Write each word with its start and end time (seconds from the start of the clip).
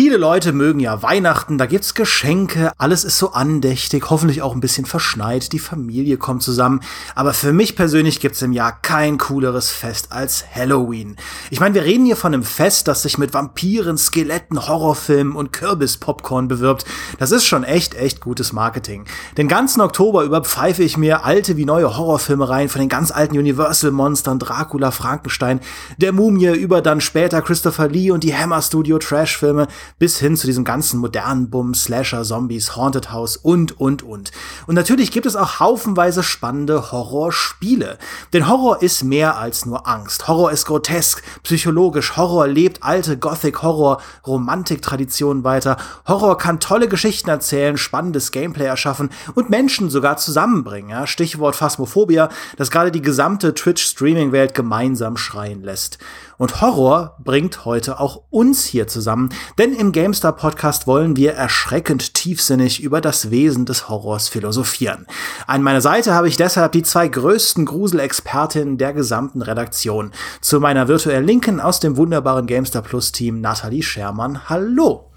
Viele 0.00 0.16
Leute 0.16 0.52
mögen 0.52 0.78
ja 0.78 1.02
Weihnachten, 1.02 1.58
da 1.58 1.66
gibt's 1.66 1.92
Geschenke, 1.92 2.70
alles 2.78 3.02
ist 3.02 3.18
so 3.18 3.32
andächtig, 3.32 4.10
hoffentlich 4.10 4.42
auch 4.42 4.54
ein 4.54 4.60
bisschen 4.60 4.84
verschneit, 4.84 5.50
die 5.50 5.58
Familie 5.58 6.18
kommt 6.18 6.44
zusammen. 6.44 6.82
Aber 7.16 7.34
für 7.34 7.52
mich 7.52 7.74
persönlich 7.74 8.20
gibt's 8.20 8.40
im 8.40 8.52
Jahr 8.52 8.80
kein 8.80 9.18
cooleres 9.18 9.70
Fest 9.70 10.12
als 10.12 10.44
Halloween. 10.54 11.16
Ich 11.50 11.58
meine, 11.58 11.74
wir 11.74 11.82
reden 11.82 12.04
hier 12.04 12.14
von 12.14 12.32
einem 12.32 12.44
Fest, 12.44 12.86
das 12.86 13.02
sich 13.02 13.18
mit 13.18 13.34
Vampiren, 13.34 13.98
Skeletten, 13.98 14.68
Horrorfilmen 14.68 15.34
und 15.34 15.52
Kürbispopcorn 15.52 16.46
bewirbt. 16.46 16.84
Das 17.18 17.32
ist 17.32 17.46
schon 17.46 17.64
echt, 17.64 17.96
echt 17.96 18.20
gutes 18.20 18.52
Marketing. 18.52 19.04
Den 19.36 19.48
ganzen 19.48 19.80
Oktober 19.80 20.22
über 20.22 20.44
pfeife 20.44 20.84
ich 20.84 20.96
mir 20.96 21.24
alte 21.24 21.56
wie 21.56 21.64
neue 21.64 21.96
Horrorfilme 21.96 22.48
rein, 22.48 22.68
von 22.68 22.78
den 22.78 22.88
ganz 22.88 23.10
alten 23.10 23.36
Universal-Monstern, 23.36 24.38
Dracula, 24.38 24.92
Frankenstein, 24.92 25.58
der 25.96 26.12
Mumie, 26.12 26.56
über 26.56 26.82
dann 26.82 27.00
später 27.00 27.42
Christopher 27.42 27.88
Lee 27.88 28.12
und 28.12 28.22
die 28.22 28.36
Hammer 28.36 28.62
Studio 28.62 29.00
Trash-Filme 29.00 29.66
bis 29.98 30.18
hin 30.18 30.36
zu 30.36 30.46
diesem 30.46 30.64
ganzen 30.64 31.00
modernen 31.00 31.50
Bumm, 31.50 31.74
Slasher, 31.74 32.22
Zombies, 32.22 32.76
Haunted 32.76 33.10
House 33.10 33.36
und, 33.36 33.80
und, 33.80 34.02
und. 34.02 34.30
Und 34.66 34.74
natürlich 34.74 35.12
gibt 35.12 35.26
es 35.26 35.36
auch 35.36 35.60
haufenweise 35.60 36.22
spannende 36.22 36.92
Horrorspiele. 36.92 37.98
Denn 38.32 38.48
Horror 38.48 38.82
ist 38.82 39.04
mehr 39.04 39.36
als 39.36 39.66
nur 39.66 39.86
Angst. 39.88 40.28
Horror 40.28 40.52
ist 40.52 40.66
grotesk, 40.66 41.22
psychologisch. 41.42 42.16
Horror 42.16 42.46
lebt 42.46 42.82
alte 42.82 43.18
Gothic 43.18 43.62
Horror, 43.62 44.00
Romantik-Traditionen 44.26 45.44
weiter. 45.44 45.76
Horror 46.06 46.38
kann 46.38 46.60
tolle 46.60 46.88
Geschichten 46.88 47.30
erzählen, 47.30 47.76
spannendes 47.76 48.32
Gameplay 48.32 48.66
erschaffen 48.66 49.10
und 49.34 49.50
Menschen 49.50 49.90
sogar 49.90 50.16
zusammenbringen. 50.16 50.90
Ja? 50.90 51.06
Stichwort 51.06 51.56
Phasmophobia, 51.56 52.28
das 52.56 52.70
gerade 52.70 52.90
die 52.90 53.02
gesamte 53.02 53.54
Twitch-Streaming-Welt 53.54 54.54
gemeinsam 54.54 55.16
schreien 55.16 55.62
lässt. 55.62 55.98
Und 56.38 56.60
Horror 56.60 57.16
bringt 57.18 57.64
heute 57.64 57.98
auch 57.98 58.22
uns 58.30 58.64
hier 58.64 58.86
zusammen, 58.86 59.30
denn 59.58 59.74
im 59.74 59.92
GameStar 59.92 60.32
Podcast 60.32 60.86
wollen 60.86 61.16
wir 61.16 61.34
erschreckend 61.34 62.14
tiefsinnig 62.14 62.80
über 62.80 63.00
das 63.00 63.30
Wesen 63.30 63.66
des 63.66 63.88
Horrors 63.88 64.28
philosophieren. 64.28 65.06
An 65.48 65.62
meiner 65.62 65.80
Seite 65.80 66.14
habe 66.14 66.28
ich 66.28 66.36
deshalb 66.36 66.72
die 66.72 66.84
zwei 66.84 67.08
größten 67.08 67.66
Gruselexpertinnen 67.66 68.78
der 68.78 68.92
gesamten 68.92 69.42
Redaktion. 69.42 70.12
Zu 70.40 70.60
meiner 70.60 70.86
virtuellen 70.86 71.26
Linken 71.26 71.60
aus 71.60 71.80
dem 71.80 71.96
wunderbaren 71.96 72.46
GameStar 72.46 72.82
Plus 72.82 73.10
Team 73.10 73.40
Nathalie 73.40 73.82
Schermann. 73.82 74.48
Hallo. 74.48 75.10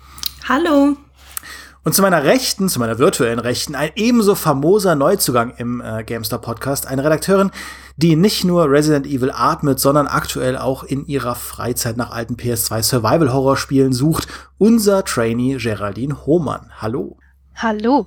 Hallo. 0.49 0.97
Und 1.83 1.95
zu 1.95 2.03
meiner 2.03 2.23
Rechten, 2.23 2.69
zu 2.69 2.79
meiner 2.79 2.99
virtuellen 2.99 3.39
Rechten, 3.39 3.73
ein 3.73 3.89
ebenso 3.95 4.35
famoser 4.35 4.93
Neuzugang 4.93 5.55
im 5.57 5.81
äh, 5.81 6.03
GameStar 6.03 6.39
Podcast, 6.39 6.85
eine 6.85 7.03
Redakteurin, 7.03 7.49
die 7.97 8.15
nicht 8.15 8.43
nur 8.43 8.69
Resident 8.69 9.07
Evil 9.07 9.31
atmet, 9.31 9.79
sondern 9.79 10.05
aktuell 10.05 10.57
auch 10.57 10.83
in 10.83 11.07
ihrer 11.07 11.33
Freizeit 11.33 11.97
nach 11.97 12.11
alten 12.11 12.35
PS2 12.35 12.83
Survival 12.83 13.33
Horror 13.33 13.57
Spielen 13.57 13.93
sucht, 13.93 14.27
unser 14.59 15.03
Trainee 15.03 15.57
Geraldine 15.57 16.23
Hohmann. 16.27 16.71
Hallo. 16.79 17.17
Hallo. 17.55 18.05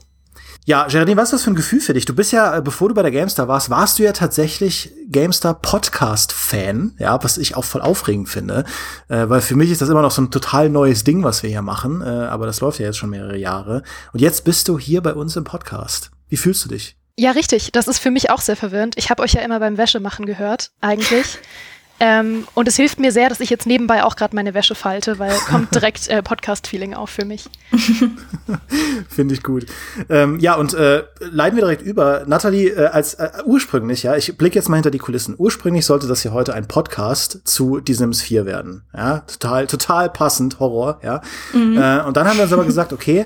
Ja, 0.67 0.87
Geraldine, 0.87 1.19
was 1.19 1.25
ist 1.25 1.33
das 1.33 1.43
für 1.43 1.51
ein 1.51 1.57
Gefühl 1.57 1.81
für 1.83 1.93
dich? 1.93 2.07
Du 2.07 2.15
bist 2.15 2.33
ja, 2.33 2.57
äh, 2.57 2.63
bevor 2.63 2.89
du 2.89 2.95
bei 2.95 3.03
der 3.03 3.11
GameStar 3.11 3.49
warst, 3.49 3.69
warst 3.69 3.99
du 3.99 4.03
ja 4.03 4.13
tatsächlich 4.13 4.95
GameStar 5.09 5.61
Podcast-Fan, 5.61 6.97
ja, 6.99 7.23
was 7.23 7.37
ich 7.37 7.55
auch 7.55 7.65
voll 7.65 7.83
aufregend 7.83 8.31
finde, 8.31 8.65
äh, 9.09 9.29
weil 9.29 9.43
für 9.43 9.57
mich 9.57 9.71
ist 9.71 9.83
das 9.83 9.91
immer 9.91 10.01
noch 10.01 10.11
so 10.11 10.23
ein 10.23 10.31
total 10.31 10.71
neues 10.71 11.05
Ding, 11.05 11.23
was 11.23 11.43
wir 11.43 11.51
hier 11.51 11.61
machen, 11.61 12.01
äh, 12.01 12.07
aber 12.07 12.47
das 12.47 12.63
läuft 12.63 12.79
ja 12.79 12.87
jetzt 12.87 12.97
schon 12.97 13.11
mehrere 13.11 13.37
Jahre. 13.37 13.83
Und 14.15 14.23
jetzt 14.23 14.45
bist 14.45 14.67
du 14.69 14.79
hier 14.79 15.03
bei 15.03 15.13
uns 15.13 15.37
im 15.37 15.45
Podcast. 15.45 16.13
Wie 16.31 16.39
fühlst 16.39 16.65
du 16.65 16.71
dich? 16.71 16.97
Ja, 17.19 17.33
richtig. 17.33 17.71
Das 17.73 17.87
ist 17.87 17.99
für 17.99 18.11
mich 18.11 18.31
auch 18.31 18.41
sehr 18.41 18.57
verwirrend. 18.57 18.95
Ich 18.97 19.11
habe 19.11 19.23
euch 19.23 19.35
ja 19.35 19.43
immer 19.43 19.61
beim 19.61 19.77
Wäschemachen 19.77 20.25
gehört, 20.25 20.71
eigentlich. 20.81 21.41
Ähm, 22.07 22.47
und 22.53 22.69
es 22.69 22.77
hilft 22.77 23.01
mir 23.01 23.13
sehr, 23.13 23.31
dass 23.31 23.41
ich 23.41 23.49
jetzt 23.49 23.67
nebenbei 23.67 24.05
auch 24.05 24.15
gerade 24.15 24.37
meine 24.37 24.53
Wäsche 24.53 24.75
falte, 24.75 25.19
weil 25.19 25.33
kommt 25.49 25.75
direkt 25.75 26.07
äh, 26.09 26.23
Podcast-Feeling 26.23 26.93
auf 26.93 27.09
für 27.09 27.25
mich. 27.25 27.49
Finde 29.09 29.33
ich 29.33 29.43
gut. 29.43 29.65
Ähm, 30.11 30.39
ja, 30.39 30.55
und 30.57 30.75
äh, 30.75 31.05
leiten 31.21 31.57
wir 31.57 31.63
direkt 31.63 31.81
über. 31.81 32.25
Nathalie, 32.27 32.69
äh, 32.69 32.87
als 32.89 33.15
äh, 33.15 33.31
ursprünglich, 33.47 34.03
ja, 34.03 34.17
ich 34.17 34.37
blicke 34.37 34.57
jetzt 34.57 34.69
mal 34.69 34.77
hinter 34.77 34.91
die 34.91 34.99
Kulissen. 34.99 35.35
Ursprünglich 35.39 35.87
sollte 35.87 36.07
das 36.07 36.21
hier 36.21 36.35
heute 36.35 36.53
ein 36.53 36.69
Podcast 36.69 37.41
zu 37.45 37.81
Die 37.81 37.95
Sims 37.95 38.21
4 38.21 38.45
werden. 38.45 38.83
Ja, 38.95 39.21
total, 39.21 39.67
total 39.67 40.11
passend, 40.11 40.61
Horror, 40.61 41.01
ja. 41.03 41.23
Mhm. 41.55 41.79
Äh, 41.79 42.03
und 42.03 42.19
dann 42.19 42.29
haben 42.29 42.37
wir 42.37 42.45
uns 42.45 42.53
aber 42.53 42.67
gesagt, 42.67 42.93
okay, 42.93 43.25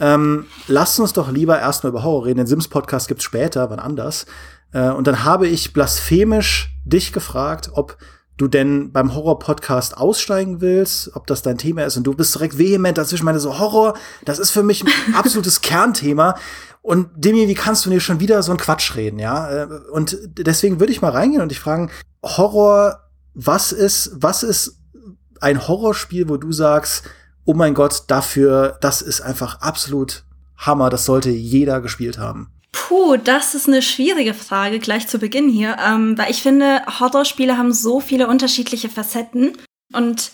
ähm, 0.00 0.46
lasst 0.66 0.98
uns 0.98 1.12
doch 1.12 1.30
lieber 1.30 1.58
erstmal 1.58 1.90
über 1.90 2.02
Horror 2.02 2.24
reden. 2.24 2.38
Den 2.38 2.46
Sims-Podcast 2.46 3.06
gibt's 3.06 3.24
später, 3.24 3.68
wann 3.68 3.80
anders. 3.80 4.24
Äh, 4.74 4.90
und 4.90 5.06
dann 5.06 5.24
habe 5.24 5.48
ich 5.48 5.72
blasphemisch 5.72 6.76
dich 6.84 7.14
gefragt, 7.14 7.70
ob 7.72 7.96
du 8.36 8.48
denn 8.48 8.92
beim 8.92 9.14
Horror-Podcast 9.14 9.96
aussteigen 9.96 10.60
willst, 10.60 11.14
ob 11.14 11.26
das 11.26 11.42
dein 11.42 11.56
Thema 11.56 11.84
ist. 11.84 11.96
Und 11.96 12.04
du 12.04 12.14
bist 12.14 12.34
direkt 12.34 12.58
vehement 12.58 12.98
dazwischen, 12.98 13.24
meine 13.24 13.38
so, 13.38 13.58
Horror, 13.58 13.94
das 14.24 14.38
ist 14.38 14.50
für 14.50 14.64
mich 14.64 14.84
ein 14.84 15.14
absolutes 15.14 15.60
Kernthema. 15.60 16.36
Und 16.82 17.08
Demi, 17.16 17.48
wie 17.48 17.54
kannst 17.54 17.86
du 17.86 17.90
dir 17.90 18.00
schon 18.00 18.20
wieder 18.20 18.42
so 18.42 18.52
ein 18.52 18.58
Quatsch 18.58 18.96
reden, 18.96 19.18
ja? 19.18 19.50
Äh, 19.50 19.68
und 19.92 20.18
deswegen 20.36 20.80
würde 20.80 20.92
ich 20.92 21.00
mal 21.00 21.12
reingehen 21.12 21.40
und 21.40 21.48
dich 21.48 21.60
fragen, 21.60 21.90
Horror, 22.22 23.00
was 23.34 23.72
ist, 23.72 24.10
was 24.16 24.42
ist 24.42 24.80
ein 25.40 25.66
Horrorspiel, 25.66 26.28
wo 26.28 26.36
du 26.36 26.52
sagst, 26.52 27.04
oh 27.44 27.54
mein 27.54 27.74
Gott, 27.74 28.04
dafür, 28.08 28.78
das 28.80 29.02
ist 29.02 29.20
einfach 29.20 29.60
absolut 29.60 30.24
Hammer, 30.56 30.90
das 30.90 31.04
sollte 31.04 31.30
jeder 31.30 31.80
gespielt 31.80 32.18
haben. 32.18 32.50
Puh, 32.74 33.16
das 33.16 33.54
ist 33.54 33.68
eine 33.68 33.82
schwierige 33.82 34.34
Frage 34.34 34.80
gleich 34.80 35.06
zu 35.06 35.20
Beginn 35.20 35.48
hier, 35.48 35.76
ähm, 35.78 36.18
weil 36.18 36.32
ich 36.32 36.42
finde, 36.42 36.82
Horrorspiele 36.98 37.56
haben 37.56 37.72
so 37.72 38.00
viele 38.00 38.26
unterschiedliche 38.26 38.88
Facetten 38.88 39.56
und 39.92 40.32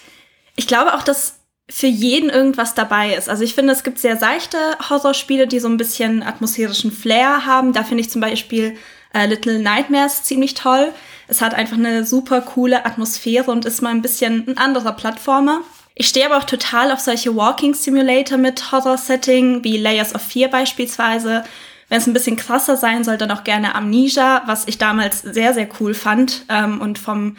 ich 0.56 0.66
glaube 0.66 0.94
auch, 0.94 1.02
dass 1.02 1.40
für 1.68 1.86
jeden 1.86 2.30
irgendwas 2.30 2.74
dabei 2.74 3.14
ist. 3.14 3.28
Also 3.28 3.44
ich 3.44 3.54
finde, 3.54 3.74
es 3.74 3.82
gibt 3.82 3.98
sehr 3.98 4.16
seichte 4.16 4.56
Horrorspiele, 4.88 5.46
die 5.48 5.60
so 5.60 5.68
ein 5.68 5.76
bisschen 5.76 6.22
atmosphärischen 6.22 6.90
Flair 6.90 7.44
haben. 7.44 7.74
Da 7.74 7.84
finde 7.84 8.00
ich 8.00 8.10
zum 8.10 8.22
Beispiel 8.22 8.74
äh, 9.12 9.26
Little 9.26 9.58
Nightmares 9.58 10.22
ziemlich 10.22 10.54
toll. 10.54 10.92
Es 11.28 11.42
hat 11.42 11.52
einfach 11.52 11.76
eine 11.76 12.06
super 12.06 12.40
coole 12.40 12.86
Atmosphäre 12.86 13.50
und 13.50 13.66
ist 13.66 13.82
mal 13.82 13.90
ein 13.90 14.02
bisschen 14.02 14.48
ein 14.48 14.56
anderer 14.56 14.92
Plattformer. 14.92 15.60
Ich 15.94 16.08
stehe 16.08 16.24
aber 16.24 16.38
auch 16.38 16.44
total 16.44 16.90
auf 16.90 17.00
solche 17.00 17.36
Walking 17.36 17.74
Simulator 17.74 18.38
mit 18.38 18.72
Horror-Setting, 18.72 19.62
wie 19.62 19.76
Layers 19.76 20.14
of 20.14 20.22
Fear 20.22 20.48
beispielsweise. 20.48 21.44
Wenn 21.90 21.98
es 21.98 22.06
ein 22.06 22.14
bisschen 22.14 22.36
krasser 22.36 22.76
sein 22.76 23.04
soll, 23.04 23.18
dann 23.18 23.32
auch 23.32 23.44
gerne 23.44 23.74
Amnesia, 23.74 24.44
was 24.46 24.66
ich 24.68 24.78
damals 24.78 25.20
sehr, 25.20 25.52
sehr 25.52 25.68
cool 25.80 25.92
fand 25.92 26.46
ähm, 26.48 26.80
und 26.80 26.98
vom 26.98 27.36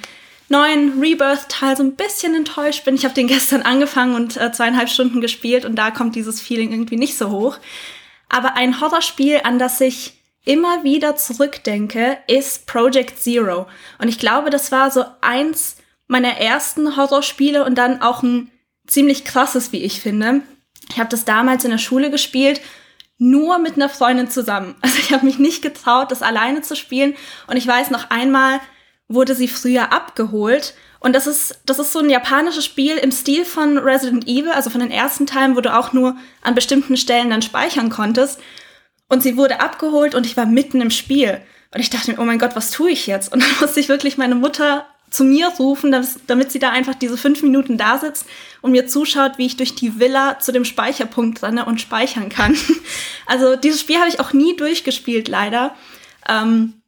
neuen 0.50 1.00
Rebirth-Teil 1.00 1.78
so 1.78 1.84
ein 1.84 1.96
bisschen 1.96 2.36
enttäuscht 2.36 2.84
bin. 2.84 2.96
Ich 2.96 3.06
habe 3.06 3.16
den 3.16 3.28
gestern 3.36 3.64
angefangen 3.64 4.14
und 4.14 4.36
äh, 4.38 4.52
zweieinhalb 4.52 4.90
Stunden 4.90 5.22
gespielt 5.22 5.66
und 5.66 5.76
da 5.76 5.90
kommt 5.90 6.16
dieses 6.16 6.42
Feeling 6.42 6.72
irgendwie 6.72 6.98
nicht 6.98 7.18
so 7.18 7.32
hoch. 7.32 7.58
Aber 8.30 8.56
ein 8.56 8.82
Horrorspiel, 8.82 9.40
an 9.44 9.58
das 9.58 9.80
ich 9.80 10.14
immer 10.44 10.84
wieder 10.84 11.16
zurückdenke, 11.16 12.18
ist 12.28 12.68
Project 12.68 13.20
Zero. 13.20 13.68
Und 14.00 14.10
ich 14.10 14.20
glaube, 14.20 14.50
das 14.50 14.72
war 14.72 14.92
so 14.92 15.06
eins 15.22 15.78
meiner 16.08 16.38
ersten 16.38 16.98
Horrorspiele 16.98 17.64
und 17.64 17.76
dann 17.76 18.02
auch 18.02 18.22
ein 18.22 18.52
ziemlich 18.86 19.24
krasses, 19.24 19.72
wie 19.72 19.84
ich 19.84 20.02
finde. 20.02 20.42
Ich 20.90 21.00
habe 21.00 21.10
das 21.10 21.24
damals 21.24 21.64
in 21.64 21.72
der 21.72 21.78
Schule 21.78 22.12
gespielt, 22.12 22.60
nur 23.22 23.60
mit 23.60 23.76
einer 23.76 23.88
Freundin 23.88 24.30
zusammen. 24.30 24.76
Also 24.82 24.98
ich 24.98 25.14
habe 25.14 25.26
mich 25.26 25.38
nicht 25.38 25.62
getraut, 25.62 26.12
das 26.12 26.24
alleine 26.24 26.62
zu 26.64 26.76
spielen. 26.76 27.14
Und 27.48 27.56
ich 27.56 27.68
weiß 27.68 27.92
noch 27.92 28.10
einmal 28.10 28.60
wurde 29.08 29.36
sie 29.36 29.48
früher 29.48 29.92
abgeholt. 29.92 30.74
Und 31.00 31.14
das 31.14 31.28
ist, 31.28 31.60
das 31.66 31.80
ist 31.80 31.92
so 31.92 32.00
ein 32.00 32.10
japanisches 32.10 32.66
Spiel 32.66 32.98
im 32.98 33.12
Stil 33.12 33.46
von 33.46 33.78
Resident 33.78 34.28
Evil, 34.28 34.52
also 34.52 34.70
von 34.70 34.82
den 34.82 34.90
ersten 34.90 35.28
Teilen, 35.28 35.56
wo 35.56 35.62
du 35.62 35.76
auch 35.76 35.94
nur 35.94 36.16
an 36.42 36.56
bestimmten 36.56 36.98
Stellen 36.98 37.30
dann 37.30 37.42
speichern 37.42 37.90
konntest. 37.90 38.40
Und 39.08 39.22
sie 39.22 39.38
wurde 39.38 39.60
abgeholt 39.60 40.16
und 40.16 40.26
ich 40.26 40.38
war 40.38 40.46
mitten 40.46 40.82
im 40.82 40.92
Spiel. 40.92 41.42
Und 41.74 41.82
ich 41.82 41.90
dachte 41.90 42.12
mir, 42.12 42.20
oh 42.20 42.26
mein 42.26 42.40
Gott, 42.40 42.56
was 42.56 42.72
tue 42.72 42.92
ich 42.92 43.06
jetzt? 43.06 43.32
Und 43.32 43.44
dann 43.44 43.60
musste 43.60 43.80
ich 43.80 43.90
wirklich 43.90 44.18
meine 44.18 44.36
Mutter 44.36 44.88
zu 45.12 45.26
mir 45.26 45.50
rufen, 45.50 45.94
damit 46.26 46.52
sie 46.52 46.60
da 46.60 46.72
einfach 46.72 46.96
diese 46.96 47.18
fünf 47.18 47.44
Minuten 47.44 47.78
da 47.78 48.00
sitzt 48.00 48.26
und 48.62 48.72
mir 48.72 48.88
zuschaut, 48.88 49.38
wie 49.38 49.46
ich 49.46 49.58
durch 49.58 49.76
die 49.76 50.00
Villa 50.00 50.40
zu 50.40 50.54
dem 50.54 50.64
Speicherpunkt 50.66 51.44
renne 51.44 51.66
und 51.66 51.80
speichern 51.80 52.30
kann. 52.30 52.58
Also 53.28 53.56
dieses 53.56 53.80
Spiel 53.80 53.98
habe 53.98 54.10
ich 54.10 54.20
auch 54.20 54.34
nie 54.34 54.58
durchgespielt, 54.58 55.30
leider. 55.30 55.74
Ähm, 56.28 56.82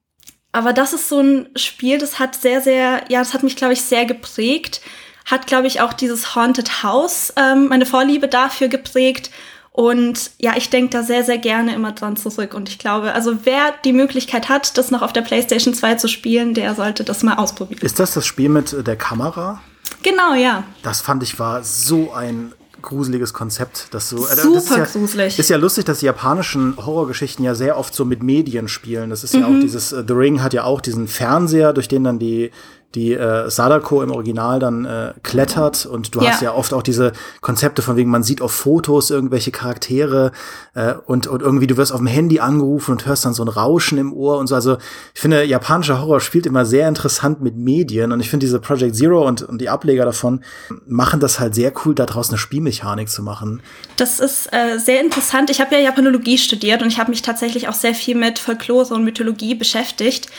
aber 0.51 0.73
das 0.73 0.91
ist 0.91 1.07
so 1.07 1.21
ein 1.21 1.47
Spiel, 1.55 1.99
das 1.99 2.19
hat 2.19 2.35
sehr, 2.35 2.59
sehr, 2.59 3.05
ja, 3.07 3.19
das 3.19 3.33
hat 3.33 3.43
mich, 3.43 3.55
glaube 3.55 3.73
ich, 3.73 3.81
sehr 3.81 4.05
geprägt. 4.05 4.81
Hat, 5.25 5.47
glaube 5.47 5.67
ich, 5.67 5.79
auch 5.79 5.93
dieses 5.93 6.35
Haunted 6.35 6.83
House, 6.83 7.31
ähm, 7.37 7.69
meine 7.69 7.85
Vorliebe 7.85 8.27
dafür 8.27 8.67
geprägt 8.67 9.31
und 9.75 10.29
ja, 10.37 10.53
ich 10.55 10.69
denke 10.69 10.91
da 10.91 11.01
sehr, 11.01 11.23
sehr 11.23 11.39
gerne 11.39 11.73
immer 11.73 11.93
dran 11.93 12.15
zurück. 12.15 12.53
Und 12.53 12.69
ich 12.69 12.77
glaube, 12.77 13.13
also 13.13 13.39
wer 13.43 13.73
die 13.83 13.91
Möglichkeit 13.91 14.47
hat, 14.47 14.77
das 14.77 14.91
noch 14.91 15.01
auf 15.01 15.13
der 15.13 15.21
PlayStation 15.21 15.73
2 15.73 15.95
zu 15.95 16.07
spielen, 16.07 16.53
der 16.53 16.75
sollte 16.75 17.03
das 17.03 17.23
mal 17.23 17.37
ausprobieren. 17.37 17.81
Ist 17.81 17.99
das 17.99 18.13
das 18.13 18.23
Spiel 18.23 18.49
mit 18.49 18.85
der 18.85 18.95
Kamera? 18.95 19.61
Genau, 20.03 20.35
ja. 20.35 20.63
Das 20.83 21.01
fand 21.01 21.23
ich 21.23 21.39
war 21.39 21.63
so 21.63 22.13
ein 22.13 22.53
gruseliges 22.83 23.33
Konzept, 23.33 23.87
dass 23.95 24.09
so 24.09 24.27
äh, 24.27 24.35
super 24.35 24.57
ist 24.57 24.69
ja, 24.69 24.85
gruselig. 24.85 25.39
Ist 25.39 25.49
ja 25.49 25.57
lustig, 25.57 25.85
dass 25.85 25.99
die 25.99 26.05
japanischen 26.05 26.77
Horrorgeschichten 26.77 27.43
ja 27.43 27.55
sehr 27.55 27.75
oft 27.75 27.95
so 27.95 28.05
mit 28.05 28.21
Medien 28.21 28.67
spielen. 28.67 29.09
Das 29.09 29.23
ist 29.23 29.33
mhm. 29.33 29.39
ja 29.39 29.45
auch 29.47 29.51
mhm. 29.51 29.61
dieses 29.61 29.91
äh, 29.91 30.03
The 30.07 30.13
Ring 30.13 30.43
hat 30.43 30.53
ja 30.53 30.65
auch 30.65 30.81
diesen 30.81 31.07
Fernseher, 31.07 31.73
durch 31.73 31.87
den 31.87 32.03
dann 32.03 32.19
die 32.19 32.51
die 32.95 33.13
äh, 33.13 33.49
Sadako 33.49 34.03
im 34.03 34.11
Original 34.11 34.59
dann 34.59 34.85
äh, 34.85 35.13
klettert 35.23 35.85
und 35.85 36.13
du 36.13 36.21
ja. 36.21 36.31
hast 36.31 36.41
ja 36.41 36.53
oft 36.53 36.73
auch 36.73 36.83
diese 36.83 37.11
Konzepte 37.41 37.81
von 37.81 37.95
wegen, 37.95 38.11
man 38.11 38.21
sieht 38.21 38.41
auf 38.41 38.51
Fotos 38.51 39.09
irgendwelche 39.09 39.51
Charaktere 39.51 40.31
äh, 40.75 40.93
und, 41.05 41.25
und 41.25 41.41
irgendwie 41.41 41.65
du 41.65 41.77
wirst 41.77 41.91
auf 41.91 41.99
dem 41.99 42.07
Handy 42.07 42.39
angerufen 42.39 42.91
und 42.91 43.05
hörst 43.05 43.25
dann 43.25 43.33
so 43.33 43.43
ein 43.43 43.47
Rauschen 43.47 43.97
im 43.97 44.13
Ohr 44.13 44.37
und 44.37 44.47
so. 44.47 44.55
Also 44.55 44.77
ich 45.15 45.21
finde, 45.21 45.43
japanischer 45.43 46.01
Horror 46.01 46.19
spielt 46.19 46.45
immer 46.45 46.65
sehr 46.65 46.87
interessant 46.87 47.41
mit 47.41 47.55
Medien 47.55 48.11
und 48.11 48.19
ich 48.19 48.29
finde 48.29 48.45
diese 48.45 48.59
Project 48.59 48.95
Zero 48.95 49.27
und, 49.27 49.41
und 49.41 49.59
die 49.59 49.69
Ableger 49.69 50.05
davon 50.05 50.43
machen 50.85 51.19
das 51.19 51.39
halt 51.39 51.55
sehr 51.55 51.73
cool, 51.85 51.95
daraus 51.95 52.29
eine 52.29 52.37
Spielmechanik 52.37 53.09
zu 53.09 53.23
machen. 53.23 53.61
Das 53.97 54.19
ist 54.19 54.53
äh, 54.53 54.77
sehr 54.77 55.01
interessant. 55.01 55.49
Ich 55.49 55.59
habe 55.61 55.75
ja 55.75 55.81
Japanologie 55.81 56.37
studiert 56.37 56.83
und 56.83 56.89
ich 56.89 56.99
habe 56.99 57.09
mich 57.09 57.23
tatsächlich 57.23 57.67
auch 57.67 57.73
sehr 57.73 57.95
viel 57.95 58.15
mit 58.15 58.37
Folklore 58.37 58.93
und 58.93 59.03
Mythologie 59.03 59.55
beschäftigt. 59.55 60.29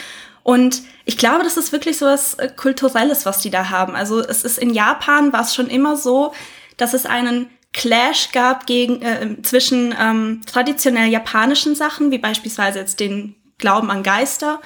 Und 0.45 0.83
ich 1.05 1.17
glaube, 1.17 1.43
das 1.43 1.57
ist 1.57 1.71
wirklich 1.71 1.97
so 1.97 2.05
was 2.05 2.35
äh, 2.35 2.49
Kulturelles, 2.55 3.25
was 3.25 3.41
die 3.41 3.49
da 3.49 3.71
haben. 3.71 3.95
Also 3.95 4.19
es 4.19 4.43
ist 4.43 4.59
in 4.59 4.75
Japan 4.75 5.33
war 5.33 5.41
es 5.41 5.55
schon 5.55 5.71
immer 5.71 5.97
so, 5.97 6.35
dass 6.77 6.93
es 6.93 7.07
einen 7.07 7.49
Clash 7.73 8.31
gab 8.31 8.67
gegen, 8.67 9.01
äh, 9.01 9.41
zwischen 9.41 9.95
ähm, 9.99 10.43
traditionell 10.45 11.09
japanischen 11.09 11.73
Sachen, 11.73 12.11
wie 12.11 12.19
beispielsweise 12.19 12.77
jetzt 12.77 12.99
den 12.99 13.35
Glauben 13.57 13.89
an 13.89 14.03
Geister, 14.03 14.61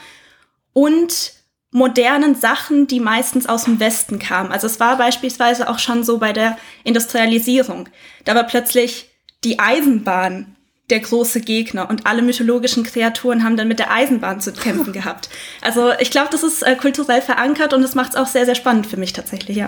und 0.73 1.31
modernen 1.71 2.35
Sachen, 2.35 2.85
die 2.87 2.99
meistens 2.99 3.47
aus 3.47 3.63
dem 3.63 3.79
Westen 3.79 4.19
kamen. 4.19 4.51
Also 4.51 4.67
es 4.67 4.81
war 4.81 4.97
beispielsweise 4.97 5.69
auch 5.69 5.79
schon 5.79 6.03
so 6.03 6.17
bei 6.17 6.33
der 6.33 6.57
Industrialisierung. 6.83 7.87
Da 8.25 8.35
war 8.35 8.43
plötzlich 8.43 9.11
die 9.45 9.59
Eisenbahn 9.59 10.57
der 10.89 10.99
große 10.99 11.41
Gegner 11.41 11.89
und 11.89 12.05
alle 12.05 12.21
mythologischen 12.21 12.83
Kreaturen 12.83 13.43
haben 13.43 13.57
dann 13.57 13.67
mit 13.67 13.79
der 13.79 13.91
Eisenbahn 13.91 14.41
zu 14.41 14.51
kämpfen 14.53 14.93
gehabt. 14.93 15.29
Also 15.61 15.91
ich 15.99 16.11
glaube, 16.11 16.29
das 16.31 16.43
ist 16.43 16.63
äh, 16.63 16.75
kulturell 16.75 17.21
verankert 17.21 17.73
und 17.73 17.81
das 17.81 17.95
macht 17.95 18.11
es 18.11 18.15
auch 18.17 18.27
sehr, 18.27 18.45
sehr 18.45 18.55
spannend 18.55 18.87
für 18.87 18.97
mich 18.97 19.13
tatsächlich, 19.13 19.57
ja. 19.57 19.67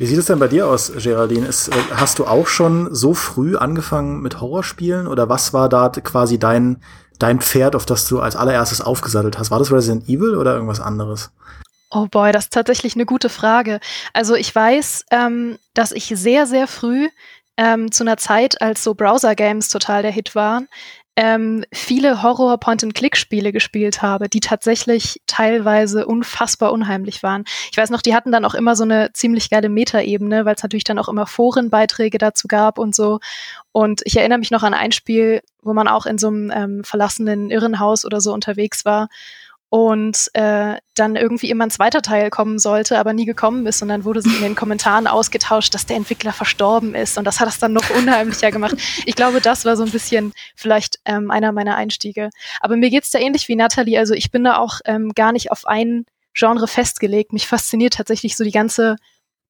Wie 0.00 0.06
sieht 0.06 0.18
es 0.18 0.24
denn 0.26 0.38
bei 0.38 0.48
dir 0.48 0.66
aus, 0.66 0.90
Geraldine? 0.96 1.46
Ist, 1.46 1.68
äh, 1.68 1.72
hast 1.94 2.18
du 2.18 2.26
auch 2.26 2.46
schon 2.46 2.88
so 2.94 3.12
früh 3.12 3.56
angefangen 3.56 4.22
mit 4.22 4.40
Horrorspielen 4.40 5.06
oder 5.06 5.28
was 5.28 5.52
war 5.52 5.68
da 5.68 5.90
quasi 5.90 6.38
dein, 6.38 6.82
dein 7.18 7.40
Pferd, 7.40 7.76
auf 7.76 7.84
das 7.84 8.08
du 8.08 8.20
als 8.20 8.34
allererstes 8.34 8.80
aufgesattelt 8.80 9.38
hast? 9.38 9.50
War 9.50 9.58
das 9.58 9.70
Resident 9.70 10.08
Evil 10.08 10.36
oder 10.36 10.54
irgendwas 10.54 10.80
anderes? 10.80 11.30
Oh 11.90 12.06
boy, 12.06 12.32
das 12.32 12.44
ist 12.44 12.52
tatsächlich 12.52 12.94
eine 12.94 13.04
gute 13.04 13.28
Frage. 13.28 13.80
Also 14.12 14.36
ich 14.36 14.54
weiß, 14.54 15.04
ähm, 15.10 15.58
dass 15.74 15.92
ich 15.92 16.06
sehr, 16.14 16.46
sehr 16.46 16.66
früh 16.66 17.08
ähm, 17.56 17.92
zu 17.92 18.04
einer 18.04 18.16
Zeit, 18.16 18.60
als 18.62 18.82
so 18.82 18.94
Browser-Games 18.94 19.68
total 19.68 20.02
der 20.02 20.12
Hit 20.12 20.34
waren, 20.34 20.68
ähm, 21.16 21.64
viele 21.72 22.22
Horror-Point-and-Click-Spiele 22.22 23.52
gespielt 23.52 24.00
habe, 24.00 24.28
die 24.28 24.40
tatsächlich 24.40 25.20
teilweise 25.26 26.06
unfassbar 26.06 26.72
unheimlich 26.72 27.22
waren. 27.22 27.44
Ich 27.70 27.76
weiß 27.76 27.90
noch, 27.90 28.00
die 28.00 28.14
hatten 28.14 28.32
dann 28.32 28.44
auch 28.46 28.54
immer 28.54 28.74
so 28.76 28.84
eine 28.84 29.12
ziemlich 29.12 29.50
geile 29.50 29.68
Metaebene, 29.68 30.46
weil 30.46 30.54
es 30.54 30.62
natürlich 30.62 30.84
dann 30.84 30.98
auch 30.98 31.08
immer 31.08 31.26
Forenbeiträge 31.26 32.16
dazu 32.16 32.48
gab 32.48 32.78
und 32.78 32.94
so. 32.94 33.18
Und 33.72 34.00
ich 34.04 34.16
erinnere 34.16 34.38
mich 34.38 34.50
noch 34.50 34.62
an 34.62 34.72
ein 34.72 34.92
Spiel, 34.92 35.42
wo 35.60 35.74
man 35.74 35.88
auch 35.88 36.06
in 36.06 36.16
so 36.16 36.28
einem 36.28 36.50
ähm, 36.54 36.84
verlassenen 36.84 37.50
Irrenhaus 37.50 38.04
oder 38.06 38.20
so 38.20 38.32
unterwegs 38.32 38.84
war 38.84 39.08
und 39.70 40.28
äh, 40.34 40.76
dann 40.96 41.14
irgendwie 41.14 41.48
immer 41.48 41.64
ein 41.64 41.70
zweiter 41.70 42.02
Teil 42.02 42.28
kommen 42.28 42.58
sollte, 42.58 42.98
aber 42.98 43.12
nie 43.12 43.24
gekommen 43.24 43.66
ist 43.66 43.80
und 43.82 43.88
dann 43.88 44.04
wurde 44.04 44.20
sich 44.20 44.34
in 44.34 44.42
den 44.42 44.54
Kommentaren 44.56 45.06
ausgetauscht, 45.06 45.72
dass 45.74 45.86
der 45.86 45.96
Entwickler 45.96 46.32
verstorben 46.32 46.96
ist 46.96 47.16
und 47.16 47.24
das 47.24 47.38
hat 47.38 47.48
es 47.48 47.60
dann 47.60 47.72
noch 47.72 47.88
unheimlicher 47.96 48.50
gemacht. 48.50 48.76
Ich 49.06 49.14
glaube, 49.14 49.40
das 49.40 49.64
war 49.64 49.76
so 49.76 49.84
ein 49.84 49.92
bisschen 49.92 50.32
vielleicht 50.56 50.98
ähm, 51.04 51.30
einer 51.30 51.52
meiner 51.52 51.76
Einstiege. 51.76 52.30
Aber 52.60 52.76
mir 52.76 52.90
geht's 52.90 53.10
da 53.10 53.20
ähnlich 53.20 53.46
wie 53.48 53.54
Natalie, 53.54 53.98
also 53.98 54.12
ich 54.12 54.32
bin 54.32 54.42
da 54.42 54.58
auch 54.58 54.80
ähm, 54.84 55.12
gar 55.14 55.30
nicht 55.32 55.52
auf 55.52 55.66
ein 55.66 56.04
Genre 56.34 56.66
festgelegt. 56.66 57.32
Mich 57.32 57.46
fasziniert 57.46 57.94
tatsächlich 57.94 58.36
so 58.36 58.44
die 58.44 58.50
ganze 58.50 58.96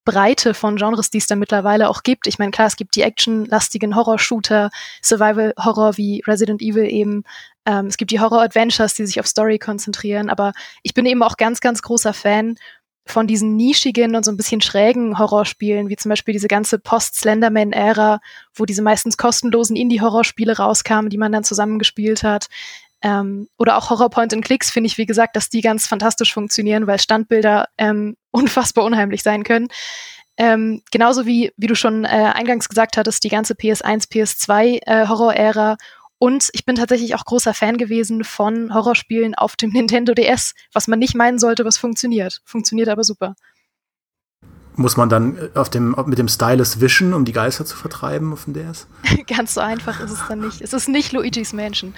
Breite 0.04 0.54
von 0.54 0.76
Genres, 0.76 1.10
die 1.10 1.18
es 1.18 1.26
da 1.26 1.36
mittlerweile 1.36 1.88
auch 1.88 2.02
gibt. 2.02 2.26
Ich 2.26 2.38
meine, 2.38 2.50
klar, 2.50 2.66
es 2.66 2.76
gibt 2.76 2.96
die 2.96 3.02
actionlastigen 3.02 3.94
Horror-Shooter, 3.94 4.70
Survival-Horror 5.02 5.96
wie 5.98 6.22
Resident 6.26 6.62
Evil 6.62 6.90
eben. 6.90 7.24
Ähm, 7.66 7.86
es 7.86 7.96
gibt 7.96 8.10
die 8.10 8.20
Horror-Adventures, 8.20 8.94
die 8.94 9.06
sich 9.06 9.20
auf 9.20 9.26
Story 9.26 9.58
konzentrieren. 9.58 10.30
Aber 10.30 10.52
ich 10.82 10.94
bin 10.94 11.06
eben 11.06 11.22
auch 11.22 11.36
ganz, 11.36 11.60
ganz 11.60 11.82
großer 11.82 12.12
Fan 12.12 12.56
von 13.06 13.26
diesen 13.26 13.56
nischigen 13.56 14.14
und 14.14 14.24
so 14.24 14.30
ein 14.30 14.36
bisschen 14.36 14.60
schrägen 14.60 15.18
Horrorspielen, 15.18 15.88
wie 15.88 15.96
zum 15.96 16.10
Beispiel 16.10 16.32
diese 16.32 16.48
ganze 16.48 16.78
Post-Slenderman-Ära, 16.78 18.20
wo 18.54 18.64
diese 18.64 18.82
meistens 18.82 19.16
kostenlosen 19.16 19.76
Indie-Horrorspiele 19.76 20.56
rauskamen, 20.56 21.10
die 21.10 21.18
man 21.18 21.32
dann 21.32 21.44
zusammengespielt 21.44 22.22
hat. 22.22 22.46
Ähm, 23.02 23.48
oder 23.58 23.76
auch 23.76 23.90
Horror 23.90 24.10
Point 24.10 24.34
and 24.34 24.44
Clicks 24.44 24.70
finde 24.70 24.88
ich, 24.88 24.98
wie 24.98 25.06
gesagt, 25.06 25.34
dass 25.34 25.48
die 25.48 25.62
ganz 25.62 25.86
fantastisch 25.86 26.32
funktionieren, 26.32 26.86
weil 26.86 26.98
Standbilder 26.98 27.68
ähm, 27.78 28.16
unfassbar 28.30 28.84
unheimlich 28.84 29.22
sein 29.22 29.42
können. 29.42 29.68
Ähm, 30.36 30.82
genauso 30.90 31.26
wie, 31.26 31.52
wie 31.56 31.66
du 31.66 31.74
schon 31.74 32.04
äh, 32.04 32.08
eingangs 32.08 32.68
gesagt 32.68 32.96
hattest, 32.96 33.24
die 33.24 33.28
ganze 33.28 33.54
PS1, 33.54 34.10
PS2 34.10 34.80
äh, 34.86 35.06
Horror-Ära. 35.06 35.76
Und 36.20 36.50
ich 36.52 36.66
bin 36.66 36.76
tatsächlich 36.76 37.14
auch 37.14 37.24
großer 37.24 37.54
Fan 37.54 37.78
gewesen 37.78 38.24
von 38.24 38.74
Horrorspielen 38.74 39.34
auf 39.34 39.56
dem 39.56 39.70
Nintendo 39.72 40.12
DS, 40.12 40.54
was 40.72 40.86
man 40.86 40.98
nicht 40.98 41.16
meinen 41.16 41.38
sollte, 41.38 41.64
was 41.64 41.78
funktioniert. 41.78 42.42
Funktioniert 42.44 42.90
aber 42.90 43.02
super. 43.02 43.34
Muss 44.76 44.98
man 44.98 45.08
dann 45.08 45.38
äh, 45.38 45.58
auf 45.58 45.70
dem, 45.70 45.96
mit 46.04 46.18
dem 46.18 46.28
Stylus 46.28 46.80
wischen, 46.80 47.14
um 47.14 47.24
die 47.24 47.32
Geister 47.32 47.64
zu 47.64 47.74
vertreiben 47.74 48.34
auf 48.34 48.44
dem 48.44 48.52
DS? 48.52 48.86
Ganz 49.26 49.54
so 49.54 49.62
einfach 49.62 49.98
ist 50.00 50.10
es 50.10 50.20
dann 50.28 50.40
nicht. 50.40 50.60
Es 50.60 50.74
ist 50.74 50.90
nicht 50.90 51.12
Luigi's 51.12 51.54
Mansion. 51.54 51.94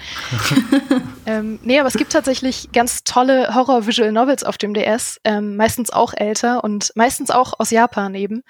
ähm, 1.25 1.59
nee, 1.61 1.77
aber 1.79 1.89
es 1.89 1.95
gibt 1.95 2.13
tatsächlich 2.13 2.71
ganz 2.71 3.03
tolle 3.03 3.53
Horror-Visual 3.53 4.13
Novels 4.13 4.45
auf 4.45 4.57
dem 4.57 4.73
DS, 4.73 5.19
ähm, 5.25 5.57
meistens 5.57 5.91
auch 5.91 6.13
älter 6.15 6.63
und 6.63 6.93
meistens 6.95 7.29
auch 7.29 7.59
aus 7.59 7.71
Japan 7.71 8.15
eben. 8.15 8.43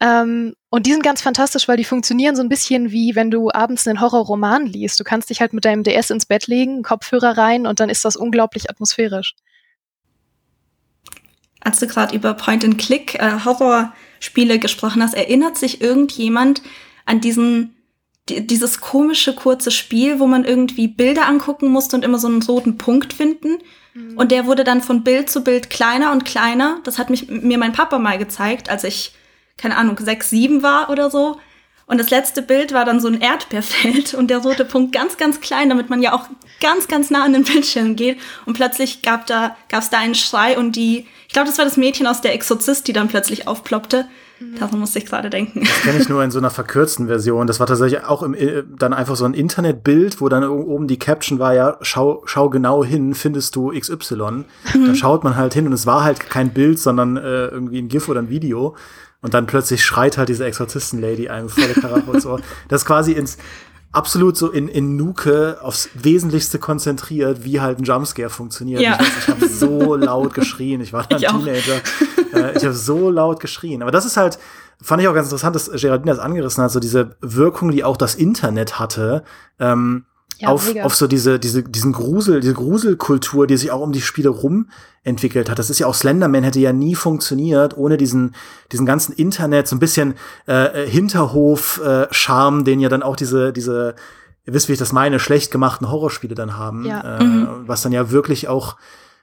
Ähm, 0.00 0.54
und 0.70 0.86
die 0.86 0.92
sind 0.92 1.02
ganz 1.02 1.20
fantastisch, 1.20 1.68
weil 1.68 1.76
die 1.76 1.84
funktionieren 1.84 2.36
so 2.36 2.42
ein 2.42 2.48
bisschen 2.48 2.90
wie 2.90 3.14
wenn 3.14 3.30
du 3.30 3.50
abends 3.50 3.86
einen 3.86 4.00
Horrorroman 4.00 4.66
liest. 4.66 4.98
Du 4.98 5.04
kannst 5.04 5.30
dich 5.30 5.40
halt 5.40 5.52
mit 5.52 5.64
deinem 5.64 5.82
DS 5.82 6.10
ins 6.10 6.26
Bett 6.26 6.46
legen, 6.46 6.82
Kopfhörer 6.82 7.36
rein 7.36 7.66
und 7.66 7.80
dann 7.80 7.90
ist 7.90 8.04
das 8.04 8.16
unglaublich 8.16 8.70
atmosphärisch 8.70 9.34
als 11.60 11.78
du 11.78 11.86
gerade 11.86 12.14
über 12.16 12.34
Point-and-Click 12.34 13.16
äh, 13.16 13.44
Horrorspiele 13.44 14.58
gesprochen 14.58 15.02
hast, 15.02 15.14
erinnert 15.14 15.56
sich 15.58 15.80
irgendjemand 15.80 16.62
an 17.06 17.20
diesen 17.20 17.76
dieses 18.28 18.80
komische 18.80 19.34
kurze 19.34 19.72
Spiel, 19.72 20.20
wo 20.20 20.26
man 20.28 20.44
irgendwie 20.44 20.86
Bilder 20.86 21.26
angucken 21.26 21.68
musste 21.68 21.96
und 21.96 22.04
immer 22.04 22.18
so 22.18 22.28
einen 22.28 22.42
roten 22.42 22.78
Punkt 22.78 23.12
finden. 23.12 23.58
Mhm. 23.92 24.16
Und 24.16 24.30
der 24.30 24.46
wurde 24.46 24.62
dann 24.62 24.82
von 24.82 25.02
Bild 25.02 25.28
zu 25.28 25.42
Bild 25.42 25.68
kleiner 25.68 26.12
und 26.12 26.24
kleiner. 26.24 26.78
Das 26.84 26.98
hat 26.98 27.10
mich, 27.10 27.28
mir 27.28 27.58
mein 27.58 27.72
Papa 27.72 27.98
mal 27.98 28.18
gezeigt, 28.18 28.70
als 28.70 28.84
ich, 28.84 29.14
keine 29.60 29.76
Ahnung, 29.76 29.98
sechs, 30.00 30.30
sieben 30.30 30.62
war 30.62 30.90
oder 30.90 31.10
so. 31.10 31.38
Und 31.90 31.98
das 31.98 32.10
letzte 32.10 32.40
Bild 32.40 32.72
war 32.72 32.84
dann 32.84 33.00
so 33.00 33.08
ein 33.08 33.20
Erdbeerfeld 33.20 34.14
und 34.14 34.30
der 34.30 34.38
rote 34.38 34.64
Punkt 34.64 34.94
ganz, 34.94 35.16
ganz 35.16 35.40
klein, 35.40 35.68
damit 35.68 35.90
man 35.90 36.00
ja 36.00 36.12
auch 36.12 36.26
ganz, 36.60 36.86
ganz 36.86 37.10
nah 37.10 37.24
an 37.24 37.32
den 37.32 37.42
Bildschirm 37.42 37.96
geht. 37.96 38.18
Und 38.46 38.52
plötzlich 38.54 39.02
gab 39.02 39.26
da, 39.26 39.56
gab's 39.68 39.90
da 39.90 39.98
einen 39.98 40.14
Schrei 40.14 40.56
und 40.56 40.76
die, 40.76 41.08
ich 41.26 41.32
glaube, 41.32 41.48
das 41.48 41.58
war 41.58 41.64
das 41.64 41.76
Mädchen 41.76 42.06
aus 42.06 42.20
der 42.20 42.32
Exorzist, 42.32 42.86
die 42.86 42.92
dann 42.92 43.08
plötzlich 43.08 43.48
aufploppte. 43.48 44.06
Mhm. 44.38 44.58
Daran 44.60 44.78
musste 44.78 45.00
ich 45.00 45.06
gerade 45.06 45.30
denken. 45.30 45.64
Das 45.64 45.80
kenne 45.82 45.98
ich 45.98 46.08
nur 46.08 46.22
in 46.22 46.30
so 46.30 46.38
einer 46.38 46.50
verkürzten 46.50 47.08
Version. 47.08 47.48
Das 47.48 47.58
war 47.58 47.66
tatsächlich 47.66 48.04
auch 48.04 48.22
im, 48.22 48.34
äh, 48.34 48.62
dann 48.68 48.92
einfach 48.92 49.16
so 49.16 49.24
ein 49.24 49.34
Internetbild, 49.34 50.20
wo 50.20 50.28
dann 50.28 50.44
oben 50.44 50.86
die 50.86 50.98
Caption 50.98 51.40
war, 51.40 51.54
ja, 51.54 51.76
schau, 51.80 52.22
schau 52.24 52.50
genau 52.50 52.84
hin, 52.84 53.16
findest 53.16 53.56
du 53.56 53.72
XY. 53.76 54.14
Mhm. 54.14 54.44
Dann 54.72 54.94
schaut 54.94 55.24
man 55.24 55.34
halt 55.34 55.54
hin 55.54 55.66
und 55.66 55.72
es 55.72 55.86
war 55.86 56.04
halt 56.04 56.20
kein 56.20 56.50
Bild, 56.50 56.78
sondern 56.78 57.16
äh, 57.16 57.46
irgendwie 57.46 57.78
ein 57.78 57.88
GIF 57.88 58.08
oder 58.08 58.22
ein 58.22 58.30
Video. 58.30 58.76
Und 59.22 59.34
dann 59.34 59.46
plötzlich 59.46 59.84
schreit 59.84 60.16
halt 60.16 60.28
diese 60.28 60.46
Exorzisten-Lady 60.46 61.28
einem 61.28 61.48
volle 61.48 61.74
Karacho 61.74 62.12
ins 62.12 62.26
Ohr. 62.26 62.40
Das 62.68 62.82
ist 62.82 62.86
quasi 62.86 63.12
ins, 63.12 63.36
absolut 63.92 64.36
so 64.36 64.50
in, 64.50 64.68
in 64.68 64.96
Nuke 64.96 65.58
aufs 65.60 65.90
Wesentlichste 65.94 66.58
konzentriert, 66.58 67.44
wie 67.44 67.60
halt 67.60 67.78
ein 67.78 67.84
Jumpscare 67.84 68.30
funktioniert. 68.30 68.80
Ja. 68.80 68.94
Ich, 68.94 69.00
weiß, 69.00 69.08
ich 69.18 69.28
habe 69.28 69.48
so 69.48 69.96
laut 69.96 70.34
geschrien. 70.34 70.80
Ich 70.80 70.92
war 70.92 71.04
da 71.06 71.16
ein 71.16 71.22
Teenager. 71.22 71.80
Äh, 72.32 72.56
ich 72.56 72.64
habe 72.64 72.74
so 72.74 73.10
laut 73.10 73.40
geschrien. 73.40 73.82
Aber 73.82 73.90
das 73.90 74.04
ist 74.04 74.16
halt, 74.16 74.38
fand 74.80 75.02
ich 75.02 75.08
auch 75.08 75.14
ganz 75.14 75.26
interessant, 75.26 75.56
dass 75.56 75.70
Geraldine 75.70 76.12
das 76.12 76.20
angerissen 76.20 76.62
hat, 76.62 76.70
so 76.70 76.80
diese 76.80 77.16
Wirkung, 77.20 77.72
die 77.72 77.84
auch 77.84 77.96
das 77.96 78.14
Internet 78.14 78.78
hatte. 78.78 79.24
Ähm, 79.58 80.04
ja, 80.40 80.48
auf, 80.48 80.74
auf 80.82 80.94
so 80.94 81.06
diese, 81.06 81.38
diese, 81.38 81.62
diesen 81.62 81.92
Grusel, 81.92 82.40
diese 82.40 82.54
Gruselkultur, 82.54 83.46
die 83.46 83.56
sich 83.56 83.70
auch 83.70 83.80
um 83.80 83.92
die 83.92 84.00
Spiele 84.00 84.30
rum 84.30 84.70
entwickelt 85.02 85.50
hat. 85.50 85.58
Das 85.58 85.70
ist 85.70 85.78
ja 85.78 85.86
auch 85.86 85.94
Slenderman 85.94 86.42
hätte 86.42 86.60
ja 86.60 86.72
nie 86.72 86.94
funktioniert 86.94 87.76
ohne 87.76 87.96
diesen, 87.96 88.34
diesen 88.72 88.86
ganzen 88.86 89.12
Internet, 89.12 89.68
so 89.68 89.76
ein 89.76 89.80
bisschen 89.80 90.14
äh, 90.46 90.86
Hinterhof-Charme, 90.86 92.60
äh, 92.60 92.64
den 92.64 92.80
ja 92.80 92.88
dann 92.88 93.02
auch 93.02 93.16
diese, 93.16 93.52
diese, 93.52 93.94
ihr 94.46 94.54
wisst, 94.54 94.68
wie 94.68 94.72
ich 94.72 94.78
das 94.78 94.92
meine, 94.92 95.18
schlecht 95.18 95.50
gemachten 95.50 95.90
Horrorspiele 95.90 96.34
dann 96.34 96.56
haben. 96.56 96.84
Ja. 96.84 97.18
Äh, 97.18 97.24
mhm. 97.24 97.48
Was 97.66 97.82
dann 97.82 97.92
ja 97.92 98.10
wirklich 98.10 98.48
auch 98.48 98.76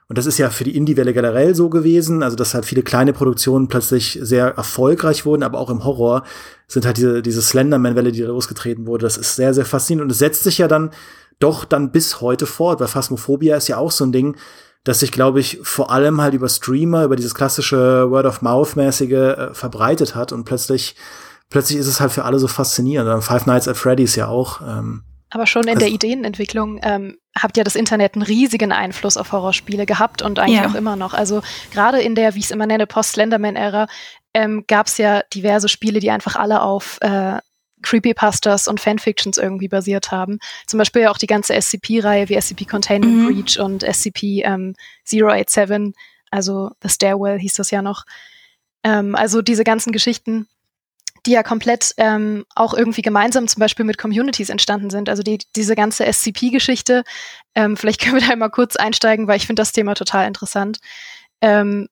und 0.09 0.17
das 0.17 0.25
ist 0.25 0.37
ja 0.37 0.49
für 0.49 0.63
die 0.63 0.75
Indie-Welle 0.75 1.13
generell 1.13 1.53
so 1.53 1.69
gewesen, 1.69 2.23
also 2.23 2.37
dass 2.37 2.53
halt 2.53 2.65
viele 2.65 2.81
kleine 2.81 3.11
Produktionen 3.11 3.67
plötzlich 3.67 4.17
sehr 4.21 4.55
erfolgreich 4.55 5.25
wurden, 5.25 5.43
aber 5.43 5.59
auch 5.59 5.69
im 5.69 5.83
Horror 5.83 6.23
sind 6.67 6.85
halt 6.85 6.95
diese, 6.95 7.21
diese 7.21 7.41
Slenderman-Welle, 7.41 8.13
die 8.13 8.21
da 8.21 8.27
losgetreten 8.27 8.87
wurde. 8.87 9.03
Das 9.03 9.17
ist 9.17 9.35
sehr, 9.35 9.53
sehr 9.53 9.65
faszinierend. 9.65 10.05
Und 10.05 10.11
es 10.11 10.19
setzt 10.19 10.43
sich 10.43 10.59
ja 10.59 10.69
dann 10.69 10.91
doch 11.39 11.65
dann 11.65 11.91
bis 11.91 12.21
heute 12.21 12.45
fort, 12.45 12.79
weil 12.79 12.87
Phasmophobia 12.87 13.57
ist 13.57 13.67
ja 13.67 13.77
auch 13.77 13.91
so 13.91 14.05
ein 14.05 14.13
Ding, 14.13 14.37
das 14.85 15.01
sich, 15.01 15.11
glaube 15.11 15.41
ich, 15.41 15.59
vor 15.63 15.91
allem 15.91 16.21
halt 16.21 16.33
über 16.33 16.47
Streamer, 16.47 17.03
über 17.03 17.17
dieses 17.17 17.35
klassische 17.35 18.09
Word-of-Mouth-mäßige 18.09 19.11
äh, 19.11 19.53
verbreitet 19.53 20.15
hat 20.15 20.31
und 20.31 20.45
plötzlich, 20.45 20.95
plötzlich 21.49 21.79
ist 21.79 21.87
es 21.87 21.99
halt 21.99 22.13
für 22.13 22.23
alle 22.23 22.39
so 22.39 22.47
faszinierend. 22.47 23.21
Five 23.25 23.45
Nights 23.45 23.67
at 23.67 23.75
Freddy's 23.75 24.15
ja 24.15 24.29
auch. 24.29 24.61
Ähm, 24.61 25.03
aber 25.29 25.45
schon 25.45 25.63
in 25.63 25.69
also, 25.69 25.79
der 25.81 25.89
Ideenentwicklung 25.89 26.79
ähm, 26.83 27.17
habt 27.37 27.57
ja 27.57 27.63
das 27.63 27.75
Internet 27.75 28.15
einen 28.15 28.23
riesigen 28.23 28.71
Einfluss 28.71 29.17
auf 29.17 29.31
Horrorspiele 29.31 29.85
gehabt 29.85 30.21
und 30.21 30.39
eigentlich 30.39 30.61
ja. 30.61 30.69
auch 30.69 30.75
immer 30.75 30.95
noch. 30.95 31.13
Also 31.13 31.41
gerade 31.71 32.01
in 32.01 32.15
der, 32.15 32.33
wie 32.35 32.39
ich 32.39 32.45
es 32.45 32.51
immer 32.51 32.65
nenne, 32.65 32.87
Post-Slenderman-Ära 32.87 33.87
ähm, 34.33 34.63
gab 34.67 34.87
es 34.87 34.97
ja 34.97 35.23
diverse 35.33 35.67
Spiele, 35.67 35.99
die 35.99 36.11
einfach 36.11 36.35
alle 36.35 36.61
auf 36.61 36.97
äh, 37.01 37.39
Creepypastas 37.81 38.67
und 38.67 38.79
Fanfictions 38.79 39.37
irgendwie 39.37 39.67
basiert 39.67 40.11
haben. 40.11 40.39
Zum 40.65 40.77
Beispiel 40.77 41.03
ja 41.03 41.11
auch 41.11 41.17
die 41.17 41.27
ganze 41.27 41.59
SCP-Reihe 41.59 42.29
wie 42.29 42.39
SCP 42.39 42.65
Containment 42.65 43.13
mhm. 43.13 43.25
Breach 43.25 43.59
und 43.59 43.83
SCP 43.83 44.43
ähm, 44.43 44.75
087, 45.05 45.93
also 46.31 46.71
The 46.81 46.89
Stairwell 46.89 47.39
hieß 47.39 47.53
das 47.55 47.71
ja 47.71 47.81
noch. 47.81 48.05
Ähm, 48.83 49.15
also 49.15 49.41
diese 49.41 49.63
ganzen 49.63 49.91
Geschichten, 49.91 50.47
die 51.27 51.33
ja 51.33 51.43
komplett 51.43 51.93
ähm, 51.97 52.45
auch 52.55 52.73
irgendwie 52.73 53.01
gemeinsam 53.01 53.47
zum 53.47 53.59
Beispiel 53.59 53.85
mit 53.85 53.97
Communities 53.97 54.49
entstanden 54.49 54.89
sind. 54.89 55.09
Also 55.09 55.21
die, 55.21 55.39
diese 55.55 55.75
ganze 55.75 56.05
SCP-Geschichte, 56.11 57.03
ähm, 57.53 57.77
vielleicht 57.77 58.01
können 58.01 58.19
wir 58.19 58.27
da 58.27 58.35
mal 58.35 58.49
kurz 58.49 58.75
einsteigen, 58.77 59.27
weil 59.27 59.37
ich 59.37 59.45
finde 59.45 59.61
das 59.61 59.73
Thema 59.73 59.93
total 59.93 60.25
interessant. 60.27 60.79
Ähm, 61.41 61.87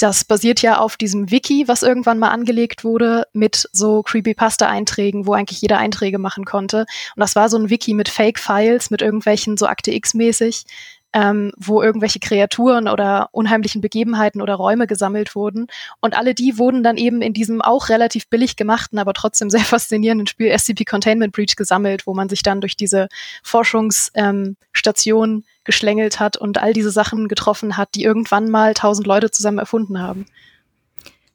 das 0.00 0.24
basiert 0.24 0.62
ja 0.62 0.78
auf 0.78 0.96
diesem 0.96 1.30
Wiki, 1.30 1.66
was 1.66 1.82
irgendwann 1.82 2.18
mal 2.18 2.30
angelegt 2.30 2.84
wurde, 2.84 3.26
mit 3.32 3.68
so 3.72 4.02
Creepypasta-Einträgen, 4.02 5.26
wo 5.26 5.32
eigentlich 5.32 5.60
jeder 5.60 5.78
Einträge 5.78 6.18
machen 6.18 6.44
konnte. 6.44 6.86
Und 7.16 7.20
das 7.20 7.34
war 7.36 7.48
so 7.48 7.58
ein 7.58 7.68
Wiki 7.68 7.94
mit 7.94 8.08
Fake-Files, 8.08 8.90
mit 8.90 9.02
irgendwelchen 9.02 9.56
so 9.56 9.66
Akte 9.66 9.92
X-mäßig, 9.92 10.64
ähm, 11.12 11.52
wo 11.56 11.82
irgendwelche 11.82 12.20
Kreaturen 12.20 12.88
oder 12.88 13.28
unheimlichen 13.32 13.80
Begebenheiten 13.80 14.42
oder 14.42 14.54
Räume 14.54 14.86
gesammelt 14.86 15.34
wurden. 15.34 15.68
Und 16.00 16.16
alle 16.16 16.34
die 16.34 16.58
wurden 16.58 16.82
dann 16.82 16.96
eben 16.96 17.22
in 17.22 17.32
diesem 17.32 17.62
auch 17.62 17.88
relativ 17.88 18.28
billig 18.28 18.56
gemachten, 18.56 18.98
aber 18.98 19.14
trotzdem 19.14 19.48
sehr 19.50 19.60
faszinierenden 19.64 20.26
Spiel 20.26 20.56
SCP 20.56 20.84
Containment 20.84 21.32
Breach 21.32 21.56
gesammelt, 21.56 22.06
wo 22.06 22.14
man 22.14 22.28
sich 22.28 22.42
dann 22.42 22.60
durch 22.60 22.76
diese 22.76 23.08
Forschungsstation 23.42 25.30
ähm, 25.30 25.44
geschlängelt 25.64 26.20
hat 26.20 26.36
und 26.36 26.58
all 26.58 26.72
diese 26.72 26.90
Sachen 26.90 27.28
getroffen 27.28 27.76
hat, 27.76 27.90
die 27.94 28.04
irgendwann 28.04 28.50
mal 28.50 28.74
tausend 28.74 29.06
Leute 29.06 29.30
zusammen 29.30 29.58
erfunden 29.58 30.00
haben. 30.00 30.26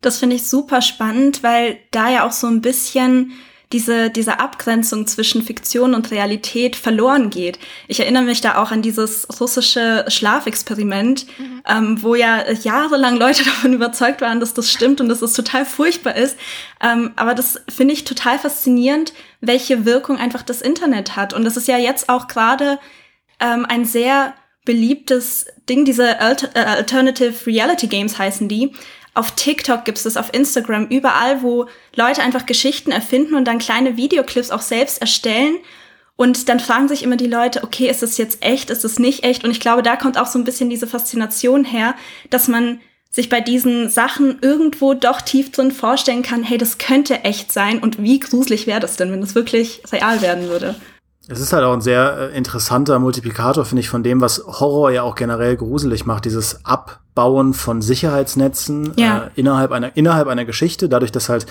Das 0.02 0.20
finde 0.20 0.36
ich 0.36 0.48
super 0.48 0.82
spannend, 0.82 1.44
weil 1.44 1.78
da 1.92 2.10
ja 2.10 2.28
auch 2.28 2.32
so 2.32 2.48
ein 2.48 2.62
bisschen 2.62 3.32
diese, 3.74 4.10
diese 4.10 4.40
Abgrenzung 4.40 5.08
zwischen 5.08 5.42
Fiktion 5.42 5.96
und 5.96 6.12
Realität 6.12 6.76
verloren 6.76 7.30
geht. 7.30 7.60
Ich 7.88 8.00
erinnere 8.00 8.24
mich 8.24 8.40
da 8.40 8.62
auch 8.62 8.72
an 8.72 8.82
dieses 8.82 9.28
russische 9.40 10.06
Schlafexperiment, 10.08 11.26
mhm. 11.38 11.64
ähm, 11.68 12.04
wo 12.04 12.16
ja 12.16 12.50
jahrelang 12.52 13.18
Leute 13.18 13.44
davon 13.46 13.74
überzeugt 13.74 14.22
waren, 14.22 14.40
dass 14.40 14.54
das 14.54 14.72
stimmt 14.72 15.02
und 15.02 15.10
dass 15.10 15.20
das 15.20 15.34
total 15.34 15.66
furchtbar 15.66 16.16
ist. 16.16 16.38
Ähm, 16.82 17.12
aber 17.16 17.34
das 17.34 17.60
finde 17.68 17.94
ich 17.94 18.06
total 18.06 18.40
faszinierend, 18.40 19.14
welche 19.42 19.86
Wirkung 19.86 20.18
einfach 20.18 20.44
das 20.44 20.62
Internet 20.62 21.16
hat. 21.16 21.34
Und 21.34 21.44
das 21.44 21.58
ist 21.58 21.68
ja 21.68 21.78
jetzt 21.78 22.08
auch 22.08 22.28
gerade 22.28 22.80
ähm, 23.40 23.66
ein 23.68 23.86
sehr 23.86 24.36
beliebtes 24.66 25.48
Ding, 25.68 25.84
diese 25.84 26.20
Alter 26.20 26.50
äh, 26.56 26.60
Alternative 26.60 27.46
Reality 27.46 27.88
Games 27.88 28.18
heißen 28.18 28.48
die. 28.48 28.72
Auf 29.14 29.32
TikTok 29.32 29.86
gibt 29.86 30.00
es 30.00 30.06
das, 30.06 30.18
auf 30.18 30.34
Instagram, 30.34 30.88
überall, 30.88 31.44
wo 31.44 31.68
Leute 31.96 32.24
einfach 32.24 32.46
Geschichten 32.46 32.92
erfinden 32.92 33.36
und 33.36 33.46
dann 33.46 33.60
kleine 33.60 33.96
Videoclips 33.96 34.52
auch 34.52 34.62
selbst 34.62 35.02
erstellen. 35.02 35.58
Und 36.16 36.50
dann 36.50 36.60
fragen 36.60 36.88
sich 36.88 37.04
immer 37.04 37.16
die 37.16 37.28
Leute, 37.28 37.64
okay, 37.64 37.90
ist 37.90 38.02
das 38.02 38.18
jetzt 38.18 38.44
echt, 38.44 38.70
ist 38.70 38.84
das 38.84 39.00
nicht 39.00 39.24
echt? 39.24 39.44
Und 39.44 39.52
ich 39.52 39.60
glaube, 39.60 39.84
da 39.84 39.96
kommt 39.96 40.18
auch 40.18 40.28
so 40.28 40.40
ein 40.40 40.44
bisschen 40.44 40.70
diese 40.70 40.88
Faszination 40.88 41.64
her, 41.66 41.96
dass 42.30 42.48
man 42.48 42.80
sich 43.10 43.30
bei 43.30 43.42
diesen 43.42 43.90
Sachen 43.90 44.40
irgendwo 44.42 44.96
doch 44.96 45.22
tief 45.22 45.52
drin 45.52 45.72
vorstellen 45.72 46.24
kann, 46.24 46.44
hey, 46.44 46.58
das 46.58 46.80
könnte 46.80 47.24
echt 47.24 47.52
sein 47.52 47.78
und 47.80 48.02
wie 48.02 48.20
gruselig 48.20 48.66
wäre 48.66 48.80
das 48.80 48.96
denn, 48.96 49.12
wenn 49.12 49.22
das 49.22 49.36
wirklich 49.36 49.84
real 49.92 50.22
werden 50.22 50.50
würde. 50.50 50.76
Es 51.28 51.40
ist 51.40 51.54
halt 51.54 51.64
auch 51.64 51.74
ein 51.74 51.82
sehr 51.82 52.32
äh, 52.34 52.38
interessanter 52.38 53.00
Multiplikator, 53.00 53.64
finde 53.64 53.80
ich, 53.80 53.90
von 53.90 54.04
dem, 54.04 54.20
was 54.20 54.44
Horror 54.46 54.92
ja 54.92 55.04
auch 55.04 55.16
generell 55.16 55.56
gruselig 55.56 56.06
macht. 56.06 56.26
Dieses 56.26 56.66
Abbauen 56.66 57.54
von 57.54 57.82
Sicherheitsnetzen 57.82 58.94
ja. 58.98 59.26
äh, 59.26 59.30
innerhalb, 59.36 59.72
einer, 59.72 59.96
innerhalb 59.96 60.28
einer 60.28 60.44
Geschichte, 60.44 60.90
dadurch, 60.90 61.12
dass 61.12 61.30
halt 61.30 61.46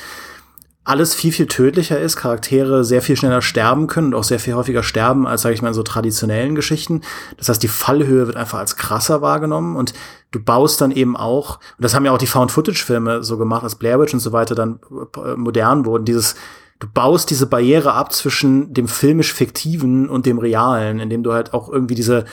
alles 0.84 1.14
viel, 1.14 1.32
viel 1.32 1.46
tödlicher 1.46 2.00
ist, 2.00 2.16
Charaktere 2.16 2.84
sehr 2.84 3.02
viel 3.02 3.16
schneller 3.16 3.40
sterben 3.40 3.86
können 3.86 4.08
und 4.08 4.14
auch 4.14 4.24
sehr 4.24 4.40
viel 4.40 4.54
häufiger 4.54 4.82
sterben 4.82 5.26
als, 5.28 5.42
sage 5.42 5.54
ich 5.54 5.62
mal, 5.62 5.68
in 5.68 5.74
so 5.74 5.84
traditionellen 5.84 6.56
Geschichten. 6.56 7.02
Das 7.36 7.48
heißt, 7.48 7.62
die 7.62 7.68
Fallhöhe 7.68 8.26
wird 8.26 8.36
einfach 8.36 8.58
als 8.58 8.76
krasser 8.76 9.22
wahrgenommen 9.22 9.76
und 9.76 9.94
du 10.32 10.40
baust 10.40 10.80
dann 10.80 10.90
eben 10.90 11.16
auch, 11.16 11.56
und 11.78 11.84
das 11.84 11.94
haben 11.94 12.04
ja 12.04 12.10
auch 12.10 12.18
die 12.18 12.26
Found-Footage-Filme 12.26 13.22
so 13.22 13.38
gemacht, 13.38 13.62
als 13.62 13.76
Blair 13.76 14.00
Witch 14.00 14.12
und 14.12 14.20
so 14.20 14.32
weiter 14.32 14.56
dann 14.56 14.80
äh, 15.16 15.36
modern 15.36 15.86
wurden, 15.86 16.04
dieses 16.04 16.34
du 16.82 16.88
baust 16.92 17.30
diese 17.30 17.46
Barriere 17.46 17.94
ab 17.94 18.12
zwischen 18.12 18.74
dem 18.74 18.88
filmisch 18.88 19.32
fiktiven 19.32 20.08
und 20.08 20.26
dem 20.26 20.38
realen, 20.38 20.98
indem 20.98 21.22
du 21.22 21.32
halt 21.32 21.54
auch 21.54 21.68
irgendwie 21.68 21.94
diese 21.94 22.24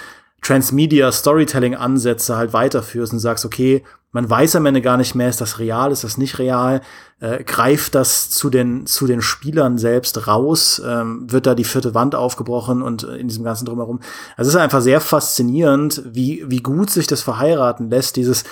Transmedia 0.41 1.12
Storytelling 1.12 1.75
Ansätze 1.75 2.36
halt 2.36 2.51
weiterführst 2.51 3.13
und 3.13 3.20
sagst, 3.20 3.46
okay, 3.46 3.84
man 4.12 4.27
weiß 4.27 4.56
am 4.56 4.65
Ende 4.65 4.82
gar 4.82 4.98
nicht 4.98 5.13
mehr, 5.13 5.29
ist 5.29 5.39
das 5.39 5.60
real, 5.60 5.91
ist 5.91 6.03
das 6.03 6.18
nicht 6.18 6.39
real, 6.39 6.82
äh, 7.20 7.44
greift 7.44 7.94
das 7.94 8.32
zu 8.32 8.50
den, 8.50 8.88
zu 8.88 9.06
den 9.06 9.22
Spielern 9.22 9.77
selbst 9.77 10.25
raus, 10.25 10.82
ähm, 10.84 11.32
wird 11.32 11.46
da 11.46 11.53
die 11.53 11.63
vierte 11.63 11.94
Wand 11.94 12.15
aufgebrochen 12.15 12.82
und 12.82 13.03
in 13.03 13.27
diesem 13.27 13.44
ganzen 13.44 13.65
Drumherum. 13.65 14.00
Also 14.36 14.50
es 14.50 14.56
ist 14.56 14.62
einfach 14.62 14.82
sehr 14.82 15.00
faszinierend, 15.00 16.01
wie, 16.08 16.44
wie 16.48 16.63
gut 16.63 16.89
sich 16.89 17.06
das 17.06 17.22
verheiraten 17.22 17.91
lässt, 17.91 18.15
dieses, 18.15 18.46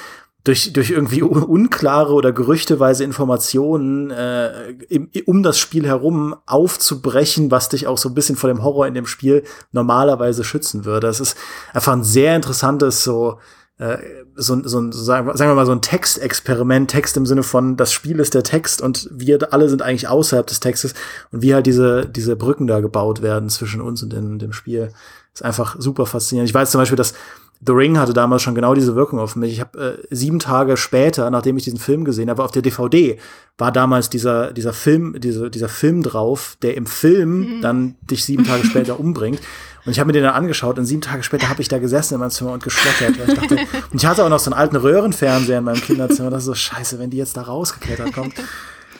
durch, 0.47 0.71
durch 0.71 0.91
irgendwie 0.91 1.21
unklare 1.21 2.13
oder 2.13 2.31
gerüchteweise 2.31 3.03
Informationen 3.03 4.11
äh, 4.11 4.71
im, 4.89 5.09
um 5.25 5.43
das 5.43 5.59
Spiel 5.59 5.85
herum 5.85 6.35
aufzubrechen, 6.45 7.51
was 7.51 7.69
dich 7.69 7.87
auch 7.87 7.97
so 7.97 8.09
ein 8.09 8.15
bisschen 8.15 8.37
vor 8.37 8.49
dem 8.49 8.63
Horror 8.63 8.87
in 8.87 8.93
dem 8.93 9.05
Spiel 9.05 9.43
normalerweise 9.71 10.43
schützen 10.43 10.85
würde. 10.85 11.07
Das 11.07 11.19
ist 11.19 11.35
einfach 11.73 11.93
ein 11.93 12.03
sehr 12.03 12.35
interessantes 12.35 13.03
so 13.03 13.39
äh, 13.77 13.97
so, 14.35 14.59
so, 14.63 14.91
so 14.91 15.03
sagen 15.03 15.27
wir 15.37 15.53
mal 15.53 15.65
so 15.65 15.71
ein 15.71 15.81
Textexperiment, 15.81 16.89
Text 16.89 17.17
im 17.17 17.25
Sinne 17.25 17.43
von 17.43 17.75
das 17.75 17.91
Spiel 17.91 18.19
ist 18.19 18.33
der 18.33 18.43
Text 18.43 18.81
und 18.81 19.09
wir 19.11 19.53
alle 19.53 19.69
sind 19.69 19.81
eigentlich 19.81 20.07
außerhalb 20.07 20.47
des 20.47 20.59
Textes 20.59 20.93
und 21.31 21.41
wie 21.41 21.53
halt 21.53 21.67
diese 21.67 22.07
diese 22.07 22.35
Brücken 22.35 22.67
da 22.67 22.79
gebaut 22.79 23.21
werden 23.21 23.49
zwischen 23.49 23.81
uns 23.81 24.01
und 24.01 24.13
dem, 24.13 24.39
dem 24.39 24.53
Spiel 24.53 24.93
ist 25.33 25.43
einfach 25.43 25.75
super 25.77 26.07
faszinierend. 26.07 26.49
Ich 26.49 26.55
weiß 26.55 26.71
zum 26.71 26.81
Beispiel, 26.81 26.95
dass 26.95 27.13
The 27.65 27.71
Ring 27.71 27.97
hatte 27.97 28.13
damals 28.13 28.43
schon 28.43 28.55
genau 28.55 28.75
diese 28.75 28.95
Wirkung 28.95 29.19
auf 29.19 29.35
mich. 29.35 29.53
Ich 29.53 29.59
habe 29.59 29.97
äh, 29.99 30.15
sieben 30.15 30.39
Tage 30.39 30.77
später, 30.77 31.29
nachdem 31.31 31.57
ich 31.57 31.63
diesen 31.63 31.79
Film 31.79 32.05
gesehen 32.05 32.29
habe, 32.29 32.43
auf 32.43 32.51
der 32.51 32.61
DVD 32.61 33.17
war 33.57 33.71
damals 33.71 34.09
dieser 34.09 34.53
dieser 34.53 34.73
Film, 34.73 35.19
diese, 35.19 35.49
dieser 35.49 35.69
Film 35.69 36.03
drauf, 36.03 36.57
der 36.61 36.75
im 36.75 36.85
Film 36.85 37.57
mhm. 37.57 37.61
dann 37.61 37.95
dich 38.01 38.23
sieben 38.25 38.43
Tage 38.43 38.63
später 38.65 38.99
umbringt. 38.99 39.39
Und 39.85 39.93
ich 39.93 39.99
habe 39.99 40.07
mir 40.07 40.13
den 40.13 40.23
dann 40.23 40.35
angeschaut 40.35 40.77
und 40.77 40.85
sieben 40.85 41.01
Tage 41.01 41.23
später 41.23 41.49
habe 41.49 41.61
ich 41.61 41.69
da 41.69 41.79
gesessen 41.79 42.15
in 42.15 42.19
meinem 42.19 42.29
Zimmer 42.29 42.51
und 42.51 42.61
geschlottert. 42.61 43.17
Und 43.19 43.29
ich, 43.29 43.39
dachte, 43.39 43.55
und 43.91 44.01
ich 44.01 44.05
hatte 44.05 44.23
auch 44.25 44.29
noch 44.29 44.39
so 44.39 44.51
einen 44.51 44.59
alten 44.59 44.75
Röhrenfernseher 44.75 45.59
in 45.59 45.63
meinem 45.63 45.81
Kinderzimmer. 45.81 46.29
Das 46.29 46.39
ist 46.39 46.47
so 46.47 46.55
scheiße, 46.55 46.99
wenn 46.99 47.09
die 47.09 47.17
jetzt 47.17 47.37
da 47.37 47.43
rausgeklettert 47.43 48.13
kommt. 48.13 48.33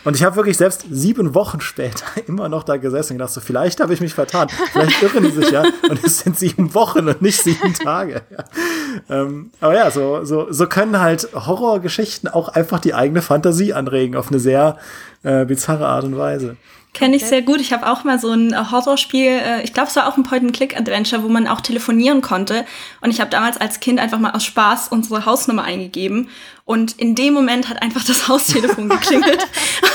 Und 0.08 0.16
ich 0.16 0.24
habe 0.24 0.38
wirklich 0.38 0.56
selbst 0.56 0.86
sieben 0.90 1.36
Wochen 1.36 1.60
später 1.60 2.06
immer 2.28 2.48
noch 2.48 2.64
da 2.64 2.78
gesessen 2.78 3.12
und 3.12 3.18
gedacht, 3.18 3.34
so 3.34 3.42
vielleicht 3.42 3.82
habe 3.82 3.94
ich 3.94 4.00
mich 4.00 4.14
vertan. 4.14 4.48
Vielleicht 4.72 5.04
irren 5.04 5.26
die 5.26 5.32
sich 5.32 5.52
ja. 5.52 5.66
Und 5.90 6.02
es 6.02 6.20
sind 6.20 6.40
sieben 6.40 6.74
Wochen 6.74 7.10
und 7.10 7.22
nicht 7.22 7.44
sieben 7.44 7.74
Tage. 7.74 8.22
Ja. 8.30 8.46
Ähm, 9.10 9.52
aber 9.60 9.76
ja, 9.76 9.92
so, 9.92 10.24
so, 10.24 10.48
so 10.50 10.66
können 10.68 11.02
halt 11.02 11.28
Horrorgeschichten 11.34 12.30
auch 12.30 12.48
einfach 12.48 12.80
die 12.80 12.94
eigene 12.94 13.22
Fantasie 13.22 13.74
anregen 13.74 14.16
auf 14.16 14.30
eine 14.30 14.40
sehr 14.40 14.78
äh, 15.24 15.44
bizarre 15.44 15.88
Art 15.88 16.06
und 16.06 16.18
Weise. 16.18 16.56
Kenne 16.98 17.16
ich 17.16 17.26
sehr 17.26 17.44
gut. 17.44 17.62
Ich 17.62 17.74
habe 17.74 17.88
auch 17.88 18.04
mal 18.04 18.18
so 18.18 18.32
ein 18.32 18.54
äh, 18.54 18.72
Horrorspiel, 18.72 19.28
äh, 19.28 19.64
ich 19.64 19.72
glaube, 19.72 19.90
es 19.90 19.96
war 19.96 20.08
auch 20.08 20.18
ein 20.18 20.24
Point-and-Click-Adventure, 20.24 21.22
wo 21.22 21.30
man 21.30 21.48
auch 21.48 21.62
telefonieren 21.62 22.22
konnte. 22.22 22.66
Und 23.02 23.12
ich 23.12 23.22
habe 23.22 23.30
damals 23.30 23.58
als 23.58 23.80
Kind 23.80 24.00
einfach 24.00 24.18
mal 24.18 24.32
aus 24.32 24.44
Spaß 24.44 24.88
unsere 24.88 25.26
Hausnummer 25.26 25.64
eingegeben. 25.64 26.30
Und 26.66 27.00
in 27.00 27.14
dem 27.14 27.36
Moment 27.36 27.70
hat 27.70 27.84
einfach 27.84 28.04
das 28.04 28.28
Haustelefon 28.28 28.90
geklingelt. 28.90 29.46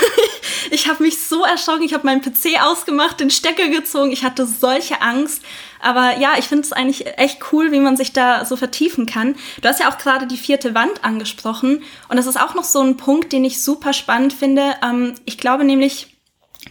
ich 0.70 0.88
habe 0.88 1.02
mich 1.02 1.20
so 1.20 1.44
erschrocken. 1.44 1.82
Ich 1.82 1.92
habe 1.92 2.06
meinen 2.06 2.22
PC 2.22 2.62
ausgemacht, 2.62 3.18
den 3.18 3.30
Stecker 3.30 3.66
gezogen. 3.66 4.12
Ich 4.12 4.22
hatte 4.22 4.46
solche 4.46 5.02
Angst. 5.02 5.42
Aber 5.80 6.16
ja, 6.18 6.34
ich 6.38 6.44
finde 6.44 6.62
es 6.62 6.72
eigentlich 6.72 7.18
echt 7.18 7.40
cool, 7.50 7.72
wie 7.72 7.80
man 7.80 7.96
sich 7.96 8.12
da 8.12 8.44
so 8.44 8.54
vertiefen 8.54 9.06
kann. 9.06 9.34
Du 9.60 9.68
hast 9.68 9.80
ja 9.80 9.90
auch 9.90 9.98
gerade 9.98 10.28
die 10.28 10.36
vierte 10.36 10.72
Wand 10.76 11.02
angesprochen. 11.02 11.82
Und 12.08 12.16
das 12.16 12.28
ist 12.28 12.40
auch 12.40 12.54
noch 12.54 12.62
so 12.62 12.80
ein 12.80 12.96
Punkt, 12.96 13.32
den 13.32 13.44
ich 13.44 13.60
super 13.60 13.92
spannend 13.92 14.32
finde. 14.32 14.76
Ähm, 14.84 15.14
ich 15.24 15.36
glaube 15.36 15.64
nämlich, 15.64 16.11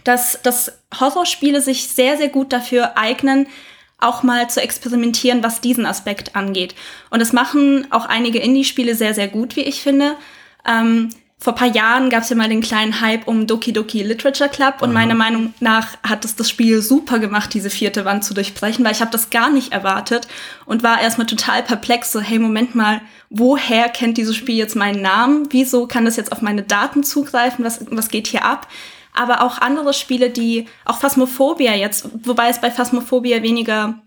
dass, 0.04 0.40
dass 0.42 0.72
Horrorspiele 0.98 1.60
sich 1.60 1.88
sehr, 1.88 2.16
sehr 2.16 2.28
gut 2.28 2.52
dafür 2.52 2.96
eignen, 2.96 3.46
auch 3.98 4.22
mal 4.22 4.50
zu 4.50 4.60
experimentieren, 4.60 5.42
was 5.42 5.60
diesen 5.60 5.86
Aspekt 5.86 6.34
angeht. 6.34 6.74
Und 7.10 7.20
das 7.20 7.32
machen 7.32 7.86
auch 7.90 8.06
einige 8.06 8.40
Indie-Spiele 8.40 8.94
sehr, 8.94 9.14
sehr 9.14 9.28
gut, 9.28 9.54
wie 9.56 9.60
ich 9.60 9.80
finde. 9.80 10.16
Ähm, 10.66 11.10
vor 11.42 11.56
paar 11.56 11.68
Jahren 11.68 12.08
gab 12.08 12.22
es 12.22 12.28
ja 12.28 12.36
mal 12.36 12.48
den 12.48 12.60
kleinen 12.60 13.00
Hype 13.00 13.26
um 13.26 13.48
Doki 13.48 13.72
Doki 13.72 14.04
Literature 14.04 14.48
Club 14.48 14.76
und 14.80 14.90
mhm. 14.90 14.94
meiner 14.94 15.14
Meinung 15.16 15.54
nach 15.58 15.96
hat 16.04 16.24
es 16.24 16.36
das 16.36 16.48
Spiel 16.48 16.80
super 16.82 17.18
gemacht, 17.18 17.52
diese 17.52 17.68
vierte 17.68 18.04
Wand 18.04 18.22
zu 18.22 18.32
durchbrechen, 18.32 18.84
weil 18.84 18.92
ich 18.92 19.00
habe 19.00 19.10
das 19.10 19.30
gar 19.30 19.50
nicht 19.50 19.72
erwartet 19.72 20.28
und 20.66 20.84
war 20.84 21.00
erstmal 21.00 21.26
total 21.26 21.64
perplex, 21.64 22.12
so 22.12 22.20
hey, 22.20 22.38
Moment 22.38 22.76
mal, 22.76 23.00
woher 23.28 23.88
kennt 23.88 24.18
dieses 24.18 24.36
Spiel 24.36 24.54
jetzt 24.54 24.76
meinen 24.76 25.02
Namen? 25.02 25.48
Wieso 25.50 25.88
kann 25.88 26.04
das 26.04 26.14
jetzt 26.14 26.30
auf 26.30 26.42
meine 26.42 26.62
Daten 26.62 27.02
zugreifen? 27.02 27.64
Was, 27.64 27.84
was 27.90 28.08
geht 28.08 28.28
hier 28.28 28.44
ab? 28.44 28.68
Aber 29.12 29.42
auch 29.42 29.58
andere 29.58 29.92
Spiele, 29.92 30.30
die, 30.30 30.66
auch 30.84 30.98
Phasmophobia 30.98 31.74
jetzt, 31.74 32.08
wobei 32.24 32.48
es 32.48 32.60
bei 32.60 32.70
Phasmophobia 32.70 33.42
weniger 33.42 34.00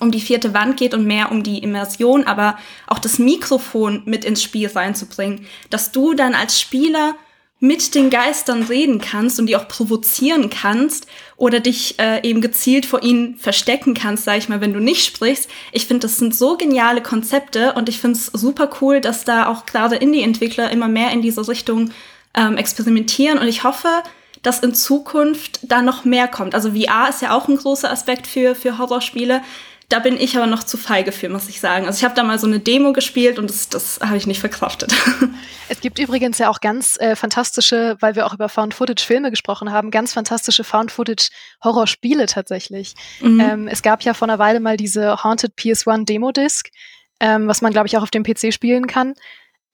um 0.00 0.10
die 0.10 0.20
vierte 0.20 0.54
Wand 0.54 0.76
geht 0.76 0.94
und 0.94 1.06
mehr 1.06 1.32
um 1.32 1.42
die 1.42 1.58
Immersion, 1.58 2.24
aber 2.24 2.58
auch 2.86 2.98
das 2.98 3.18
Mikrofon 3.18 4.02
mit 4.04 4.24
ins 4.24 4.42
Spiel 4.42 4.68
reinzubringen, 4.68 5.46
dass 5.70 5.92
du 5.92 6.14
dann 6.14 6.34
als 6.34 6.60
Spieler 6.60 7.14
mit 7.60 7.96
den 7.96 8.08
Geistern 8.08 8.62
reden 8.62 9.00
kannst 9.00 9.40
und 9.40 9.46
die 9.46 9.56
auch 9.56 9.66
provozieren 9.66 10.48
kannst 10.48 11.08
oder 11.36 11.58
dich 11.58 11.98
äh, 11.98 12.22
eben 12.22 12.40
gezielt 12.40 12.86
vor 12.86 13.02
ihnen 13.02 13.36
verstecken 13.36 13.94
kannst, 13.94 14.24
sag 14.24 14.38
ich 14.38 14.48
mal, 14.48 14.60
wenn 14.60 14.72
du 14.72 14.80
nicht 14.80 15.04
sprichst. 15.04 15.50
Ich 15.72 15.86
finde, 15.86 16.06
das 16.06 16.18
sind 16.18 16.36
so 16.36 16.56
geniale 16.56 17.02
Konzepte 17.02 17.72
und 17.72 17.88
ich 17.88 17.98
finde 17.98 18.16
es 18.18 18.26
super 18.26 18.70
cool, 18.80 19.00
dass 19.00 19.24
da 19.24 19.48
auch 19.48 19.66
gerade 19.66 19.96
Indie-Entwickler 19.96 20.70
immer 20.70 20.86
mehr 20.86 21.10
in 21.10 21.20
diese 21.20 21.48
Richtung 21.48 21.90
ähm, 22.34 22.56
experimentieren 22.56 23.38
und 23.38 23.48
ich 23.48 23.64
hoffe, 23.64 23.88
dass 24.42 24.60
in 24.60 24.74
Zukunft 24.74 25.60
da 25.62 25.82
noch 25.82 26.04
mehr 26.04 26.28
kommt. 26.28 26.54
Also 26.54 26.72
VR 26.72 27.08
ist 27.08 27.22
ja 27.22 27.36
auch 27.36 27.48
ein 27.48 27.56
großer 27.56 27.90
Aspekt 27.90 28.26
für, 28.26 28.54
für 28.54 28.78
Horrorspiele, 28.78 29.42
da 29.88 30.00
bin 30.00 30.18
ich 30.18 30.36
aber 30.36 30.46
noch 30.46 30.64
zu 30.64 30.76
feige 30.76 31.12
für, 31.12 31.30
muss 31.30 31.48
ich 31.48 31.60
sagen. 31.60 31.86
Also 31.86 31.98
ich 31.98 32.04
habe 32.04 32.14
da 32.14 32.22
mal 32.22 32.38
so 32.38 32.46
eine 32.46 32.60
Demo 32.60 32.92
gespielt 32.92 33.38
und 33.38 33.48
das, 33.48 33.70
das 33.70 34.00
habe 34.02 34.18
ich 34.18 34.26
nicht 34.26 34.40
verkraftet. 34.40 34.94
Es 35.70 35.82
gibt 35.82 35.98
übrigens 35.98 36.38
ja 36.38 36.48
auch 36.48 36.60
ganz 36.60 36.96
äh, 36.98 37.14
fantastische, 37.14 37.98
weil 38.00 38.16
wir 38.16 38.24
auch 38.24 38.32
über 38.32 38.48
Found-Footage-Filme 38.48 39.28
gesprochen 39.30 39.70
haben, 39.70 39.90
ganz 39.90 40.14
fantastische 40.14 40.64
Found-Footage-Horrorspiele 40.64 42.24
tatsächlich. 42.24 42.94
Mhm. 43.20 43.40
Ähm, 43.40 43.68
es 43.68 43.82
gab 43.82 44.02
ja 44.02 44.14
vor 44.14 44.26
einer 44.26 44.38
Weile 44.38 44.60
mal 44.60 44.78
diese 44.78 45.22
Haunted 45.22 45.52
PS1 45.58 46.06
Demo-Disc, 46.06 46.70
ähm, 47.20 47.48
was 47.48 47.60
man, 47.60 47.70
glaube 47.70 47.86
ich, 47.86 47.98
auch 47.98 48.02
auf 48.02 48.10
dem 48.10 48.22
PC 48.22 48.54
spielen 48.54 48.86
kann. 48.86 49.12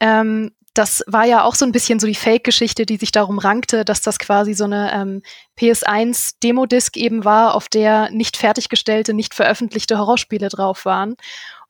Ähm, 0.00 0.50
das 0.74 1.04
war 1.06 1.24
ja 1.24 1.44
auch 1.44 1.54
so 1.54 1.64
ein 1.64 1.72
bisschen 1.72 2.00
so 2.00 2.06
die 2.06 2.16
Fake-Geschichte, 2.16 2.84
die 2.84 2.96
sich 2.96 3.12
darum 3.12 3.38
rankte, 3.38 3.84
dass 3.84 4.00
das 4.00 4.18
quasi 4.18 4.54
so 4.54 4.64
eine 4.64 4.92
ähm, 4.92 5.22
PS1-Demo-Disc 5.58 6.96
eben 6.96 7.24
war, 7.24 7.54
auf 7.54 7.68
der 7.68 8.10
nicht 8.10 8.36
fertiggestellte, 8.36 9.14
nicht 9.14 9.34
veröffentlichte 9.34 9.98
Horrorspiele 9.98 10.48
drauf 10.48 10.84
waren. 10.84 11.14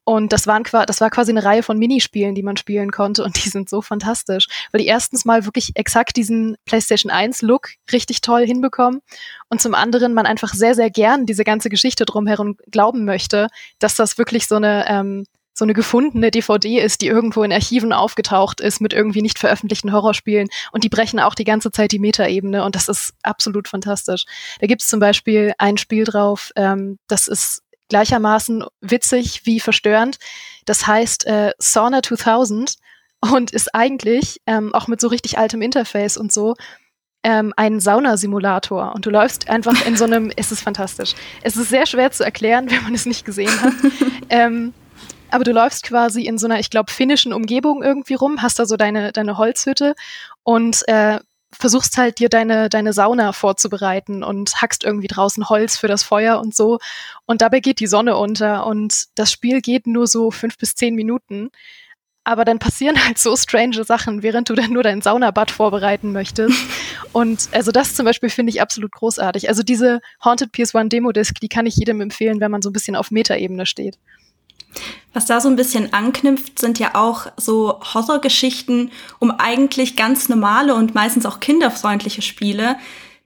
Und 0.06 0.34
das, 0.34 0.46
waren, 0.46 0.64
das 0.86 1.00
war 1.00 1.08
quasi 1.08 1.32
eine 1.32 1.44
Reihe 1.44 1.62
von 1.62 1.78
Minispielen, 1.78 2.34
die 2.34 2.42
man 2.42 2.58
spielen 2.58 2.92
konnte 2.92 3.24
und 3.24 3.42
die 3.42 3.48
sind 3.48 3.70
so 3.70 3.80
fantastisch, 3.80 4.48
weil 4.70 4.82
die 4.82 4.86
erstens 4.86 5.24
mal 5.24 5.46
wirklich 5.46 5.72
exakt 5.76 6.16
diesen 6.16 6.56
PlayStation 6.66 7.10
1 7.10 7.40
Look 7.40 7.70
richtig 7.90 8.20
toll 8.20 8.46
hinbekommen 8.46 9.00
und 9.48 9.62
zum 9.62 9.74
anderen 9.74 10.12
man 10.12 10.26
einfach 10.26 10.52
sehr, 10.52 10.74
sehr 10.74 10.90
gern 10.90 11.24
diese 11.24 11.42
ganze 11.42 11.70
Geschichte 11.70 12.04
drumherum 12.04 12.56
glauben 12.70 13.06
möchte, 13.06 13.48
dass 13.78 13.96
das 13.96 14.18
wirklich 14.18 14.46
so 14.46 14.56
eine 14.56 14.84
ähm, 14.88 15.24
so 15.54 15.64
eine 15.64 15.72
gefundene 15.72 16.30
DVD 16.30 16.80
ist, 16.80 17.00
die 17.00 17.06
irgendwo 17.06 17.44
in 17.44 17.52
Archiven 17.52 17.92
aufgetaucht 17.92 18.60
ist 18.60 18.80
mit 18.80 18.92
irgendwie 18.92 19.22
nicht 19.22 19.38
veröffentlichten 19.38 19.92
Horrorspielen 19.92 20.48
und 20.72 20.84
die 20.84 20.88
brechen 20.88 21.20
auch 21.20 21.34
die 21.34 21.44
ganze 21.44 21.70
Zeit 21.70 21.92
die 21.92 22.00
Metaebene 22.00 22.64
und 22.64 22.74
das 22.74 22.88
ist 22.88 23.14
absolut 23.22 23.68
fantastisch. 23.68 24.24
Da 24.60 24.66
gibt 24.66 24.82
es 24.82 24.88
zum 24.88 25.00
Beispiel 25.00 25.52
ein 25.58 25.78
Spiel 25.78 26.04
drauf, 26.04 26.50
ähm, 26.56 26.98
das 27.06 27.28
ist 27.28 27.62
gleichermaßen 27.88 28.64
witzig 28.80 29.42
wie 29.44 29.60
verstörend. 29.60 30.16
Das 30.64 30.86
heißt 30.86 31.26
äh, 31.26 31.52
Sauna 31.58 32.02
2000 32.02 32.74
und 33.20 33.52
ist 33.52 33.74
eigentlich 33.74 34.40
ähm, 34.46 34.74
auch 34.74 34.88
mit 34.88 35.00
so 35.00 35.08
richtig 35.08 35.38
altem 35.38 35.62
Interface 35.62 36.16
und 36.16 36.32
so 36.32 36.54
ähm, 37.22 37.54
ein 37.56 37.80
Saunasimulator 37.80 38.92
und 38.94 39.06
du 39.06 39.10
läufst 39.10 39.48
einfach 39.48 39.86
in 39.86 39.96
so 39.96 40.04
einem, 40.04 40.32
es 40.36 40.50
ist 40.50 40.62
fantastisch. 40.62 41.14
Es 41.42 41.56
ist 41.56 41.68
sehr 41.68 41.86
schwer 41.86 42.10
zu 42.10 42.24
erklären, 42.24 42.70
wenn 42.70 42.82
man 42.82 42.94
es 42.94 43.06
nicht 43.06 43.24
gesehen 43.24 43.62
hat. 43.62 43.72
ähm, 44.30 44.74
aber 45.34 45.42
du 45.42 45.50
läufst 45.50 45.82
quasi 45.82 46.22
in 46.22 46.38
so 46.38 46.46
einer, 46.46 46.60
ich 46.60 46.70
glaube, 46.70 46.92
finnischen 46.92 47.32
Umgebung 47.32 47.82
irgendwie 47.82 48.14
rum, 48.14 48.40
hast 48.40 48.60
da 48.60 48.66
so 48.66 48.76
deine, 48.76 49.10
deine 49.10 49.36
Holzhütte 49.36 49.96
und 50.44 50.86
äh, 50.86 51.18
versuchst 51.50 51.96
halt 51.96 52.20
dir 52.20 52.28
deine, 52.28 52.68
deine 52.68 52.92
Sauna 52.92 53.32
vorzubereiten 53.32 54.22
und 54.22 54.62
hackst 54.62 54.84
irgendwie 54.84 55.08
draußen 55.08 55.48
Holz 55.48 55.76
für 55.76 55.88
das 55.88 56.04
Feuer 56.04 56.38
und 56.38 56.54
so. 56.54 56.78
Und 57.26 57.42
dabei 57.42 57.58
geht 57.58 57.80
die 57.80 57.88
Sonne 57.88 58.16
unter 58.16 58.64
und 58.64 59.06
das 59.16 59.32
Spiel 59.32 59.60
geht 59.60 59.88
nur 59.88 60.06
so 60.06 60.30
fünf 60.30 60.56
bis 60.56 60.76
zehn 60.76 60.94
Minuten. 60.94 61.50
Aber 62.22 62.44
dann 62.44 62.60
passieren 62.60 63.04
halt 63.04 63.18
so 63.18 63.36
strange 63.36 63.82
Sachen, 63.82 64.22
während 64.22 64.50
du 64.50 64.54
dann 64.54 64.70
nur 64.70 64.84
dein 64.84 65.02
Saunabad 65.02 65.50
vorbereiten 65.50 66.12
möchtest. 66.12 66.56
Und 67.12 67.48
also 67.50 67.72
das 67.72 67.96
zum 67.96 68.06
Beispiel 68.06 68.30
finde 68.30 68.50
ich 68.50 68.62
absolut 68.62 68.92
großartig. 68.92 69.48
Also 69.48 69.64
diese 69.64 70.00
Haunted 70.24 70.52
PS1 70.52 70.90
Demo 70.90 71.10
Disc, 71.10 71.40
die 71.40 71.48
kann 71.48 71.66
ich 71.66 71.74
jedem 71.74 72.00
empfehlen, 72.00 72.38
wenn 72.38 72.52
man 72.52 72.62
so 72.62 72.70
ein 72.70 72.72
bisschen 72.72 72.94
auf 72.94 73.10
Metaebene 73.10 73.66
steht. 73.66 73.98
Was 75.14 75.26
da 75.26 75.40
so 75.40 75.48
ein 75.48 75.56
bisschen 75.56 75.92
anknüpft, 75.92 76.58
sind 76.58 76.78
ja 76.78 76.94
auch 76.94 77.28
so 77.36 77.80
Horrorgeschichten 77.94 78.90
um 79.20 79.30
eigentlich 79.30 79.96
ganz 79.96 80.28
normale 80.28 80.74
und 80.74 80.94
meistens 80.94 81.24
auch 81.24 81.40
kinderfreundliche 81.40 82.20
Spiele. 82.20 82.76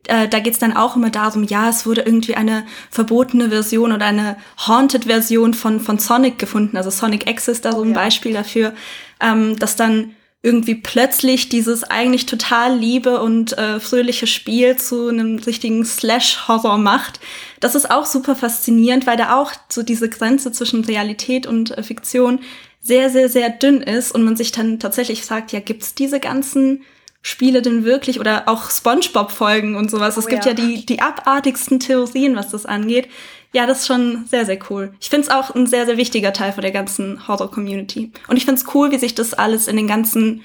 Äh, 0.06 0.28
da 0.28 0.38
geht's 0.38 0.58
dann 0.58 0.76
auch 0.76 0.96
immer 0.96 1.10
darum, 1.10 1.44
ja, 1.44 1.68
es 1.68 1.86
wurde 1.86 2.02
irgendwie 2.02 2.34
eine 2.34 2.66
verbotene 2.90 3.48
Version 3.48 3.92
oder 3.92 4.06
eine 4.06 4.36
Haunted-Version 4.66 5.54
von, 5.54 5.80
von 5.80 5.98
Sonic 5.98 6.38
gefunden. 6.38 6.76
Also 6.76 6.90
Sonic 6.90 7.28
X 7.28 7.48
ist 7.48 7.64
da 7.64 7.72
so 7.72 7.82
ein 7.82 7.88
oh 7.88 7.92
ja. 7.92 7.96
Beispiel 7.96 8.34
dafür, 8.34 8.74
ähm, 9.20 9.58
dass 9.58 9.74
dann 9.74 10.14
irgendwie 10.48 10.76
plötzlich 10.76 11.50
dieses 11.50 11.84
eigentlich 11.84 12.24
total 12.24 12.74
liebe 12.74 13.20
und 13.20 13.58
äh, 13.58 13.80
fröhliche 13.80 14.26
Spiel 14.26 14.76
zu 14.76 15.08
einem 15.08 15.38
richtigen 15.38 15.84
Slash-Horror 15.84 16.78
macht. 16.78 17.20
Das 17.60 17.74
ist 17.74 17.90
auch 17.90 18.06
super 18.06 18.34
faszinierend, 18.34 19.06
weil 19.06 19.18
da 19.18 19.38
auch 19.38 19.52
so 19.68 19.82
diese 19.82 20.08
Grenze 20.08 20.50
zwischen 20.50 20.86
Realität 20.86 21.46
und 21.46 21.76
äh, 21.76 21.82
Fiktion 21.82 22.40
sehr, 22.80 23.10
sehr, 23.10 23.28
sehr 23.28 23.50
dünn 23.50 23.82
ist 23.82 24.10
und 24.12 24.24
man 24.24 24.36
sich 24.36 24.50
dann 24.50 24.80
tatsächlich 24.80 25.22
fragt, 25.22 25.52
ja, 25.52 25.60
gibt's 25.60 25.94
diese 25.94 26.18
ganzen 26.18 26.82
Spiele 27.20 27.60
denn 27.60 27.84
wirklich 27.84 28.18
oder 28.18 28.48
auch 28.48 28.70
SpongeBob-Folgen 28.70 29.76
und 29.76 29.90
sowas? 29.90 30.16
Oh, 30.16 30.20
es 30.20 30.28
gibt 30.28 30.46
ja. 30.46 30.52
ja 30.52 30.54
die, 30.54 30.86
die 30.86 31.00
abartigsten 31.00 31.78
Theorien, 31.78 32.36
was 32.36 32.48
das 32.48 32.64
angeht. 32.64 33.08
Ja, 33.52 33.66
das 33.66 33.80
ist 33.80 33.86
schon 33.86 34.26
sehr, 34.26 34.44
sehr 34.44 34.58
cool. 34.68 34.92
Ich 35.00 35.08
finde 35.08 35.26
es 35.26 35.32
auch 35.32 35.54
ein 35.54 35.66
sehr, 35.66 35.86
sehr 35.86 35.96
wichtiger 35.96 36.32
Teil 36.32 36.52
von 36.52 36.62
der 36.62 36.70
ganzen 36.70 37.26
Horror-Community. 37.26 38.12
Und 38.28 38.36
ich 38.36 38.44
finde 38.44 38.60
es 38.60 38.74
cool, 38.74 38.90
wie 38.90 38.98
sich 38.98 39.14
das 39.14 39.34
alles 39.34 39.68
in 39.68 39.76
den 39.76 39.86
ganzen 39.86 40.42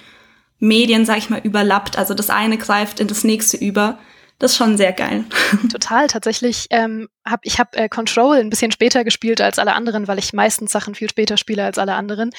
Medien, 0.60 1.06
sag 1.06 1.18
ich 1.18 1.30
mal, 1.30 1.42
überlappt. 1.44 1.98
Also 1.98 2.14
das 2.14 2.30
eine 2.30 2.58
greift 2.58 3.02
in 3.02 3.08
das 3.08 3.26
nächste 3.26 3.58
über. 3.58 4.00
Das 4.40 4.52
ist 4.52 4.58
schon 4.58 4.78
sehr 4.78 4.94
geil. 4.94 5.26
Total. 5.72 6.08
Tatsächlich 6.08 6.68
ähm, 6.70 7.08
habe 7.26 7.42
ich 7.44 7.60
hab, 7.60 7.76
äh, 7.76 7.90
Control 7.90 8.38
ein 8.38 8.50
bisschen 8.50 8.72
später 8.72 9.04
gespielt 9.04 9.42
als 9.42 9.60
alle 9.60 9.74
anderen, 9.74 10.08
weil 10.08 10.20
ich 10.20 10.34
meistens 10.34 10.72
Sachen 10.72 10.96
viel 10.96 11.10
später 11.10 11.38
spiele 11.38 11.64
als 11.64 11.78
alle 11.78 11.96
anderen. 11.96 12.32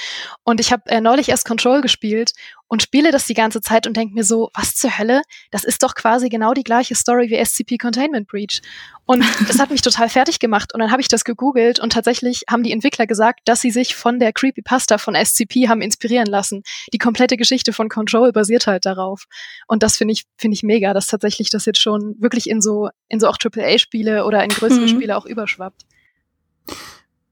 Und 0.43 0.61
ich 0.61 0.73
habe 0.73 0.83
äh, 0.87 1.01
neulich 1.01 1.29
erst 1.29 1.47
Control 1.47 1.83
gespielt 1.83 2.33
und 2.69 2.83
spiele 2.83 3.11
das 3.11 3.27
die 3.27 3.35
ganze 3.35 3.61
Zeit 3.61 3.87
und 3.87 3.97
denke 3.97 4.15
mir 4.15 4.25
so, 4.25 4.51
was 4.55 4.75
zur 4.75 4.99
Hölle? 4.99 5.23
Das 5.51 5.65
ist 5.65 5.83
doch 5.83 5.95
quasi 5.95 6.29
genau 6.29 6.55
die 6.55 6.65
gleiche 6.65 6.95
Story 6.95 7.29
wie 7.29 7.45
SCP 7.45 7.79
Containment 7.79 8.27
Breach. 8.27 8.63
Und 9.05 9.23
das 9.49 9.59
hat 9.59 9.71
mich 9.71 9.83
total 9.83 10.09
fertig 10.09 10.39
gemacht. 10.39 10.73
Und 10.73 10.81
dann 10.81 10.91
habe 10.91 11.03
ich 11.03 11.09
das 11.09 11.25
gegoogelt 11.25 11.79
und 11.79 11.93
tatsächlich 11.93 12.45
haben 12.51 12.63
die 12.63 12.73
Entwickler 12.73 13.07
gesagt, 13.07 13.41
dass 13.45 13.61
sie 13.61 13.71
sich 13.71 13.95
von 13.95 14.19
der 14.19 14.33
Creepypasta 14.33 14.99
von 14.99 15.15
SCP 15.15 15.69
haben 15.69 15.83
inspirieren 15.83 16.27
lassen. 16.27 16.63
Die 16.93 16.99
komplette 16.99 17.37
Geschichte 17.37 17.73
von 17.73 17.89
Control 17.89 18.33
basiert 18.33 18.67
halt 18.67 18.87
darauf. 18.87 19.25
Und 19.67 19.83
das 19.83 19.97
finde 19.97 20.13
ich, 20.13 20.25
finde 20.39 20.55
ich 20.55 20.63
mega, 20.63 20.95
dass 20.95 21.07
tatsächlich 21.07 21.51
das 21.51 21.67
jetzt 21.67 21.81
schon 21.81 22.17
wirklich 22.19 22.49
in 22.49 22.61
so, 22.61 22.89
in 23.09 23.21
so 23.21 23.29
auch 23.29 23.37
AAA-Spiele 23.43 24.25
oder 24.25 24.43
in 24.43 24.51
größere 24.51 24.83
mhm. 24.83 24.89
Spiele 24.89 25.17
auch 25.17 25.27
überschwappt. 25.27 25.83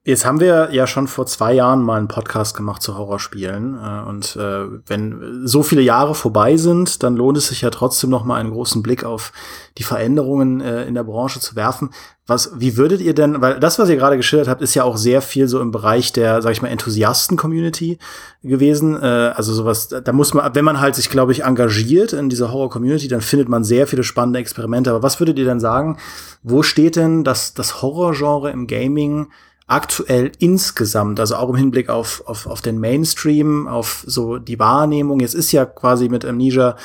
Jetzt 0.04 0.24
haben 0.24 0.40
wir 0.40 0.70
ja 0.72 0.88
schon 0.88 1.06
vor 1.06 1.26
zwei 1.26 1.52
Jahren 1.52 1.80
mal 1.80 1.96
einen 1.96 2.08
Podcast 2.08 2.56
gemacht 2.56 2.82
zu 2.82 2.98
Horrorspielen. 2.98 3.78
Äh, 3.80 4.08
und 4.08 4.34
äh, 4.34 4.64
wenn 4.84 5.42
so 5.46 5.62
viele 5.62 5.80
Jahre 5.82 6.16
vorbei 6.16 6.56
sind, 6.56 7.04
dann 7.04 7.14
lohnt 7.14 7.38
es 7.38 7.46
sich 7.46 7.60
ja 7.60 7.70
trotzdem 7.70 8.10
noch 8.10 8.24
mal 8.24 8.40
einen 8.40 8.50
großen 8.50 8.82
Blick 8.82 9.04
auf 9.04 9.32
die 9.78 9.84
Veränderungen 9.84 10.60
äh, 10.60 10.86
in 10.86 10.94
der 10.94 11.04
Branche 11.04 11.38
zu 11.38 11.54
werfen. 11.54 11.90
Was, 12.26 12.50
wie 12.58 12.76
würdet 12.76 13.00
ihr 13.00 13.14
denn, 13.14 13.40
weil 13.40 13.60
das, 13.60 13.78
was 13.78 13.88
ihr 13.90 13.94
gerade 13.94 14.16
geschildert 14.16 14.48
habt, 14.48 14.60
ist 14.60 14.74
ja 14.74 14.82
auch 14.82 14.96
sehr 14.96 15.22
viel 15.22 15.46
so 15.46 15.60
im 15.60 15.70
Bereich 15.70 16.12
der, 16.12 16.42
sag 16.42 16.50
ich 16.50 16.62
mal, 16.62 16.68
Enthusiasten-Community 16.68 17.98
gewesen. 18.42 18.96
Also 18.96 19.52
sowas, 19.52 19.88
da 19.88 20.12
muss 20.12 20.32
man, 20.32 20.54
wenn 20.54 20.64
man 20.64 20.80
halt 20.80 20.94
sich, 20.94 21.10
glaube 21.10 21.32
ich, 21.32 21.42
engagiert 21.42 22.12
in 22.12 22.28
dieser 22.28 22.52
Horror-Community, 22.52 23.08
dann 23.08 23.22
findet 23.22 23.48
man 23.48 23.64
sehr 23.64 23.88
viele 23.88 24.04
spannende 24.04 24.38
Experimente. 24.38 24.90
Aber 24.90 25.02
was 25.02 25.18
würdet 25.18 25.36
ihr 25.36 25.44
denn 25.44 25.58
sagen? 25.58 25.98
Wo 26.44 26.62
steht 26.62 26.94
denn 26.94 27.24
das, 27.24 27.54
das 27.54 27.82
Horror-Genre 27.82 28.52
im 28.52 28.68
Gaming? 28.68 29.26
Aktuell 29.66 30.32
insgesamt, 30.38 31.20
also 31.20 31.36
auch 31.36 31.48
im 31.48 31.56
Hinblick 31.56 31.88
auf, 31.88 32.22
auf, 32.26 32.46
auf 32.46 32.60
den 32.60 32.78
Mainstream, 32.78 33.68
auf 33.68 34.04
so 34.06 34.38
die 34.38 34.58
Wahrnehmung. 34.58 35.20
Jetzt 35.20 35.34
ist 35.34 35.52
ja 35.52 35.64
quasi 35.64 36.08
mit 36.08 36.24
Amnesia, 36.24 36.76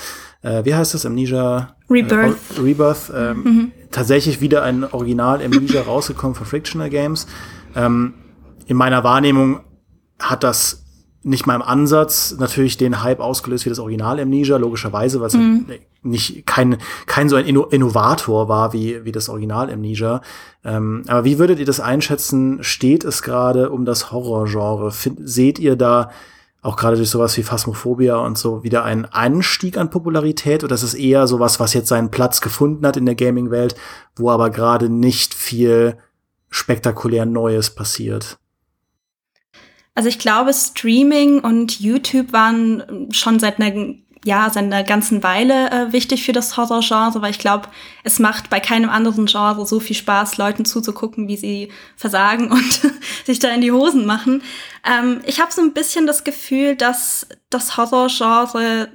äh, 0.41 0.63
wie 0.65 0.75
heißt 0.75 0.93
das, 0.93 1.05
Amnesia? 1.05 1.75
Rebirth. 1.89 2.35
Äh, 2.57 2.61
Rebirth, 2.61 3.11
ähm, 3.15 3.43
mhm. 3.43 3.71
tatsächlich 3.91 4.41
wieder 4.41 4.63
ein 4.63 4.83
Original 4.83 5.43
Amnesia 5.43 5.81
rausgekommen 5.81 6.35
für 6.35 6.45
Frictional 6.45 6.89
Games. 6.89 7.27
Ähm, 7.75 8.13
in 8.67 8.77
meiner 8.77 9.03
Wahrnehmung 9.03 9.61
hat 10.19 10.43
das 10.43 10.83
nicht 11.23 11.45
mal 11.45 11.55
im 11.55 11.61
Ansatz 11.61 12.35
natürlich 12.39 12.77
den 12.77 13.03
Hype 13.03 13.19
ausgelöst 13.19 13.65
wie 13.65 13.69
das 13.69 13.79
Original 13.79 14.19
Amnesia, 14.19 14.57
logischerweise, 14.57 15.19
weil 15.19 15.27
es 15.27 15.33
mhm. 15.33 15.65
halt 15.67 15.81
nicht 16.03 16.45
kein, 16.45 16.77
kein 17.05 17.29
so 17.29 17.35
ein 17.35 17.45
Inno 17.45 17.65
Innovator 17.65 18.47
war 18.49 18.73
wie, 18.73 19.03
wie 19.05 19.11
das 19.11 19.29
Original 19.29 19.71
Amnesia. 19.71 20.21
Ähm, 20.63 21.03
aber 21.07 21.25
wie 21.25 21.39
würdet 21.39 21.59
ihr 21.59 21.65
das 21.65 21.79
einschätzen? 21.79 22.63
Steht 22.63 23.03
es 23.03 23.21
gerade 23.21 23.69
um 23.69 23.85
das 23.85 24.11
Horrorgenre? 24.11 24.91
Seht 24.91 25.59
ihr 25.59 25.75
da 25.75 26.11
auch 26.61 26.75
gerade 26.75 26.97
durch 26.97 27.09
sowas 27.09 27.37
wie 27.37 27.43
Phasmophobia 27.43 28.17
und 28.17 28.37
so 28.37 28.63
wieder 28.63 28.83
einen 28.83 29.05
Anstieg 29.05 29.77
an 29.77 29.89
Popularität 29.89 30.63
oder 30.63 30.75
ist 30.75 30.83
es 30.83 30.93
eher 30.93 31.27
sowas, 31.27 31.59
was 31.59 31.73
jetzt 31.73 31.87
seinen 31.87 32.11
Platz 32.11 32.41
gefunden 32.41 32.85
hat 32.85 32.97
in 32.97 33.05
der 33.05 33.15
Gaming-Welt, 33.15 33.75
wo 34.15 34.31
aber 34.31 34.49
gerade 34.49 34.89
nicht 34.89 35.33
viel 35.33 35.97
spektakulär 36.49 37.25
Neues 37.25 37.69
passiert? 37.69 38.37
Also 39.95 40.09
ich 40.09 40.19
glaube, 40.19 40.53
Streaming 40.53 41.39
und 41.39 41.79
YouTube 41.79 42.33
waren 42.33 43.07
schon 43.11 43.39
seit 43.39 43.59
einer, 43.59 43.95
ja, 44.27 44.49
seit 44.49 44.65
einer 44.65 44.83
ganzen 44.83 45.23
Weile 45.23 45.71
äh, 45.71 45.93
wichtig 45.93 46.23
für 46.23 46.33
das 46.33 46.57
Horror-Genre, 46.57 47.21
weil 47.21 47.31
ich 47.31 47.39
glaube, 47.39 47.69
es 48.03 48.19
macht 48.19 48.49
bei 48.49 48.59
keinem 48.59 48.89
anderen 48.89 49.25
Genre 49.25 49.65
so 49.65 49.79
viel 49.79 49.95
Spaß, 49.95 50.37
Leuten 50.37 50.65
zuzugucken, 50.65 51.27
wie 51.29 51.37
sie 51.37 51.71
versagen 51.95 52.51
und 52.51 52.81
sich 53.25 53.39
da 53.39 53.49
in 53.49 53.61
die 53.61 53.71
Hosen 53.71 54.05
machen. 54.05 54.43
Ähm, 54.85 55.21
ich 55.25 55.39
habe 55.39 55.53
so 55.53 55.61
ein 55.61 55.73
bisschen 55.73 56.05
das 56.05 56.25
Gefühl, 56.25 56.75
dass 56.75 57.27
das 57.49 57.77
Horror-Genre, 57.77 58.89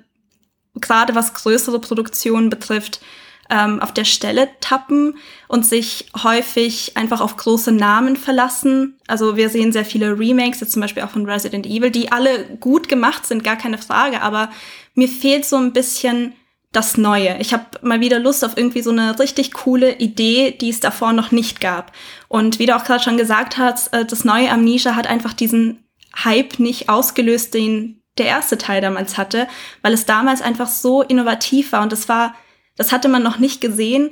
gerade 0.74 1.14
was 1.14 1.32
größere 1.32 1.80
Produktionen 1.80 2.50
betrifft, 2.50 3.00
ähm, 3.50 3.80
auf 3.80 3.92
der 3.92 4.04
Stelle 4.04 4.48
tappen 4.60 5.18
und 5.48 5.66
sich 5.66 6.06
häufig 6.22 6.96
einfach 6.96 7.20
auf 7.20 7.36
große 7.36 7.72
Namen 7.72 8.16
verlassen. 8.16 8.98
Also 9.06 9.36
wir 9.36 9.48
sehen 9.48 9.72
sehr 9.72 9.84
viele 9.84 10.18
Remakes, 10.18 10.60
jetzt 10.60 10.72
zum 10.72 10.82
Beispiel 10.82 11.02
auch 11.02 11.10
von 11.10 11.26
Resident 11.26 11.66
Evil, 11.66 11.90
die 11.90 12.10
alle 12.10 12.56
gut 12.60 12.88
gemacht 12.88 13.26
sind, 13.26 13.44
gar 13.44 13.56
keine 13.56 13.78
Frage, 13.78 14.22
aber 14.22 14.50
mir 14.94 15.08
fehlt 15.08 15.44
so 15.44 15.56
ein 15.56 15.72
bisschen 15.72 16.34
das 16.72 16.96
Neue. 16.96 17.36
Ich 17.38 17.52
habe 17.52 17.66
mal 17.82 18.00
wieder 18.00 18.18
Lust 18.18 18.44
auf 18.44 18.56
irgendwie 18.56 18.80
so 18.80 18.90
eine 18.90 19.18
richtig 19.18 19.52
coole 19.52 19.98
Idee, 19.98 20.56
die 20.58 20.70
es 20.70 20.80
davor 20.80 21.12
noch 21.12 21.30
nicht 21.30 21.60
gab. 21.60 21.92
Und 22.28 22.58
wie 22.58 22.66
du 22.66 22.74
auch 22.74 22.84
gerade 22.84 23.04
schon 23.04 23.18
gesagt 23.18 23.58
hast, 23.58 23.92
äh, 23.92 24.06
das 24.06 24.24
neue 24.24 24.50
Amnesia 24.50 24.96
hat 24.96 25.06
einfach 25.06 25.34
diesen 25.34 25.84
Hype 26.24 26.58
nicht 26.58 26.88
ausgelöst, 26.88 27.52
den 27.54 28.02
der 28.18 28.26
erste 28.26 28.58
Teil 28.58 28.80
damals 28.80 29.16
hatte, 29.16 29.48
weil 29.82 29.92
es 29.92 30.04
damals 30.04 30.42
einfach 30.42 30.66
so 30.66 31.02
innovativ 31.02 31.72
war 31.72 31.82
und 31.82 31.92
es 31.92 32.08
war 32.08 32.34
das 32.76 32.92
hatte 32.92 33.08
man 33.08 33.22
noch 33.22 33.38
nicht 33.38 33.60
gesehen. 33.60 34.10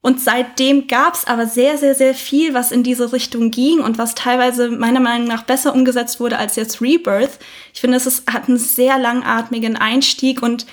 Und 0.00 0.20
seitdem 0.20 0.88
gab 0.88 1.14
es 1.14 1.26
aber 1.26 1.46
sehr, 1.46 1.78
sehr, 1.78 1.94
sehr 1.94 2.14
viel, 2.14 2.54
was 2.54 2.72
in 2.72 2.82
diese 2.82 3.12
Richtung 3.12 3.52
ging 3.52 3.78
und 3.80 3.98
was 3.98 4.16
teilweise 4.16 4.68
meiner 4.68 4.98
Meinung 4.98 5.28
nach 5.28 5.44
besser 5.44 5.72
umgesetzt 5.72 6.18
wurde 6.18 6.38
als 6.38 6.56
jetzt 6.56 6.82
Rebirth. 6.82 7.38
Ich 7.72 7.80
finde, 7.80 7.96
es 7.96 8.06
ist, 8.06 8.32
hat 8.32 8.48
einen 8.48 8.58
sehr 8.58 8.98
langatmigen 8.98 9.76
Einstieg 9.76 10.42
und 10.42 10.66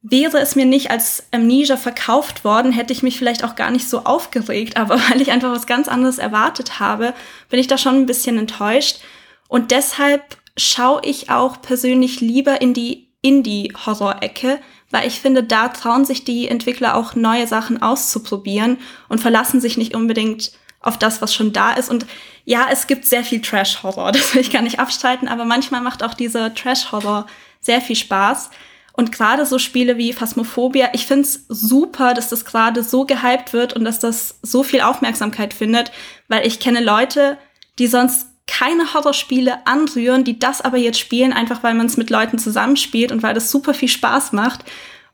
wäre 0.00 0.38
es 0.38 0.56
mir 0.56 0.66
nicht 0.66 0.90
als 0.90 1.24
Amnesia 1.30 1.76
verkauft 1.76 2.44
worden, 2.44 2.72
hätte 2.72 2.92
ich 2.92 3.02
mich 3.02 3.18
vielleicht 3.18 3.44
auch 3.44 3.54
gar 3.54 3.70
nicht 3.70 3.88
so 3.88 4.00
aufgeregt. 4.04 4.78
Aber 4.78 4.98
weil 5.10 5.20
ich 5.20 5.30
einfach 5.30 5.50
was 5.50 5.66
ganz 5.66 5.86
anderes 5.86 6.18
erwartet 6.18 6.80
habe, 6.80 7.12
bin 7.50 7.60
ich 7.60 7.66
da 7.66 7.76
schon 7.76 7.96
ein 7.96 8.06
bisschen 8.06 8.38
enttäuscht. 8.38 9.00
Und 9.48 9.72
deshalb 9.72 10.38
schaue 10.56 11.02
ich 11.04 11.30
auch 11.30 11.60
persönlich 11.60 12.20
lieber 12.20 12.62
in 12.62 12.72
die 12.72 13.08
Indie-Horror-Ecke, 13.20 14.60
weil 14.94 15.08
ich 15.08 15.20
finde, 15.20 15.42
da 15.42 15.70
trauen 15.70 16.04
sich 16.04 16.22
die 16.22 16.46
Entwickler 16.46 16.94
auch 16.94 17.16
neue 17.16 17.48
Sachen 17.48 17.82
auszuprobieren 17.82 18.78
und 19.08 19.20
verlassen 19.20 19.60
sich 19.60 19.76
nicht 19.76 19.92
unbedingt 19.96 20.52
auf 20.78 20.98
das, 20.98 21.20
was 21.20 21.34
schon 21.34 21.52
da 21.52 21.72
ist. 21.72 21.90
Und 21.90 22.06
ja, 22.44 22.68
es 22.70 22.86
gibt 22.86 23.04
sehr 23.04 23.24
viel 23.24 23.40
Trash-Horror, 23.40 24.12
das 24.12 24.32
will 24.32 24.40
ich 24.40 24.52
gar 24.52 24.62
nicht 24.62 24.78
abstreiten, 24.78 25.26
aber 25.26 25.44
manchmal 25.44 25.80
macht 25.80 26.04
auch 26.04 26.14
dieser 26.14 26.54
Trash-Horror 26.54 27.26
sehr 27.58 27.80
viel 27.80 27.96
Spaß. 27.96 28.50
Und 28.92 29.10
gerade 29.10 29.44
so 29.46 29.58
Spiele 29.58 29.96
wie 29.96 30.12
Phasmophobia, 30.12 30.90
ich 30.92 31.06
find's 31.06 31.44
super, 31.48 32.14
dass 32.14 32.28
das 32.28 32.44
gerade 32.44 32.84
so 32.84 33.04
gehypt 33.04 33.52
wird 33.52 33.72
und 33.72 33.84
dass 33.84 33.98
das 33.98 34.38
so 34.42 34.62
viel 34.62 34.80
Aufmerksamkeit 34.80 35.54
findet, 35.54 35.90
weil 36.28 36.46
ich 36.46 36.60
kenne 36.60 36.84
Leute, 36.84 37.36
die 37.80 37.88
sonst 37.88 38.28
keine 38.46 38.92
Horrorspiele 38.92 39.66
anrühren, 39.66 40.24
die 40.24 40.38
das 40.38 40.60
aber 40.60 40.76
jetzt 40.76 40.98
spielen, 40.98 41.32
einfach 41.32 41.62
weil 41.62 41.74
man 41.74 41.86
es 41.86 41.96
mit 41.96 42.10
Leuten 42.10 42.38
zusammenspielt 42.38 43.10
und 43.12 43.22
weil 43.22 43.34
das 43.34 43.50
super 43.50 43.74
viel 43.74 43.88
Spaß 43.88 44.32
macht. 44.32 44.64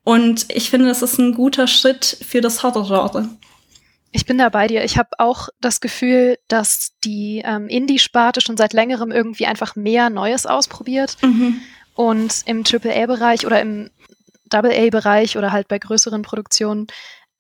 Und 0.03 0.47
ich 0.49 0.71
finde, 0.71 0.89
das 0.89 1.03
ist 1.03 1.19
ein 1.19 1.35
guter 1.35 1.67
Schritt 1.67 2.19
für 2.27 2.41
das 2.41 2.63
Horrorgenre. 2.63 3.29
Ich 4.13 4.27
bin 4.27 4.39
da 4.39 4.49
bei 4.49 4.67
dir. 4.67 4.83
Ich 4.83 4.99
habe 4.99 5.11
auch 5.19 5.49
das 5.61 5.81
Gefühl, 5.81 6.39
dass 6.49 6.97
die 7.05 7.43
ähm, 7.45 7.69
Indie-Sparte 7.69 8.41
schon 8.41 8.57
seit 8.57 8.73
längerem 8.73 9.13
irgendwie 9.13 9.47
einfach 9.47 9.77
mehr 9.77 10.11
Neues 10.11 10.47
ausprobiert. 10.47 11.17
Mhm. 11.23 11.61
Und 11.95 12.43
im 12.47 12.65
AAA-Bereich 12.65 13.47
oder 13.47 13.61
im 13.61 13.91
Double-A-Bereich 14.47 15.37
oder 15.37 15.53
halt 15.53 15.69
bei 15.69 15.79
größeren 15.79 16.23
Produktionen 16.23 16.89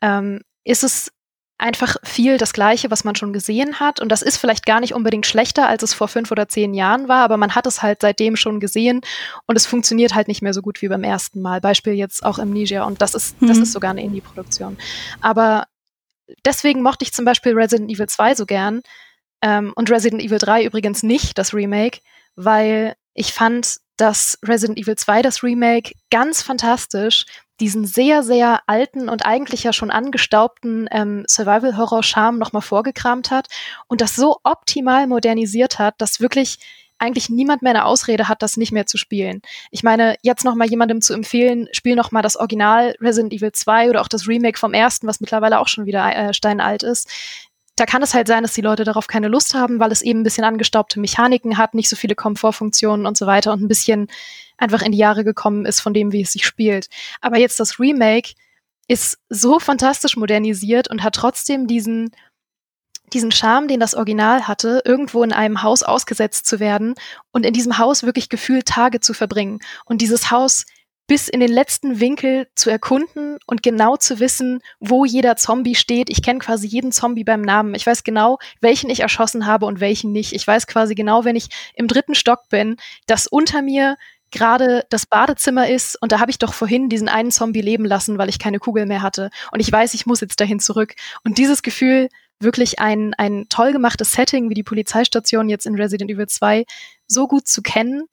ähm, 0.00 0.42
ist 0.64 0.84
es 0.84 1.10
einfach 1.60 1.96
viel 2.02 2.38
das 2.38 2.52
Gleiche, 2.52 2.90
was 2.90 3.04
man 3.04 3.14
schon 3.14 3.32
gesehen 3.32 3.80
hat. 3.80 4.00
Und 4.00 4.10
das 4.10 4.22
ist 4.22 4.38
vielleicht 4.38 4.64
gar 4.64 4.80
nicht 4.80 4.94
unbedingt 4.94 5.26
schlechter, 5.26 5.68
als 5.68 5.82
es 5.82 5.94
vor 5.94 6.08
fünf 6.08 6.30
oder 6.30 6.48
zehn 6.48 6.74
Jahren 6.74 7.08
war, 7.08 7.22
aber 7.22 7.36
man 7.36 7.54
hat 7.54 7.66
es 7.66 7.82
halt 7.82 8.00
seitdem 8.00 8.36
schon 8.36 8.60
gesehen 8.60 9.02
und 9.46 9.56
es 9.56 9.66
funktioniert 9.66 10.14
halt 10.14 10.28
nicht 10.28 10.42
mehr 10.42 10.54
so 10.54 10.62
gut 10.62 10.80
wie 10.82 10.88
beim 10.88 11.04
ersten 11.04 11.42
Mal. 11.42 11.60
Beispiel 11.60 11.92
jetzt 11.92 12.24
auch 12.24 12.38
Amnesia 12.38 12.84
und 12.84 13.02
das 13.02 13.14
ist, 13.14 13.40
mhm. 13.40 13.48
das 13.48 13.58
ist 13.58 13.72
sogar 13.72 13.90
eine 13.90 14.02
Indie-Produktion. 14.02 14.78
Aber 15.20 15.66
deswegen 16.44 16.82
mochte 16.82 17.04
ich 17.04 17.12
zum 17.12 17.24
Beispiel 17.24 17.52
Resident 17.52 17.90
Evil 17.90 18.08
2 18.08 18.34
so 18.34 18.46
gern 18.46 18.80
ähm, 19.42 19.72
und 19.76 19.90
Resident 19.90 20.22
Evil 20.22 20.38
3 20.38 20.64
übrigens 20.64 21.02
nicht, 21.02 21.36
das 21.38 21.52
Remake, 21.52 22.00
weil 22.36 22.94
ich 23.14 23.32
fand, 23.32 23.78
dass 23.96 24.38
Resident 24.42 24.78
Evil 24.78 24.96
2, 24.96 25.20
das 25.20 25.42
Remake, 25.42 25.92
ganz 26.10 26.42
fantastisch 26.42 27.26
diesen 27.60 27.86
sehr, 27.86 28.22
sehr 28.22 28.60
alten 28.66 29.08
und 29.08 29.26
eigentlich 29.26 29.62
ja 29.62 29.72
schon 29.72 29.90
angestaubten 29.90 30.88
ähm, 30.90 31.24
Survival-Horror-Charme 31.28 32.38
nochmal 32.38 32.62
vorgekramt 32.62 33.30
hat 33.30 33.48
und 33.86 34.00
das 34.00 34.16
so 34.16 34.38
optimal 34.42 35.06
modernisiert 35.06 35.78
hat, 35.78 35.94
dass 35.98 36.20
wirklich 36.20 36.58
eigentlich 37.00 37.30
niemand 37.30 37.62
mehr 37.62 37.70
eine 37.70 37.86
Ausrede 37.86 38.28
hat, 38.28 38.42
das 38.42 38.56
nicht 38.56 38.72
mehr 38.72 38.86
zu 38.86 38.98
spielen. 38.98 39.40
Ich 39.70 39.82
meine, 39.82 40.16
jetzt 40.22 40.44
nochmal 40.44 40.68
jemandem 40.68 41.00
zu 41.00 41.14
empfehlen, 41.14 41.68
spiel 41.72 41.96
nochmal 41.96 42.22
das 42.22 42.36
Original 42.36 42.94
Resident 43.00 43.32
Evil 43.32 43.52
2 43.52 43.88
oder 43.88 44.02
auch 44.02 44.08
das 44.08 44.28
Remake 44.28 44.58
vom 44.58 44.74
ersten, 44.74 45.06
was 45.06 45.20
mittlerweile 45.20 45.60
auch 45.60 45.68
schon 45.68 45.86
wieder 45.86 46.14
äh, 46.14 46.34
steinalt 46.34 46.82
ist. 46.82 47.08
Da 47.80 47.86
kann 47.86 48.02
es 48.02 48.12
halt 48.12 48.28
sein, 48.28 48.42
dass 48.42 48.52
die 48.52 48.60
Leute 48.60 48.84
darauf 48.84 49.06
keine 49.06 49.28
Lust 49.28 49.54
haben, 49.54 49.80
weil 49.80 49.90
es 49.90 50.02
eben 50.02 50.20
ein 50.20 50.22
bisschen 50.22 50.44
angestaubte 50.44 51.00
Mechaniken 51.00 51.56
hat, 51.56 51.72
nicht 51.72 51.88
so 51.88 51.96
viele 51.96 52.14
Komfortfunktionen 52.14 53.06
und 53.06 53.16
so 53.16 53.26
weiter 53.26 53.54
und 53.54 53.62
ein 53.62 53.68
bisschen 53.68 54.08
einfach 54.58 54.82
in 54.82 54.92
die 54.92 54.98
Jahre 54.98 55.24
gekommen 55.24 55.64
ist 55.64 55.80
von 55.80 55.94
dem, 55.94 56.12
wie 56.12 56.20
es 56.20 56.32
sich 56.32 56.44
spielt. 56.44 56.90
Aber 57.22 57.38
jetzt 57.38 57.58
das 57.58 57.80
Remake 57.80 58.34
ist 58.86 59.18
so 59.30 59.58
fantastisch 59.58 60.18
modernisiert 60.18 60.90
und 60.90 61.02
hat 61.02 61.14
trotzdem 61.14 61.66
diesen 61.66 62.10
diesen 63.14 63.32
Charme, 63.32 63.66
den 63.66 63.80
das 63.80 63.94
Original 63.94 64.46
hatte, 64.46 64.82
irgendwo 64.84 65.22
in 65.22 65.32
einem 65.32 65.62
Haus 65.62 65.82
ausgesetzt 65.82 66.46
zu 66.46 66.60
werden 66.60 66.94
und 67.32 67.46
in 67.46 67.54
diesem 67.54 67.78
Haus 67.78 68.02
wirklich 68.02 68.28
gefühlt 68.28 68.66
Tage 68.66 69.00
zu 69.00 69.14
verbringen 69.14 69.60
und 69.86 70.02
dieses 70.02 70.30
Haus 70.30 70.66
bis 71.10 71.26
in 71.26 71.40
den 71.40 71.50
letzten 71.50 71.98
Winkel 71.98 72.46
zu 72.54 72.70
erkunden 72.70 73.38
und 73.48 73.64
genau 73.64 73.96
zu 73.96 74.20
wissen, 74.20 74.60
wo 74.78 75.04
jeder 75.04 75.34
Zombie 75.34 75.74
steht. 75.74 76.08
Ich 76.08 76.22
kenne 76.22 76.38
quasi 76.38 76.68
jeden 76.68 76.92
Zombie 76.92 77.24
beim 77.24 77.40
Namen. 77.42 77.74
Ich 77.74 77.84
weiß 77.84 78.04
genau, 78.04 78.38
welchen 78.60 78.90
ich 78.90 79.00
erschossen 79.00 79.44
habe 79.44 79.66
und 79.66 79.80
welchen 79.80 80.12
nicht. 80.12 80.32
Ich 80.32 80.46
weiß 80.46 80.68
quasi 80.68 80.94
genau, 80.94 81.24
wenn 81.24 81.34
ich 81.34 81.48
im 81.74 81.88
dritten 81.88 82.14
Stock 82.14 82.48
bin, 82.48 82.76
dass 83.08 83.26
unter 83.26 83.60
mir 83.60 83.96
gerade 84.30 84.86
das 84.88 85.04
Badezimmer 85.04 85.68
ist 85.68 86.00
und 86.00 86.12
da 86.12 86.20
habe 86.20 86.30
ich 86.30 86.38
doch 86.38 86.54
vorhin 86.54 86.88
diesen 86.88 87.08
einen 87.08 87.32
Zombie 87.32 87.60
leben 87.60 87.86
lassen, 87.86 88.16
weil 88.16 88.28
ich 88.28 88.38
keine 88.38 88.60
Kugel 88.60 88.86
mehr 88.86 89.02
hatte 89.02 89.30
und 89.50 89.58
ich 89.58 89.72
weiß, 89.72 89.94
ich 89.94 90.06
muss 90.06 90.20
jetzt 90.20 90.38
dahin 90.38 90.60
zurück. 90.60 90.94
Und 91.24 91.38
dieses 91.38 91.62
Gefühl, 91.62 92.08
wirklich 92.38 92.78
ein, 92.78 93.14
ein 93.14 93.46
toll 93.48 93.72
gemachtes 93.72 94.12
Setting 94.12 94.48
wie 94.48 94.54
die 94.54 94.62
Polizeistation 94.62 95.48
jetzt 95.48 95.66
in 95.66 95.74
Resident 95.74 96.08
Evil 96.08 96.28
2 96.28 96.66
so 97.08 97.26
gut 97.26 97.48
zu 97.48 97.62
kennen 97.62 98.04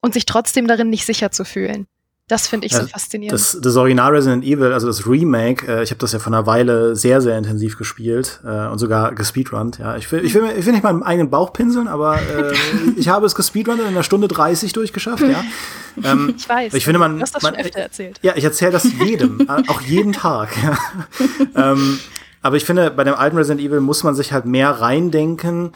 und 0.00 0.14
sich 0.14 0.26
trotzdem 0.26 0.68
darin 0.68 0.90
nicht 0.90 1.06
sicher 1.06 1.32
zu 1.32 1.44
fühlen. 1.44 1.88
Das 2.30 2.46
finde 2.46 2.68
ich 2.68 2.72
so 2.72 2.86
faszinierend. 2.86 3.32
Das, 3.32 3.58
das 3.60 3.74
Original 3.74 4.14
Resident 4.14 4.44
Evil, 4.44 4.72
also 4.72 4.86
das 4.86 5.04
Remake, 5.04 5.66
äh, 5.66 5.82
ich 5.82 5.90
habe 5.90 5.98
das 5.98 6.12
ja 6.12 6.20
vor 6.20 6.32
einer 6.32 6.46
Weile 6.46 6.94
sehr, 6.94 7.20
sehr 7.20 7.36
intensiv 7.36 7.76
gespielt 7.76 8.38
äh, 8.44 8.68
und 8.68 8.78
sogar 8.78 9.12
gespeedrunnt. 9.16 9.78
Ja, 9.78 9.96
ich 9.96 10.10
will, 10.12 10.24
ich 10.24 10.32
will, 10.32 10.44
ich 10.56 10.64
will 10.64 10.72
nicht 10.72 10.84
meinen 10.84 11.02
eigenen 11.02 11.28
Bauch 11.28 11.52
pinseln, 11.52 11.88
aber 11.88 12.18
äh, 12.18 12.52
ich 12.96 13.08
habe 13.08 13.26
es 13.26 13.34
gespeedrunnt 13.34 13.80
in 13.80 13.86
einer 13.88 14.04
Stunde 14.04 14.28
30 14.28 14.72
durchgeschafft. 14.72 15.24
Ja, 15.24 15.42
ähm, 16.04 16.34
ich 16.36 16.48
weiß. 16.48 16.74
Ich 16.74 16.84
finde, 16.84 17.00
man, 17.00 17.16
du 17.16 17.22
hast 17.22 17.34
das 17.34 17.42
man, 17.42 17.56
schon 17.56 17.64
öfter 17.64 17.80
erzählt. 17.80 18.20
Ja, 18.22 18.34
ich 18.36 18.44
erzähle 18.44 18.70
das 18.70 18.84
jedem, 18.84 19.40
äh, 19.48 19.62
auch 19.66 19.80
jeden 19.80 20.12
Tag. 20.12 20.50
Ja. 20.62 21.72
ähm, 21.72 21.98
aber 22.42 22.56
ich 22.56 22.64
finde, 22.64 22.92
bei 22.92 23.02
dem 23.02 23.14
alten 23.14 23.38
Resident 23.38 23.60
Evil 23.60 23.80
muss 23.80 24.04
man 24.04 24.14
sich 24.14 24.32
halt 24.32 24.44
mehr 24.44 24.70
reindenken. 24.70 25.72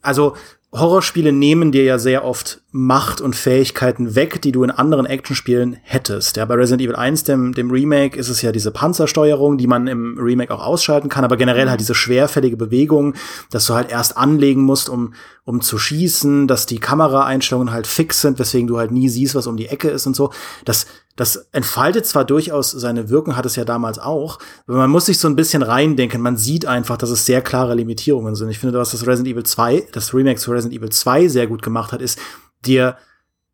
Also 0.00 0.36
Horrorspiele 0.72 1.32
nehmen 1.32 1.72
dir 1.72 1.82
ja 1.82 1.98
sehr 1.98 2.24
oft 2.24 2.60
Macht 2.70 3.20
und 3.20 3.34
Fähigkeiten 3.34 4.14
weg, 4.14 4.40
die 4.40 4.52
du 4.52 4.62
in 4.62 4.70
anderen 4.70 5.04
Actionspielen 5.04 5.76
hättest. 5.82 6.36
Ja, 6.36 6.44
bei 6.44 6.54
Resident 6.54 6.82
Evil 6.82 6.94
1, 6.94 7.24
dem, 7.24 7.54
dem 7.54 7.72
Remake, 7.72 8.16
ist 8.16 8.28
es 8.28 8.40
ja 8.40 8.52
diese 8.52 8.70
Panzersteuerung, 8.70 9.58
die 9.58 9.66
man 9.66 9.88
im 9.88 10.16
Remake 10.16 10.54
auch 10.54 10.64
ausschalten 10.64 11.08
kann, 11.08 11.24
aber 11.24 11.36
generell 11.36 11.68
halt 11.68 11.80
diese 11.80 11.96
schwerfällige 11.96 12.56
Bewegung, 12.56 13.14
dass 13.50 13.66
du 13.66 13.74
halt 13.74 13.90
erst 13.90 14.16
anlegen 14.16 14.62
musst, 14.62 14.88
um, 14.88 15.14
um 15.44 15.60
zu 15.60 15.76
schießen, 15.76 16.46
dass 16.46 16.66
die 16.66 16.78
Kameraeinstellungen 16.78 17.72
halt 17.72 17.88
fix 17.88 18.20
sind, 18.20 18.38
weswegen 18.38 18.68
du 18.68 18.78
halt 18.78 18.92
nie 18.92 19.08
siehst, 19.08 19.34
was 19.34 19.48
um 19.48 19.56
die 19.56 19.66
Ecke 19.66 19.88
ist 19.88 20.06
und 20.06 20.14
so. 20.14 20.30
Das, 20.64 20.86
das 21.20 21.48
entfaltet 21.52 22.06
zwar 22.06 22.24
durchaus 22.24 22.70
seine 22.70 23.10
Wirkung, 23.10 23.36
hat 23.36 23.44
es 23.44 23.54
ja 23.54 23.66
damals 23.66 23.98
auch, 23.98 24.38
aber 24.66 24.78
man 24.78 24.88
muss 24.88 25.04
sich 25.04 25.18
so 25.18 25.28
ein 25.28 25.36
bisschen 25.36 25.62
reindenken. 25.62 26.22
Man 26.22 26.38
sieht 26.38 26.64
einfach, 26.64 26.96
dass 26.96 27.10
es 27.10 27.26
sehr 27.26 27.42
klare 27.42 27.74
Limitierungen 27.74 28.34
sind. 28.34 28.48
Ich 28.48 28.58
finde, 28.58 28.78
was 28.78 28.92
das 28.92 29.06
Resident 29.06 29.28
Evil 29.28 29.44
2, 29.44 29.88
das 29.92 30.14
Remake 30.14 30.40
zu 30.40 30.50
Resident 30.50 30.80
Evil 30.80 30.88
2 30.88 31.28
sehr 31.28 31.46
gut 31.46 31.60
gemacht 31.60 31.92
hat, 31.92 32.00
ist, 32.00 32.18
dir 32.64 32.96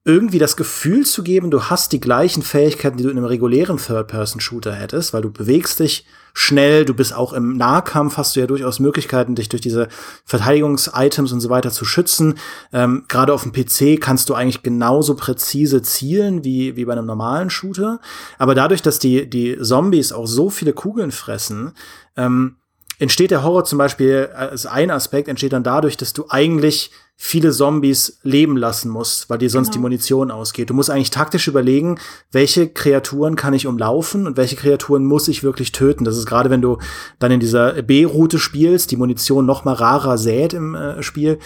irgendwie 0.07 0.38
das 0.38 0.57
Gefühl 0.57 1.05
zu 1.05 1.25
geben, 1.25 1.51
du 1.51 1.64
hast 1.64 1.90
die 1.90 1.99
gleichen 1.99 2.42
Fähigkeiten, 2.42 2.97
die 2.97 3.03
du 3.03 3.11
in 3.11 3.19
einem 3.19 3.27
regulären 3.27 3.77
Third-Person-Shooter 3.77 4.73
hättest, 4.73 5.12
weil 5.12 5.23
du 5.23 5.33
bewegst 5.33 5.81
dich 5.81 6.07
schnell, 6.33 6.85
du 6.85 6.95
bist 6.95 7.12
auch 7.12 7.33
im 7.33 7.57
Nahkampf, 7.57 8.16
hast 8.16 8.37
du 8.37 8.40
ja 8.40 8.47
durchaus 8.47 8.79
Möglichkeiten, 8.79 9.35
dich 9.35 9.49
durch 9.49 9.62
diese 9.62 9.88
Verteidigungs-Items 10.25 11.33
und 11.33 11.40
so 11.40 11.51
weiter 11.51 11.73
zu 11.73 11.85
schützen. 11.85 12.38
Ähm, 12.73 13.05
Gerade 13.09 13.35
auf 13.35 13.42
dem 13.42 13.51
PC 13.51 14.01
kannst 14.01 14.29
du 14.29 14.35
eigentlich 14.35 14.62
genauso 14.62 15.16
präzise 15.16 15.83
zielen 15.83 16.45
wie, 16.45 16.77
wie 16.77 16.85
bei 16.85 16.92
einem 16.92 17.07
normalen 17.07 17.51
Shooter. 17.51 18.01
Aber 18.38 18.55
dadurch, 18.55 18.83
dass 18.83 19.01
die, 19.01 19.29
die 19.29 19.59
Zombies 19.61 20.12
auch 20.12 20.29
so 20.29 20.51
viele 20.51 20.73
Kugeln 20.73 21.11
fressen, 21.11 21.73
ähm, 22.16 22.59
entsteht 23.01 23.33
der 23.33 23.42
Horror 23.42 23.64
zum 23.64 23.79
Beispiel 23.79 24.31
als 24.37 24.66
ein 24.66 24.92
Aspekt, 24.92 25.27
entsteht 25.27 25.53
dann 25.53 25.64
dadurch, 25.64 25.97
dass 25.97 26.12
du 26.12 26.27
eigentlich 26.29 26.92
viele 27.19 27.51
Zombies 27.51 28.19
leben 28.23 28.59
lassen 28.59 28.91
musst, 28.91 29.31
weil 29.31 29.39
dir 29.39 29.49
sonst 29.49 29.69
genau. 29.69 29.73
die 29.73 29.81
Munition 29.81 30.31
ausgeht. 30.31 30.69
Du 30.69 30.75
musst 30.75 30.91
eigentlich 30.91 31.11
taktisch 31.11 31.49
überlegen, 31.49 31.99
welche 32.31 32.69
Kreaturen 32.69 33.37
kann 33.37 33.55
ich 33.55 33.67
umlaufen 33.67 34.27
und 34.27 34.37
welche 34.37 34.57
Kreaturen 34.57 35.05
muss 35.05 35.27
ich 35.27 35.43
wirklich 35.43 35.73
töten. 35.73 36.05
Das 36.05 36.19
ist 36.19 36.27
gerade, 36.27 36.51
wenn 36.51 36.61
du 36.61 36.79
dann 37.19 37.33
in 37.33 37.41
dieser 37.41 37.83
B-Route 37.83 38.39
spielst, 38.39 38.91
die 38.91 38.99
Munition 38.99 39.47
noch 39.47 39.65
mal 39.65 39.73
rarer 39.73 40.19
sät 40.19 40.53
im 40.53 40.75
äh, 40.75 41.03
Spiel, 41.03 41.39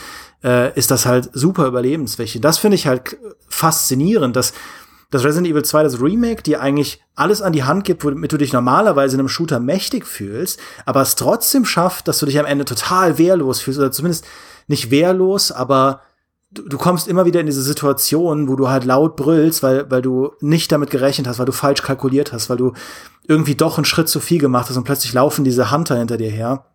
äh, 0.42 0.76
ist 0.76 0.90
das 0.90 1.06
halt 1.06 1.30
super 1.34 1.68
überlebensfähig. 1.68 2.40
Das 2.40 2.58
finde 2.58 2.74
ich 2.74 2.88
halt 2.88 3.16
faszinierend, 3.48 4.34
dass 4.34 4.52
das 5.12 5.24
Resident 5.24 5.48
Evil 5.48 5.64
2, 5.64 5.82
das 5.82 6.00
Remake, 6.00 6.42
dir 6.42 6.60
eigentlich 6.60 7.02
alles 7.14 7.42
an 7.42 7.52
die 7.52 7.64
Hand 7.64 7.84
gibt, 7.84 8.04
womit 8.04 8.32
du 8.32 8.36
dich 8.36 8.52
normalerweise 8.52 9.14
in 9.14 9.20
einem 9.20 9.28
Shooter 9.28 9.60
mächtig 9.60 10.06
fühlst, 10.06 10.60
aber 10.86 11.02
es 11.02 11.16
trotzdem 11.16 11.64
schafft, 11.64 12.08
dass 12.08 12.18
du 12.18 12.26
dich 12.26 12.38
am 12.38 12.46
Ende 12.46 12.64
total 12.64 13.18
wehrlos 13.18 13.60
fühlst 13.60 13.80
oder 13.80 13.92
zumindest 13.92 14.24
nicht 14.70 14.90
wehrlos, 14.90 15.50
aber 15.50 16.00
du, 16.52 16.62
du 16.62 16.78
kommst 16.78 17.08
immer 17.08 17.26
wieder 17.26 17.40
in 17.40 17.46
diese 17.46 17.62
Situation, 17.62 18.48
wo 18.48 18.54
du 18.54 18.68
halt 18.68 18.84
laut 18.84 19.16
brüllst, 19.16 19.62
weil, 19.62 19.90
weil 19.90 20.00
du 20.00 20.30
nicht 20.40 20.70
damit 20.70 20.90
gerechnet 20.90 21.26
hast, 21.26 21.38
weil 21.38 21.46
du 21.46 21.52
falsch 21.52 21.82
kalkuliert 21.82 22.32
hast, 22.32 22.48
weil 22.48 22.56
du 22.56 22.72
irgendwie 23.26 23.56
doch 23.56 23.76
einen 23.76 23.84
Schritt 23.84 24.08
zu 24.08 24.20
viel 24.20 24.38
gemacht 24.38 24.70
hast 24.70 24.76
und 24.76 24.84
plötzlich 24.84 25.12
laufen 25.12 25.44
diese 25.44 25.72
Hunter 25.72 25.98
hinter 25.98 26.16
dir 26.16 26.30
her. 26.30 26.66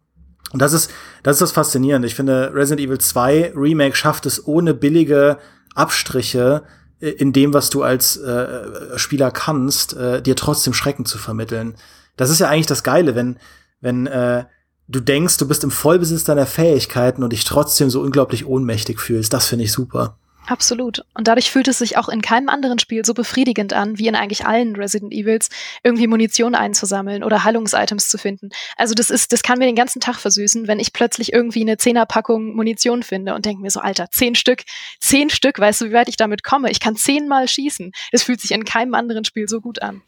Und 0.51 0.61
das 0.61 0.73
ist, 0.73 0.91
das 1.23 1.37
ist 1.37 1.41
das 1.41 1.51
Faszinierende. 1.53 2.07
Ich 2.07 2.15
finde, 2.15 2.51
Resident 2.53 2.85
Evil 2.85 2.99
2 2.99 3.53
Remake 3.55 3.95
schafft 3.95 4.25
es 4.25 4.45
ohne 4.45 4.73
billige 4.73 5.37
Abstriche, 5.73 6.63
äh, 6.99 7.09
in 7.09 7.31
dem, 7.31 7.53
was 7.53 7.69
du 7.69 7.81
als 7.81 8.17
äh, 8.17 8.97
Spieler 8.97 9.31
kannst, 9.31 9.95
äh, 9.95 10.21
dir 10.21 10.35
trotzdem 10.35 10.73
Schrecken 10.73 11.05
zu 11.05 11.17
vermitteln. 11.17 11.75
Das 12.17 12.29
ist 12.29 12.39
ja 12.39 12.49
eigentlich 12.49 12.67
das 12.67 12.83
Geile, 12.83 13.15
wenn, 13.15 13.37
wenn 13.81 14.05
äh, 14.07 14.45
du 14.87 14.99
denkst, 14.99 15.37
du 15.37 15.47
bist 15.47 15.63
im 15.63 15.71
Vollbesitz 15.71 16.23
deiner 16.23 16.45
Fähigkeiten 16.45 17.23
und 17.23 17.33
dich 17.33 17.43
trotzdem 17.43 17.89
so 17.89 18.01
unglaublich 18.01 18.45
ohnmächtig 18.45 18.99
fühlst. 18.99 19.33
Das 19.33 19.47
finde 19.47 19.65
ich 19.65 19.71
super. 19.71 20.17
Absolut. 20.47 21.03
Und 21.15 21.27
dadurch 21.27 21.49
fühlt 21.49 21.67
es 21.67 21.79
sich 21.79 21.97
auch 21.97 22.07
in 22.07 22.21
keinem 22.21 22.49
anderen 22.49 22.77
Spiel 22.77 23.03
so 23.03 23.15
befriedigend 23.15 23.73
an, 23.73 23.97
wie 23.97 24.07
in 24.07 24.15
eigentlich 24.15 24.45
allen 24.45 24.75
Resident 24.75 25.11
Evils, 25.11 25.49
irgendwie 25.83 26.05
Munition 26.05 26.53
einzusammeln 26.53 27.23
oder 27.23 27.43
Heilungsitems 27.43 28.09
zu 28.09 28.19
finden. 28.19 28.49
Also 28.77 28.93
das 28.93 29.09
ist, 29.09 29.33
das 29.33 29.41
kann 29.41 29.57
mir 29.57 29.65
den 29.65 29.75
ganzen 29.75 30.01
Tag 30.01 30.17
versüßen, 30.17 30.67
wenn 30.67 30.79
ich 30.79 30.93
plötzlich 30.93 31.33
irgendwie 31.33 31.61
eine 31.61 31.77
Zehnerpackung 31.77 32.55
Munition 32.55 33.01
finde 33.01 33.33
und 33.33 33.45
denke 33.45 33.63
mir 33.63 33.71
so, 33.71 33.79
Alter, 33.79 34.11
zehn 34.11 34.35
Stück, 34.35 34.63
zehn 34.99 35.31
Stück, 35.31 35.57
weißt 35.57 35.81
du, 35.81 35.85
wie 35.85 35.93
weit 35.93 36.09
ich 36.09 36.17
damit 36.17 36.43
komme? 36.43 36.69
Ich 36.69 36.79
kann 36.79 36.95
zehnmal 36.95 37.47
schießen. 37.47 37.91
Das 38.11 38.21
fühlt 38.21 38.39
sich 38.39 38.51
in 38.51 38.65
keinem 38.65 38.93
anderen 38.93 39.25
Spiel 39.25 39.47
so 39.49 39.61
gut 39.61 39.81
an. 39.81 40.03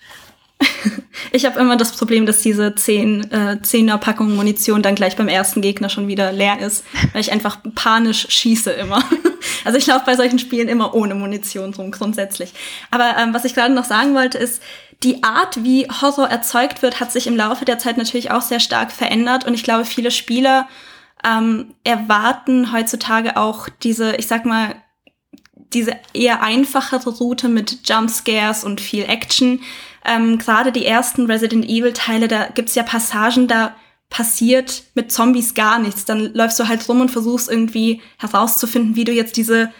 Ich 1.31 1.45
habe 1.45 1.59
immer 1.59 1.75
das 1.75 1.91
Problem, 1.91 2.25
dass 2.25 2.41
diese 2.41 2.73
10 2.73 3.31
äh, 3.31 3.61
Zehner 3.61 3.97
Packung 3.97 4.35
Munition 4.35 4.81
dann 4.81 4.95
gleich 4.95 5.15
beim 5.15 5.27
ersten 5.27 5.61
Gegner 5.61 5.89
schon 5.89 6.07
wieder 6.07 6.31
leer 6.31 6.59
ist, 6.59 6.85
weil 7.11 7.21
ich 7.21 7.31
einfach 7.31 7.57
panisch 7.75 8.27
schieße 8.29 8.71
immer. 8.71 9.03
Also 9.63 9.77
ich 9.77 9.87
laufe 9.87 10.05
bei 10.05 10.15
solchen 10.15 10.39
Spielen 10.39 10.69
immer 10.69 10.93
ohne 10.93 11.13
Munition 11.13 11.73
rum 11.73 11.91
grundsätzlich. 11.91 12.53
Aber 12.89 13.15
ähm, 13.17 13.33
was 13.33 13.43
ich 13.43 13.53
gerade 13.53 13.73
noch 13.73 13.83
sagen 13.83 14.13
wollte 14.13 14.37
ist, 14.37 14.61
die 15.03 15.23
Art, 15.23 15.63
wie 15.63 15.87
Horror 15.89 16.29
erzeugt 16.29 16.81
wird, 16.81 16.99
hat 16.99 17.11
sich 17.11 17.27
im 17.27 17.35
Laufe 17.35 17.65
der 17.65 17.77
Zeit 17.77 17.97
natürlich 17.97 18.31
auch 18.31 18.41
sehr 18.41 18.59
stark 18.59 18.91
verändert 18.91 19.45
und 19.45 19.53
ich 19.53 19.63
glaube, 19.63 19.83
viele 19.83 20.11
Spieler 20.11 20.67
ähm, 21.25 21.73
erwarten 21.83 22.71
heutzutage 22.71 23.37
auch 23.37 23.67
diese, 23.83 24.15
ich 24.15 24.27
sag 24.27 24.45
mal, 24.45 24.75
diese 25.73 25.95
eher 26.13 26.41
einfachere 26.41 27.09
Route 27.09 27.49
mit 27.49 27.87
Jumpscares 27.87 28.63
und 28.63 28.81
viel 28.81 29.03
Action. 29.03 29.61
Ähm, 30.05 30.37
Gerade 30.37 30.71
die 30.71 30.85
ersten 30.85 31.25
Resident 31.25 31.65
Evil-Teile, 31.65 32.27
da 32.27 32.47
gibt's 32.47 32.75
ja 32.75 32.83
Passagen, 32.83 33.47
da 33.47 33.75
passiert 34.09 34.83
mit 34.95 35.11
Zombies 35.11 35.53
gar 35.53 35.79
nichts. 35.79 36.05
Dann 36.05 36.33
läufst 36.33 36.59
du 36.59 36.67
halt 36.67 36.87
rum 36.87 37.01
und 37.01 37.11
versuchst 37.11 37.49
irgendwie 37.49 38.01
herauszufinden, 38.17 38.95
wie 38.95 39.03
du 39.03 39.11
jetzt 39.11 39.37
diese 39.37 39.71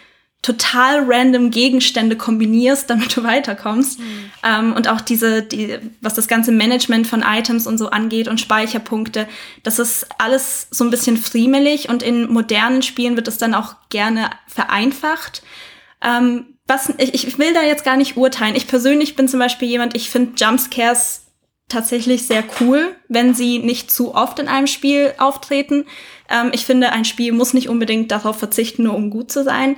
total 0.42 1.04
random 1.06 1.52
Gegenstände 1.52 2.16
kombinierst, 2.16 2.90
damit 2.90 3.16
du 3.18 3.24
weiterkommst. 3.24 4.00
Mhm. 4.00 4.32
Ähm, 4.44 4.74
und 4.74 4.88
auch 4.88 5.02
diese, 5.02 5.42
die, 5.42 5.78
was 6.02 6.14
das 6.14 6.28
ganze 6.28 6.52
Management 6.52 7.08
von 7.08 7.22
Items 7.22 7.68
und 7.68 7.78
so 7.78 7.90
angeht 7.90 8.28
und 8.28 8.40
Speicherpunkte, 8.40 9.28
das 9.64 9.80
ist 9.80 10.08
alles 10.20 10.68
so 10.72 10.84
ein 10.84 10.90
bisschen 10.90 11.18
friemelig 11.18 11.90
und 11.90 12.04
in 12.04 12.32
modernen 12.32 12.82
Spielen 12.82 13.16
wird 13.16 13.28
es 13.28 13.38
dann 13.38 13.54
auch 13.54 13.76
gerne 13.90 14.30
vereinfacht. 14.48 15.42
Ähm, 16.02 16.46
was, 16.68 16.94
ich, 16.98 17.28
ich 17.28 17.40
will 17.40 17.54
da 17.54 17.64
jetzt 17.64 17.86
gar 17.86 17.98
nicht 17.98 18.18
urteilen. 18.18 18.56
Ich 18.56 18.68
persönlich 18.68 19.16
bin 19.16 19.28
zum 19.28 19.40
Beispiel 19.40 19.68
jemand, 19.68 19.96
ich 19.96 20.10
finde 20.10 20.34
Jumpscares 20.38 21.24
tatsächlich 21.70 22.28
sehr 22.28 22.44
cool, 22.60 22.96
wenn 23.08 23.34
sie 23.34 23.60
nicht 23.60 23.92
zu 23.92 24.16
oft 24.16 24.40
in 24.40 24.48
einem 24.48 24.68
Spiel 24.68 25.14
auftreten. 25.18 25.86
Ähm, 26.30 26.52
ich 26.54 26.66
finde, 26.66 26.92
ein 26.92 27.06
Spiel 27.06 27.32
muss 27.32 27.54
nicht 27.54 27.70
unbedingt 27.70 28.12
darauf 28.12 28.38
verzichten, 28.38 28.84
nur 28.84 28.96
um 28.96 29.10
gut 29.10 29.32
zu 29.32 29.44
sein. 29.44 29.78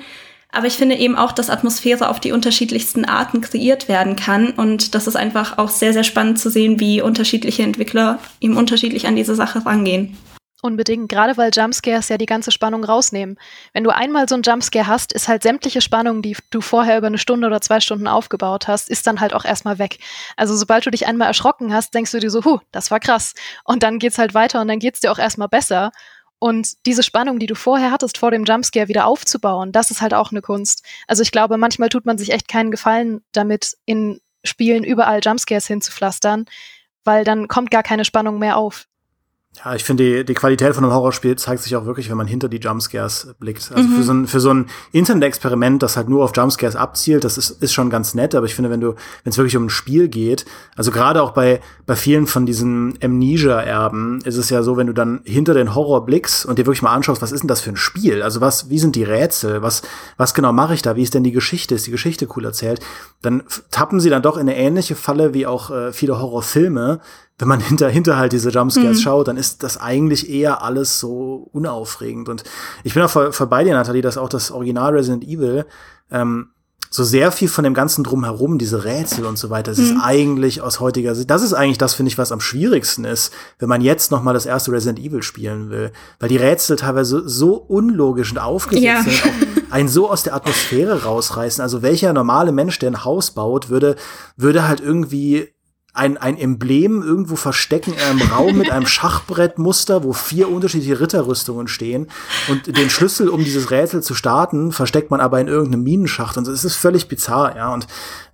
Aber 0.52 0.66
ich 0.66 0.78
finde 0.78 0.96
eben 0.96 1.16
auch, 1.16 1.32
dass 1.32 1.50
Atmosphäre 1.50 2.10
auf 2.10 2.20
die 2.20 2.32
unterschiedlichsten 2.32 3.06
Arten 3.06 3.42
kreiert 3.42 3.88
werden 3.88 4.16
kann. 4.16 4.52
Und 4.52 4.96
das 4.96 5.06
ist 5.06 5.16
einfach 5.16 5.58
auch 5.58 5.70
sehr, 5.70 5.94
sehr 5.94 6.04
spannend 6.04 6.40
zu 6.40 6.50
sehen, 6.50 6.80
wie 6.80 7.02
unterschiedliche 7.02 7.64
Entwickler 7.64 8.20
eben 8.42 8.58
unterschiedlich 8.58 9.06
an 9.06 9.16
diese 9.16 9.36
Sache 9.36 9.66
rangehen. 9.66 10.18
Unbedingt, 10.62 11.08
gerade 11.08 11.38
weil 11.38 11.52
Jumpscares 11.54 12.10
ja 12.10 12.18
die 12.18 12.26
ganze 12.26 12.52
Spannung 12.52 12.84
rausnehmen. 12.84 13.38
Wenn 13.72 13.86
du 13.86 13.92
einmal 13.96 14.28
so 14.28 14.36
einen 14.36 14.44
Jumpscare 14.44 14.88
hast, 14.88 15.14
ist 15.14 15.30
halt 15.30 15.42
sämtliche 15.42 15.80
Spannung, 15.80 16.22
die 16.22 16.36
du 16.50 16.60
vorher 16.60 16.98
über 16.98 17.08
eine 17.08 17.18
Stunde 17.18 17.48
oder 17.48 17.62
zwei 17.62 17.80
Stunden 17.80 18.08
aufgebaut 18.08 18.68
hast, 18.68 18.90
ist 18.90 19.08
dann 19.08 19.22
halt 19.22 19.34
auch 19.34 19.46
erstmal 19.46 19.80
weg. 19.80 20.00
Also 20.36 20.58
sobald 20.58 20.86
du 20.86 20.92
dich 20.92 21.08
einmal 21.08 21.30
erschrocken 21.30 21.74
hast, 21.74 21.94
denkst 21.94 22.12
du 22.12 22.20
dir 22.20 22.30
so, 22.30 22.44
huh, 22.44 22.60
das 22.74 22.92
war 22.92 23.00
krass. 23.00 23.36
Und 23.64 23.84
dann 23.84 24.00
geht's 24.00 24.18
halt 24.18 24.34
weiter 24.34 24.60
und 24.60 24.68
dann 24.68 24.80
geht's 24.80 25.00
dir 25.00 25.14
auch 25.14 25.20
erstmal 25.20 25.48
besser. 25.48 25.92
Und 26.40 26.86
diese 26.86 27.04
Spannung, 27.04 27.38
die 27.38 27.48
du 27.48 27.56
vorher 27.56 27.92
hattest, 27.92 28.18
vor 28.18 28.32
dem 28.32 28.46
Jumpscare 28.46 28.88
wieder 28.88 29.06
aufzubauen, 29.06 29.72
das 29.72 29.92
ist 29.92 30.02
halt 30.02 30.14
auch 30.14 30.32
eine 30.32 30.42
Kunst. 30.42 30.86
Also 31.06 31.22
ich 31.22 31.32
glaube, 31.32 31.58
manchmal 31.58 31.90
tut 31.90 32.06
man 32.06 32.18
sich 32.18 32.32
echt 32.32 32.48
keinen 32.48 32.72
Gefallen 32.72 33.22
damit, 33.34 33.78
in 33.86 34.22
Spielen 34.46 34.86
überall 34.86 35.20
Jumpscares 35.22 35.68
hinzupflastern, 35.68 36.46
weil 37.04 37.26
dann 37.26 37.50
kommt 37.50 37.72
gar 37.72 37.84
keine 37.84 38.06
Spannung 38.06 38.40
mehr 38.40 38.58
auf. 38.58 38.89
Ja, 39.58 39.74
ich 39.74 39.84
finde, 39.84 40.04
die, 40.04 40.26
die 40.26 40.36
Qualität 40.36 40.76
von 40.76 40.84
einem 40.84 40.94
Horrorspiel 40.94 41.36
zeigt 41.36 41.64
sich 41.64 41.76
auch 41.76 41.86
wirklich, 41.86 42.10
wenn 42.10 42.18
man 42.18 42.28
hinter 42.28 42.50
die 42.50 42.58
Jumpscares 42.58 43.34
blickt. 43.40 43.72
Also 43.74 43.90
mhm. 43.90 43.96
für 43.96 44.04
so 44.04 44.14
ein, 44.14 44.28
für 44.28 44.40
so 44.40 44.54
ein 44.54 44.68
Internet-Experiment, 44.92 45.82
das 45.82 45.98
halt 45.98 46.08
nur 46.08 46.24
auf 46.24 46.32
Jumpscares 46.36 46.76
abzielt, 46.76 47.24
das 47.24 47.38
ist, 47.38 47.62
ist 47.62 47.74
schon 47.74 47.90
ganz 47.90 48.14
nett, 48.14 48.36
aber 48.36 48.46
ich 48.46 48.54
finde, 48.54 48.70
wenn 48.70 48.80
du, 48.80 48.90
wenn 49.24 49.32
es 49.32 49.38
wirklich 49.38 49.58
um 49.58 49.66
ein 49.66 49.70
Spiel 49.70 50.08
geht, 50.08 50.46
also 50.76 50.92
gerade 50.92 51.24
auch 51.24 51.32
bei, 51.32 51.62
bei 51.88 51.96
vielen 51.96 52.28
von 52.28 52.46
diesen 52.46 53.00
Amnesia-Erben 53.04 54.22
ist 54.24 54.38
es 54.38 54.52
ja 54.52 54.62
so, 54.62 54.78
wenn 54.78 54.88
du 54.88 54.94
dann 54.94 55.22
hinter 55.26 55.56
den 55.56 55.74
Horror 55.74 56.06
blickst 56.06 56.46
und 56.46 56.60
dir 56.60 56.68
wirklich 56.68 56.84
mal 56.84 56.94
anschaust, 56.94 57.22
was 57.22 57.32
ist 57.32 57.42
denn 57.42 57.48
das 57.48 57.62
für 57.62 57.72
ein 57.72 57.76
Spiel? 57.76 58.22
Also 58.22 58.42
was, 58.42 58.70
wie 58.70 58.80
sind 58.80 58.96
die 58.96 59.04
Rätsel? 59.04 59.64
Was, 59.64 59.82
was 60.16 60.36
genau 60.36 60.54
mache 60.54 60.76
ich 60.76 60.84
da? 60.84 60.96
Wie 60.96 61.04
ist 61.04 61.16
denn 61.16 61.24
die 61.24 61.32
Geschichte? 61.32 61.74
Ist 61.74 61.88
die 61.88 61.92
Geschichte 61.92 62.28
cool 62.36 62.46
erzählt? 62.46 62.82
Dann 63.24 63.44
tappen 63.72 64.00
sie 64.00 64.12
dann 64.12 64.22
doch 64.22 64.38
in 64.38 64.42
eine 64.42 64.56
ähnliche 64.56 64.96
Falle 64.96 65.34
wie 65.34 65.48
auch 65.48 65.72
äh, 65.72 65.92
viele 65.92 66.20
Horrorfilme, 66.20 67.02
wenn 67.40 67.48
man 67.48 67.62
hinter, 67.62 67.90
hinter 67.90 68.18
halt 68.18 68.34
diese 68.34 68.50
Jumpscares 68.50 68.98
mhm. 68.98 69.02
schaut, 69.02 69.28
dann 69.30 69.38
ist 69.38 69.64
das 69.64 69.78
eigentlich 69.78 70.30
eher 70.30 70.62
alles 70.62 71.00
so 71.00 71.50
unaufregend. 71.54 72.30
Und 72.30 72.44
ich 72.84 72.94
bin 72.94 73.02
auch 73.02 73.10
voll, 73.10 73.32
voll 73.32 73.48
bei 73.48 73.64
dir, 73.64 73.74
Nathalie, 73.74 74.02
dass 74.02 74.18
auch 74.18 74.30
das 74.30 74.52
Original 74.52 74.94
Resident 74.94 75.24
Evil 75.24 75.66
ähm, 76.12 76.50
so 76.92 77.04
sehr 77.04 77.32
viel 77.32 77.48
von 77.48 77.64
dem 77.64 77.74
ganzen 77.74 78.04
drumherum, 78.04 78.58
diese 78.58 78.84
Rätsel 78.84 79.26
und 79.26 79.38
so 79.38 79.50
weiter, 79.50 79.72
das 79.72 79.80
mhm. 79.80 79.86
ist 79.86 80.04
eigentlich 80.04 80.62
aus 80.62 80.80
heutiger 80.80 81.14
Sicht, 81.14 81.30
das 81.30 81.44
ist 81.44 81.54
eigentlich 81.54 81.78
das, 81.78 81.94
finde 81.94 82.12
ich, 82.12 82.18
was 82.18 82.32
am 82.32 82.42
schwierigsten 82.42 83.06
ist, 83.06 83.32
wenn 83.60 83.70
man 83.70 83.82
jetzt 83.82 84.12
noch 84.12 84.24
mal 84.24 84.34
das 84.34 84.48
erste 84.48 84.72
Resident 84.72 85.00
Evil 85.00 85.22
spielen 85.22 85.70
will, 85.70 85.92
weil 86.20 86.30
die 86.30 86.38
Rätsel 86.38 86.78
teilweise 86.78 87.30
so 87.30 87.54
unlogisch 87.56 88.32
und 88.32 88.40
aufgesetzt 88.40 88.84
ja. 88.84 89.04
sind, 89.04 89.24
auch 89.24 89.72
einen 89.72 89.88
so 89.88 90.10
aus 90.10 90.24
der 90.24 90.34
Atmosphäre 90.34 91.04
rausreißen. 91.04 91.62
Also 91.62 91.84
welcher 91.84 92.12
normale 92.12 92.52
Mensch, 92.52 92.80
der 92.80 92.90
ein 92.90 93.06
Haus 93.06 93.32
baut, 93.32 93.70
würde, 93.70 93.96
würde 94.36 94.68
halt 94.68 94.82
irgendwie 94.82 95.50
ein, 96.00 96.18
ein 96.18 96.38
Emblem 96.38 97.04
irgendwo 97.04 97.36
verstecken 97.36 97.94
in 97.94 98.00
einem 98.00 98.22
Raum 98.32 98.58
mit 98.58 98.72
einem 98.72 98.88
Schachbrettmuster, 98.88 100.06
wo 100.06 100.14
vier 100.14 100.50
unterschiedliche 100.50 101.02
Ritterrüstungen 101.02 101.68
stehen. 101.68 102.08
Und 102.48 102.68
den 102.68 102.90
Schlüssel, 102.90 103.28
um 103.28 103.44
dieses 103.44 103.70
Rätsel 103.70 104.02
zu 104.02 104.16
starten, 104.16 104.72
versteckt 104.72 105.12
man 105.12 105.20
aber 105.20 105.42
in 105.42 105.50
irgendeinem 105.50 105.84
Minenschacht. 105.84 106.38
Und 106.38 106.48
es 106.48 106.64
ist 106.64 106.76
völlig 106.76 107.10
bizarr, 107.10 107.58
ja. 107.58 107.74
Und 107.74 107.86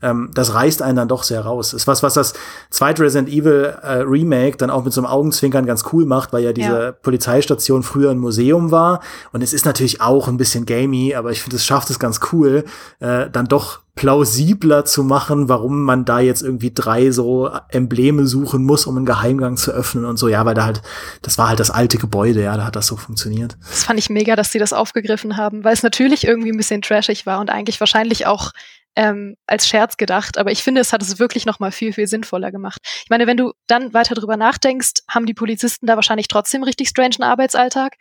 ähm, 0.04 0.30
das 0.36 0.54
reißt 0.54 0.84
einen 0.84 0.96
dann 0.96 1.08
doch 1.08 1.24
sehr 1.24 1.42
raus. 1.42 1.74
Ist 1.74 1.88
was, 1.88 2.04
was 2.04 2.14
das 2.14 2.34
zweite 2.70 3.02
Resident 3.02 3.30
Evil 3.30 3.76
äh, 3.82 4.04
Remake 4.04 4.58
dann 4.58 4.70
auch 4.70 4.84
mit 4.84 4.94
so 4.94 5.02
einem 5.02 5.10
Augenzwinkern 5.10 5.66
ganz 5.66 5.86
cool 5.92 6.06
macht, 6.06 6.34
weil 6.34 6.44
ja 6.44 6.54
diese 6.54 6.84
ja. 6.84 6.92
Polizeistation 6.92 7.82
früher 7.82 8.12
ein 8.12 8.20
Museum 8.20 8.70
war. 8.70 9.02
Und 9.34 9.42
es 9.42 9.54
ist 9.54 9.66
natürlich 9.66 10.02
auch 10.02 10.28
ein 10.28 10.38
bisschen 10.38 10.68
gamey, 10.68 11.16
aber 11.16 11.32
ich 11.32 11.42
finde, 11.42 11.56
es 11.56 11.66
schafft 11.66 11.90
es 11.90 11.98
ganz 11.98 12.20
cool, 12.32 12.64
äh, 13.00 13.28
dann 13.32 13.48
doch 13.48 13.85
plausibler 13.96 14.84
zu 14.84 15.04
machen, 15.04 15.48
warum 15.48 15.82
man 15.82 16.04
da 16.04 16.20
jetzt 16.20 16.42
irgendwie 16.42 16.72
drei 16.74 17.12
so 17.12 17.50
Embleme 17.70 18.28
suchen 18.28 18.64
muss, 18.64 18.86
um 18.86 18.98
einen 18.98 19.06
Geheimgang 19.06 19.56
zu 19.56 19.72
öffnen 19.72 20.04
und 20.04 20.18
so. 20.18 20.28
Ja, 20.28 20.46
weil 20.46 20.54
da 20.54 20.66
halt, 20.66 20.82
das 21.22 21.38
war 21.38 21.48
halt 21.48 21.62
das 21.62 21.72
alte 21.72 21.98
Gebäude, 21.98 22.44
ja, 22.44 22.58
da 22.58 22.66
hat 22.66 22.76
das 22.76 22.88
so 22.88 22.98
funktioniert. 22.98 23.58
Das 23.62 23.86
fand 23.86 23.98
ich 23.98 24.10
mega, 24.10 24.36
dass 24.36 24.52
sie 24.52 24.60
das 24.60 24.74
aufgegriffen 24.74 25.38
haben, 25.38 25.64
weil 25.64 25.74
es 25.74 25.82
natürlich 25.82 26.28
irgendwie 26.28 26.52
ein 26.52 26.58
bisschen 26.58 26.82
trashig 26.82 27.26
war 27.26 27.40
und 27.40 27.50
eigentlich 27.50 27.80
wahrscheinlich 27.80 28.28
auch 28.28 28.52
ähm, 28.98 29.36
als 29.48 29.68
Scherz 29.68 29.98
gedacht, 29.98 30.38
aber 30.38 30.52
ich 30.52 30.64
finde, 30.64 30.82
es 30.82 30.94
hat 30.94 31.02
es 31.02 31.20
wirklich 31.20 31.46
noch 31.46 31.60
mal 31.60 31.72
viel, 31.72 31.92
viel 31.94 32.08
sinnvoller 32.08 32.52
gemacht. 32.52 32.80
Ich 33.04 33.10
meine, 33.10 33.28
wenn 33.28 33.38
du 33.38 33.52
dann 33.68 33.94
weiter 33.94 34.16
drüber 34.16 34.38
nachdenkst, 34.38 35.04
haben 35.10 35.26
die 35.26 35.34
Polizisten 35.34 35.86
da 35.86 35.96
wahrscheinlich 35.96 36.28
trotzdem 36.28 36.64
richtig 36.64 36.90
strangen 36.90 37.24
Arbeitsalltag, 37.24 37.96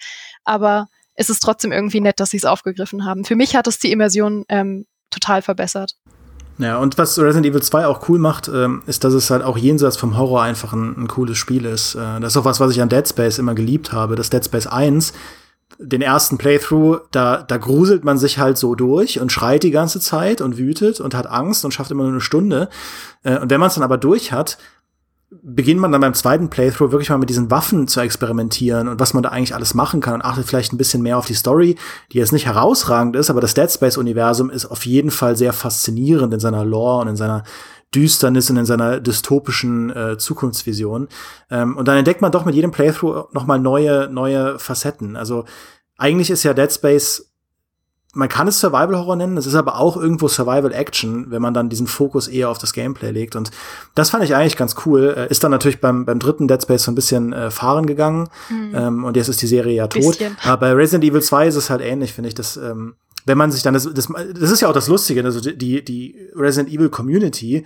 aber 0.44 0.86
es 1.14 1.30
ist 1.30 1.40
trotzdem 1.40 1.72
irgendwie 1.72 2.00
nett, 2.00 2.20
dass 2.20 2.30
sie 2.30 2.36
es 2.36 2.44
aufgegriffen 2.44 3.04
haben. 3.04 3.24
Für 3.24 3.36
mich 3.36 3.56
hat 3.56 3.66
es 3.66 3.78
die 3.78 3.92
Immersion 3.92 4.44
ähm, 4.48 4.86
total 5.14 5.42
verbessert. 5.42 5.94
Ja, 6.58 6.78
und 6.78 6.98
was 6.98 7.18
Resident 7.18 7.46
Evil 7.46 7.62
2 7.62 7.86
auch 7.86 8.08
cool 8.08 8.18
macht, 8.18 8.48
ähm, 8.48 8.82
ist, 8.86 9.02
dass 9.02 9.12
es 9.12 9.30
halt 9.30 9.42
auch 9.42 9.58
jenseits 9.58 9.96
vom 9.96 10.16
Horror 10.16 10.42
einfach 10.42 10.72
ein, 10.72 10.94
ein 10.96 11.08
cooles 11.08 11.36
Spiel 11.36 11.64
ist. 11.64 11.96
Äh, 11.96 12.20
das 12.20 12.32
ist 12.32 12.36
auch 12.36 12.44
was, 12.44 12.60
was 12.60 12.70
ich 12.70 12.80
an 12.80 12.88
Dead 12.88 13.06
Space 13.08 13.38
immer 13.38 13.54
geliebt 13.54 13.92
habe. 13.92 14.14
Das 14.14 14.30
Dead 14.30 14.44
Space 14.44 14.68
1, 14.68 15.12
den 15.78 16.00
ersten 16.00 16.38
Playthrough, 16.38 17.00
da, 17.10 17.42
da 17.42 17.56
gruselt 17.56 18.04
man 18.04 18.18
sich 18.18 18.38
halt 18.38 18.56
so 18.56 18.76
durch 18.76 19.18
und 19.20 19.32
schreit 19.32 19.64
die 19.64 19.72
ganze 19.72 19.98
Zeit 19.98 20.40
und 20.40 20.56
wütet 20.56 21.00
und 21.00 21.14
hat 21.14 21.26
Angst 21.26 21.64
und 21.64 21.74
schafft 21.74 21.90
immer 21.90 22.04
nur 22.04 22.12
eine 22.12 22.20
Stunde. 22.20 22.68
Äh, 23.24 23.38
und 23.38 23.50
wenn 23.50 23.58
man 23.58 23.68
es 23.68 23.74
dann 23.74 23.82
aber 23.82 23.98
durch 23.98 24.30
hat, 24.30 24.58
beginnt 25.42 25.80
man 25.80 25.92
dann 25.92 26.00
beim 26.00 26.14
zweiten 26.14 26.50
Playthrough 26.50 26.92
wirklich 26.92 27.10
mal 27.10 27.18
mit 27.18 27.30
diesen 27.30 27.50
Waffen 27.50 27.88
zu 27.88 28.00
experimentieren 28.00 28.88
und 28.88 29.00
was 29.00 29.14
man 29.14 29.22
da 29.22 29.30
eigentlich 29.30 29.54
alles 29.54 29.74
machen 29.74 30.00
kann 30.00 30.14
und 30.14 30.24
achtet 30.24 30.46
vielleicht 30.46 30.72
ein 30.72 30.78
bisschen 30.78 31.02
mehr 31.02 31.18
auf 31.18 31.26
die 31.26 31.34
Story, 31.34 31.76
die 32.12 32.18
jetzt 32.18 32.32
nicht 32.32 32.46
herausragend 32.46 33.16
ist, 33.16 33.30
aber 33.30 33.40
das 33.40 33.54
Dead 33.54 33.70
Space 33.70 33.96
Universum 33.96 34.50
ist 34.50 34.66
auf 34.66 34.86
jeden 34.86 35.10
Fall 35.10 35.36
sehr 35.36 35.52
faszinierend 35.52 36.32
in 36.34 36.40
seiner 36.40 36.64
Lore 36.64 37.02
und 37.02 37.08
in 37.08 37.16
seiner 37.16 37.44
Düsternis 37.94 38.50
und 38.50 38.56
in 38.56 38.66
seiner 38.66 39.00
dystopischen 39.00 39.90
äh, 39.90 40.18
Zukunftsvision. 40.18 41.08
Ähm, 41.50 41.76
und 41.76 41.86
dann 41.86 41.96
entdeckt 41.96 42.22
man 42.22 42.32
doch 42.32 42.44
mit 42.44 42.54
jedem 42.54 42.72
Playthrough 42.72 43.32
noch 43.32 43.46
mal 43.46 43.58
neue 43.58 44.08
neue 44.10 44.58
Facetten. 44.58 45.16
Also 45.16 45.44
eigentlich 45.96 46.30
ist 46.30 46.42
ja 46.42 46.54
Dead 46.54 46.72
Space 46.72 47.33
man 48.14 48.28
kann 48.28 48.48
es 48.48 48.60
Survival 48.60 48.96
Horror 48.96 49.16
nennen, 49.16 49.36
es 49.36 49.46
ist 49.46 49.54
aber 49.54 49.78
auch 49.78 49.96
irgendwo 49.96 50.28
Survival 50.28 50.72
Action, 50.72 51.30
wenn 51.30 51.42
man 51.42 51.52
dann 51.52 51.68
diesen 51.68 51.86
Fokus 51.86 52.28
eher 52.28 52.48
auf 52.48 52.58
das 52.58 52.72
Gameplay 52.72 53.10
legt. 53.10 53.36
Und 53.36 53.50
das 53.94 54.10
fand 54.10 54.24
ich 54.24 54.34
eigentlich 54.34 54.56
ganz 54.56 54.76
cool. 54.86 55.14
Äh, 55.16 55.30
ist 55.30 55.44
dann 55.44 55.50
natürlich 55.50 55.80
beim, 55.80 56.04
beim 56.04 56.18
dritten 56.18 56.48
Dead 56.48 56.62
Space 56.62 56.84
so 56.84 56.92
ein 56.92 56.94
bisschen 56.94 57.32
äh, 57.32 57.50
fahren 57.50 57.86
gegangen. 57.86 58.28
Mhm. 58.48 58.72
Ähm, 58.74 59.04
und 59.04 59.16
jetzt 59.16 59.28
ist 59.28 59.42
die 59.42 59.46
Serie 59.46 59.74
ja 59.74 59.88
tot. 59.88 60.18
Bisschen. 60.18 60.36
Aber 60.44 60.68
bei 60.68 60.72
Resident 60.72 61.04
Evil 61.04 61.22
2 61.22 61.48
ist 61.48 61.56
es 61.56 61.70
halt 61.70 61.80
ähnlich, 61.82 62.12
finde 62.12 62.28
ich. 62.28 62.34
dass 62.34 62.56
ähm, 62.56 62.94
wenn 63.26 63.38
man 63.38 63.50
sich 63.50 63.62
dann, 63.62 63.74
das, 63.74 63.88
das, 63.92 64.08
das 64.08 64.50
ist 64.50 64.60
ja 64.60 64.68
auch 64.68 64.74
das 64.74 64.88
Lustige, 64.88 65.24
also 65.24 65.40
die, 65.40 65.84
die 65.84 66.16
Resident 66.34 66.72
Evil 66.72 66.90
Community, 66.90 67.64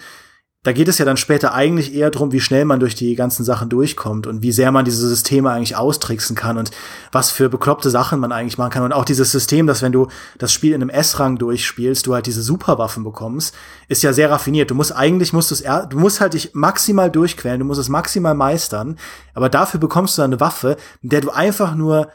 da 0.64 0.72
geht 0.72 0.88
es 0.88 0.98
ja 0.98 1.04
dann 1.04 1.16
später 1.16 1.54
eigentlich 1.54 1.94
eher 1.94 2.10
darum, 2.10 2.32
wie 2.32 2.40
schnell 2.40 2.64
man 2.64 2.80
durch 2.80 2.96
die 2.96 3.14
ganzen 3.14 3.44
Sachen 3.44 3.68
durchkommt 3.68 4.26
und 4.26 4.42
wie 4.42 4.50
sehr 4.50 4.72
man 4.72 4.84
diese 4.84 5.06
Systeme 5.06 5.50
eigentlich 5.50 5.76
austricksen 5.76 6.34
kann 6.34 6.58
und 6.58 6.72
was 7.12 7.30
für 7.30 7.48
bekloppte 7.48 7.90
Sachen 7.90 8.18
man 8.18 8.32
eigentlich 8.32 8.58
machen 8.58 8.72
kann. 8.72 8.82
Und 8.82 8.92
auch 8.92 9.04
dieses 9.04 9.30
System, 9.30 9.68
dass 9.68 9.82
wenn 9.82 9.92
du 9.92 10.08
das 10.36 10.52
Spiel 10.52 10.74
in 10.74 10.82
einem 10.82 10.90
S-Rang 10.90 11.38
durchspielst, 11.38 12.04
du 12.06 12.14
halt 12.14 12.26
diese 12.26 12.42
Superwaffen 12.42 13.04
bekommst, 13.04 13.54
ist 13.86 14.02
ja 14.02 14.12
sehr 14.12 14.30
raffiniert. 14.30 14.70
Du 14.70 14.74
musst 14.74 14.94
eigentlich, 14.94 15.32
musst 15.32 15.52
du 15.52 15.54
es, 15.54 15.62
du 15.88 15.98
musst 15.98 16.20
halt 16.20 16.34
dich 16.34 16.50
maximal 16.54 17.08
durchquälen, 17.08 17.60
du 17.60 17.64
musst 17.64 17.80
es 17.80 17.88
maximal 17.88 18.34
meistern, 18.34 18.98
aber 19.34 19.48
dafür 19.48 19.78
bekommst 19.78 20.18
du 20.18 20.22
dann 20.22 20.32
eine 20.32 20.40
Waffe, 20.40 20.76
mit 21.02 21.12
der 21.12 21.20
du 21.20 21.30
einfach 21.30 21.76
nur 21.76 22.08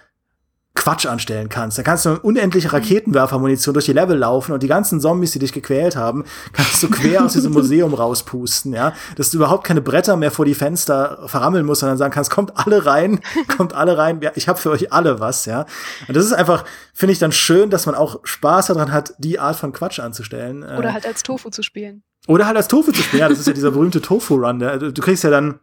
Quatsch 0.75 1.05
anstellen 1.05 1.49
kannst. 1.49 1.77
Da 1.77 1.83
kannst 1.83 2.05
du 2.05 2.15
unendliche 2.15 2.73
Raketenwerfermunition 2.73 3.73
durch 3.73 3.85
die 3.85 3.93
Level 3.93 4.17
laufen 4.17 4.53
und 4.53 4.63
die 4.63 4.67
ganzen 4.67 4.99
Zombies, 4.99 5.31
die 5.31 5.39
dich 5.39 5.53
gequält 5.53 5.95
haben, 5.95 6.23
kannst 6.51 6.81
du 6.81 6.89
quer 6.89 7.23
aus 7.23 7.33
diesem 7.33 7.53
Museum 7.53 7.93
rauspusten, 7.93 8.73
ja. 8.73 8.93
Dass 9.15 9.29
du 9.29 9.37
überhaupt 9.37 9.65
keine 9.65 9.81
Bretter 9.81 10.17
mehr 10.17 10.31
vor 10.31 10.45
die 10.45 10.55
Fenster 10.55 11.19
verrammeln 11.27 11.65
musst, 11.65 11.81
sondern 11.81 11.99
sagen 11.99 12.11
kannst, 12.11 12.31
kommt 12.31 12.57
alle 12.57 12.87
rein, 12.87 13.19
kommt 13.55 13.73
alle 13.73 13.97
rein, 13.99 14.19
ich 14.33 14.47
habe 14.47 14.59
für 14.59 14.71
euch 14.71 14.91
alle 14.91 15.19
was, 15.19 15.45
ja. 15.45 15.67
Und 16.07 16.17
das 16.17 16.25
ist 16.25 16.33
einfach, 16.33 16.65
finde 16.93 17.13
ich 17.13 17.19
dann 17.19 17.31
schön, 17.31 17.69
dass 17.69 17.85
man 17.85 17.93
auch 17.93 18.19
Spaß 18.23 18.67
daran 18.67 18.91
hat, 18.91 19.13
die 19.19 19.37
Art 19.37 19.55
von 19.55 19.73
Quatsch 19.73 19.99
anzustellen. 19.99 20.63
Oder 20.63 20.89
äh, 20.89 20.93
halt 20.93 21.05
als 21.05 21.21
Tofu 21.21 21.51
zu 21.51 21.61
spielen. 21.61 22.01
Oder 22.27 22.47
halt 22.47 22.57
als 22.57 22.67
Tofu 22.67 22.91
zu 22.91 23.03
spielen, 23.03 23.19
ja, 23.19 23.29
das 23.29 23.39
ist 23.39 23.47
ja 23.47 23.53
dieser 23.53 23.71
berühmte 23.71 24.01
Tofu-Run. 24.01 24.59
Du 24.59 25.01
kriegst 25.01 25.23
ja 25.23 25.29
dann, 25.29 25.59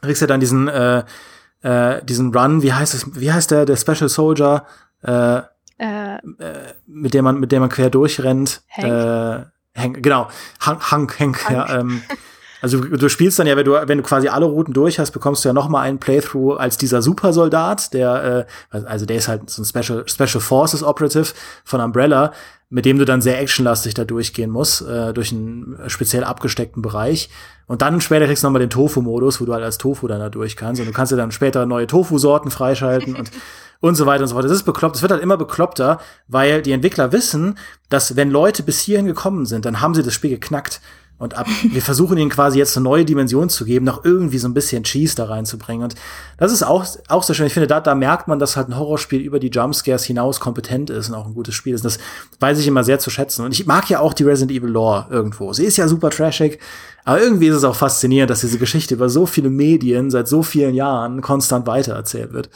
kriegst 0.00 0.22
ja 0.22 0.26
dann 0.26 0.40
diesen, 0.40 0.68
äh, 0.68 1.04
äh, 1.66 2.04
diesen 2.04 2.32
Run, 2.34 2.62
wie 2.62 2.72
heißt 2.72 2.94
es, 2.94 3.20
wie 3.20 3.32
heißt 3.32 3.50
der, 3.50 3.66
der 3.66 3.76
Special 3.76 4.08
Soldier, 4.08 4.66
äh, 5.02 5.38
äh, 5.78 6.18
mit 6.86 7.12
dem 7.12 7.24
man, 7.24 7.40
mit 7.40 7.50
dem 7.50 7.60
man 7.60 7.70
quer 7.70 7.90
durchrennt. 7.90 8.62
Hank. 8.70 8.86
Äh, 8.86 9.80
Hank, 9.80 10.02
genau, 10.02 10.28
Hank, 10.60 10.90
Hank, 10.90 11.18
Hank, 11.20 11.44
Hank. 11.44 11.68
ja. 11.68 11.80
Ähm, 11.80 12.02
also 12.60 12.80
du 12.80 13.08
spielst 13.08 13.38
dann 13.38 13.46
ja, 13.46 13.56
wenn 13.56 13.64
du, 13.64 13.72
wenn 13.72 13.98
du 13.98 14.04
quasi 14.04 14.28
alle 14.28 14.46
Routen 14.46 14.72
durch 14.72 14.98
hast, 14.98 15.10
bekommst 15.10 15.44
du 15.44 15.48
ja 15.48 15.52
noch 15.52 15.68
mal 15.68 15.82
einen 15.82 15.98
Playthrough 15.98 16.58
als 16.58 16.76
dieser 16.76 17.02
Supersoldat, 17.02 17.92
der, 17.92 18.46
äh, 18.72 18.84
also 18.84 19.06
der 19.06 19.16
ist 19.16 19.28
halt 19.28 19.50
so 19.50 19.62
ein 19.62 19.64
Special, 19.64 20.04
Special 20.08 20.40
Forces 20.40 20.82
Operative 20.82 21.32
von 21.64 21.80
Umbrella, 21.80 22.32
mit 22.68 22.84
dem 22.84 22.98
du 22.98 23.04
dann 23.04 23.20
sehr 23.20 23.40
actionlastig 23.40 23.94
da 23.94 24.04
durchgehen 24.04 24.50
musst, 24.50 24.82
äh, 24.82 25.12
durch 25.12 25.32
einen 25.32 25.78
speziell 25.86 26.24
abgesteckten 26.24 26.82
Bereich. 26.82 27.30
Und 27.66 27.82
dann 27.82 28.00
später 28.00 28.26
kriegst 28.26 28.42
du 28.42 28.48
nochmal 28.48 28.60
den 28.60 28.70
Tofu-Modus, 28.70 29.40
wo 29.40 29.44
du 29.44 29.52
halt 29.52 29.62
als 29.62 29.78
Tofu 29.78 30.08
dann 30.08 30.18
da 30.18 30.30
durch 30.30 30.56
kannst. 30.56 30.80
Und 30.80 30.86
du 30.86 30.92
kannst 30.92 31.12
dir 31.12 31.16
dann 31.16 31.30
später 31.30 31.64
neue 31.66 31.86
Tofu-Sorten 31.86 32.50
freischalten 32.50 33.14
und, 33.14 33.30
und 33.80 33.94
so 33.94 34.06
weiter 34.06 34.22
und 34.22 34.28
so 34.28 34.34
fort. 34.34 34.44
Das 34.44 34.52
ist 34.52 34.64
bekloppt. 34.64 34.96
Es 34.96 35.02
wird 35.02 35.12
halt 35.12 35.22
immer 35.22 35.36
bekloppter, 35.36 36.00
weil 36.26 36.60
die 36.62 36.72
Entwickler 36.72 37.12
wissen, 37.12 37.56
dass 37.88 38.16
wenn 38.16 38.30
Leute 38.30 38.64
bis 38.64 38.80
hierhin 38.80 39.06
gekommen 39.06 39.46
sind, 39.46 39.64
dann 39.64 39.80
haben 39.80 39.94
sie 39.94 40.02
das 40.02 40.14
Spiel 40.14 40.30
geknackt. 40.30 40.80
Und 41.18 41.34
ab, 41.34 41.46
wir 41.70 41.80
versuchen 41.80 42.18
ihnen 42.18 42.28
quasi 42.28 42.58
jetzt 42.58 42.76
eine 42.76 42.84
neue 42.84 43.06
Dimension 43.06 43.48
zu 43.48 43.64
geben, 43.64 43.86
noch 43.86 44.04
irgendwie 44.04 44.36
so 44.36 44.48
ein 44.48 44.54
bisschen 44.54 44.84
Cheese 44.84 45.16
da 45.16 45.24
reinzubringen. 45.24 45.84
Und 45.84 45.94
das 46.36 46.52
ist 46.52 46.62
auch, 46.62 46.84
auch 47.08 47.22
sehr 47.22 47.34
schön. 47.34 47.46
Ich 47.46 47.54
finde, 47.54 47.66
da, 47.66 47.80
da 47.80 47.94
merkt 47.94 48.28
man, 48.28 48.38
dass 48.38 48.56
halt 48.56 48.68
ein 48.68 48.78
Horrorspiel 48.78 49.20
über 49.20 49.40
die 49.40 49.48
Jumpscares 49.48 50.04
hinaus 50.04 50.40
kompetent 50.40 50.90
ist 50.90 51.08
und 51.08 51.14
auch 51.14 51.26
ein 51.26 51.34
gutes 51.34 51.54
Spiel 51.54 51.74
ist. 51.74 51.84
Das 51.86 51.98
weiß 52.40 52.58
ich 52.58 52.66
immer 52.66 52.84
sehr 52.84 52.98
zu 52.98 53.08
schätzen. 53.08 53.46
Und 53.46 53.52
ich 53.52 53.66
mag 53.66 53.88
ja 53.88 54.00
auch 54.00 54.12
die 54.12 54.24
Resident 54.24 54.52
Evil 54.52 54.70
Lore 54.70 55.06
irgendwo. 55.10 55.54
Sie 55.54 55.64
ist 55.64 55.78
ja 55.78 55.88
super 55.88 56.10
trashig, 56.10 56.58
aber 57.04 57.20
irgendwie 57.20 57.46
ist 57.46 57.56
es 57.56 57.64
auch 57.64 57.76
faszinierend, 57.76 58.28
dass 58.30 58.40
diese 58.40 58.58
Geschichte 58.58 58.94
über 58.94 59.08
so 59.08 59.24
viele 59.24 59.48
Medien 59.48 60.10
seit 60.10 60.28
so 60.28 60.42
vielen 60.42 60.74
Jahren 60.74 61.22
konstant 61.22 61.66
weitererzählt 61.66 62.34
wird. 62.34 62.50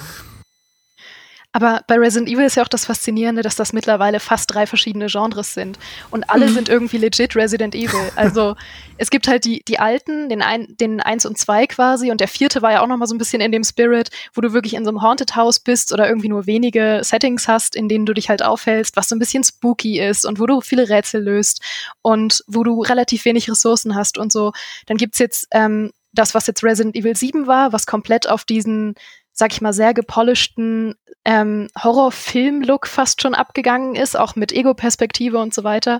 Aber 1.52 1.82
bei 1.88 1.96
Resident 1.96 2.28
Evil 2.30 2.44
ist 2.44 2.54
ja 2.56 2.62
auch 2.62 2.68
das 2.68 2.84
Faszinierende, 2.84 3.42
dass 3.42 3.56
das 3.56 3.72
mittlerweile 3.72 4.20
fast 4.20 4.54
drei 4.54 4.66
verschiedene 4.66 5.06
Genres 5.06 5.52
sind. 5.52 5.80
Und 6.10 6.30
alle 6.30 6.48
mhm. 6.48 6.54
sind 6.54 6.68
irgendwie 6.68 6.98
legit 6.98 7.34
Resident 7.34 7.74
Evil. 7.74 8.12
Also 8.14 8.54
es 8.98 9.10
gibt 9.10 9.26
halt 9.26 9.44
die, 9.44 9.62
die 9.66 9.80
alten, 9.80 10.28
den, 10.28 10.42
ein, 10.42 10.68
den 10.78 11.00
eins 11.00 11.26
und 11.26 11.38
zwei 11.38 11.66
quasi. 11.66 12.12
Und 12.12 12.20
der 12.20 12.28
vierte 12.28 12.62
war 12.62 12.70
ja 12.70 12.82
auch 12.82 12.86
noch 12.86 12.96
mal 12.96 13.06
so 13.06 13.14
ein 13.16 13.18
bisschen 13.18 13.40
in 13.40 13.50
dem 13.50 13.64
Spirit, 13.64 14.10
wo 14.32 14.40
du 14.40 14.52
wirklich 14.52 14.74
in 14.74 14.84
so 14.84 14.90
einem 14.90 15.02
Haunted 15.02 15.34
House 15.34 15.58
bist 15.58 15.92
oder 15.92 16.08
irgendwie 16.08 16.28
nur 16.28 16.46
wenige 16.46 17.00
Settings 17.02 17.48
hast, 17.48 17.74
in 17.74 17.88
denen 17.88 18.06
du 18.06 18.14
dich 18.14 18.28
halt 18.28 18.44
aufhältst, 18.44 18.94
was 18.96 19.08
so 19.08 19.16
ein 19.16 19.18
bisschen 19.18 19.42
spooky 19.42 20.00
ist 20.00 20.24
und 20.24 20.38
wo 20.38 20.46
du 20.46 20.60
viele 20.60 20.88
Rätsel 20.88 21.20
löst 21.20 21.62
und 22.02 22.44
wo 22.46 22.62
du 22.62 22.80
relativ 22.82 23.24
wenig 23.24 23.50
Ressourcen 23.50 23.96
hast 23.96 24.18
und 24.18 24.30
so. 24.30 24.52
Dann 24.86 24.98
gibt's 24.98 25.18
jetzt 25.18 25.48
ähm, 25.50 25.90
das, 26.12 26.34
was 26.34 26.46
jetzt 26.46 26.62
Resident 26.62 26.96
Evil 26.96 27.16
7 27.16 27.46
war, 27.46 27.72
was 27.72 27.86
komplett 27.86 28.28
auf 28.28 28.44
diesen 28.44 28.94
sag 29.40 29.52
ich 29.52 29.60
mal, 29.60 29.72
sehr 29.72 29.92
gepolischten 29.94 30.94
ähm, 31.24 31.68
Horrorfilm-Look 31.76 32.86
fast 32.86 33.20
schon 33.20 33.34
abgegangen 33.34 33.96
ist, 33.96 34.16
auch 34.16 34.36
mit 34.36 34.52
Ego-Perspektive 34.52 35.38
und 35.38 35.52
so 35.52 35.64
weiter. 35.64 35.98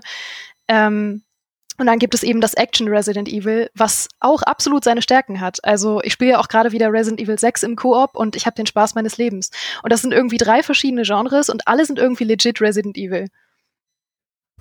Ähm, 0.69 1.23
und 1.77 1.87
dann 1.87 1.99
gibt 1.99 2.13
es 2.13 2.21
eben 2.21 2.41
das 2.41 2.53
Action 2.53 2.87
Resident 2.87 3.27
Evil, 3.27 3.69
was 3.73 4.07
auch 4.19 4.43
absolut 4.43 4.83
seine 4.83 5.01
Stärken 5.01 5.41
hat. 5.41 5.63
Also 5.65 5.99
ich 6.03 6.13
spiele 6.13 6.31
ja 6.31 6.39
auch 6.39 6.47
gerade 6.47 6.71
wieder 6.71 6.93
Resident 6.93 7.19
Evil 7.19 7.39
6 7.39 7.63
im 7.63 7.75
Koop 7.75 8.15
und 8.15 8.35
ich 8.35 8.45
habe 8.45 8.55
den 8.55 8.67
Spaß 8.67 8.93
meines 8.93 9.17
Lebens. 9.17 9.49
Und 9.81 9.91
das 9.91 10.01
sind 10.01 10.13
irgendwie 10.13 10.37
drei 10.37 10.61
verschiedene 10.61 11.01
Genres 11.01 11.49
und 11.49 11.67
alle 11.67 11.85
sind 11.85 11.97
irgendwie 11.97 12.25
legit 12.25 12.61
Resident 12.61 12.97
Evil. 12.97 13.27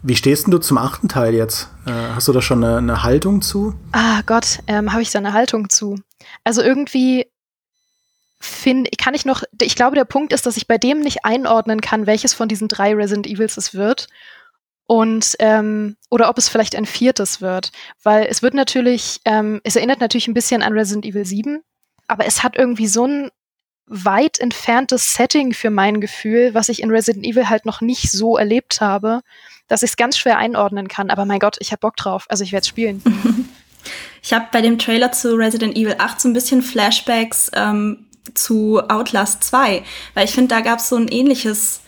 Wie 0.03 0.16
stehst 0.16 0.47
denn 0.47 0.53
du 0.53 0.59
zum 0.59 0.78
achten 0.78 1.09
Teil 1.09 1.35
jetzt? 1.35 1.68
Äh, 1.85 2.14
hast 2.14 2.26
du 2.28 2.33
da 2.33 2.41
schon 2.41 2.64
eine, 2.64 2.78
eine 2.78 3.03
Haltung 3.03 3.43
zu? 3.43 3.74
Ah 3.93 4.22
Gott, 4.24 4.61
ähm, 4.66 4.93
habe 4.93 5.03
ich 5.03 5.11
da 5.11 5.18
eine 5.18 5.35
Haltung 5.35 5.68
zu? 5.68 5.97
Also 6.43 6.62
irgendwie 6.62 7.26
finde, 8.41 8.91
kann 8.99 9.14
ich 9.14 9.24
noch, 9.24 9.43
ich 9.61 9.76
glaube, 9.76 9.97
der 9.97 10.05
Punkt 10.05 10.32
ist, 10.32 10.47
dass 10.47 10.57
ich 10.57 10.66
bei 10.66 10.78
dem 10.78 11.01
nicht 11.01 11.24
einordnen 11.24 11.80
kann, 11.80 12.07
welches 12.07 12.32
von 12.32 12.49
diesen 12.49 12.68
drei 12.68 12.95
Resident 12.95 13.26
Evils 13.26 13.57
es 13.57 13.74
wird. 13.74 14.09
Und 14.86 15.36
ähm, 15.38 15.97
oder 16.11 16.28
ob 16.28 16.38
es 16.38 16.49
vielleicht 16.49 16.74
ein 16.74 16.86
viertes 16.86 17.41
wird. 17.41 17.70
Weil 18.03 18.26
es 18.28 18.43
wird 18.43 18.55
natürlich, 18.55 19.20
ähm, 19.24 19.61
es 19.62 19.76
erinnert 19.76 20.01
natürlich 20.01 20.26
ein 20.26 20.34
bisschen 20.34 20.62
an 20.62 20.72
Resident 20.72 21.05
Evil 21.05 21.24
7, 21.24 21.62
aber 22.09 22.26
es 22.26 22.43
hat 22.43 22.57
irgendwie 22.57 22.88
so 22.88 23.07
ein 23.07 23.30
weit 23.86 24.41
entferntes 24.41 25.12
Setting 25.14 25.53
für 25.53 25.70
mein 25.70 26.01
Gefühl, 26.01 26.55
was 26.55 26.68
ich 26.68 26.82
in 26.82 26.91
Resident 26.91 27.26
Evil 27.26 27.49
halt 27.49 27.66
noch 27.66 27.80
nicht 27.80 28.11
so 28.11 28.36
erlebt 28.36 28.80
habe, 28.80 29.20
dass 29.68 29.82
ich 29.82 29.91
es 29.91 29.97
ganz 29.97 30.16
schwer 30.16 30.38
einordnen 30.38 30.88
kann. 30.88 31.11
Aber 31.11 31.24
mein 31.24 31.41
Gott, 31.41 31.57
ich 31.61 31.72
habe 31.72 31.80
Bock 31.80 31.97
drauf. 31.97 32.24
Also 32.28 32.43
ich 32.43 32.53
werde 32.53 32.66
spielen. 32.66 33.03
Ich 34.22 34.34
habe 34.34 34.49
bei 34.53 34.61
dem 34.61 34.78
Trailer 34.78 35.11
zu 35.12 35.34
Resident 35.36 35.74
Evil 35.74 35.97
8 35.99 36.20
so 36.20 36.28
ein 36.28 36.34
bisschen 36.34 36.61
Flashbacks 36.61 37.51
ähm, 37.55 38.09
zu 38.35 38.81
Outlast 38.89 39.45
2, 39.45 39.83
weil 40.14 40.24
ich 40.24 40.33
finde, 40.33 40.55
da 40.55 40.61
gab 40.61 40.78
es 40.78 40.89
so 40.89 40.97
ein 40.97 41.09
ähnliches, 41.09 41.83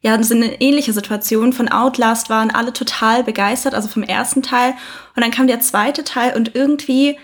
ja, 0.00 0.22
so 0.22 0.34
eine 0.34 0.60
ähnliche 0.60 0.92
Situation. 0.92 1.52
Von 1.52 1.68
Outlast 1.68 2.30
waren 2.30 2.50
alle 2.50 2.72
total 2.72 3.24
begeistert, 3.24 3.74
also 3.74 3.88
vom 3.88 4.02
ersten 4.02 4.42
Teil. 4.42 4.74
Und 5.16 5.22
dann 5.22 5.30
kam 5.30 5.46
der 5.46 5.60
zweite 5.60 6.04
Teil 6.04 6.36
und 6.36 6.54
irgendwie 6.54 7.18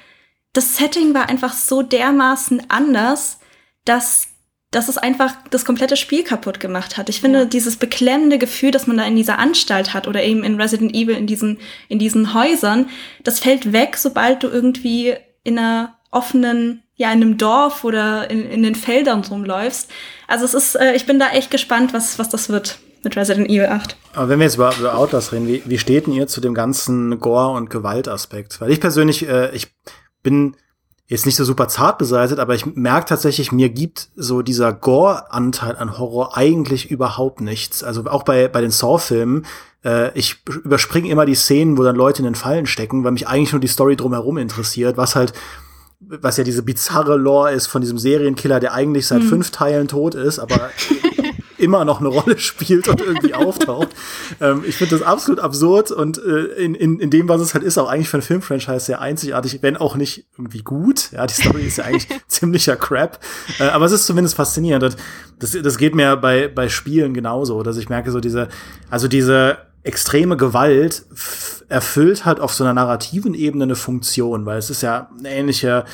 das 0.53 0.77
Setting 0.77 1.15
war 1.15 1.29
einfach 1.29 1.53
so 1.53 1.83
dermaßen 1.83 2.71
anders, 2.71 3.39
dass 3.85 4.29
dass 4.75 4.89
es 4.89 4.99
einfach 4.99 5.37
das 5.51 5.65
komplette 5.65 5.97
Spiel 5.97 6.25
kaputt 6.25 6.59
gemacht 6.59 6.97
hat. 6.97 7.09
Ich 7.09 7.21
finde, 7.21 7.41
ja. 7.41 7.45
dieses 7.45 7.77
beklemmende 7.77 8.39
Gefühl, 8.39 8.73
das 8.73 8.89
man 8.89 8.97
da 8.97 9.05
in 9.05 9.15
dieser 9.15 9.39
Anstalt 9.39 9.95
hat 9.95 10.09
oder 10.09 10.25
eben 10.25 10.43
in 10.43 10.61
Resident 10.61 10.95
Evil 10.95 11.17
in 11.17 11.29
diesen, 11.29 11.59
in 11.89 12.01
diesen 12.01 12.35
Häusern, 12.35 12.91
das 13.23 13.39
fällt 13.39 13.73
weg, 13.73 13.97
sobald 13.97 14.43
du 14.43 14.49
irgendwie 14.49 15.15
in 15.45 15.59
einer 15.59 15.97
offenen 16.11 16.83
ja 16.97 17.13
in 17.13 17.23
einem 17.23 17.39
Dorf 17.39 17.85
oder 17.85 18.31
in, 18.31 18.45
in 18.45 18.63
den 18.63 18.75
Feldern 18.75 19.25
rumläufst. 19.25 19.91
Also 20.29 20.45
es 20.45 20.55
ist, 20.55 20.75
äh, 20.77 20.95
ich 20.95 21.07
bin 21.07 21.19
da 21.19 21.31
echt 21.31 21.51
gespannt, 21.51 21.93
was, 21.93 22.19
was 22.19 22.29
das 22.29 22.49
wird 22.49 22.79
mit 23.03 23.17
Resident 23.17 23.49
Evil 23.49 23.67
8. 23.67 23.97
Aber 24.15 24.29
wenn 24.29 24.39
wir 24.39 24.45
jetzt 24.45 24.57
über, 24.57 24.75
über 24.79 24.97
Outlast 24.97 25.33
reden, 25.33 25.47
wie, 25.47 25.63
wie 25.67 25.79
steht 25.79 26.07
denn 26.07 26.15
ihr 26.15 26.27
zu 26.27 26.41
dem 26.41 26.55
ganzen 26.55 27.19
Gore- 27.21 27.55
und 27.55 27.69
Gewaltaspekt? 27.69 28.61
Weil 28.61 28.71
ich 28.71 28.81
persönlich, 28.81 29.29
äh, 29.29 29.55
ich 29.55 29.75
bin 30.23 30.57
jetzt 31.07 31.27
nicht 31.27 31.37
so 31.37 31.45
super 31.45 31.69
zart 31.69 31.99
beseitigt, 31.99 32.39
aber 32.39 32.55
ich 32.55 32.65
merke 32.65 33.09
tatsächlich, 33.09 33.53
mir 33.53 33.69
gibt 33.69 34.09
so 34.17 34.41
dieser 34.41 34.73
Gore-Anteil 34.73 35.77
an 35.77 35.99
Horror 35.99 36.37
eigentlich 36.37 36.91
überhaupt 36.91 37.41
nichts. 37.41 37.85
Also 37.85 38.07
auch 38.07 38.23
bei, 38.23 38.49
bei 38.49 38.63
den 38.63 38.71
Saw-Filmen, 38.71 39.45
äh, 39.85 40.17
ich 40.19 40.43
überspringe 40.47 41.11
immer 41.11 41.27
die 41.27 41.35
Szenen, 41.35 41.77
wo 41.77 41.83
dann 41.83 41.97
Leute 41.97 42.21
in 42.21 42.25
den 42.25 42.35
Fallen 42.35 42.67
stecken, 42.67 43.05
weil 43.05 43.13
mich 43.13 43.29
eigentlich 43.29 43.53
nur 43.53 43.61
die 43.61 43.69
Story 43.69 43.97
drumherum 43.97 44.39
interessiert, 44.39 44.97
was 44.97 45.15
halt 45.15 45.35
was 46.09 46.37
ja 46.37 46.45
diese 46.45 46.63
bizarre 46.63 47.17
Lore 47.17 47.53
ist 47.53 47.67
von 47.67 47.81
diesem 47.81 47.99
Serienkiller, 47.99 48.61
der 48.61 48.75
eigentlich 48.75 49.07
seit 49.07 49.23
mhm. 49.23 49.29
fünf 49.29 49.51
Teilen 49.51 49.89
tot 49.89 50.15
ist, 50.15 50.39
aber 50.39 50.71
immer 51.65 51.85
noch 51.85 52.01
eine 52.01 52.09
Rolle 52.09 52.39
spielt 52.39 52.87
und 52.89 53.01
irgendwie 53.01 53.35
auftaucht. 53.35 53.89
Ähm, 54.41 54.63
ich 54.67 54.77
finde 54.77 54.97
das 54.97 55.07
absolut 55.07 55.41
absurd 55.41 55.91
und 55.91 56.19
äh, 56.19 56.45
in, 56.63 56.75
in, 56.75 57.01
in 57.01 57.11
dem, 57.11 57.29
was 57.29 57.41
es 57.41 57.55
halt 57.55 57.65
ist, 57.65 57.79
auch 57.79 57.89
eigentlich 57.89 58.09
für 58.09 58.19
ein 58.19 58.23
Filmfranchise 58.23 58.81
sehr 58.81 59.01
einzigartig, 59.01 59.59
wenn 59.63 59.77
auch 59.77 59.97
nicht 59.97 60.27
irgendwie 60.37 60.63
gut. 60.63 61.11
Ja, 61.13 61.27
die 61.27 61.35
Story 61.35 61.63
ist 61.63 61.79
ja 61.79 61.85
eigentlich 61.85 62.09
ziemlicher 62.29 62.77
Crap. 62.77 63.19
Äh, 63.59 63.65
aber 63.65 63.87
es 63.87 63.93
ist 63.93 64.07
zumindest 64.07 64.37
faszinierend. 64.37 64.85
Und 64.85 64.97
das, 65.41 65.53
das 65.61 65.79
geht 65.79 65.95
mir 65.95 66.17
bei, 66.17 66.49
bei 66.49 66.69
Spielen 66.69 67.15
genauso, 67.15 67.63
dass 67.63 67.77
ich 67.77 67.89
merke, 67.89 68.11
so 68.11 68.21
diese, 68.21 68.49
also 68.91 69.09
diese 69.09 69.59
extreme 69.83 70.37
Gewalt 70.37 71.05
erfüllt 71.69 72.25
halt 72.25 72.41
auf 72.41 72.53
so 72.53 72.65
einer 72.65 72.75
narrativen 72.75 73.35
Ebene 73.35 73.65
eine 73.65 73.77
Funktion, 73.77 74.47
weil 74.47 74.59
es 74.59 74.71
ist 74.71 74.83
ja 74.83 75.11
eine 75.19 75.31
ähnliche 75.31 75.85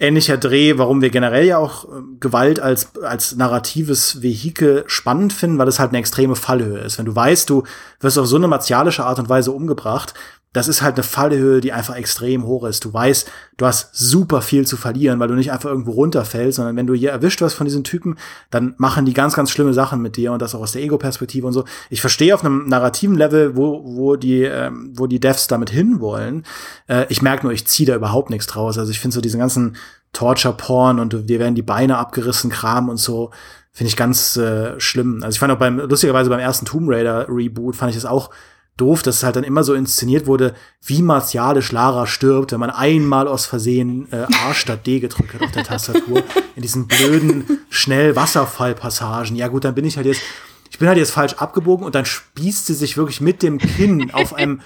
ähnlicher 0.00 0.36
Dreh, 0.36 0.78
warum 0.78 1.02
wir 1.02 1.10
generell 1.10 1.44
ja 1.44 1.58
auch 1.58 1.84
äh, 1.84 2.02
Gewalt 2.20 2.60
als, 2.60 2.96
als 3.02 3.36
narratives 3.36 4.22
Vehikel 4.22 4.84
spannend 4.86 5.32
finden, 5.32 5.58
weil 5.58 5.68
es 5.68 5.78
halt 5.78 5.90
eine 5.90 5.98
extreme 5.98 6.36
Fallhöhe 6.36 6.78
ist. 6.78 6.98
Wenn 6.98 7.06
du 7.06 7.14
weißt, 7.14 7.48
du 7.50 7.64
wirst 8.00 8.18
auf 8.18 8.26
so 8.26 8.36
eine 8.36 8.48
martialische 8.48 9.04
Art 9.04 9.18
und 9.18 9.28
Weise 9.28 9.52
umgebracht, 9.52 10.14
das 10.56 10.68
ist 10.68 10.80
halt 10.80 10.94
eine 10.94 11.02
Fallhöhe, 11.02 11.60
die 11.60 11.74
einfach 11.74 11.96
extrem 11.96 12.46
hoch 12.46 12.64
ist. 12.64 12.82
Du 12.82 12.90
weißt, 12.90 13.30
du 13.58 13.66
hast 13.66 13.94
super 13.94 14.40
viel 14.40 14.66
zu 14.66 14.78
verlieren, 14.78 15.20
weil 15.20 15.28
du 15.28 15.34
nicht 15.34 15.52
einfach 15.52 15.68
irgendwo 15.68 15.90
runterfällst, 15.90 16.56
sondern 16.56 16.76
wenn 16.76 16.86
du 16.86 16.94
hier 16.94 17.10
erwischt 17.10 17.42
wirst 17.42 17.56
von 17.56 17.66
diesen 17.66 17.84
Typen, 17.84 18.16
dann 18.50 18.74
machen 18.78 19.04
die 19.04 19.12
ganz, 19.12 19.34
ganz 19.34 19.50
schlimme 19.50 19.74
Sachen 19.74 20.00
mit 20.00 20.16
dir 20.16 20.32
und 20.32 20.40
das 20.40 20.54
auch 20.54 20.60
aus 20.60 20.72
der 20.72 20.80
Ego-Perspektive 20.80 21.46
und 21.46 21.52
so. 21.52 21.66
Ich 21.90 22.00
verstehe 22.00 22.34
auf 22.34 22.42
einem 22.42 22.66
narrativen 22.68 23.16
Level, 23.16 23.54
wo, 23.54 23.82
wo 23.84 24.16
die, 24.16 24.44
ähm, 24.44 24.94
wo 24.96 25.06
die 25.06 25.20
Devs 25.20 25.46
damit 25.46 25.68
hinwollen. 25.68 26.46
Äh, 26.88 27.04
ich 27.10 27.20
merke 27.20 27.44
nur, 27.44 27.52
ich 27.52 27.66
ziehe 27.66 27.86
da 27.86 27.94
überhaupt 27.94 28.30
nichts 28.30 28.46
draus. 28.46 28.78
Also 28.78 28.90
ich 28.90 28.98
finde 28.98 29.14
so 29.14 29.20
diesen 29.20 29.40
ganzen 29.40 29.76
Torture-Porn 30.14 31.00
und 31.00 31.28
dir 31.28 31.38
werden 31.38 31.54
die 31.54 31.60
Beine 31.60 31.98
abgerissen, 31.98 32.48
Kram 32.48 32.88
und 32.88 32.96
so, 32.96 33.30
finde 33.72 33.88
ich 33.88 33.96
ganz 33.96 34.38
äh, 34.38 34.80
schlimm. 34.80 35.22
Also 35.22 35.34
ich 35.34 35.38
fand 35.38 35.52
auch 35.52 35.58
beim, 35.58 35.76
lustigerweise 35.76 36.30
beim 36.30 36.40
ersten 36.40 36.64
Tomb 36.64 36.88
Raider 36.88 37.26
Reboot 37.28 37.76
fand 37.76 37.90
ich 37.90 37.96
das 37.96 38.06
auch 38.06 38.30
doof, 38.76 39.02
dass 39.02 39.16
es 39.16 39.22
halt 39.22 39.36
dann 39.36 39.44
immer 39.44 39.64
so 39.64 39.74
inszeniert 39.74 40.26
wurde, 40.26 40.54
wie 40.84 41.02
martialisch 41.02 41.72
Lara 41.72 42.06
stirbt, 42.06 42.52
wenn 42.52 42.60
man 42.60 42.70
einmal 42.70 43.26
aus 43.26 43.46
Versehen 43.46 44.06
äh, 44.12 44.26
A 44.46 44.54
statt 44.54 44.86
D 44.86 45.00
gedrückt 45.00 45.34
hat 45.34 45.42
auf 45.42 45.52
der 45.52 45.64
Tastatur. 45.64 46.22
in 46.56 46.62
diesen 46.62 46.86
blöden, 46.86 47.60
schnell 47.70 48.16
Wasserfallpassagen. 48.16 49.36
Ja 49.36 49.48
gut, 49.48 49.64
dann 49.64 49.74
bin 49.74 49.84
ich 49.84 49.96
halt 49.96 50.06
jetzt, 50.06 50.22
ich 50.70 50.78
bin 50.78 50.88
halt 50.88 50.98
jetzt 50.98 51.12
falsch 51.12 51.34
abgebogen 51.34 51.86
und 51.86 51.94
dann 51.94 52.04
spießt 52.04 52.66
sie 52.66 52.74
sich 52.74 52.96
wirklich 52.96 53.20
mit 53.20 53.42
dem 53.42 53.58
Kinn 53.58 54.10
auf 54.12 54.34
einem 54.34 54.60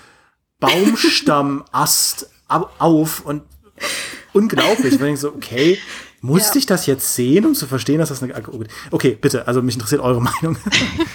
Baumstammast 0.58 2.30
auf 2.48 3.24
und 3.24 3.42
unglaublich. 4.32 4.98
Wenn 5.00 5.14
ich 5.14 5.20
so, 5.20 5.28
okay, 5.28 5.78
musste 6.22 6.54
ja. 6.54 6.58
ich 6.58 6.66
das 6.66 6.86
jetzt 6.86 7.14
sehen, 7.14 7.46
um 7.46 7.54
zu 7.54 7.66
verstehen, 7.66 7.98
dass 7.98 8.10
das 8.10 8.22
eine. 8.22 8.34
Okay, 8.90 9.16
bitte, 9.18 9.48
also 9.48 9.62
mich 9.62 9.74
interessiert 9.74 10.02
eure 10.02 10.20
Meinung. 10.42 10.56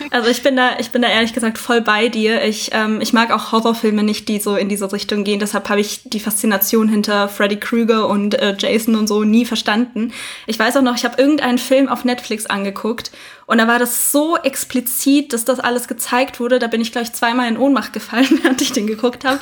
Also 0.09 0.29
ich 0.29 0.41
bin 0.41 0.55
da, 0.55 0.79
ich 0.79 0.91
bin 0.91 1.01
da 1.01 1.09
ehrlich 1.09 1.33
gesagt 1.33 1.57
voll 1.57 1.81
bei 1.81 2.09
dir. 2.09 2.43
Ich, 2.43 2.71
ähm, 2.73 3.01
ich 3.01 3.13
mag 3.13 3.31
auch 3.31 3.51
Horrorfilme 3.51 4.03
nicht, 4.03 4.27
die 4.27 4.39
so 4.39 4.55
in 4.55 4.69
diese 4.69 4.91
Richtung 4.91 5.23
gehen. 5.23 5.39
Deshalb 5.39 5.69
habe 5.69 5.79
ich 5.79 6.01
die 6.05 6.19
Faszination 6.19 6.87
hinter 6.87 7.29
Freddy 7.29 7.57
Krueger 7.57 8.07
und 8.07 8.33
äh, 8.35 8.55
Jason 8.57 8.95
und 8.95 9.07
so 9.07 9.23
nie 9.23 9.45
verstanden. 9.45 10.11
Ich 10.47 10.57
weiß 10.57 10.77
auch 10.77 10.81
noch, 10.81 10.95
ich 10.95 11.05
habe 11.05 11.21
irgendeinen 11.21 11.57
Film 11.57 11.87
auf 11.87 12.03
Netflix 12.03 12.45
angeguckt 12.45 13.11
und 13.45 13.59
da 13.59 13.67
war 13.67 13.77
das 13.77 14.11
so 14.11 14.37
explizit, 14.37 15.33
dass 15.33 15.45
das 15.45 15.59
alles 15.59 15.87
gezeigt 15.87 16.39
wurde. 16.39 16.57
Da 16.57 16.67
bin 16.67 16.81
ich 16.81 16.91
gleich 16.91 17.13
zweimal 17.13 17.47
in 17.47 17.57
Ohnmacht 17.57 17.93
gefallen, 17.93 18.39
während 18.43 18.61
ich 18.61 18.71
den 18.71 18.87
geguckt 18.87 19.23
habe. 19.23 19.39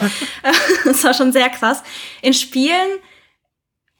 das 0.83 1.03
war 1.03 1.13
schon 1.13 1.31
sehr 1.31 1.49
krass. 1.49 1.83
In 2.21 2.33
Spielen 2.33 2.89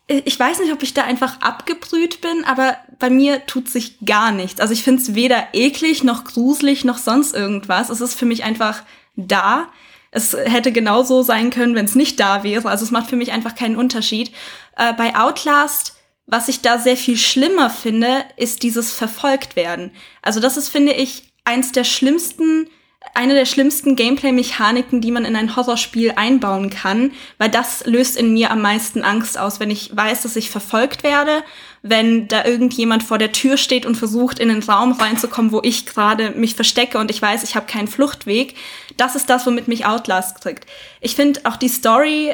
ich 0.07 0.37
weiß 0.37 0.59
nicht, 0.59 0.73
ob 0.73 0.83
ich 0.83 0.93
da 0.93 1.03
einfach 1.03 1.39
abgebrüht 1.41 2.19
bin, 2.19 2.43
aber 2.45 2.77
bei 2.99 3.09
mir 3.09 3.45
tut 3.45 3.69
sich 3.69 3.99
gar 4.05 4.31
nichts. 4.31 4.59
Also 4.59 4.73
ich 4.73 4.83
finde 4.83 5.01
es 5.01 5.15
weder 5.15 5.47
eklig 5.53 6.03
noch 6.03 6.25
gruselig 6.25 6.83
noch 6.83 6.97
sonst 6.97 7.33
irgendwas. 7.33 7.89
Es 7.89 8.01
ist 8.01 8.15
für 8.15 8.25
mich 8.25 8.43
einfach 8.43 8.83
da. 9.15 9.69
Es 10.11 10.33
hätte 10.33 10.71
genauso 10.71 11.23
sein 11.23 11.49
können, 11.49 11.75
wenn 11.75 11.85
es 11.85 11.95
nicht 11.95 12.19
da 12.19 12.43
wäre. 12.43 12.69
Also 12.69 12.83
es 12.83 12.91
macht 12.91 13.09
für 13.09 13.15
mich 13.15 13.31
einfach 13.31 13.55
keinen 13.55 13.77
Unterschied. 13.77 14.31
Äh, 14.77 14.93
bei 14.93 15.15
Outlast, 15.15 15.95
was 16.25 16.49
ich 16.49 16.61
da 16.61 16.77
sehr 16.77 16.97
viel 16.97 17.17
schlimmer 17.17 17.69
finde, 17.69 18.25
ist 18.35 18.63
dieses 18.63 18.91
verfolgt 18.91 19.55
werden. 19.55 19.91
Also 20.21 20.41
das 20.41 20.57
ist, 20.57 20.67
finde 20.67 20.93
ich, 20.93 21.31
eins 21.45 21.71
der 21.71 21.85
schlimmsten 21.85 22.67
eine 23.15 23.35
der 23.35 23.45
schlimmsten 23.45 23.95
Gameplay-Mechaniken, 23.95 24.99
die 24.99 25.11
man 25.11 25.25
in 25.25 25.35
ein 25.35 25.55
Horrorspiel 25.55 26.13
einbauen 26.15 26.71
kann, 26.71 27.11
weil 27.37 27.49
das 27.49 27.85
löst 27.85 28.17
in 28.17 28.33
mir 28.33 28.49
am 28.49 28.61
meisten 28.61 29.03
Angst 29.03 29.37
aus, 29.37 29.59
wenn 29.59 29.69
ich 29.69 29.95
weiß, 29.95 30.23
dass 30.23 30.35
ich 30.35 30.49
verfolgt 30.49 31.03
werde, 31.03 31.43
wenn 31.83 32.27
da 32.27 32.43
irgendjemand 32.45 33.03
vor 33.03 33.19
der 33.19 33.31
Tür 33.31 33.57
steht 33.57 33.85
und 33.85 33.95
versucht, 33.95 34.39
in 34.39 34.49
den 34.49 34.63
Raum 34.63 34.93
reinzukommen, 34.93 35.51
wo 35.51 35.61
ich 35.63 35.85
gerade 35.85 36.31
mich 36.31 36.55
verstecke 36.55 36.97
und 36.97 37.11
ich 37.11 37.21
weiß, 37.21 37.43
ich 37.43 37.55
habe 37.55 37.67
keinen 37.67 37.87
Fluchtweg. 37.87 38.55
Das 38.97 39.15
ist 39.15 39.29
das, 39.29 39.45
womit 39.45 39.67
mich 39.67 39.85
Outlast 39.85 40.41
kriegt. 40.41 40.65
Ich 40.99 41.15
finde 41.15 41.41
auch 41.43 41.57
die 41.57 41.69
Story 41.69 42.33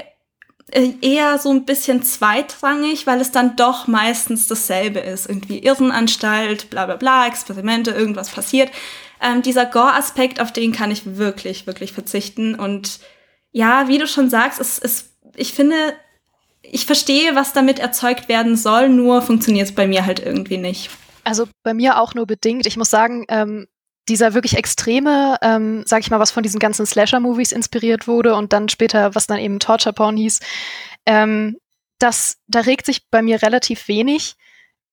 äh, 0.71 0.91
eher 1.01 1.39
so 1.39 1.51
ein 1.51 1.65
bisschen 1.65 2.03
zweitrangig, 2.03 3.07
weil 3.07 3.19
es 3.19 3.31
dann 3.31 3.55
doch 3.55 3.87
meistens 3.87 4.47
dasselbe 4.47 4.99
ist. 4.99 5.27
Irgendwie 5.27 5.59
Irrenanstalt, 5.59 6.69
bla 6.69 6.85
bla 6.85 6.95
bla, 6.95 7.27
Experimente, 7.27 7.91
irgendwas 7.91 8.29
passiert. 8.29 8.69
Ähm, 9.21 9.41
dieser 9.41 9.65
Gore-Aspekt, 9.65 10.39
auf 10.39 10.53
den 10.53 10.71
kann 10.71 10.91
ich 10.91 11.17
wirklich, 11.17 11.67
wirklich 11.67 11.91
verzichten. 11.91 12.55
Und 12.55 12.99
ja, 13.51 13.87
wie 13.87 13.97
du 13.97 14.07
schon 14.07 14.29
sagst, 14.29 14.59
es, 14.59 14.79
es, 14.79 15.17
ich 15.35 15.53
finde, 15.53 15.75
ich 16.61 16.85
verstehe, 16.85 17.35
was 17.35 17.53
damit 17.53 17.79
erzeugt 17.79 18.29
werden 18.29 18.55
soll, 18.55 18.89
nur 18.89 19.21
funktioniert 19.21 19.67
es 19.67 19.75
bei 19.75 19.87
mir 19.87 20.05
halt 20.05 20.19
irgendwie 20.19 20.57
nicht. 20.57 20.89
Also 21.23 21.47
bei 21.63 21.73
mir 21.73 21.99
auch 21.99 22.13
nur 22.13 22.25
bedingt. 22.25 22.65
Ich 22.65 22.77
muss 22.77 22.89
sagen, 22.89 23.25
ähm, 23.29 23.67
dieser 24.07 24.33
wirklich 24.33 24.57
extreme, 24.57 25.37
ähm, 25.41 25.83
sag 25.85 26.01
ich 26.01 26.09
mal, 26.09 26.19
was 26.19 26.31
von 26.31 26.43
diesen 26.43 26.59
ganzen 26.59 26.85
Slasher-Movies 26.85 27.51
inspiriert 27.51 28.07
wurde 28.07 28.35
und 28.35 28.53
dann 28.53 28.69
später, 28.69 29.13
was 29.15 29.27
dann 29.27 29.39
eben 29.39 29.59
Torture 29.59 29.93
Porn 29.93 30.17
hieß, 30.17 30.39
ähm, 31.05 31.57
das, 31.99 32.37
da 32.47 32.61
regt 32.61 32.85
sich 32.85 33.09
bei 33.09 33.21
mir 33.21 33.41
relativ 33.41 33.87
wenig. 33.87 34.35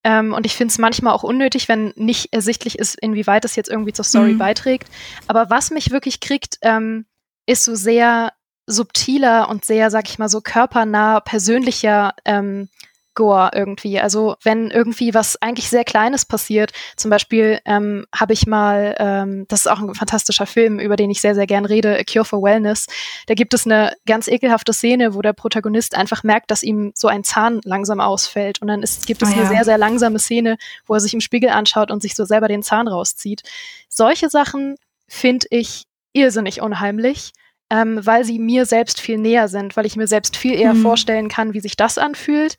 Ähm, 0.07 0.33
und 0.33 0.47
ich 0.47 0.55
finde 0.55 0.71
es 0.71 0.79
manchmal 0.79 1.13
auch 1.13 1.25
unnötig, 1.25 1.69
wenn 1.69 1.93
nicht 1.97 2.33
ersichtlich 2.33 2.79
ist, 2.79 2.97
inwieweit 3.01 3.45
es 3.45 3.57
jetzt 3.57 3.69
irgendwie 3.69 3.93
zur 3.93 4.05
Story 4.05 4.35
mhm. 4.35 4.39
beiträgt. 4.39 4.89
Aber 5.27 5.51
was 5.51 5.73
mich 5.73 5.91
wirklich 5.91 6.21
kriegt, 6.21 6.59
ähm, 6.63 7.07
ist 7.45 7.65
so 7.65 7.75
sehr 7.75 8.33
subtiler 8.67 9.49
und 9.49 9.65
sehr, 9.65 9.91
sag 9.91 10.09
ich 10.09 10.21
mal, 10.21 10.29
so 10.29 10.41
körpernah, 10.41 11.19
persönlicher 11.19 12.15
ähm, 12.25 12.69
Gore 13.17 13.51
irgendwie. 13.53 13.99
Also 13.99 14.37
wenn 14.45 14.71
irgendwie 14.71 15.13
was 15.15 15.43
eigentlich 15.43 15.69
sehr 15.69 15.83
Kleines 15.83 16.25
passiert, 16.25 16.73
zum 16.97 17.11
Beispiel 17.11 17.59
ähm, 17.65 18.07
habe 18.15 18.33
ich 18.33 18.47
mal, 18.47 18.95
ähm, 19.01 19.47
das 19.49 19.61
ist 19.61 19.67
auch 19.67 19.81
ein 19.81 19.95
fantastischer 19.95 20.47
Film, 20.47 20.79
über 20.79 20.95
den 20.95 21.11
ich 21.11 21.21
sehr, 21.21 21.35
sehr 21.35 21.49
gern 21.49 21.65
rede, 21.65 21.99
A 21.99 22.05
Cure 22.05 22.25
for 22.25 22.43
Wellness. 22.43 22.87
Da 23.27 23.35
gibt 23.35 23.55
es 23.55 23.67
eine 23.67 23.95
ganz 24.07 24.29
ekelhafte 24.29 24.73
Szene, 24.73 25.15
wo 25.15 25.23
der 25.23 25.33
Protagonist 25.33 25.97
einfach 25.97 26.23
merkt, 26.23 26.53
dass 26.53 26.63
ihm 26.63 26.93
so 26.95 27.09
ein 27.09 27.25
Zahn 27.25 27.61
langsam 27.65 27.99
ausfällt. 27.99 28.63
Und 28.63 28.69
dann 28.69 28.83
ist, 28.83 29.07
gibt 29.07 29.23
es 29.23 29.31
oh, 29.31 29.33
ja. 29.33 29.41
eine 29.41 29.49
sehr, 29.49 29.65
sehr 29.65 29.79
langsame 29.79 30.21
Szene, 30.21 30.59
wo 30.87 30.95
er 30.95 31.01
sich 31.01 31.15
im 31.15 31.21
Spiegel 31.21 31.51
anschaut 31.51 31.91
und 31.91 32.03
sich 32.03 32.15
so 32.15 32.25
selber 32.25 32.47
den 32.47 32.63
Zahn 32.63 32.87
rauszieht. 32.87 33.43
Solche 33.89 34.31
Sachen 34.31 34.77
finde 35.09 35.47
ich 35.51 35.85
irrsinnig 36.13 36.61
unheimlich. 36.61 37.33
Ähm, 37.69 37.99
weil 38.07 38.25
sie 38.25 38.39
mir 38.39 38.65
selbst 38.65 39.01
viel 39.01 39.19
näher 39.19 39.49
sind, 39.49 39.77
weil 39.77 39.87
ich 39.87 39.97
mir 39.97 40.07
selbst 40.07 40.37
viel 40.37 40.55
eher 40.55 40.73
mhm. 40.73 40.83
vorstellen 40.83 41.29
kann, 41.29 41.53
wie 41.53 41.59
sich 41.59 41.75
das 41.75 41.99
anfühlt, 41.99 42.55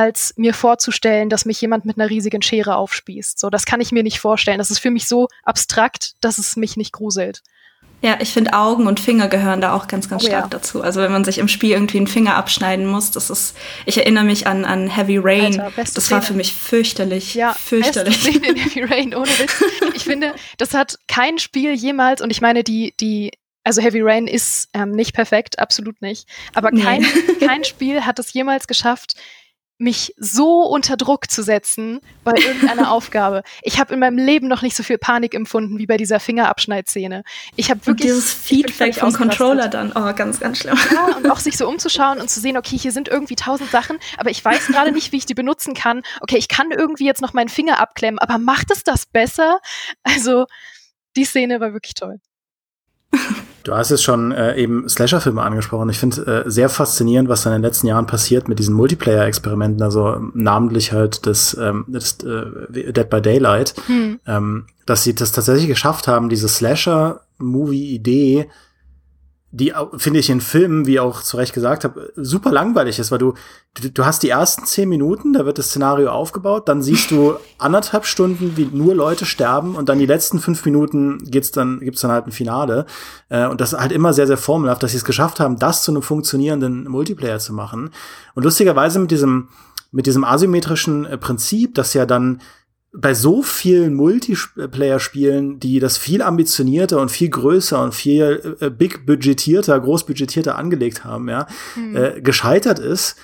als 0.00 0.32
mir 0.36 0.54
vorzustellen, 0.54 1.28
dass 1.28 1.44
mich 1.44 1.60
jemand 1.60 1.84
mit 1.84 1.98
einer 1.98 2.08
riesigen 2.08 2.40
Schere 2.40 2.76
aufspießt. 2.76 3.38
So, 3.38 3.50
das 3.50 3.66
kann 3.66 3.82
ich 3.82 3.92
mir 3.92 4.02
nicht 4.02 4.18
vorstellen. 4.18 4.58
Das 4.58 4.70
ist 4.70 4.78
für 4.78 4.90
mich 4.90 5.06
so 5.06 5.28
abstrakt, 5.44 6.14
dass 6.22 6.38
es 6.38 6.56
mich 6.56 6.78
nicht 6.78 6.92
gruselt. 6.92 7.42
Ja, 8.02 8.16
ich 8.18 8.30
finde 8.30 8.54
Augen 8.54 8.86
und 8.86 8.98
Finger 8.98 9.28
gehören 9.28 9.60
da 9.60 9.74
auch 9.74 9.86
ganz, 9.86 10.08
ganz 10.08 10.24
oh, 10.24 10.26
stark 10.26 10.44
ja. 10.44 10.48
dazu. 10.48 10.80
Also 10.80 11.02
wenn 11.02 11.12
man 11.12 11.22
sich 11.22 11.36
im 11.36 11.48
Spiel 11.48 11.72
irgendwie 11.72 11.98
einen 11.98 12.06
Finger 12.06 12.34
abschneiden 12.34 12.86
muss, 12.86 13.10
das 13.10 13.28
ist, 13.28 13.54
ich 13.84 13.98
erinnere 13.98 14.24
mich 14.24 14.46
an, 14.46 14.64
an 14.64 14.88
Heavy 14.88 15.18
Rain. 15.18 15.60
Alter, 15.60 15.72
das 15.76 15.90
Szene. 15.90 16.10
war 16.12 16.22
für 16.22 16.32
mich 16.32 16.54
fürchterlich. 16.54 17.34
Ja, 17.34 17.52
fürchterlich. 17.52 18.22
Szene 18.22 18.48
in 18.48 18.56
Heavy 18.56 18.84
Rain, 18.84 19.14
ohne 19.14 19.28
Witz. 19.38 19.62
Ich 19.94 20.04
finde, 20.04 20.34
das 20.56 20.72
hat 20.72 20.98
kein 21.08 21.38
Spiel 21.38 21.74
jemals, 21.74 22.22
und 22.22 22.30
ich 22.30 22.40
meine, 22.40 22.64
die, 22.64 22.94
die 22.98 23.32
also 23.64 23.82
Heavy 23.82 24.00
Rain 24.00 24.26
ist 24.26 24.70
ähm, 24.72 24.92
nicht 24.92 25.14
perfekt, 25.14 25.58
absolut 25.58 26.00
nicht. 26.00 26.26
Aber 26.54 26.70
kein, 26.70 27.02
nee. 27.02 27.46
kein 27.46 27.64
Spiel 27.64 28.06
hat 28.06 28.18
es 28.18 28.32
jemals 28.32 28.66
geschafft, 28.66 29.14
mich 29.80 30.14
so 30.18 30.62
unter 30.62 30.96
Druck 30.96 31.30
zu 31.30 31.42
setzen 31.42 32.00
bei 32.22 32.32
irgendeiner 32.32 32.90
Aufgabe. 32.92 33.42
Ich 33.62 33.80
habe 33.80 33.94
in 33.94 34.00
meinem 34.00 34.18
Leben 34.18 34.46
noch 34.46 34.62
nicht 34.62 34.76
so 34.76 34.82
viel 34.82 34.98
Panik 34.98 35.34
empfunden 35.34 35.78
wie 35.78 35.86
bei 35.86 35.96
dieser 35.96 36.20
Fingerabschneidszene. 36.20 37.24
Ich 37.56 37.70
habe 37.70 37.86
wirklich 37.86 38.10
und 38.10 38.16
dieses 38.16 38.32
Feedback 38.32 38.94
vom 38.94 39.12
Controller 39.12 39.68
dann, 39.68 39.92
oh, 39.94 40.12
ganz, 40.14 40.38
ganz 40.38 40.58
schlimm. 40.58 40.78
Ja, 40.92 41.16
und 41.16 41.30
auch 41.30 41.38
sich 41.38 41.56
so 41.56 41.66
umzuschauen 41.66 42.20
und 42.20 42.28
zu 42.28 42.40
sehen, 42.40 42.56
okay, 42.58 42.76
hier 42.76 42.92
sind 42.92 43.08
irgendwie 43.08 43.36
tausend 43.36 43.70
Sachen, 43.70 43.98
aber 44.18 44.30
ich 44.30 44.44
weiß 44.44 44.66
gerade 44.66 44.92
nicht, 44.92 45.12
wie 45.12 45.16
ich 45.16 45.26
die 45.26 45.34
benutzen 45.34 45.74
kann. 45.74 46.02
Okay, 46.20 46.36
ich 46.36 46.48
kann 46.48 46.70
irgendwie 46.70 47.06
jetzt 47.06 47.22
noch 47.22 47.32
meinen 47.32 47.48
Finger 47.48 47.80
abklemmen, 47.80 48.18
aber 48.18 48.38
macht 48.38 48.70
es 48.70 48.84
das 48.84 49.06
besser? 49.06 49.60
Also, 50.02 50.46
die 51.16 51.24
Szene 51.24 51.60
war 51.60 51.72
wirklich 51.72 51.94
toll. 51.94 52.20
Du 53.62 53.74
hast 53.74 53.90
jetzt 53.90 54.02
schon 54.02 54.32
äh, 54.32 54.56
eben 54.56 54.88
Slasher-Filme 54.88 55.42
angesprochen. 55.42 55.90
Ich 55.90 55.98
finde 55.98 56.44
äh, 56.46 56.50
sehr 56.50 56.68
faszinierend, 56.68 57.28
was 57.28 57.42
da 57.42 57.50
in 57.50 57.60
den 57.60 57.62
letzten 57.62 57.86
Jahren 57.86 58.06
passiert 58.06 58.48
mit 58.48 58.58
diesen 58.58 58.74
Multiplayer-Experimenten, 58.74 59.82
also 59.82 60.16
namentlich 60.34 60.92
halt 60.92 61.26
das, 61.26 61.56
ähm, 61.60 61.84
das 61.88 62.18
äh, 62.22 62.92
Dead 62.92 63.08
by 63.08 63.20
Daylight, 63.20 63.74
hm. 63.86 64.20
ähm, 64.26 64.66
dass 64.86 65.04
sie 65.04 65.14
das 65.14 65.32
tatsächlich 65.32 65.68
geschafft 65.68 66.08
haben, 66.08 66.28
diese 66.28 66.48
Slasher-Movie-Idee 66.48 68.48
die, 69.52 69.72
finde 69.96 70.20
ich, 70.20 70.30
in 70.30 70.40
Filmen, 70.40 70.86
wie 70.86 71.00
auch 71.00 71.22
zu 71.22 71.36
Recht 71.36 71.52
gesagt 71.52 71.82
habe, 71.82 72.12
super 72.14 72.52
langweilig 72.52 73.00
ist, 73.00 73.10
weil 73.10 73.18
du, 73.18 73.34
du, 73.74 73.90
du 73.90 74.04
hast 74.04 74.22
die 74.22 74.28
ersten 74.28 74.64
zehn 74.64 74.88
Minuten, 74.88 75.32
da 75.32 75.44
wird 75.44 75.58
das 75.58 75.70
Szenario 75.70 76.10
aufgebaut, 76.10 76.68
dann 76.68 76.82
siehst 76.82 77.10
du 77.10 77.34
anderthalb 77.58 78.06
Stunden, 78.06 78.56
wie 78.56 78.66
nur 78.66 78.94
Leute 78.94 79.26
sterben 79.26 79.74
und 79.74 79.88
dann 79.88 79.98
die 79.98 80.06
letzten 80.06 80.38
fünf 80.38 80.64
Minuten 80.64 81.18
geht's 81.24 81.50
dann, 81.50 81.80
gibt's 81.80 82.00
dann 82.00 82.12
halt 82.12 82.26
ein 82.26 82.32
Finale. 82.32 82.86
Äh, 83.28 83.48
und 83.48 83.60
das 83.60 83.72
ist 83.72 83.80
halt 83.80 83.90
immer 83.90 84.12
sehr, 84.12 84.28
sehr 84.28 84.36
formelhaft, 84.36 84.84
dass 84.84 84.92
sie 84.92 84.98
es 84.98 85.04
geschafft 85.04 85.40
haben, 85.40 85.58
das 85.58 85.82
zu 85.82 85.90
einem 85.90 86.02
funktionierenden 86.02 86.84
Multiplayer 86.84 87.40
zu 87.40 87.52
machen. 87.52 87.90
Und 88.34 88.44
lustigerweise 88.44 89.00
mit 89.00 89.10
diesem, 89.10 89.48
mit 89.90 90.06
diesem 90.06 90.22
asymmetrischen 90.22 91.06
äh, 91.06 91.18
Prinzip, 91.18 91.74
dass 91.74 91.92
ja 91.94 92.06
dann 92.06 92.40
bei 92.92 93.14
so 93.14 93.42
vielen 93.42 93.94
Multiplayer-Spielen, 93.94 95.60
die 95.60 95.78
das 95.78 95.96
viel 95.96 96.22
ambitionierter 96.22 97.00
und 97.00 97.10
viel 97.10 97.28
größer 97.28 97.80
und 97.82 97.94
viel 97.94 98.56
äh, 98.60 98.70
big 98.70 99.06
budgetierter, 99.06 99.78
groß 99.78 100.04
budgetierter 100.04 100.56
angelegt 100.56 101.04
haben, 101.04 101.28
ja, 101.28 101.46
hm. 101.74 101.96
äh, 101.96 102.20
gescheitert 102.20 102.78
ist, 102.78 103.16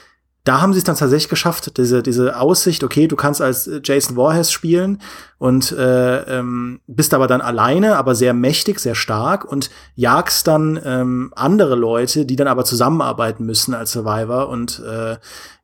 da 0.47 0.61
haben 0.61 0.73
sie 0.73 0.79
es 0.79 0.85
dann 0.85 0.95
tatsächlich 0.95 1.29
geschafft, 1.29 1.77
diese, 1.77 2.05
diese 2.05 2.39
Aussicht, 2.39 2.85
okay, 2.85 3.09
du 3.09 3.17
kannst 3.17 3.43
als 3.43 3.69
Jason 3.83 4.15
Voorhees 4.15 4.53
spielen 4.53 5.03
und 5.39 5.73
äh, 5.73 6.39
ähm, 6.39 6.81
bist 6.87 7.15
aber 7.15 7.27
dann 7.27 7.41
alleine, 7.41 7.97
aber 7.97 8.15
sehr 8.15 8.33
mächtig, 8.33 8.79
sehr 8.79 8.95
stark 8.95 9.45
und 9.45 9.71
jagst 9.97 10.47
dann 10.47 10.81
ähm, 10.85 11.33
andere 11.35 11.75
Leute, 11.75 12.27
die 12.27 12.37
dann 12.37 12.47
aber 12.47 12.65
zusammenarbeiten 12.65 13.45
müssen 13.45 13.75
als 13.75 13.91
Survivor 13.91 14.49
und 14.49 14.81
äh, 14.87 15.17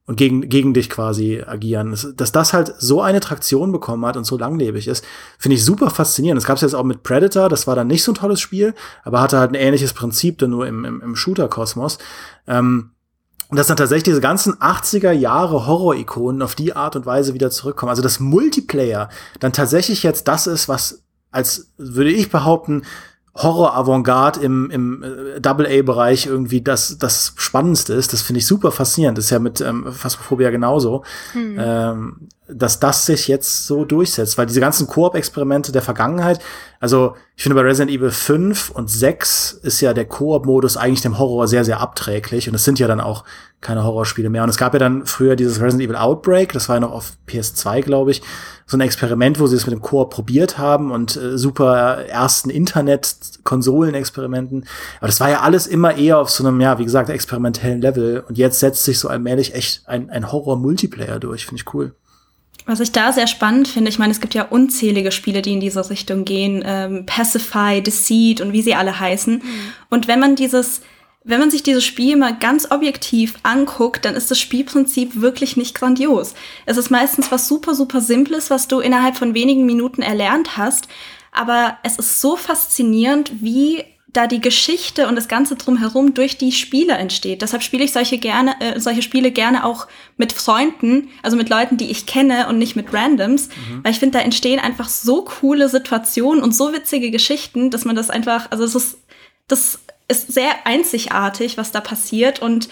und 0.07 0.17
gegen, 0.17 0.49
gegen 0.49 0.75
dich 0.75 0.91
quasi 0.91 1.43
agieren. 1.47 1.97
Dass 2.17 2.33
das 2.33 2.53
halt 2.53 2.75
so 2.79 3.03
eine 3.03 3.21
Traktion 3.21 3.71
bekommen 3.71 4.05
hat 4.05 4.17
und 4.17 4.25
so 4.25 4.37
langlebig 4.37 4.89
ist, 4.89 5.05
finde 5.39 5.57
ich 5.57 5.65
super 5.65 5.91
faszinierend. 5.91 6.41
Das 6.41 6.47
gab 6.47 6.57
es 6.57 6.63
jetzt 6.63 6.75
auch 6.75 6.85
mit 6.85 7.03
Predator, 7.03 7.49
das 7.49 7.67
war 7.67 7.77
dann 7.77 7.87
nicht 7.87 8.03
so 8.03 8.13
ein 8.13 8.17
tolles 8.17 8.41
Spiel, 8.41 8.75
aber 9.05 9.21
hatte 9.21 9.39
halt 9.39 9.53
ein 9.53 9.57
ähnliches 9.57 9.93
Prinzip, 9.93 10.39
dann 10.39 10.51
nur 10.51 10.67
im, 10.67 10.85
im, 10.85 11.01
im 11.01 11.17
Shooter-Kosmos. 11.17 11.99
Ähm, 12.47 12.91
und 13.49 13.59
dass 13.59 13.67
dann 13.67 13.77
tatsächlich 13.77 14.05
diese 14.05 14.23
ganzen 14.23 14.55
80er 14.55 15.13
Jahre 15.13 15.67
Horror-Ikonen 15.67 16.41
auf 16.41 16.55
die 16.55 16.75
Art 16.75 16.97
und 16.97 17.05
Weise 17.05 17.35
wieder 17.35 17.51
zurückkommen. 17.51 17.91
Also 17.91 18.01
das 18.01 18.19
Multiplayer 18.19 19.11
dann 19.41 19.53
tatsächlich 19.53 20.03
jetzt 20.03 20.27
das 20.27 20.47
ist, 20.47 20.69
was 20.69 21.03
als 21.31 21.73
würde 21.77 22.11
ich 22.11 22.31
behaupten, 22.31 22.83
Horror-Avantgarde 23.35 24.41
im, 24.41 24.71
im 24.71 25.03
äh, 25.03 25.41
Double-A-Bereich 25.41 26.27
irgendwie 26.27 26.61
das, 26.61 26.99
das 26.99 27.33
Spannendste 27.37 27.95
ist. 27.95 28.13
Das 28.13 28.23
finde 28.23 28.39
ich 28.39 28.47
super 28.47 28.71
faszinierend. 28.71 29.17
Das 29.17 29.27
ist 29.27 29.31
ja 29.31 29.39
mit 29.39 29.61
ähm, 29.61 29.93
Phasmophobia 29.93 30.51
genauso. 30.51 31.03
Hm. 31.33 31.57
Ähm, 31.59 32.29
dass 32.49 32.81
das 32.81 33.07
sich 33.07 33.29
jetzt 33.29 33.67
so 33.67 33.85
durchsetzt, 33.85 34.37
weil 34.37 34.47
diese 34.47 34.61
ganzen 34.61 34.87
Koop-Experimente 34.87 35.73
der 35.73 35.83
Vergangenheit, 35.83 36.41
also 36.81 37.15
ich 37.37 37.45
finde 37.45 37.55
bei 37.55 37.63
Resident 37.63 37.97
Evil 37.97 38.11
5 38.11 38.71
und 38.71 38.91
6 38.91 39.61
ist 39.63 39.81
ja 39.81 39.95
der 39.95 40.07
Koop-Modus 40.07 40.77
eigentlich 40.77 41.03
dem 41.03 41.19
Horror 41.19 41.47
sehr, 41.47 41.65
sehr 41.65 41.81
abträglich 41.81 42.49
und 42.49 42.55
es 42.55 42.65
sind 42.65 42.79
ja 42.79 42.89
dann 42.89 43.01
auch 43.01 43.25
keine 43.61 43.85
Horrorspiele 43.85 44.29
mehr. 44.29 44.43
Und 44.43 44.49
es 44.49 44.59
gab 44.59 44.73
ja 44.73 44.81
dann 44.81 45.07
früher 45.07 45.37
dieses 45.37 45.61
Resident 45.61 45.89
Evil 45.89 45.97
Outbreak, 45.97 46.53
das 46.53 46.69
war 46.69 46.77
ja 46.77 46.81
noch 46.81 46.93
auf 46.93 47.13
PS2, 47.29 47.83
glaube 47.83 48.11
ich, 48.11 48.23
so 48.67 48.77
ein 48.77 48.81
Experiment, 48.81 49.39
wo 49.39 49.47
sie 49.47 49.57
es 49.57 49.67
mit 49.67 49.73
dem 49.73 49.81
Koop 49.81 50.11
probiert 50.11 50.59
haben 50.59 50.91
und 50.91 51.17
äh, 51.17 51.39
super 51.39 52.05
ersten 52.07 52.51
Internet-Konsolen-Experimenten. 52.51 54.67
Aber 54.99 55.07
das 55.07 55.21
war 55.21 55.31
ja 55.31 55.41
alles 55.41 55.67
immer 55.67 55.97
eher 55.97 56.19
auf 56.19 56.31
so 56.31 56.45
einem, 56.45 56.61
ja, 56.61 56.79
wie 56.79 56.85
gesagt, 56.85 57.09
experimentellen 57.09 57.81
Level. 57.81 58.25
Und 58.27 58.37
jetzt 58.37 58.61
setzt 58.61 58.85
sich 58.85 58.99
so 58.99 59.09
allmählich 59.09 59.55
echt 59.55 59.83
ein, 59.87 60.11
ein 60.11 60.33
Horror-Multiplayer 60.33 61.21
durch. 61.21 61.47
Finde 61.47 61.63
ich 61.63 61.75
cool. 61.75 61.95
Was 62.65 62.81
ich 62.81 62.93
da 62.93 63.13
sehr 63.13 63.27
spannend 63.27 63.67
finde, 63.67 63.91
ich 63.91 63.99
meine, 63.99 64.13
es 64.13 64.21
gibt 64.21 64.35
ja 64.35 64.45
unzählige 64.45 65.11
Spiele, 65.11 65.43
die 65.43 65.53
in 65.53 65.61
diese 65.61 65.89
Richtung 65.91 66.25
gehen, 66.25 66.63
ähm, 66.65 67.07
Pacify, 67.07 67.83
Deceit 67.83 68.41
und 68.41 68.53
wie 68.53 68.63
sie 68.63 68.75
alle 68.75 69.01
heißen. 69.01 69.35
Mhm. 69.35 69.73
Und 69.91 70.07
wenn 70.07 70.21
man 70.21 70.37
dieses, 70.37 70.81
wenn 71.25 71.41
man 71.41 71.51
sich 71.51 71.63
dieses 71.63 71.85
Spiel 71.85 72.17
mal 72.17 72.37
ganz 72.39 72.71
objektiv 72.71 73.35
anguckt, 73.43 74.05
dann 74.05 74.15
ist 74.15 74.31
das 74.31 74.39
Spielprinzip 74.39 75.21
wirklich 75.21 75.57
nicht 75.57 75.75
grandios. 75.75 76.35
Es 76.67 76.77
ist 76.77 76.91
meistens 76.91 77.33
was 77.33 77.49
super, 77.49 77.75
super 77.75 78.01
Simples, 78.01 78.51
was 78.51 78.69
du 78.69 78.79
innerhalb 78.79 79.17
von 79.17 79.35
wenigen 79.35 79.67
Minuten 79.67 80.03
erlernt 80.03 80.57
hast. 80.57 80.87
Aber 81.33 81.79
es 81.83 81.97
ist 81.97 82.21
so 82.21 82.37
faszinierend, 82.37 83.33
wie 83.41 83.85
da 84.13 84.27
die 84.27 84.41
Geschichte 84.41 85.09
und 85.09 85.17
das 85.17 85.27
Ganze 85.27 85.57
drumherum 85.57 86.13
durch 86.13 86.37
die 86.37 86.53
Spiele 86.53 86.95
entsteht. 86.95 87.41
Deshalb 87.41 87.63
spiele 87.63 87.85
ich 87.85 87.93
solche 87.93 88.19
gerne, 88.19 88.61
äh, 88.61 88.79
solche 88.79 89.01
Spiele 89.01 89.31
gerne 89.31 89.65
auch 89.65 89.87
mit 90.19 90.33
Freunden, 90.33 91.09
also 91.23 91.37
mit 91.37 91.49
Leuten, 91.49 91.79
die 91.79 91.91
ich 91.91 92.05
kenne 92.05 92.49
und 92.49 92.59
nicht 92.59 92.77
mit 92.77 92.93
Randoms, 92.93 93.49
mhm. 93.49 93.83
weil 93.83 93.93
ich 93.93 93.99
finde, 93.99 94.19
da 94.19 94.25
entstehen 94.25 94.61
einfach 94.61 94.89
so 94.89 95.23
coole 95.23 95.69
Situationen 95.69 96.43
und 96.43 96.55
so 96.55 96.73
witzige 96.73 97.11
Geschichten, 97.11 97.71
dass 97.71 97.85
man 97.85 97.97
das 97.97 98.11
einfach, 98.11 98.51
also 98.51 98.65
es 98.65 98.75
ist, 98.75 98.99
das 99.49 99.79
ist 100.09 100.31
sehr 100.31 100.67
einzigartig, 100.67 101.57
was 101.57 101.73
da 101.73 101.81
passiert 101.81 102.43
und 102.43 102.69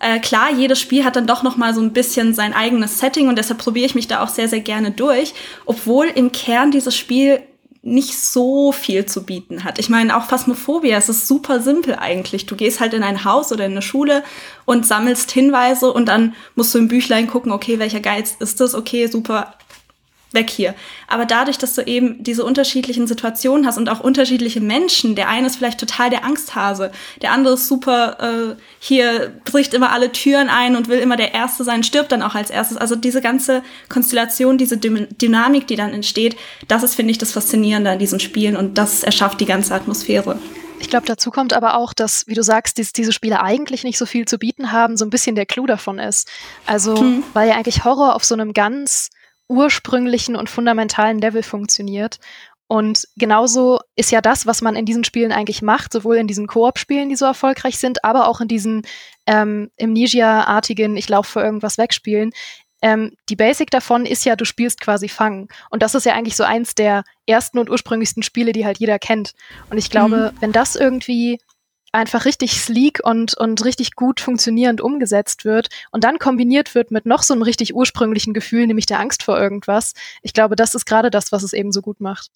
äh, 0.00 0.20
klar, 0.20 0.52
jedes 0.52 0.80
Spiel 0.80 1.04
hat 1.04 1.16
dann 1.16 1.26
doch 1.26 1.42
noch 1.42 1.56
mal 1.56 1.74
so 1.74 1.80
ein 1.80 1.92
bisschen 1.92 2.32
sein 2.32 2.54
eigenes 2.54 2.98
Setting 2.98 3.28
und 3.28 3.36
deshalb 3.36 3.58
probiere 3.58 3.86
ich 3.86 3.94
mich 3.94 4.06
da 4.06 4.22
auch 4.22 4.28
sehr, 4.28 4.48
sehr 4.48 4.60
gerne 4.60 4.92
durch, 4.92 5.34
obwohl 5.66 6.06
im 6.06 6.32
Kern 6.32 6.70
dieses 6.70 6.96
Spiel 6.96 7.42
nicht 7.82 8.18
so 8.18 8.72
viel 8.72 9.06
zu 9.06 9.24
bieten 9.24 9.64
hat. 9.64 9.78
Ich 9.78 9.88
meine, 9.88 10.16
auch 10.16 10.24
Phasmophobia, 10.24 10.96
es 10.96 11.08
ist 11.08 11.28
super 11.28 11.60
simpel 11.60 11.94
eigentlich. 11.96 12.46
Du 12.46 12.56
gehst 12.56 12.80
halt 12.80 12.92
in 12.92 13.02
ein 13.02 13.24
Haus 13.24 13.52
oder 13.52 13.66
in 13.66 13.72
eine 13.72 13.82
Schule 13.82 14.24
und 14.64 14.86
sammelst 14.86 15.30
Hinweise 15.30 15.92
und 15.92 16.06
dann 16.06 16.34
musst 16.54 16.74
du 16.74 16.78
im 16.78 16.88
Büchlein 16.88 17.28
gucken, 17.28 17.52
okay, 17.52 17.78
welcher 17.78 18.00
Geist 18.00 18.40
ist 18.40 18.60
das? 18.60 18.74
Okay, 18.74 19.06
super, 19.06 19.54
weg 20.32 20.50
hier. 20.50 20.74
Aber 21.06 21.24
dadurch, 21.24 21.58
dass 21.58 21.74
du 21.74 21.82
eben 21.82 22.22
diese 22.22 22.44
unterschiedlichen 22.44 23.06
Situationen 23.06 23.66
hast 23.66 23.78
und 23.78 23.88
auch 23.88 24.00
unterschiedliche 24.00 24.60
Menschen, 24.60 25.14
der 25.14 25.28
eine 25.28 25.46
ist 25.46 25.56
vielleicht 25.56 25.80
total 25.80 26.10
der 26.10 26.24
Angsthase, 26.24 26.92
der 27.22 27.32
andere 27.32 27.54
ist 27.54 27.66
super, 27.66 28.18
äh, 28.20 28.60
hier 28.78 29.32
bricht 29.44 29.74
immer 29.74 29.90
alle 29.90 30.12
Türen 30.12 30.48
ein 30.50 30.76
und 30.76 30.88
will 30.88 30.98
immer 30.98 31.16
der 31.16 31.34
Erste 31.34 31.64
sein, 31.64 31.82
stirbt 31.82 32.12
dann 32.12 32.22
auch 32.22 32.34
als 32.34 32.50
erstes. 32.50 32.76
Also 32.76 32.94
diese 32.94 33.22
ganze 33.22 33.62
Konstellation, 33.88 34.58
diese 34.58 34.76
Dynamik, 34.76 35.66
die 35.66 35.76
dann 35.76 35.94
entsteht, 35.94 36.36
das 36.68 36.82
ist, 36.82 36.94
finde 36.94 37.12
ich, 37.12 37.18
das 37.18 37.32
Faszinierende 37.32 37.90
an 37.90 37.98
diesen 37.98 38.20
Spielen 38.20 38.56
und 38.56 38.76
das 38.76 39.02
erschafft 39.02 39.40
die 39.40 39.46
ganze 39.46 39.74
Atmosphäre. 39.74 40.38
Ich 40.80 40.90
glaube, 40.90 41.06
dazu 41.06 41.30
kommt 41.30 41.54
aber 41.54 41.76
auch, 41.76 41.92
dass, 41.92 42.26
wie 42.28 42.34
du 42.34 42.42
sagst, 42.42 42.78
dies, 42.78 42.92
diese 42.92 43.12
Spiele 43.12 43.42
eigentlich 43.42 43.82
nicht 43.82 43.98
so 43.98 44.06
viel 44.06 44.26
zu 44.26 44.38
bieten 44.38 44.70
haben, 44.70 44.96
so 44.96 45.04
ein 45.04 45.10
bisschen 45.10 45.34
der 45.34 45.46
Clou 45.46 45.66
davon 45.66 45.98
ist. 45.98 46.28
Also, 46.66 46.96
hm. 46.98 47.24
weil 47.32 47.48
ja 47.48 47.56
eigentlich 47.56 47.84
Horror 47.84 48.14
auf 48.14 48.24
so 48.24 48.34
einem 48.34 48.52
ganz 48.52 49.10
ursprünglichen 49.48 50.36
und 50.36 50.50
fundamentalen 50.50 51.18
Level 51.18 51.42
funktioniert. 51.42 52.18
Und 52.68 53.08
genauso 53.16 53.80
ist 53.96 54.12
ja 54.12 54.20
das, 54.20 54.46
was 54.46 54.60
man 54.60 54.76
in 54.76 54.84
diesen 54.84 55.02
Spielen 55.02 55.32
eigentlich 55.32 55.62
macht, 55.62 55.92
sowohl 55.92 56.16
in 56.16 56.26
diesen 56.26 56.46
Koop-Spielen, 56.46 57.08
die 57.08 57.16
so 57.16 57.24
erfolgreich 57.24 57.78
sind, 57.78 58.04
aber 58.04 58.28
auch 58.28 58.42
in 58.42 58.48
diesen 58.48 58.82
ähm, 59.26 59.70
Amnesia-artigen 59.80 60.98
Ich 60.98 61.08
laufe 61.08 61.32
vor 61.32 61.42
irgendwas 61.42 61.78
wegspielen. 61.78 62.30
Ähm, 62.82 63.16
die 63.30 63.36
Basic 63.36 63.70
davon 63.70 64.04
ist 64.04 64.24
ja, 64.24 64.36
du 64.36 64.44
spielst 64.44 64.82
quasi 64.82 65.08
Fangen. 65.08 65.48
Und 65.70 65.82
das 65.82 65.94
ist 65.94 66.04
ja 66.04 66.14
eigentlich 66.14 66.36
so 66.36 66.44
eins 66.44 66.74
der 66.74 67.04
ersten 67.26 67.58
und 67.58 67.70
ursprünglichsten 67.70 68.22
Spiele, 68.22 68.52
die 68.52 68.66
halt 68.66 68.78
jeder 68.78 68.98
kennt. 68.98 69.32
Und 69.70 69.78
ich 69.78 69.90
glaube, 69.90 70.32
mhm. 70.34 70.40
wenn 70.40 70.52
das 70.52 70.76
irgendwie 70.76 71.40
einfach 71.92 72.24
richtig 72.24 72.60
sleek 72.60 73.00
und, 73.02 73.34
und 73.34 73.64
richtig 73.64 73.94
gut 73.94 74.20
funktionierend 74.20 74.80
umgesetzt 74.80 75.44
wird 75.44 75.68
und 75.90 76.04
dann 76.04 76.18
kombiniert 76.18 76.74
wird 76.74 76.90
mit 76.90 77.06
noch 77.06 77.22
so 77.22 77.34
einem 77.34 77.42
richtig 77.42 77.74
ursprünglichen 77.74 78.34
Gefühl, 78.34 78.66
nämlich 78.66 78.86
der 78.86 79.00
Angst 79.00 79.22
vor 79.22 79.38
irgendwas, 79.38 79.94
ich 80.22 80.32
glaube, 80.32 80.56
das 80.56 80.74
ist 80.74 80.86
gerade 80.86 81.10
das, 81.10 81.32
was 81.32 81.42
es 81.42 81.52
eben 81.52 81.72
so 81.72 81.82
gut 81.82 82.00
macht. 82.00 82.30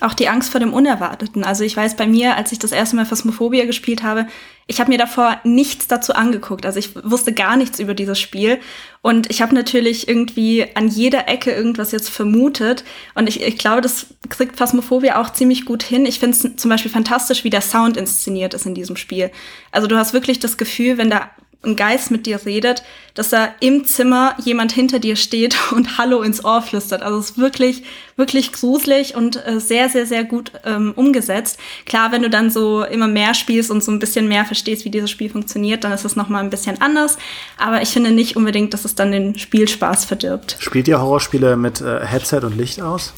Auch 0.00 0.14
die 0.14 0.28
Angst 0.28 0.50
vor 0.50 0.60
dem 0.60 0.72
Unerwarteten. 0.72 1.44
Also 1.44 1.64
ich 1.64 1.76
weiß 1.76 1.96
bei 1.96 2.06
mir, 2.06 2.36
als 2.36 2.52
ich 2.52 2.58
das 2.58 2.72
erste 2.72 2.96
Mal 2.96 3.06
Phasmophobia 3.06 3.64
gespielt 3.64 4.02
habe, 4.02 4.26
ich 4.68 4.80
habe 4.80 4.90
mir 4.90 4.98
davor 4.98 5.40
nichts 5.44 5.88
dazu 5.88 6.14
angeguckt. 6.14 6.64
Also 6.64 6.78
ich 6.78 6.94
wusste 7.04 7.32
gar 7.32 7.56
nichts 7.56 7.80
über 7.80 7.94
dieses 7.94 8.20
Spiel. 8.20 8.58
Und 9.00 9.28
ich 9.30 9.42
habe 9.42 9.54
natürlich 9.54 10.06
irgendwie 10.06 10.66
an 10.74 10.86
jeder 10.86 11.28
Ecke 11.28 11.50
irgendwas 11.50 11.90
jetzt 11.90 12.10
vermutet. 12.10 12.84
Und 13.14 13.28
ich, 13.28 13.42
ich 13.42 13.58
glaube, 13.58 13.80
das 13.80 14.06
kriegt 14.28 14.56
Phasmophobia 14.56 15.20
auch 15.20 15.30
ziemlich 15.32 15.64
gut 15.64 15.82
hin. 15.82 16.06
Ich 16.06 16.20
finde 16.20 16.36
es 16.36 16.56
zum 16.56 16.68
Beispiel 16.68 16.90
fantastisch, 16.90 17.42
wie 17.42 17.50
der 17.50 17.60
Sound 17.60 17.96
inszeniert 17.96 18.54
ist 18.54 18.66
in 18.66 18.74
diesem 18.74 18.96
Spiel. 18.96 19.32
Also 19.72 19.88
du 19.88 19.96
hast 19.96 20.12
wirklich 20.12 20.38
das 20.38 20.56
Gefühl, 20.56 20.96
wenn 20.96 21.10
da 21.10 21.30
ein 21.64 21.76
Geist 21.76 22.10
mit 22.10 22.26
dir 22.26 22.44
redet, 22.44 22.82
dass 23.14 23.30
da 23.30 23.48
im 23.60 23.84
Zimmer 23.84 24.34
jemand 24.42 24.72
hinter 24.72 24.98
dir 24.98 25.16
steht 25.16 25.56
und 25.72 25.98
Hallo 25.98 26.22
ins 26.22 26.44
Ohr 26.44 26.62
flüstert. 26.62 27.02
Also 27.02 27.18
es 27.18 27.30
ist 27.30 27.38
wirklich, 27.38 27.84
wirklich 28.16 28.52
gruselig 28.52 29.14
und 29.14 29.46
äh, 29.46 29.60
sehr, 29.60 29.88
sehr, 29.88 30.06
sehr 30.06 30.24
gut 30.24 30.52
ähm, 30.64 30.92
umgesetzt. 30.96 31.58
Klar, 31.86 32.12
wenn 32.12 32.22
du 32.22 32.30
dann 32.30 32.50
so 32.50 32.84
immer 32.84 33.08
mehr 33.08 33.34
spielst 33.34 33.70
und 33.70 33.82
so 33.82 33.92
ein 33.92 33.98
bisschen 33.98 34.28
mehr 34.28 34.44
verstehst, 34.44 34.84
wie 34.84 34.90
dieses 34.90 35.10
Spiel 35.10 35.30
funktioniert, 35.30 35.84
dann 35.84 35.92
ist 35.92 36.04
es 36.04 36.16
nochmal 36.16 36.42
ein 36.42 36.50
bisschen 36.50 36.80
anders. 36.80 37.16
Aber 37.58 37.82
ich 37.82 37.90
finde 37.90 38.10
nicht 38.10 38.36
unbedingt, 38.36 38.74
dass 38.74 38.84
es 38.84 38.94
dann 38.94 39.12
den 39.12 39.38
Spielspaß 39.38 40.04
verdirbt. 40.04 40.56
Spielt 40.58 40.88
ihr 40.88 41.00
Horrorspiele 41.00 41.56
mit 41.56 41.80
äh, 41.80 42.04
Headset 42.04 42.40
und 42.42 42.56
Licht 42.56 42.80
aus? 42.80 43.12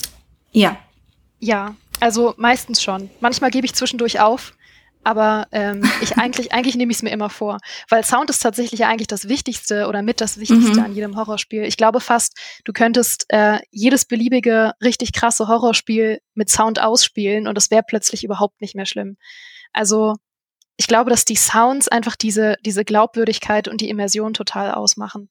Ja. 0.52 0.76
Ja, 1.40 1.74
also 2.00 2.34
meistens 2.38 2.82
schon. 2.82 3.10
Manchmal 3.20 3.50
gebe 3.50 3.66
ich 3.66 3.74
zwischendurch 3.74 4.20
auf 4.20 4.54
aber 5.04 5.46
ähm, 5.52 5.82
ich 6.00 6.16
eigentlich, 6.18 6.52
eigentlich 6.52 6.76
nehme 6.76 6.90
ich 6.90 6.98
es 6.98 7.02
mir 7.02 7.10
immer 7.10 7.30
vor. 7.30 7.58
Weil 7.88 8.04
Sound 8.04 8.30
ist 8.30 8.40
tatsächlich 8.40 8.84
eigentlich 8.84 9.06
das 9.06 9.28
Wichtigste 9.28 9.86
oder 9.86 10.02
mit 10.02 10.20
das 10.20 10.38
Wichtigste 10.38 10.78
mhm. 10.80 10.84
an 10.84 10.94
jedem 10.94 11.16
Horrorspiel. 11.16 11.64
Ich 11.64 11.76
glaube 11.76 12.00
fast, 12.00 12.38
du 12.64 12.72
könntest 12.72 13.26
äh, 13.28 13.58
jedes 13.70 14.04
beliebige, 14.04 14.72
richtig 14.82 15.12
krasse 15.12 15.48
Horrorspiel 15.48 16.20
mit 16.34 16.50
Sound 16.50 16.80
ausspielen 16.80 17.46
und 17.46 17.56
es 17.58 17.70
wäre 17.70 17.84
plötzlich 17.86 18.24
überhaupt 18.24 18.60
nicht 18.60 18.74
mehr 18.74 18.86
schlimm. 18.86 19.16
Also 19.72 20.14
ich 20.76 20.88
glaube, 20.88 21.10
dass 21.10 21.24
die 21.24 21.36
Sounds 21.36 21.88
einfach 21.88 22.16
diese, 22.16 22.56
diese 22.64 22.84
Glaubwürdigkeit 22.84 23.68
und 23.68 23.80
die 23.80 23.88
Immersion 23.88 24.34
total 24.34 24.72
ausmachen. 24.72 25.28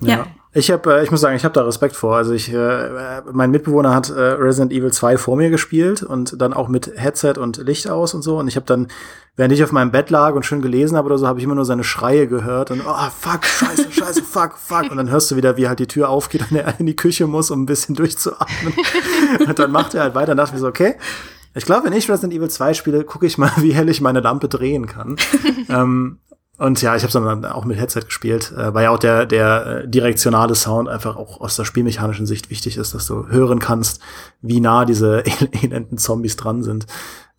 Ja. 0.00 0.08
ja. 0.08 0.26
Ich 0.54 0.70
habe, 0.70 0.98
äh, 0.98 1.04
ich 1.04 1.10
muss 1.10 1.20
sagen, 1.20 1.36
ich 1.36 1.44
habe 1.44 1.52
da 1.52 1.62
Respekt 1.62 1.94
vor. 1.94 2.16
Also 2.16 2.32
ich, 2.32 2.52
äh, 2.52 3.22
mein 3.30 3.50
Mitbewohner 3.50 3.94
hat 3.94 4.08
äh, 4.10 4.20
Resident 4.20 4.72
Evil 4.72 4.92
2 4.92 5.18
vor 5.18 5.36
mir 5.36 5.50
gespielt 5.50 6.02
und 6.02 6.40
dann 6.40 6.54
auch 6.54 6.68
mit 6.68 6.90
Headset 6.96 7.34
und 7.38 7.58
Licht 7.58 7.88
aus 7.88 8.14
und 8.14 8.22
so. 8.22 8.38
Und 8.38 8.48
ich 8.48 8.56
habe 8.56 8.64
dann, 8.64 8.88
während 9.36 9.52
ich 9.52 9.62
auf 9.62 9.72
meinem 9.72 9.90
Bett 9.90 10.08
lag 10.08 10.34
und 10.34 10.46
schön 10.46 10.62
gelesen 10.62 10.96
habe 10.96 11.06
oder 11.06 11.18
so, 11.18 11.26
habe 11.26 11.38
ich 11.38 11.44
immer 11.44 11.54
nur 11.54 11.66
seine 11.66 11.84
Schreie 11.84 12.26
gehört 12.26 12.70
und 12.70 12.82
oh 12.86 13.10
fuck, 13.20 13.44
scheiße, 13.44 13.86
scheiße, 13.92 14.22
fuck, 14.22 14.56
fuck. 14.56 14.90
Und 14.90 14.96
dann 14.96 15.10
hörst 15.10 15.30
du 15.30 15.36
wieder, 15.36 15.56
wie 15.58 15.68
halt 15.68 15.80
die 15.80 15.86
Tür 15.86 16.08
aufgeht 16.08 16.50
und 16.50 16.56
er 16.56 16.80
in 16.80 16.86
die 16.86 16.96
Küche 16.96 17.26
muss, 17.26 17.50
um 17.50 17.62
ein 17.62 17.66
bisschen 17.66 17.94
durchzuatmen. 17.94 18.72
und 19.46 19.58
dann 19.58 19.70
macht 19.70 19.94
er 19.94 20.02
halt 20.02 20.14
weiter 20.14 20.32
und 20.32 20.38
dachte 20.38 20.54
mir 20.54 20.60
so, 20.60 20.68
okay. 20.68 20.96
Ich 21.54 21.64
glaube, 21.64 21.86
wenn 21.86 21.92
ich 21.92 22.08
Resident 22.10 22.32
Evil 22.32 22.48
2 22.48 22.72
spiele, 22.74 23.04
gucke 23.04 23.26
ich 23.26 23.36
mal, 23.36 23.50
wie 23.58 23.72
hell 23.72 23.88
ich 23.88 24.00
meine 24.00 24.20
Lampe 24.20 24.48
drehen 24.48 24.86
kann. 24.86 25.16
ähm, 25.68 26.18
und 26.58 26.82
ja, 26.82 26.96
ich 26.96 27.04
habe 27.04 27.12
dann 27.12 27.44
auch 27.44 27.64
mit 27.64 27.78
Headset 27.78 28.02
gespielt, 28.02 28.52
äh, 28.52 28.74
weil 28.74 28.84
ja 28.84 28.90
auch 28.90 28.98
der, 28.98 29.26
der 29.26 29.84
äh, 29.84 29.88
direktionale 29.88 30.56
Sound 30.56 30.88
einfach 30.88 31.16
auch 31.16 31.40
aus 31.40 31.54
der 31.54 31.64
spielmechanischen 31.64 32.26
Sicht 32.26 32.50
wichtig 32.50 32.76
ist, 32.76 32.94
dass 32.94 33.06
du 33.06 33.28
hören 33.28 33.60
kannst, 33.60 34.02
wie 34.42 34.60
nah 34.60 34.84
diese 34.84 35.22
elenden 35.62 35.98
Zombies 35.98 36.36
dran 36.36 36.64
sind. 36.64 36.86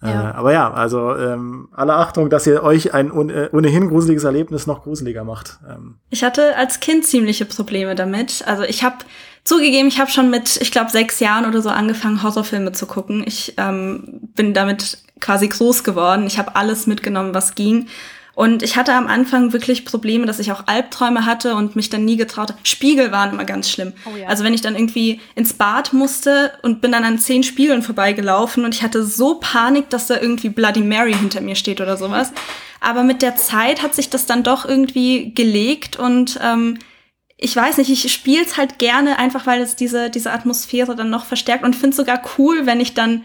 Äh, 0.02 0.08
ja. 0.08 0.30
Äh, 0.30 0.34
aber 0.34 0.54
ja, 0.54 0.74
also 0.74 1.16
ähm, 1.16 1.68
alle 1.74 1.96
Achtung, 1.96 2.30
dass 2.30 2.48
ihr 2.48 2.64
euch 2.64 2.94
ein 2.94 3.10
äh, 3.30 3.50
ohnehin 3.52 3.90
gruseliges 3.90 4.24
Erlebnis 4.24 4.68
noch 4.68 4.84
gruseliger 4.84 5.26
macht. 5.26 5.60
Ähm. 5.70 5.96
Ich 6.10 6.24
hatte 6.24 6.56
als 6.56 6.80
Kind 6.80 7.06
ziemliche 7.06 7.46
Probleme 7.46 7.96
damit. 7.96 8.44
Also 8.48 8.64
ich 8.64 8.86
habe 8.86 9.00
zugegeben, 9.44 9.90
ich 9.90 10.00
habe 10.00 10.10
schon 10.10 10.30
mit, 10.30 10.62
ich 10.62 10.72
glaube, 10.72 10.92
sechs 10.92 11.20
Jahren 11.20 11.46
oder 11.46 11.62
so 11.62 11.70
angefangen, 11.70 12.24
Horrorfilme 12.24 12.72
zu 12.72 12.86
gucken. 12.86 13.24
Ich 13.26 13.56
ähm, 13.58 14.22
bin 14.34 14.54
damit 14.54 15.00
quasi 15.20 15.50
groß 15.50 15.84
geworden. 15.84 16.26
Ich 16.26 16.38
habe 16.40 16.56
alles 16.56 16.88
mitgenommen, 16.88 17.34
was 17.34 17.56
ging. 17.56 17.88
Und 18.36 18.64
ich 18.64 18.78
hatte 18.78 18.94
am 18.94 19.08
Anfang 19.08 19.52
wirklich 19.54 19.86
Probleme, 19.86 20.26
dass 20.26 20.40
ich 20.40 20.52
auch 20.52 20.64
Albträume 20.68 21.26
hatte 21.26 21.56
und 21.56 21.76
mich 21.76 21.90
dann 21.90 22.06
nie 22.06 22.16
getraut 22.16 22.50
habe. 22.50 22.60
Spiegel 22.64 23.12
waren 23.12 23.32
immer 23.32 23.44
ganz 23.44 23.70
schlimm. 23.70 23.94
Oh 24.06 24.16
ja. 24.16 24.28
Also 24.28 24.44
wenn 24.44 24.54
ich 24.54 24.62
dann 24.62 24.76
irgendwie 24.76 25.20
ins 25.36 25.54
Bad 25.54 25.92
musste 25.94 26.54
und 26.62 26.80
bin 26.80 26.92
dann 26.92 27.04
an 27.04 27.20
zehn 27.20 27.44
Spiegeln 27.44 27.82
vorbeigelaufen 27.82 28.64
und 28.64 28.74
ich 28.74 28.82
hatte 28.82 29.04
so 29.04 29.36
Panik, 29.36 29.90
dass 29.90 30.08
da 30.08 30.20
irgendwie 30.20 30.50
Bloody 30.50 30.82
Mary 30.82 31.14
hinter 31.14 31.42
mir 31.42 31.56
steht 31.56 31.82
oder 31.82 31.98
sowas. 31.98 32.32
Aber 32.80 33.04
mit 33.04 33.22
der 33.22 33.36
Zeit 33.36 33.82
hat 33.82 33.94
sich 33.94 34.10
das 34.10 34.26
dann 34.26 34.44
doch 34.44 34.66
irgendwie 34.66 35.34
gelegt 35.34 35.98
und 35.98 36.40
ähm, 36.42 36.80
ich 37.42 37.56
weiß 37.56 37.78
nicht, 37.78 37.90
ich 37.90 38.12
spiele 38.12 38.44
es 38.44 38.58
halt 38.58 38.80
gerne, 38.80 39.18
einfach 39.18 39.48
weil 39.48 39.62
es 39.62 39.78
diese, 39.78 40.10
diese 40.10 40.32
Atmosphäre 40.32 40.96
dann 40.96 41.10
noch 41.10 41.26
verstärkt 41.26 41.64
und 41.64 41.76
finde 41.76 41.96
sogar 41.96 42.22
cool, 42.38 42.66
wenn 42.66 42.82
ich 42.82 42.94
dann 42.94 43.24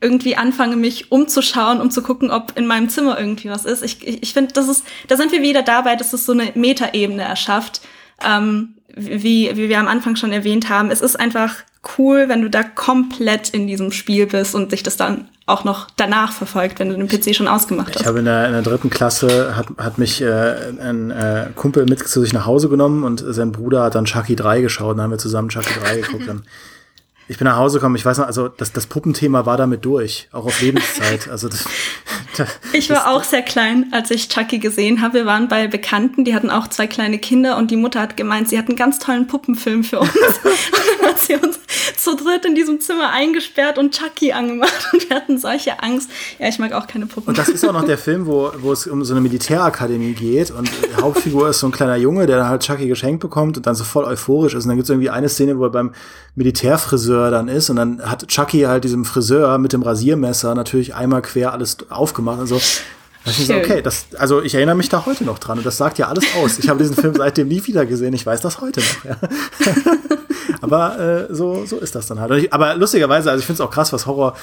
irgendwie 0.00 0.36
anfange, 0.36 0.76
mich 0.76 1.10
umzuschauen, 1.10 1.80
um 1.80 1.90
zu 1.90 2.02
gucken, 2.02 2.30
ob 2.30 2.52
in 2.56 2.66
meinem 2.66 2.88
Zimmer 2.88 3.18
irgendwie 3.18 3.48
was 3.48 3.64
ist. 3.64 3.82
Ich, 3.82 4.06
ich, 4.06 4.22
ich 4.22 4.32
finde, 4.34 4.52
das 4.52 4.68
ist, 4.68 4.84
da 5.08 5.16
sind 5.16 5.32
wir 5.32 5.42
wieder 5.42 5.62
dabei, 5.62 5.96
dass 5.96 6.12
es 6.12 6.26
so 6.26 6.32
eine 6.32 6.52
Metaebene 6.54 7.22
erschafft. 7.22 7.80
Ähm, 8.22 8.74
wie, 8.94 9.50
wie 9.54 9.68
wir 9.68 9.78
am 9.78 9.88
Anfang 9.88 10.16
schon 10.16 10.32
erwähnt 10.32 10.70
haben, 10.70 10.90
es 10.90 11.02
ist 11.02 11.18
einfach 11.20 11.56
cool, 11.98 12.28
wenn 12.28 12.42
du 12.42 12.50
da 12.50 12.62
komplett 12.62 13.50
in 13.50 13.66
diesem 13.66 13.92
Spiel 13.92 14.26
bist 14.26 14.54
und 14.54 14.70
sich 14.70 14.82
das 14.82 14.96
dann 14.96 15.28
auch 15.44 15.64
noch 15.64 15.88
danach 15.96 16.32
verfolgt, 16.32 16.80
wenn 16.80 16.88
du 16.88 16.96
den 16.96 17.08
PC 17.08 17.34
schon 17.34 17.46
ausgemacht 17.46 17.94
hast. 17.94 18.00
Ich 18.00 18.06
habe 18.06 18.18
in 18.18 18.24
der, 18.24 18.46
in 18.46 18.52
der 18.52 18.62
dritten 18.62 18.90
Klasse 18.90 19.56
hat, 19.56 19.66
hat 19.78 19.96
mich 19.98 20.20
äh, 20.20 20.72
ein 20.80 21.10
äh, 21.10 21.50
Kumpel 21.54 21.84
mit 21.86 22.06
zu 22.06 22.20
sich 22.20 22.32
nach 22.32 22.46
Hause 22.46 22.68
genommen 22.68 23.04
und 23.04 23.24
sein 23.26 23.52
Bruder 23.52 23.84
hat 23.84 23.94
dann 23.94 24.06
Chucky 24.06 24.34
3 24.34 24.60
geschaut 24.62 24.92
und 24.92 24.96
dann 24.96 25.04
haben 25.04 25.10
wir 25.12 25.18
zusammen 25.18 25.48
Chucky 25.48 25.78
3 25.80 26.00
geguckt. 26.00 26.26
Dann 26.26 26.42
ich 27.28 27.38
bin 27.38 27.46
nach 27.46 27.56
Hause 27.56 27.78
gekommen, 27.78 27.96
ich 27.96 28.04
weiß 28.04 28.18
noch, 28.18 28.26
also 28.26 28.48
das, 28.48 28.72
das 28.72 28.86
Puppenthema 28.86 29.46
war 29.46 29.56
damit 29.56 29.84
durch, 29.84 30.28
auch 30.32 30.46
auf 30.46 30.60
Lebenszeit. 30.60 31.28
Also 31.36 31.48
das, 31.48 31.64
das, 32.36 32.48
ich 32.72 32.88
war 32.88 33.10
auch 33.10 33.24
sehr 33.24 33.42
klein, 33.42 33.86
als 33.90 34.10
ich 34.10 34.28
Chucky 34.28 34.58
gesehen 34.58 35.02
habe. 35.02 35.14
Wir 35.14 35.26
waren 35.26 35.48
bei 35.48 35.66
Bekannten, 35.66 36.24
die 36.24 36.34
hatten 36.34 36.50
auch 36.50 36.68
zwei 36.68 36.86
kleine 36.86 37.18
Kinder 37.18 37.56
und 37.56 37.70
die 37.70 37.76
Mutter 37.76 38.00
hat 38.00 38.16
gemeint, 38.16 38.48
sie 38.48 38.58
hat 38.58 38.68
einen 38.68 38.76
ganz 38.76 38.98
tollen 38.98 39.26
Puppenfilm 39.26 39.84
für 39.84 40.00
uns. 40.00 40.10
und 40.10 40.24
dann 41.00 41.10
hat 41.10 41.20
sie 41.20 41.34
uns 41.34 41.58
zu 41.96 42.14
dritt 42.16 42.44
in 42.44 42.54
diesem 42.54 42.80
Zimmer 42.80 43.10
eingesperrt 43.10 43.78
und 43.78 43.94
Chucky 43.94 44.32
angemacht 44.32 44.88
und 44.92 45.08
wir 45.08 45.16
hatten 45.16 45.38
solche 45.38 45.82
Angst. 45.82 46.10
Ja, 46.38 46.48
ich 46.48 46.58
mag 46.58 46.72
auch 46.72 46.86
keine 46.86 47.06
Puppen. 47.06 47.30
Und 47.30 47.38
das 47.38 47.48
ist 47.48 47.66
auch 47.66 47.72
noch 47.72 47.84
der 47.84 47.98
Film, 47.98 48.26
wo, 48.26 48.52
wo 48.58 48.72
es 48.72 48.86
um 48.86 49.04
so 49.04 49.12
eine 49.12 49.20
Militärakademie 49.20 50.12
geht 50.12 50.50
und 50.50 50.68
die 50.68 51.02
Hauptfigur 51.02 51.48
ist 51.48 51.60
so 51.60 51.66
ein 51.66 51.72
kleiner 51.72 51.96
Junge, 51.96 52.26
der 52.26 52.48
halt 52.48 52.62
Chucky 52.62 52.86
geschenkt 52.86 53.20
bekommt 53.20 53.56
und 53.56 53.66
dann 53.66 53.74
so 53.74 53.84
voll 53.84 54.04
euphorisch 54.04 54.54
ist. 54.54 54.64
Und 54.64 54.68
dann 54.68 54.76
gibt 54.76 54.84
es 54.84 54.90
irgendwie 54.90 55.10
eine 55.10 55.28
Szene, 55.28 55.58
wo 55.58 55.64
er 55.64 55.70
beim 55.70 55.92
Militärfriseur 56.34 57.15
dann 57.30 57.48
ist 57.48 57.70
und 57.70 57.76
dann 57.76 58.02
hat 58.02 58.26
Chucky 58.28 58.62
halt 58.62 58.84
diesem 58.84 59.04
Friseur 59.04 59.58
mit 59.58 59.72
dem 59.72 59.82
Rasiermesser 59.82 60.54
natürlich 60.54 60.94
einmal 60.94 61.22
quer 61.22 61.52
alles 61.52 61.78
aufgemacht 61.90 62.40
und 62.40 62.46
so. 62.46 62.56
ich 63.24 63.46
so, 63.46 63.54
okay, 63.54 63.82
das, 63.82 64.06
also 64.18 64.42
ich 64.42 64.54
erinnere 64.54 64.76
mich 64.76 64.88
da 64.88 65.04
heute 65.06 65.24
noch 65.24 65.38
dran 65.38 65.58
und 65.58 65.66
das 65.66 65.76
sagt 65.76 65.98
ja 65.98 66.08
alles 66.08 66.24
aus. 66.36 66.58
Ich 66.58 66.68
habe 66.68 66.78
diesen 66.78 66.96
Film 66.96 67.14
seitdem 67.16 67.48
nie 67.48 67.64
wieder 67.66 67.86
gesehen. 67.86 68.14
Ich 68.14 68.24
weiß 68.24 68.40
das 68.40 68.60
heute 68.60 68.80
noch. 68.80 69.04
Ja. 69.04 69.16
Aber 70.60 70.98
äh, 70.98 71.34
so, 71.34 71.64
so 71.66 71.78
ist 71.78 71.94
das 71.94 72.06
dann 72.06 72.20
halt. 72.20 72.32
Ich, 72.32 72.52
aber 72.52 72.74
lustigerweise, 72.76 73.30
also 73.30 73.40
ich 73.40 73.46
finde 73.46 73.62
es 73.62 73.66
auch 73.68 73.70
krass, 73.70 73.92
was 73.92 74.06
Horror 74.06 74.34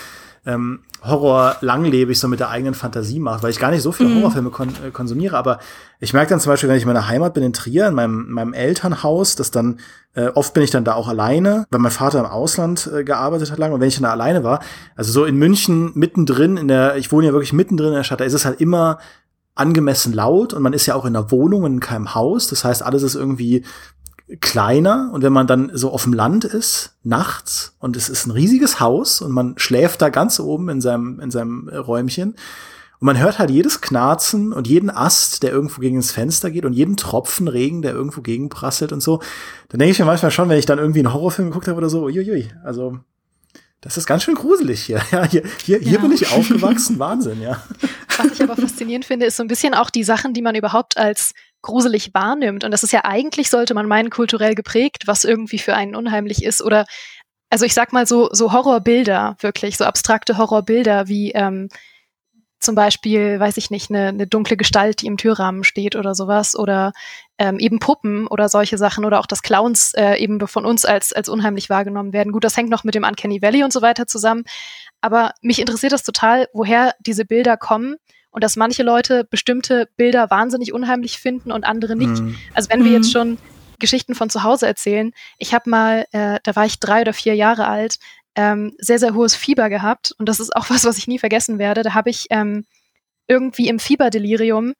ähm, 0.46 0.80
Horror 1.02 1.58
langlebig 1.62 2.18
so 2.18 2.28
mit 2.28 2.40
der 2.40 2.50
eigenen 2.50 2.74
Fantasie 2.74 3.20
macht, 3.20 3.44
weil 3.44 3.52
ich 3.52 3.60
gar 3.60 3.72
nicht 3.72 3.82
so 3.82 3.92
viele 3.92 4.10
mhm. 4.10 4.16
Horrorfilme 4.18 4.50
kon 4.50 4.70
äh, 4.86 4.92
konsumiere, 4.92 5.38
aber 5.38 5.60
ich 6.00 6.14
merke 6.14 6.30
dann 6.30 6.40
zum 6.40 6.52
Beispiel, 6.52 6.70
wenn 6.70 6.78
ich 6.78 6.84
in 6.84 6.88
meiner 6.88 7.08
Heimat 7.08 7.34
bin 7.34 7.44
in 7.44 7.54
Trier, 7.54 7.88
in 7.88 7.94
meinem, 7.94 8.32
meinem 8.32 8.54
Elternhaus, 8.54 9.36
dass 9.36 9.52
dann, 9.52 9.80
äh, 10.16 10.28
oft 10.28 10.54
bin 10.54 10.64
ich 10.64 10.72
dann 10.72 10.86
da 10.86 10.96
auch 10.96 11.08
alleine, 11.08 11.66
weil 11.72 11.80
mein 11.80 11.92
Vater 11.92 12.20
im 12.20 12.26
Ausland 12.26 12.90
äh, 12.94 13.04
gearbeitet 13.04 13.52
hat 13.52 13.60
lange 13.60 13.74
und 13.74 13.82
wenn 13.82 13.88
ich 13.90 13.96
dann 13.96 14.04
da 14.04 14.12
alleine 14.12 14.44
war, 14.44 14.62
also 14.96 15.12
so 15.12 15.26
in 15.26 15.38
München 15.38 15.92
mittendrin 15.96 16.58
in 16.58 16.68
der, 16.68 16.96
ich 16.96 17.12
wohne 17.12 17.28
ja 17.28 17.34
wirklich 17.34 17.54
mittendrin 17.54 17.90
in 17.90 17.96
der 17.96 18.04
Stadt, 18.04 18.22
da 18.22 18.26
ist 18.26 18.34
es 18.34 18.46
halt 18.46 18.62
immer 18.62 19.00
angemessen 19.56 20.14
laut 20.14 20.54
und 20.54 20.64
man 20.64 20.74
ist 20.74 20.86
ja 20.86 20.96
auch 20.96 21.06
in 21.06 21.16
einer 21.16 21.32
Wohnung 21.32 21.66
in 21.66 21.80
keinem 21.80 22.16
Haus, 22.16 22.48
das 22.48 22.64
heißt, 22.64 22.82
alles 22.84 23.04
ist 23.04 23.16
irgendwie 23.16 23.64
kleiner 24.40 25.12
und 25.14 25.22
wenn 25.22 25.34
man 25.34 25.48
dann 25.48 25.72
so 25.74 25.92
auf 25.92 26.04
dem 26.04 26.14
Land 26.14 26.46
ist, 26.46 26.96
nachts, 27.04 27.76
und 27.80 27.98
es 27.98 28.10
ist 28.10 28.26
ein 28.26 28.32
riesiges 28.32 28.80
Haus 28.80 29.22
und 29.22 29.32
man 29.32 29.56
schläft 29.58 30.02
da 30.02 30.10
ganz 30.10 30.40
oben 30.40 30.70
in 30.70 30.82
seinem, 30.82 31.20
in 31.20 31.32
seinem 31.32 31.70
Räumchen, 31.70 32.36
und 33.00 33.08
man 33.08 33.20
hört 33.20 33.38
halt 33.38 33.50
jedes 33.50 33.82
Knarzen 33.82 34.54
und 34.54 34.66
jeden 34.66 34.90
Ast, 34.90 35.44
der 35.44 35.52
irgendwo 35.52 35.82
gegen 35.82 35.98
ins 35.98 36.12
Fenster 36.12 36.50
geht 36.52 36.64
und 36.64 36.72
jeden 36.72 36.96
Tropfen 36.96 37.50
Regen, 37.50 37.82
der 37.82 37.92
irgendwo 37.92 38.22
gegenprasselt 38.22 38.94
und 38.94 39.02
so. 39.02 39.22
Dann 39.68 39.80
denke 39.80 39.92
ich 39.92 40.00
mir 40.00 40.06
manchmal 40.06 40.32
schon, 40.32 40.48
wenn 40.48 40.58
ich 40.58 40.66
dann 40.66 40.80
irgendwie 40.80 41.00
einen 41.00 41.14
Horrorfilm 41.14 41.50
geguckt 41.50 41.68
habe 41.68 41.80
oder 41.80 41.90
so, 41.90 42.04
uiuiui, 42.04 42.50
also 42.64 43.00
das 43.82 43.98
ist 43.98 44.06
ganz 44.06 44.24
schön 44.24 44.36
gruselig 44.36 44.84
hier. 44.84 45.02
Ja, 45.12 45.26
hier, 45.26 45.44
hier, 45.66 45.80
hier 45.80 45.92
ja. 45.96 46.00
bin 46.00 46.14
ich 46.14 46.32
aufgewachsen, 46.32 46.98
Wahnsinn, 46.98 47.42
ja. 47.42 47.62
Was 48.18 48.32
ich 48.32 48.42
aber 48.42 48.56
faszinierend 48.56 49.04
finde, 49.04 49.26
ist 49.26 49.36
so 49.36 49.44
ein 49.44 49.50
bisschen 49.50 49.74
auch 49.74 49.90
die 49.90 50.06
Sachen, 50.06 50.34
die 50.34 50.42
man 50.42 50.56
überhaupt 50.56 50.96
als 50.96 51.34
gruselig 51.64 52.14
wahrnimmt. 52.14 52.64
Und 52.64 52.72
das 52.72 52.84
ist 52.84 52.94
ja 52.94 53.06
eigentlich, 53.06 53.50
sollte 53.50 53.74
man 53.74 53.88
meinen, 53.88 54.12
kulturell 54.12 54.54
geprägt, 54.54 55.08
was 55.08 55.24
irgendwie 55.24 55.58
für 55.58 55.74
einen 55.76 55.96
unheimlich 55.96 56.44
ist. 56.44 56.62
Oder, 56.62 56.86
also 57.50 57.66
ich 57.66 57.74
sag 57.74 57.92
mal 57.92 58.06
so, 58.06 58.30
so 58.32 58.52
Horrorbilder, 58.52 59.38
wirklich, 59.40 59.78
so 59.78 59.86
abstrakte 59.86 60.38
Horrorbilder 60.38 61.08
wie 61.08 61.32
ähm, 61.32 61.70
zum 62.60 62.76
Beispiel, 62.76 63.40
weiß 63.40 63.58
ich 63.58 63.72
nicht, 63.72 63.90
eine, 63.90 64.10
eine 64.10 64.28
dunkle 64.28 64.56
Gestalt, 64.56 65.02
die 65.02 65.08
im 65.08 65.18
Türrahmen 65.18 65.64
steht 65.64 65.96
oder 65.96 66.16
sowas. 66.16 66.56
Oder 66.56 66.94
ähm, 67.38 67.60
eben 67.60 67.80
Puppen 67.80 68.28
oder 68.28 68.48
solche 68.50 68.78
Sachen 68.78 69.06
oder 69.06 69.20
auch 69.20 69.26
das 69.26 69.42
Clowns 69.42 69.94
äh, 69.96 70.16
eben 70.16 70.46
von 70.48 70.66
uns 70.66 70.86
als, 70.86 71.12
als 71.12 71.30
unheimlich 71.30 71.70
wahrgenommen 71.70 72.14
werden. 72.14 72.32
Gut, 72.32 72.44
das 72.44 72.56
hängt 72.56 72.70
noch 72.70 72.84
mit 72.84 72.96
dem 72.96 73.04
Uncanny 73.04 73.42
Valley 73.42 73.64
und 73.64 73.74
so 73.74 73.82
weiter 73.82 74.08
zusammen. 74.08 74.44
Aber 75.02 75.34
mich 75.42 75.60
interessiert 75.60 75.92
das 75.92 76.04
total, 76.04 76.48
woher 76.54 76.96
diese 77.00 77.26
Bilder 77.26 77.58
kommen 77.58 77.98
und 78.34 78.44
dass 78.44 78.56
manche 78.56 78.84
Leute 78.84 79.24
bestimmte 79.24 79.88
Bilder 79.96 80.30
wahnsinnig 80.30 80.74
unheimlich 80.74 81.20
finden 81.20 81.52
und 81.52 81.64
andere 81.64 81.96
nicht. 81.96 82.22
Mhm. 82.22 82.36
Also 82.54 82.70
wenn 82.72 82.84
wir 82.84 82.92
jetzt 82.92 83.08
mhm. 83.08 83.12
schon 83.12 83.38
Geschichten 83.80 84.16
von 84.16 84.30
zu 84.30 84.44
Hause 84.44 84.66
erzählen, 84.66 85.14
ich 85.38 85.54
habe 85.54 85.70
mal, 85.70 86.06
äh, 86.12 86.40
da 86.44 86.56
war 86.56 86.66
ich 86.66 86.80
drei 86.80 87.02
oder 87.02 87.14
vier 87.14 87.36
Jahre 87.36 87.68
alt, 87.68 88.00
ähm, 88.36 88.74
sehr, 88.80 88.98
sehr 88.98 89.14
hohes 89.14 89.36
Fieber 89.36 89.70
gehabt 89.70 90.14
und 90.18 90.28
das 90.28 90.40
ist 90.40 90.56
auch 90.56 90.70
was, 90.70 90.84
was 90.84 90.98
ich 90.98 91.08
nie 91.08 91.20
vergessen 91.20 91.60
werde. 91.60 91.84
Da 91.84 91.94
habe 91.94 92.10
ich 92.10 92.26
ähm, 92.32 92.66
irgendwie 93.28 93.70
im 93.70 93.80
Fieberdelirium 93.80 94.74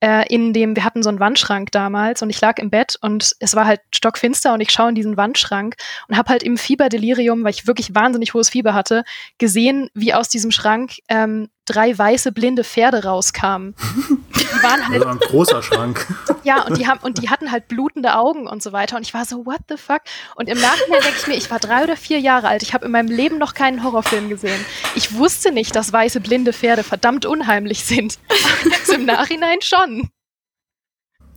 äh, 0.00 0.26
in 0.32 0.52
dem, 0.52 0.76
wir 0.76 0.84
hatten 0.84 1.02
so 1.02 1.08
einen 1.08 1.20
Wandschrank 1.20 1.72
damals 1.72 2.22
und 2.22 2.30
ich 2.30 2.40
lag 2.40 2.58
im 2.58 2.70
Bett 2.70 2.96
und 3.00 3.34
es 3.40 3.56
war 3.56 3.66
halt 3.66 3.80
stockfinster 3.94 4.54
und 4.54 4.60
ich 4.60 4.70
schaue 4.70 4.90
in 4.90 4.94
diesen 4.94 5.16
Wandschrank 5.16 5.76
und 6.08 6.16
habe 6.16 6.30
halt 6.30 6.42
im 6.42 6.56
Fieberdelirium, 6.56 7.44
weil 7.44 7.50
ich 7.50 7.66
wirklich 7.66 7.94
wahnsinnig 7.94 8.34
hohes 8.34 8.50
Fieber 8.50 8.74
hatte, 8.74 9.04
gesehen, 9.38 9.90
wie 9.94 10.14
aus 10.14 10.28
diesem 10.28 10.50
Schrank 10.50 10.98
ähm, 11.08 11.48
drei 11.64 11.96
weiße 11.96 12.32
blinde 12.32 12.64
Pferde 12.64 13.04
rauskamen. 13.04 13.74
Die 14.40 14.62
waren 14.62 14.88
halt 14.88 15.04
also 15.04 15.08
ein 15.08 15.18
großer 15.18 15.62
Schrank. 15.62 16.06
Ja, 16.44 16.62
und 16.62 16.78
die 16.78 16.86
haben 16.86 17.00
und 17.00 17.20
die 17.20 17.28
hatten 17.28 17.52
halt 17.52 17.68
blutende 17.68 18.14
Augen 18.16 18.46
und 18.46 18.62
so 18.62 18.72
weiter 18.72 18.96
und 18.96 19.02
ich 19.02 19.12
war 19.12 19.26
so 19.26 19.44
what 19.44 19.58
the 19.68 19.76
fuck 19.76 20.00
und 20.34 20.48
im 20.48 20.58
Nachhinein 20.58 21.02
denke 21.02 21.18
ich 21.18 21.26
mir, 21.26 21.34
ich 21.34 21.50
war 21.50 21.58
drei 21.58 21.82
oder 21.82 21.96
vier 21.96 22.20
Jahre 22.20 22.48
alt, 22.48 22.62
ich 22.62 22.72
habe 22.72 22.86
in 22.86 22.92
meinem 22.92 23.08
Leben 23.08 23.36
noch 23.36 23.52
keinen 23.52 23.82
Horrorfilm 23.82 24.30
gesehen. 24.30 24.64
Ich 24.94 25.14
wusste 25.14 25.52
nicht, 25.52 25.76
dass 25.76 25.92
weiße 25.92 26.20
blinde 26.20 26.54
Pferde 26.54 26.84
verdammt 26.84 27.26
unheimlich 27.26 27.84
sind. 27.84 28.18
Jetzt 28.64 28.88
im 28.94 29.04
Nachhinein 29.04 29.60
schon. 29.60 30.10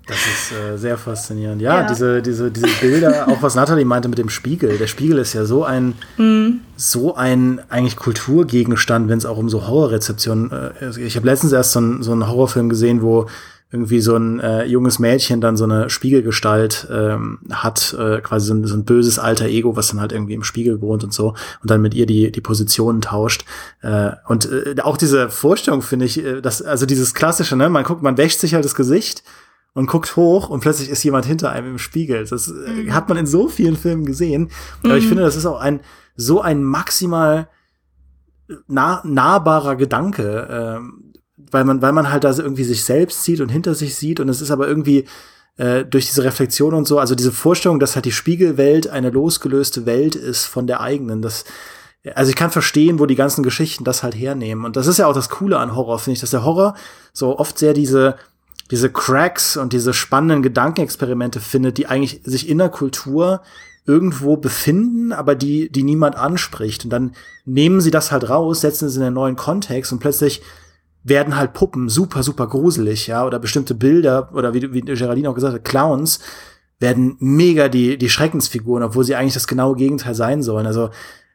Das 0.08 0.18
ist 0.18 0.52
äh, 0.52 0.78
sehr 0.78 0.98
faszinierend. 0.98 1.62
Ja, 1.62 1.82
ja, 1.82 1.88
Diese, 1.88 2.22
diese, 2.22 2.52
diese 2.52 2.68
Bilder, 2.82 3.28
auch 3.30 3.42
was 3.42 3.56
Nathalie 3.56 3.86
meinte 3.86 4.10
mit 4.10 4.18
dem 4.18 4.30
Spiegel. 4.30 4.78
Der 4.78 4.88
Spiegel 4.88 5.20
ist 5.20 5.34
ja 5.34 5.46
so 5.46 5.64
ein, 5.64 5.94
mm. 6.18 6.60
so 6.76 7.16
ein 7.16 7.62
eigentlich 7.70 7.96
Kulturgegenstand, 7.98 9.10
wenn 9.10 9.20
es 9.20 9.26
auch 9.26 9.38
um 9.38 9.48
so 9.48 9.68
Horrorrezeptionen. 9.68 10.52
Äh, 10.52 11.00
ich 11.00 11.16
habe 11.16 11.28
letztens 11.28 11.54
erst 11.54 11.74
so, 11.74 11.82
ein, 11.82 12.04
so 12.04 12.12
einen 12.12 12.28
Horrorfilm 12.28 12.70
gesehen, 12.70 13.02
wo 13.02 13.28
irgendwie 13.72 14.02
so 14.02 14.18
ein 14.18 14.40
äh, 14.42 14.66
junges 14.66 15.00
Mädchen 15.00 15.40
dann 15.40 15.56
so 15.56 15.64
eine 15.64 15.90
Spiegelgestalt 15.90 16.88
ähm, 16.92 17.40
hat, 17.52 17.96
äh, 17.98 18.20
quasi 18.20 18.48
so 18.48 18.54
ein, 18.54 18.66
so 18.66 18.76
ein 18.76 18.84
böses 18.84 19.18
alter 19.18 19.46
Ego, 19.46 19.78
was 19.78 19.88
dann 19.88 20.02
halt 20.02 20.12
irgendwie 20.12 20.34
im 20.34 20.44
Spiegel 20.44 20.82
wohnt 20.82 21.06
und 21.06 21.14
so 21.14 21.30
und 21.62 21.72
dann 21.72 21.82
mit 21.82 21.94
ihr 21.94 22.06
die 22.06 22.32
die 22.34 22.42
Positionen 22.42 23.00
tauscht. 23.00 23.46
Äh, 23.82 24.12
und 24.28 24.50
äh, 24.52 24.76
auch 24.82 24.98
diese 24.98 25.30
Vorstellung 25.30 25.82
finde 25.82 26.06
ich, 26.06 26.22
äh, 26.22 26.42
dass 26.42 26.62
also 26.62 26.86
dieses 26.86 27.14
klassische, 27.14 27.56
ne, 27.56 27.70
man 27.70 27.86
guckt, 27.86 28.02
man 28.02 28.18
wäscht 28.18 28.42
sich 28.42 28.56
halt 28.56 28.66
das 28.66 28.76
Gesicht 28.76 29.24
und 29.74 29.88
guckt 29.88 30.16
hoch 30.16 30.50
und 30.50 30.60
plötzlich 30.60 30.90
ist 30.90 31.04
jemand 31.04 31.26
hinter 31.26 31.52
einem 31.52 31.72
im 31.72 31.78
Spiegel. 31.78 32.26
Das 32.26 32.48
äh, 32.48 32.52
mhm. 32.52 32.94
hat 32.94 33.10
man 33.10 33.18
in 33.18 33.26
so 33.26 33.48
vielen 33.48 33.78
Filmen 33.78 34.06
gesehen. 34.06 34.50
Aber 34.84 34.94
mhm. 34.94 35.00
ich 35.00 35.08
finde, 35.08 35.24
das 35.24 35.36
ist 35.36 35.46
auch 35.46 35.60
ein 35.60 35.82
so 36.16 36.42
ein 36.42 36.64
maximal 36.64 37.48
nah, 38.68 39.02
nahbarer 39.06 39.76
Gedanke, 39.76 40.80
äh, 40.82 41.12
weil 41.52 41.64
man, 41.64 41.82
weil 41.82 41.94
man 41.94 42.12
halt 42.12 42.24
da 42.24 42.32
irgendwie 42.32 42.64
sich 42.64 42.84
selbst 42.84 43.24
sieht 43.24 43.42
und 43.42 43.50
hinter 43.50 43.76
sich 43.76 43.96
sieht 43.96 44.20
und 44.20 44.30
es 44.30 44.42
ist 44.42 44.52
aber 44.52 44.68
irgendwie 44.68 45.06
äh, 45.58 45.86
durch 45.86 46.08
diese 46.08 46.24
Reflexion 46.24 46.74
und 46.74 46.88
so, 46.88 47.00
also 47.00 47.16
diese 47.16 47.32
Vorstellung, 47.32 47.80
dass 47.80 47.96
halt 47.96 48.06
die 48.06 48.12
Spiegelwelt 48.12 48.88
eine 48.88 49.10
losgelöste 49.10 49.86
Welt 49.86 50.16
ist 50.16 50.46
von 50.46 50.68
der 50.68 50.82
eigenen, 50.82 51.22
das 51.22 51.46
also 52.16 52.30
ich 52.30 52.36
kann 52.36 52.50
verstehen, 52.50 52.98
wo 52.98 53.06
die 53.06 53.16
ganzen 53.16 53.44
Geschichten 53.44 53.84
das 53.84 54.02
halt 54.02 54.16
hernehmen. 54.16 54.66
Und 54.66 54.76
das 54.76 54.88
ist 54.88 54.98
ja 54.98 55.06
auch 55.06 55.14
das 55.14 55.30
Coole 55.30 55.60
an 55.60 55.76
Horror, 55.76 56.00
finde 56.00 56.16
ich, 56.16 56.22
dass 56.22 56.32
der 56.32 56.44
Horror 56.44 56.74
so 57.14 57.38
oft 57.38 57.60
sehr 57.60 57.76
diese 57.76 58.16
diese 58.72 58.90
Cracks 58.90 59.58
und 59.58 59.74
diese 59.74 59.94
spannenden 59.94 60.42
Gedankenexperimente 60.42 61.40
findet, 61.42 61.78
die 61.78 61.88
eigentlich 61.88 62.22
sich 62.24 62.50
in 62.50 62.58
der 62.58 62.70
Kultur 62.70 63.42
irgendwo 63.86 64.38
befinden, 64.38 65.12
aber 65.12 65.36
die, 65.36 65.70
die 65.70 65.84
niemand 65.84 66.16
anspricht. 66.16 66.86
Und 66.86 66.92
dann 66.92 67.12
nehmen 67.46 67.82
sie 67.82 67.92
das 67.92 68.12
halt 68.12 68.30
raus, 68.30 68.62
setzen 68.62 68.88
es 68.88 68.96
in 68.96 69.04
einen 69.04 69.16
neuen 69.16 69.36
Kontext 69.36 69.92
und 69.92 70.00
plötzlich 70.00 70.42
werden 71.04 71.36
halt 71.36 71.54
Puppen 71.54 71.90
super, 71.90 72.24
super 72.24 72.48
gruselig, 72.48 73.08
ja, 73.08 73.26
oder 73.26 73.40
bestimmte 73.40 73.74
Bilder, 73.74 74.30
oder 74.34 74.54
wie, 74.54 74.72
wie 74.72 74.82
Geraldine 74.82 75.30
auch 75.30 75.36
gesagt 75.36 75.56
hat, 75.56 75.66
Clowns 75.66 76.20
werden 76.80 77.18
mega 77.20 77.70
die, 77.70 77.98
die 77.98 78.10
Schreckensfiguren, 78.10 78.84
obwohl 78.84 79.04
sie 79.04 79.16
eigentlich 79.16 79.34
das 79.34 79.48
genaue 79.48 79.76
Gegenteil 79.76 80.16
sein 80.16 80.44
sollen. 80.44 80.68
Also, 80.68 80.92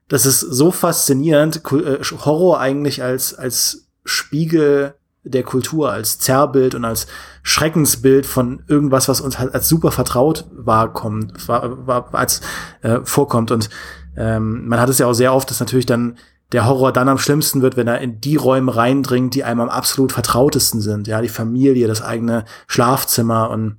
das 0.09 0.25
ist 0.25 0.41
so 0.41 0.71
faszinierend, 0.71 1.63
äh, 1.73 1.99
Horror 2.03 2.61
eigentlich 2.61 3.03
als, 3.03 3.35
als 3.35 3.89
Spiegel 4.05 4.95
der 5.29 5.43
Kultur, 5.43 5.91
als 5.91 6.19
Zerrbild 6.19 6.75
und 6.75 6.85
als 6.85 7.07
Schreckensbild 7.43 8.27
von 8.27 8.63
irgendwas, 8.69 9.09
was 9.09 9.21
uns 9.21 9.39
halt 9.39 9.55
als 9.55 9.69
super 9.69 9.91
vertraut 9.91 10.47
wahrkommt, 10.53 11.49
war, 11.49 11.87
war, 11.87 12.15
als 12.15 12.41
äh, 12.83 13.01
vorkommt. 13.03 13.51
Und 13.51 13.69
ähm, 14.17 14.67
man 14.69 14.81
hat 14.81 14.89
es 14.89 14.99
ja 14.99 15.07
auch 15.07 15.15
sehr 15.15 15.35
oft, 15.35 15.51
dass 15.51 15.61
natürlich 15.61 15.87
dann 15.87 16.17
der 16.53 16.67
Horror 16.67 16.93
dann 16.93 17.09
am 17.09 17.19
schlimmsten 17.19 17.61
wird, 17.61 17.77
wenn 17.77 17.89
er 17.89 18.01
in 18.01 18.21
die 18.21 18.37
Räume 18.37 18.77
reindringt, 18.77 19.35
die 19.35 19.45
einem 19.45 19.61
am 19.61 19.69
absolut 19.69 20.13
vertrautesten 20.13 20.81
sind. 20.81 21.09
Ja, 21.09 21.21
die 21.21 21.29
Familie, 21.29 21.89
das 21.89 22.03
eigene 22.03 22.45
Schlafzimmer 22.69 23.51
und 23.51 23.79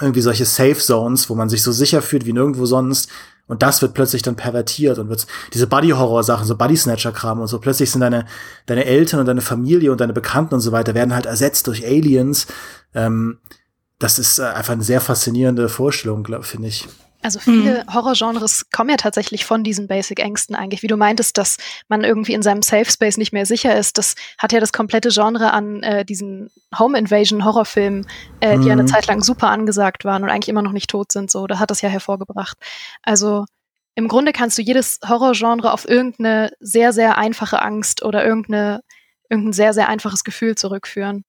irgendwie 0.00 0.20
solche 0.20 0.44
Safe 0.44 0.76
Zones, 0.76 1.30
wo 1.30 1.34
man 1.34 1.48
sich 1.48 1.62
so 1.62 1.72
sicher 1.72 2.02
fühlt 2.02 2.26
wie 2.26 2.32
nirgendwo 2.32 2.66
sonst, 2.66 3.08
und 3.46 3.62
das 3.62 3.82
wird 3.82 3.94
plötzlich 3.94 4.22
dann 4.22 4.36
pervertiert 4.36 4.98
und 4.98 5.08
wird 5.08 5.26
diese 5.52 5.66
Buddy-Horror-Sachen, 5.66 6.46
so 6.46 6.56
Buddy-Snatcher-Kram 6.56 7.40
und 7.40 7.46
so, 7.46 7.58
plötzlich 7.58 7.90
sind 7.90 8.00
deine, 8.00 8.26
deine 8.66 8.86
Eltern 8.86 9.20
und 9.20 9.26
deine 9.26 9.42
Familie 9.42 9.92
und 9.92 10.00
deine 10.00 10.14
Bekannten 10.14 10.54
und 10.54 10.60
so 10.60 10.72
weiter, 10.72 10.94
werden 10.94 11.14
halt 11.14 11.26
ersetzt 11.26 11.66
durch 11.66 11.84
Aliens. 11.86 12.46
Ähm, 12.94 13.38
das 13.98 14.18
ist 14.18 14.38
äh, 14.38 14.44
einfach 14.44 14.72
eine 14.72 14.82
sehr 14.82 15.00
faszinierende 15.00 15.68
Vorstellung, 15.68 16.26
finde 16.42 16.68
ich. 16.68 16.88
Also 17.24 17.38
viele 17.38 17.84
mhm. 17.84 17.94
Horrorgenres 17.94 18.70
kommen 18.70 18.90
ja 18.90 18.96
tatsächlich 18.96 19.46
von 19.46 19.64
diesen 19.64 19.88
Basic-Ängsten 19.88 20.54
eigentlich. 20.54 20.82
Wie 20.82 20.88
du 20.88 20.98
meintest, 20.98 21.38
dass 21.38 21.56
man 21.88 22.04
irgendwie 22.04 22.34
in 22.34 22.42
seinem 22.42 22.60
Safe 22.60 22.84
Space 22.84 23.16
nicht 23.16 23.32
mehr 23.32 23.46
sicher 23.46 23.74
ist. 23.76 23.96
Das 23.96 24.14
hat 24.36 24.52
ja 24.52 24.60
das 24.60 24.74
komplette 24.74 25.08
Genre 25.08 25.52
an 25.52 25.82
äh, 25.82 26.04
diesen 26.04 26.50
Home 26.78 26.98
Invasion 26.98 27.44
Horrorfilmen, 27.46 28.06
äh, 28.42 28.56
mhm. 28.56 28.62
die 28.62 28.70
eine 28.70 28.84
Zeit 28.84 29.06
lang 29.06 29.22
super 29.22 29.48
angesagt 29.48 30.04
waren 30.04 30.22
und 30.22 30.28
eigentlich 30.28 30.50
immer 30.50 30.60
noch 30.60 30.72
nicht 30.72 30.90
tot 30.90 31.12
sind. 31.12 31.30
So, 31.30 31.46
da 31.46 31.58
hat 31.58 31.70
das 31.70 31.80
ja 31.80 31.88
hervorgebracht. 31.88 32.58
Also 33.02 33.46
im 33.94 34.08
Grunde 34.08 34.32
kannst 34.32 34.58
du 34.58 34.62
jedes 34.62 34.98
Horrorgenre 35.08 35.72
auf 35.72 35.88
irgendeine 35.88 36.52
sehr, 36.60 36.92
sehr 36.92 37.16
einfache 37.16 37.62
Angst 37.62 38.02
oder 38.02 38.22
irgendeine, 38.22 38.80
irgendein 39.30 39.54
sehr, 39.54 39.72
sehr 39.72 39.88
einfaches 39.88 40.24
Gefühl 40.24 40.56
zurückführen. 40.56 41.24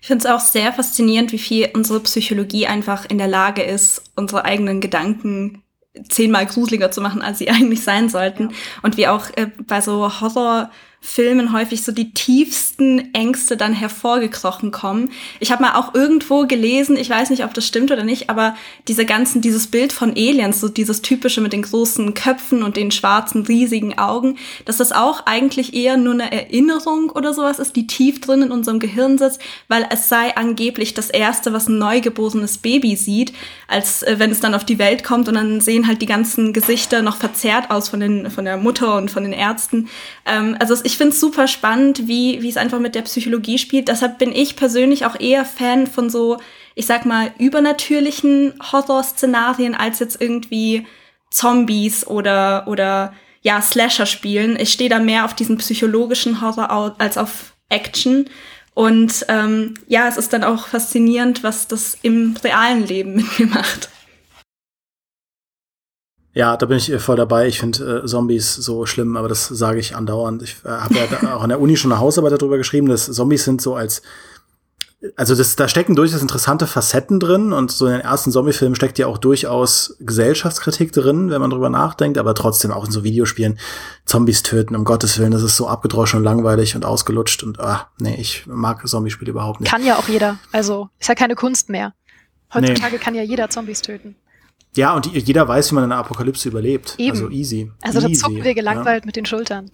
Ich 0.00 0.06
finde 0.06 0.26
es 0.26 0.30
auch 0.30 0.40
sehr 0.40 0.72
faszinierend, 0.72 1.32
wie 1.32 1.38
viel 1.38 1.68
unsere 1.74 2.00
Psychologie 2.00 2.66
einfach 2.66 3.06
in 3.08 3.18
der 3.18 3.28
Lage 3.28 3.62
ist, 3.62 4.02
unsere 4.16 4.44
eigenen 4.44 4.80
Gedanken 4.80 5.62
zehnmal 6.08 6.46
gruseliger 6.46 6.90
zu 6.90 7.00
machen, 7.00 7.22
als 7.22 7.38
sie 7.38 7.50
eigentlich 7.50 7.82
sein 7.82 8.08
sollten. 8.08 8.50
Und 8.82 8.96
wie 8.96 9.08
auch 9.08 9.26
äh, 9.36 9.46
bei 9.66 9.80
so 9.80 10.20
Horror- 10.20 10.70
Filmen 11.02 11.54
häufig 11.54 11.82
so 11.82 11.92
die 11.92 12.12
tiefsten 12.12 13.14
Ängste 13.14 13.56
dann 13.56 13.72
hervorgekrochen 13.72 14.70
kommen. 14.70 15.10
Ich 15.40 15.50
habe 15.50 15.62
mal 15.62 15.76
auch 15.76 15.94
irgendwo 15.94 16.46
gelesen, 16.46 16.94
ich 16.96 17.08
weiß 17.08 17.30
nicht, 17.30 17.42
ob 17.42 17.54
das 17.54 17.66
stimmt 17.66 17.90
oder 17.90 18.04
nicht, 18.04 18.28
aber 18.28 18.54
diese 18.86 19.06
ganzen, 19.06 19.40
dieses 19.40 19.66
Bild 19.66 19.94
von 19.94 20.10
Aliens, 20.10 20.60
so 20.60 20.68
dieses 20.68 21.00
typische 21.00 21.40
mit 21.40 21.54
den 21.54 21.62
großen 21.62 22.12
Köpfen 22.12 22.62
und 22.62 22.76
den 22.76 22.90
schwarzen, 22.90 23.46
riesigen 23.46 23.98
Augen, 23.98 24.36
dass 24.66 24.76
das 24.76 24.92
auch 24.92 25.24
eigentlich 25.24 25.72
eher 25.72 25.96
nur 25.96 26.12
eine 26.12 26.30
Erinnerung 26.32 27.08
oder 27.08 27.32
sowas 27.32 27.58
ist, 27.58 27.76
die 27.76 27.86
tief 27.86 28.20
drin 28.20 28.42
in 28.42 28.52
unserem 28.52 28.78
Gehirn 28.78 29.16
sitzt, 29.16 29.40
weil 29.68 29.86
es 29.90 30.10
sei 30.10 30.36
angeblich 30.36 30.92
das 30.92 31.08
erste, 31.08 31.54
was 31.54 31.68
ein 31.68 31.78
neugeborenes 31.78 32.58
Baby 32.58 32.94
sieht, 32.96 33.32
als 33.68 34.02
äh, 34.02 34.16
wenn 34.18 34.30
es 34.30 34.40
dann 34.40 34.54
auf 34.54 34.64
die 34.64 34.78
Welt 34.78 35.02
kommt 35.02 35.28
und 35.28 35.34
dann 35.34 35.62
sehen 35.62 35.86
halt 35.86 36.02
die 36.02 36.06
ganzen 36.06 36.52
Gesichter 36.52 37.00
noch 37.00 37.16
verzerrt 37.16 37.70
aus 37.70 37.88
von 37.88 38.00
den, 38.00 38.30
von 38.30 38.44
der 38.44 38.58
Mutter 38.58 38.96
und 38.96 39.10
von 39.10 39.22
den 39.22 39.32
Ärzten. 39.32 39.88
Ähm, 40.26 40.56
also 40.60 40.74
ich 40.84 40.89
finde 40.96 41.14
es 41.14 41.20
super 41.20 41.46
spannend, 41.46 42.06
wie, 42.08 42.46
es 42.48 42.56
einfach 42.56 42.78
mit 42.78 42.94
der 42.94 43.02
Psychologie 43.02 43.58
spielt. 43.58 43.88
Deshalb 43.88 44.18
bin 44.18 44.32
ich 44.32 44.56
persönlich 44.56 45.04
auch 45.04 45.18
eher 45.18 45.44
Fan 45.44 45.86
von 45.86 46.10
so, 46.10 46.38
ich 46.74 46.86
sag 46.86 47.06
mal, 47.06 47.32
übernatürlichen 47.38 48.54
Horrorszenarien 48.72 49.74
als 49.74 49.98
jetzt 49.98 50.20
irgendwie 50.20 50.86
Zombies 51.30 52.06
oder, 52.06 52.64
oder 52.66 53.12
ja, 53.42 53.60
Slasher 53.62 54.06
spielen. 54.06 54.58
Ich 54.58 54.72
stehe 54.72 54.90
da 54.90 54.98
mehr 54.98 55.24
auf 55.24 55.34
diesen 55.34 55.58
psychologischen 55.58 56.40
Horror 56.40 56.96
als 56.98 57.16
auf 57.18 57.54
Action. 57.68 58.28
Und 58.74 59.26
ähm, 59.28 59.74
ja, 59.88 60.08
es 60.08 60.16
ist 60.16 60.32
dann 60.32 60.44
auch 60.44 60.68
faszinierend, 60.68 61.42
was 61.42 61.68
das 61.68 61.98
im 62.02 62.36
realen 62.42 62.86
Leben 62.86 63.16
mit 63.16 63.38
mir 63.38 63.46
macht. 63.46 63.88
Ja, 66.32 66.56
da 66.56 66.66
bin 66.66 66.78
ich 66.78 66.94
voll 66.98 67.16
dabei. 67.16 67.48
Ich 67.48 67.58
finde 67.58 68.02
äh, 68.04 68.06
Zombies 68.06 68.54
so 68.54 68.86
schlimm, 68.86 69.16
aber 69.16 69.28
das 69.28 69.48
sage 69.48 69.80
ich 69.80 69.96
andauernd. 69.96 70.42
Ich 70.42 70.56
äh, 70.64 70.68
habe 70.68 70.94
ja 70.94 71.34
auch 71.36 71.42
an 71.42 71.48
der 71.48 71.60
Uni 71.60 71.76
schon 71.76 71.90
eine 71.90 72.00
Hausarbeit 72.00 72.32
darüber 72.32 72.58
geschrieben, 72.58 72.88
dass 72.88 73.06
Zombies 73.06 73.44
sind 73.44 73.60
so 73.60 73.74
als 73.74 74.02
also 75.16 75.34
das, 75.34 75.56
da 75.56 75.66
stecken 75.66 75.94
durchaus 75.94 76.20
interessante 76.20 76.66
Facetten 76.66 77.20
drin 77.20 77.52
und 77.52 77.70
so 77.70 77.86
in 77.86 77.92
den 77.92 78.00
ersten 78.02 78.30
Zombie-Filmen 78.32 78.74
steckt 78.74 78.98
ja 78.98 79.06
auch 79.06 79.16
durchaus 79.16 79.96
Gesellschaftskritik 80.00 80.92
drin, 80.92 81.30
wenn 81.30 81.40
man 81.40 81.50
drüber 81.50 81.70
nachdenkt, 81.70 82.18
aber 82.18 82.34
trotzdem 82.34 82.70
auch 82.70 82.84
in 82.84 82.90
so 82.90 83.02
Videospielen 83.02 83.58
Zombies 84.04 84.42
töten, 84.42 84.76
um 84.76 84.84
Gottes 84.84 85.18
Willen, 85.18 85.30
das 85.30 85.42
ist 85.42 85.56
so 85.56 85.68
abgedroschen 85.68 86.18
und 86.18 86.24
langweilig 86.24 86.76
und 86.76 86.84
ausgelutscht 86.84 87.42
und 87.42 87.60
ah, 87.60 87.88
nee, 87.98 88.16
ich 88.20 88.46
mag 88.46 88.86
Zombie-Spiele 88.86 89.30
überhaupt 89.30 89.60
nicht. 89.60 89.70
Kann 89.70 89.84
ja 89.84 89.96
auch 89.96 90.08
jeder, 90.08 90.38
also 90.52 90.90
ist 90.98 91.08
ja 91.08 91.14
keine 91.14 91.34
Kunst 91.34 91.70
mehr. 91.70 91.94
Heutzutage 92.52 92.96
nee. 92.96 93.02
kann 93.02 93.14
ja 93.14 93.22
jeder 93.22 93.48
Zombies 93.48 93.80
töten. 93.80 94.16
Ja, 94.76 94.94
und 94.94 95.06
jeder 95.06 95.48
weiß, 95.48 95.70
wie 95.70 95.74
man 95.74 95.84
eine 95.84 95.96
Apokalypse 95.96 96.48
überlebt. 96.48 96.94
Eben. 96.98 97.10
Also 97.10 97.28
easy. 97.30 97.70
Also 97.82 98.00
da 98.00 98.12
zucken 98.12 98.44
wir 98.44 98.54
gelangweilt 98.54 99.04
ja. 99.04 99.06
mit 99.06 99.16
den 99.16 99.26
Schultern. 99.26 99.70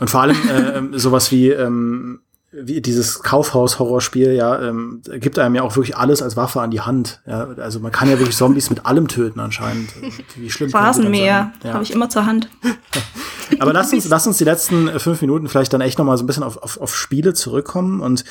Und 0.00 0.08
vor 0.08 0.22
allem 0.22 0.36
äh, 0.48 0.78
ähm, 0.78 0.98
sowas 0.98 1.30
wie 1.30 1.48
ähm, 1.50 2.20
wie 2.50 2.80
dieses 2.80 3.22
Kaufhaus-Horrorspiel, 3.22 4.32
ja, 4.32 4.60
ähm, 4.62 5.02
gibt 5.20 5.38
einem 5.38 5.54
ja 5.54 5.62
auch 5.62 5.76
wirklich 5.76 5.96
alles 5.96 6.22
als 6.22 6.34
Waffe 6.36 6.62
an 6.62 6.70
die 6.70 6.80
Hand. 6.80 7.20
Ja, 7.26 7.48
also 7.58 7.78
man 7.78 7.92
kann 7.92 8.08
ja 8.08 8.18
wirklich 8.18 8.36
Zombies 8.36 8.70
mit 8.70 8.86
allem 8.86 9.06
töten 9.06 9.38
anscheinend. 9.38 9.90
Wie 10.36 10.50
schlimm 10.50 10.70
Rasenmäher 10.70 11.52
ja. 11.62 11.74
habe 11.74 11.82
ich 11.82 11.90
immer 11.90 12.08
zur 12.08 12.24
Hand. 12.24 12.48
Aber 13.60 13.72
lass 13.74 13.92
uns, 13.92 14.08
lass 14.08 14.26
uns 14.26 14.38
die 14.38 14.44
letzten 14.44 14.88
äh, 14.88 14.98
fünf 14.98 15.20
Minuten 15.20 15.48
vielleicht 15.48 15.74
dann 15.74 15.82
echt 15.82 15.98
noch 15.98 16.06
mal 16.06 16.16
so 16.16 16.24
ein 16.24 16.26
bisschen 16.26 16.42
auf, 16.42 16.56
auf, 16.56 16.80
auf 16.80 16.96
Spiele 16.96 17.34
zurückkommen 17.34 18.00
und 18.00 18.24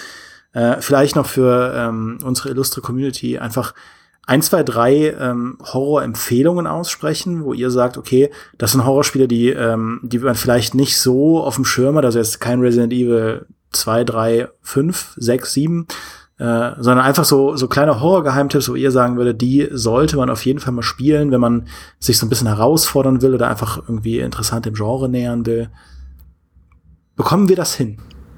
äh, 0.54 0.78
vielleicht 0.80 1.16
noch 1.16 1.28
für 1.28 1.74
ähm, 1.76 2.18
unsere 2.24 2.50
illustre 2.50 2.82
Community 2.82 3.38
einfach 3.38 3.76
ein, 4.28 4.42
zwei, 4.42 4.62
drei 4.62 5.16
ähm, 5.20 5.58
Horror-Empfehlungen 5.64 6.68
aussprechen, 6.68 7.46
wo 7.46 7.54
ihr 7.54 7.72
sagt, 7.72 7.98
okay, 7.98 8.30
das 8.58 8.74
sind 8.74 8.86
Horrorspiele, 8.86 9.28
die, 9.28 9.50
ähm, 9.50 10.02
die 10.04 10.20
man 10.20 10.36
vielleicht 10.36 10.76
nicht 10.76 11.00
so 11.00 11.42
auf 11.42 11.56
dem 11.56 11.66
Schirm 11.66 11.96
hat, 11.96 12.04
also 12.04 12.20
jetzt 12.20 12.42
kein 12.42 12.60
Resident 12.60 12.92
Evil 12.92 13.46
zwei, 13.72 14.04
drei, 14.04 14.50
fünf, 14.62 15.14
sechs, 15.16 15.54
sieben, 15.54 15.88
äh, 16.40 16.72
sondern 16.78 17.06
einfach 17.06 17.24
so, 17.24 17.56
so 17.56 17.70
kleine 17.70 18.02
Horror-Geheimtipps, 18.02 18.70
wo 18.70 18.76
ihr 18.76 18.92
sagen 18.92 19.16
würdet, 19.16 19.42
die 19.42 19.70
sollte 19.72 20.18
man 20.18 20.30
auf 20.30 20.46
jeden 20.46 20.60
Fall 20.60 20.74
mal 20.74 20.84
spielen, 20.84 21.32
wenn 21.32 21.42
man 21.42 21.68
sich 21.98 22.18
so 22.18 22.26
ein 22.26 22.30
bisschen 22.30 22.48
herausfordern 22.48 23.22
will 23.22 23.34
oder 23.34 23.48
einfach 23.48 23.78
irgendwie 23.78 24.20
interessant 24.20 24.66
dem 24.66 24.74
Genre 24.74 25.08
nähern 25.08 25.46
will. 25.46 25.70
Bekommen 27.16 27.48
wir 27.48 27.56
das 27.56 27.76
hin? 27.76 27.98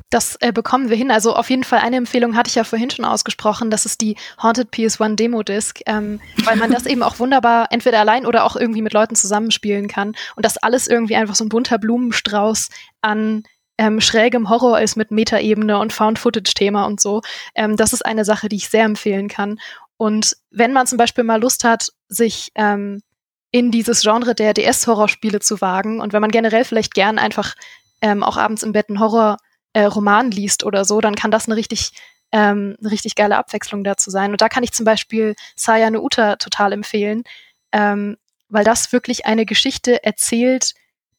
Das 0.09 0.37
äh, 0.39 0.51
bekommen 0.51 0.89
wir 0.89 0.97
hin. 0.97 1.11
Also 1.11 1.35
auf 1.35 1.49
jeden 1.49 1.63
Fall 1.63 1.79
eine 1.79 1.97
Empfehlung 1.97 2.35
hatte 2.35 2.47
ich 2.47 2.55
ja 2.55 2.63
vorhin 2.63 2.89
schon 2.89 3.05
ausgesprochen. 3.05 3.69
Das 3.69 3.85
ist 3.85 4.01
die 4.01 4.15
Haunted 4.41 4.69
PS1 4.73 5.15
Demo 5.15 5.43
Disc, 5.43 5.81
ähm, 5.85 6.19
weil 6.45 6.55
man 6.55 6.71
das 6.71 6.85
eben 6.87 7.03
auch 7.03 7.19
wunderbar 7.19 7.67
entweder 7.71 7.99
allein 7.99 8.25
oder 8.25 8.43
auch 8.43 8.55
irgendwie 8.55 8.81
mit 8.81 8.93
Leuten 8.93 9.15
zusammenspielen 9.15 9.87
kann 9.87 10.15
und 10.35 10.45
das 10.45 10.57
alles 10.57 10.87
irgendwie 10.87 11.15
einfach 11.15 11.35
so 11.35 11.45
ein 11.45 11.49
bunter 11.49 11.77
Blumenstrauß 11.77 12.69
an 13.01 13.43
ähm, 13.79 14.01
schrägem 14.01 14.49
Horror 14.49 14.81
ist 14.81 14.97
mit 14.97 15.09
Metaebene 15.09 15.79
und 15.79 15.93
Found-Footage-Thema 15.93 16.85
und 16.85 16.99
so. 16.99 17.21
Ähm, 17.55 17.77
das 17.77 17.93
ist 17.93 18.05
eine 18.05 18.25
Sache, 18.25 18.49
die 18.49 18.57
ich 18.57 18.69
sehr 18.69 18.83
empfehlen 18.83 19.29
kann. 19.29 19.57
Und 19.95 20.35
wenn 20.51 20.73
man 20.73 20.85
zum 20.85 20.97
Beispiel 20.97 21.23
mal 21.23 21.39
Lust 21.39 21.63
hat, 21.63 21.87
sich 22.09 22.51
ähm, 22.55 23.01
in 23.51 23.71
dieses 23.71 24.01
Genre 24.01 24.35
der 24.35 24.53
DS-Horrorspiele 24.53 25.39
zu 25.39 25.61
wagen 25.61 26.01
und 26.01 26.11
wenn 26.11 26.21
man 26.21 26.31
generell 26.31 26.65
vielleicht 26.65 26.93
gern 26.93 27.17
einfach 27.17 27.55
ähm, 28.01 28.21
auch 28.21 28.37
abends 28.37 28.63
im 28.63 28.73
Bett 28.73 28.89
einen 28.89 28.99
Horror-Roman 28.99 29.37
äh, 29.87 30.29
liest 30.29 30.63
oder 30.63 30.85
so, 30.85 31.01
dann 31.01 31.15
kann 31.15 31.31
das 31.31 31.47
eine 31.47 31.55
richtig 31.55 31.91
ähm, 32.31 32.75
eine 32.79 32.91
richtig 32.91 33.15
geile 33.15 33.37
Abwechslung 33.37 33.83
dazu 33.83 34.09
sein. 34.11 34.31
Und 34.31 34.41
da 34.41 34.49
kann 34.49 34.63
ich 34.63 34.71
zum 34.71 34.85
Beispiel 34.85 35.35
Saya 35.55 35.89
no 35.89 36.01
Uta 36.01 36.35
total 36.35 36.73
empfehlen, 36.73 37.23
ähm, 37.71 38.17
weil 38.49 38.63
das 38.63 38.91
wirklich 38.91 39.25
eine 39.25 39.45
Geschichte 39.45 40.03
erzählt, 40.03 40.73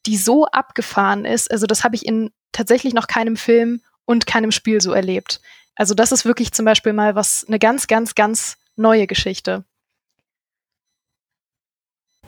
die 0.05 0.17
so 0.17 0.45
abgefahren 0.45 1.25
ist. 1.25 1.51
Also 1.51 1.67
das 1.67 1.83
habe 1.83 1.95
ich 1.95 2.05
in 2.05 2.31
tatsächlich 2.51 2.93
noch 2.93 3.07
keinem 3.07 3.37
Film 3.37 3.81
und 4.05 4.25
keinem 4.25 4.51
Spiel 4.51 4.81
so 4.81 4.91
erlebt. 4.91 5.41
Also 5.75 5.93
das 5.93 6.11
ist 6.11 6.25
wirklich 6.25 6.51
zum 6.51 6.65
Beispiel 6.65 6.93
mal 6.93 7.15
was, 7.15 7.45
eine 7.47 7.59
ganz, 7.59 7.87
ganz, 7.87 8.15
ganz 8.15 8.57
neue 8.75 9.07
Geschichte. 9.07 9.63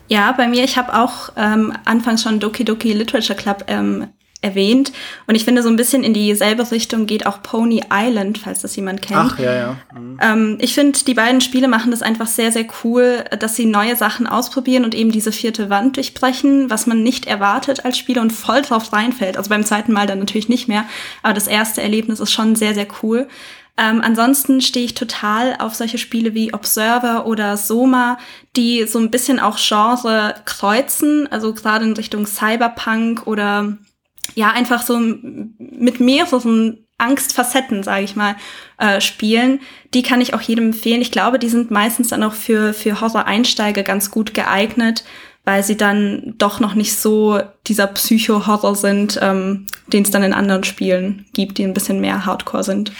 Ja, 0.07 0.31
bei 0.33 0.47
mir, 0.47 0.63
ich 0.63 0.77
habe 0.77 0.93
auch 0.93 1.29
ähm, 1.37 1.75
anfangs 1.85 2.23
schon 2.23 2.39
Doki 2.39 2.65
Doki 2.65 2.93
Literature 2.93 3.37
Club 3.37 3.65
ähm, 3.67 4.09
erwähnt. 4.43 4.91
Und 5.25 5.35
ich 5.35 5.45
finde, 5.45 5.63
so 5.63 5.69
ein 5.69 5.75
bisschen 5.75 6.03
in 6.03 6.13
dieselbe 6.13 6.69
Richtung 6.71 7.05
geht 7.05 7.25
auch 7.25 7.41
Pony 7.41 7.83
Island, 7.91 8.37
falls 8.37 8.61
das 8.61 8.75
jemand 8.75 9.01
kennt. 9.01 9.33
Ach, 9.33 9.39
ja, 9.39 9.53
ja. 9.53 9.77
Mhm. 9.93 10.19
Ähm, 10.21 10.57
ich 10.59 10.73
finde, 10.73 10.99
die 11.05 11.13
beiden 11.13 11.41
Spiele 11.41 11.67
machen 11.67 11.91
das 11.91 12.01
einfach 12.01 12.27
sehr, 12.27 12.51
sehr 12.51 12.65
cool, 12.83 13.23
dass 13.39 13.55
sie 13.55 13.65
neue 13.65 13.95
Sachen 13.95 14.27
ausprobieren 14.27 14.83
und 14.83 14.93
eben 14.93 15.11
diese 15.11 15.31
vierte 15.31 15.69
Wand 15.69 15.95
durchbrechen, 15.95 16.69
was 16.69 16.85
man 16.87 17.03
nicht 17.03 17.25
erwartet 17.25 17.85
als 17.85 17.97
Spieler 17.97 18.21
und 18.21 18.31
voll 18.31 18.61
drauf 18.61 18.93
reinfällt. 18.93 19.37
Also 19.37 19.49
beim 19.49 19.65
zweiten 19.65 19.93
Mal 19.93 20.07
dann 20.07 20.19
natürlich 20.19 20.49
nicht 20.49 20.67
mehr. 20.67 20.85
Aber 21.21 21.33
das 21.33 21.47
erste 21.47 21.81
Erlebnis 21.81 22.19
ist 22.19 22.31
schon 22.31 22.55
sehr, 22.55 22.73
sehr 22.73 22.87
cool. 23.01 23.27
Ähm, 23.75 24.01
ansonsten 24.03 24.61
stehe 24.61 24.85
ich 24.85 24.93
total 24.93 25.55
auf 25.57 25.73
solche 25.73 25.97
Spiele 25.97 26.35
wie 26.35 26.53
Observer 26.53 27.25
oder 27.25 27.57
Soma, 27.57 28.19
die 28.55 28.85
so 28.85 28.99
ein 28.99 29.09
bisschen 29.09 29.39
auch 29.39 29.57
Genre 29.57 30.35
kreuzen, 30.45 31.27
also 31.31 31.53
gerade 31.53 31.85
in 31.85 31.93
Richtung 31.93 32.27
Cyberpunk 32.27 33.25
oder 33.25 33.77
ja 34.35 34.51
einfach 34.51 34.81
so 34.83 34.99
mit 34.99 35.99
mehreren 35.99 36.85
Angstfacetten, 36.97 37.83
sage 37.83 38.03
ich 38.03 38.15
mal, 38.15 38.35
äh, 38.77 39.01
spielen. 39.01 39.59
Die 39.93 40.03
kann 40.03 40.21
ich 40.21 40.33
auch 40.33 40.41
jedem 40.41 40.67
empfehlen. 40.67 41.01
Ich 41.01 41.11
glaube, 41.11 41.39
die 41.39 41.49
sind 41.49 41.71
meistens 41.71 42.09
dann 42.09 42.23
auch 42.23 42.33
für, 42.33 42.73
für 42.73 43.01
Horror-Einsteiger 43.01 43.83
ganz 43.83 44.11
gut 44.11 44.33
geeignet, 44.33 45.03
weil 45.43 45.63
sie 45.63 45.75
dann 45.75 46.35
doch 46.37 46.59
noch 46.59 46.73
nicht 46.73 46.95
so 46.95 47.41
dieser 47.67 47.87
Psycho-Horror 47.87 48.75
sind, 48.75 49.19
ähm, 49.21 49.65
den 49.87 50.03
es 50.03 50.11
dann 50.11 50.23
in 50.23 50.33
anderen 50.33 50.63
Spielen 50.63 51.25
gibt, 51.33 51.57
die 51.57 51.63
ein 51.63 51.73
bisschen 51.73 51.99
mehr 51.99 52.25
Hardcore 52.25 52.63
sind. 52.63 52.91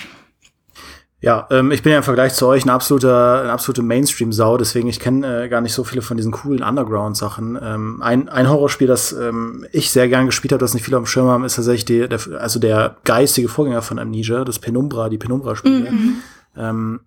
Ja, 1.24 1.48
ähm, 1.52 1.72
ich 1.72 1.82
bin 1.82 1.94
ja 1.94 2.00
im 2.00 2.04
Vergleich 2.04 2.34
zu 2.34 2.46
euch 2.48 2.66
ein 2.66 2.70
absoluter, 2.70 3.44
ein 3.44 3.50
absolute 3.50 3.82
Mainstream-Sau, 3.82 4.58
deswegen 4.58 4.90
ich 4.90 5.00
kenne 5.00 5.46
äh, 5.46 5.48
gar 5.48 5.62
nicht 5.62 5.72
so 5.72 5.86
viele 5.86 6.02
von 6.02 6.18
diesen 6.18 6.34
coolen 6.34 6.62
Underground-Sachen. 6.62 7.58
Ähm, 7.64 8.02
ein, 8.04 8.28
ein 8.28 8.50
Horrorspiel, 8.50 8.88
das 8.88 9.14
ähm, 9.14 9.66
ich 9.72 9.90
sehr 9.90 10.10
gern 10.10 10.26
gespielt 10.26 10.52
habe, 10.52 10.60
das 10.60 10.74
nicht 10.74 10.84
viele 10.84 10.98
auf 10.98 11.04
dem 11.04 11.08
Schirm 11.08 11.30
haben, 11.30 11.46
ist 11.46 11.56
tatsächlich 11.56 11.86
die, 11.86 12.10
der, 12.10 12.20
also 12.42 12.60
der 12.60 12.98
geistige 13.06 13.48
Vorgänger 13.48 13.82
von 13.82 14.00
Amnesia, 14.00 14.44
das 14.44 14.60
Penumbra, 14.60 15.08
die 15.08 15.18
Penumbra-Spiele. 15.18 15.92
Mhm. 15.92 16.16
Ähm, 16.58 17.00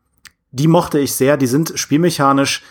die 0.51 0.67
mochte 0.67 0.99
ich 0.99 1.13
sehr, 1.13 1.37
die 1.37 1.47
sind 1.47 1.75
spielmechanisch 1.79 2.63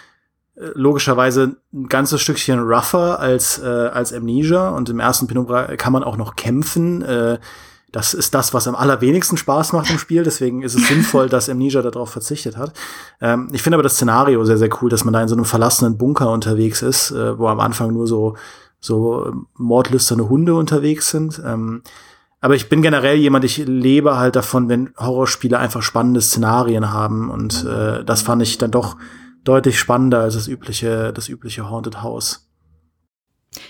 äh, 0.56 0.70
logischerweise 0.74 1.58
ein 1.72 1.90
ganzes 1.90 2.22
Stückchen 2.22 2.60
rougher 2.60 3.20
als, 3.20 3.60
äh, 3.60 3.68
als 3.68 4.14
Amnesia 4.14 4.70
und 4.70 4.90
im 4.90 5.00
ersten 5.00 5.28
Penumbra 5.28 5.76
kann 5.76 5.94
man 5.94 6.04
auch 6.04 6.18
noch 6.18 6.36
kämpfen. 6.36 7.04
Äh, 7.04 7.38
das 7.96 8.14
ist 8.14 8.36
das, 8.36 8.54
was 8.54 8.68
am 8.68 8.76
allerwenigsten 8.76 9.38
Spaß 9.38 9.72
macht 9.72 9.90
im 9.90 9.98
Spiel. 9.98 10.24
Deswegen 10.24 10.64
ist 10.64 10.76
es 10.76 10.86
sinnvoll, 10.90 11.30
dass 11.30 11.48
Amnesia 11.48 11.82
darauf 11.82 12.10
verzichtet 12.10 12.58
hat. 12.58 12.74
Ähm, 13.22 13.48
ich 13.54 13.64
finde 13.64 13.78
aber 13.78 13.84
das 13.84 13.94
Szenario 13.94 14.44
sehr, 14.44 14.58
sehr 14.58 14.70
cool, 14.82 14.90
dass 14.90 15.06
man 15.06 15.14
da 15.14 15.22
in 15.22 15.30
so 15.30 15.36
einem 15.36 15.46
verlassenen 15.46 15.98
Bunker 15.98 16.30
unterwegs 16.30 16.82
ist, 16.82 17.12
äh, 17.12 17.40
wo 17.40 17.48
am 17.48 17.62
Anfang 17.62 17.94
nur 17.94 18.06
so, 18.06 18.36
so 18.82 19.32
mordlüsterne 19.54 20.28
Hunde 20.28 20.56
unterwegs 20.56 21.10
sind. 21.10 21.42
Ähm, 21.46 21.84
aber 22.42 22.56
ich 22.56 22.68
bin 22.68 22.82
generell 22.82 23.16
jemand, 23.16 23.46
ich 23.46 23.58
lebe 23.60 24.18
halt 24.18 24.36
davon, 24.36 24.68
wenn 24.68 24.94
Horrorspiele 24.98 25.58
einfach 25.58 25.82
spannende 25.82 26.20
Szenarien 26.20 26.92
haben. 26.92 27.30
Und 27.30 27.64
äh, 27.64 28.04
das 28.04 28.24
fand 28.24 28.42
ich 28.42 28.58
dann 28.58 28.72
doch 28.72 28.98
deutlich 29.46 29.80
spannender 29.80 30.20
als 30.20 30.34
das 30.34 30.50
übliche, 30.50 31.14
das 31.14 31.30
übliche 31.30 31.70
Haunted 31.70 32.04
House. 32.04 32.50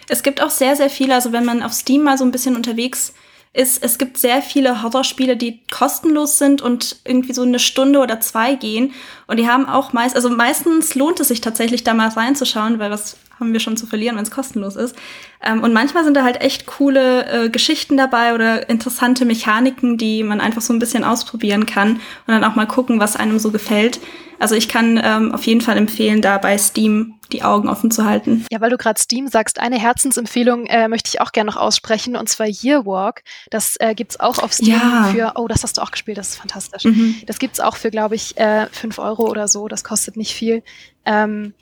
Es 0.10 0.24
gibt 0.24 0.42
auch 0.42 0.50
sehr, 0.50 0.76
sehr 0.76 0.90
viele, 0.90 1.14
also 1.14 1.32
wenn 1.32 1.46
man 1.46 1.62
auf 1.62 1.74
Steam 1.74 2.02
mal 2.02 2.18
so 2.18 2.24
ein 2.24 2.32
bisschen 2.32 2.56
unterwegs 2.56 3.14
ist, 3.54 3.84
es 3.84 3.98
gibt 3.98 4.18
sehr 4.18 4.42
viele 4.42 4.84
Horrorspiele, 4.84 5.38
die 5.38 5.62
kostenlos 5.72 6.38
sind 6.38 6.62
und 6.62 6.98
irgendwie 7.06 7.34
so 7.34 7.44
eine 7.44 7.60
Stunde 7.60 8.00
oder 8.00 8.20
zwei 8.20 8.56
gehen. 8.56 8.94
Und 9.28 9.38
die 9.38 9.48
haben 9.48 9.68
auch 9.68 9.94
meist, 9.94 10.16
also 10.16 10.30
meistens 10.30 10.94
lohnt 10.96 11.20
es 11.22 11.30
sich 11.30 11.42
tatsächlich 11.42 11.84
da 11.84 11.94
mal 11.94 12.10
reinzuschauen, 12.10 12.80
weil 12.80 12.92
was 12.92 13.18
haben 13.40 13.54
wir 13.54 13.60
schon 13.60 13.78
zu 13.78 13.86
verlieren, 13.86 14.16
wenn 14.16 14.24
es 14.24 14.32
kostenlos 14.32 14.76
ist. 14.76 14.96
Ähm, 15.44 15.64
und 15.64 15.74
manchmal 15.74 16.04
sind 16.04 16.16
da 16.16 16.24
halt 16.24 16.42
echt 16.42 16.66
coole 16.66 17.26
äh, 17.46 17.50
Geschichten 17.50 17.98
dabei 17.98 18.34
oder 18.34 18.70
interessante 18.70 19.26
Mechaniken, 19.26 19.98
die 19.98 20.24
man 20.24 20.42
einfach 20.42 20.62
so 20.62 20.74
ein 20.74 20.80
bisschen 20.80 21.04
ausprobieren 21.04 21.66
kann 21.66 21.92
und 21.94 22.00
dann 22.28 22.44
auch 22.44 22.56
mal 22.56 22.66
gucken, 22.68 23.00
was 23.00 23.16
einem 23.16 23.40
so 23.40 23.52
gefällt. 23.52 24.00
Also 24.40 24.56
ich 24.56 24.68
kann 24.68 25.00
ähm, 25.02 25.34
auf 25.34 25.46
jeden 25.46 25.62
Fall 25.62 25.78
empfehlen, 25.78 26.22
da 26.22 26.38
bei 26.38 26.58
Steam 26.58 27.14
die 27.32 27.42
Augen 27.44 27.70
offen 27.70 27.90
zu 27.90 28.06
halten. 28.06 28.46
Ja, 28.52 28.60
weil 28.62 28.70
du 28.70 28.78
gerade 28.78 29.00
Steam 29.00 29.28
sagst, 29.28 29.60
eine 29.60 29.80
Herzensempfehlung 29.80 30.66
äh, 30.68 30.88
möchte 30.88 31.10
ich 31.12 31.22
auch 31.22 31.32
gerne 31.32 31.50
noch 31.52 31.58
aussprechen, 31.58 32.16
und 32.16 32.30
zwar 32.30 32.46
Yearwalk. 32.48 33.24
Das 33.50 33.78
äh, 33.80 33.96
gibt's 33.96 34.20
auch 34.20 34.40
auf 34.40 34.54
Steam 34.54 34.74
Ja. 34.74 35.10
für, 35.12 35.32
oh, 35.36 35.48
das 35.48 35.64
hast 35.64 35.78
du 35.78 35.82
auch 35.82 35.92
gespielt, 35.92 36.18
das 36.18 36.30
ist 36.30 36.36
fantastisch. 36.36 36.84
Mhm. 36.84 37.16
Das 37.26 37.40
gibt's 37.40 37.60
auch 37.60 37.78
für, 37.78 37.90
glaube 37.92 38.16
ich, 38.16 38.38
äh, 38.38 38.68
5 38.72 39.00
Euro 39.00 39.28
oder 39.30 39.48
so. 39.48 39.68
Das 39.68 39.84
kostet 39.84 40.18
nicht 40.18 40.34
viel. 40.34 40.64
Ähm, 41.06 41.54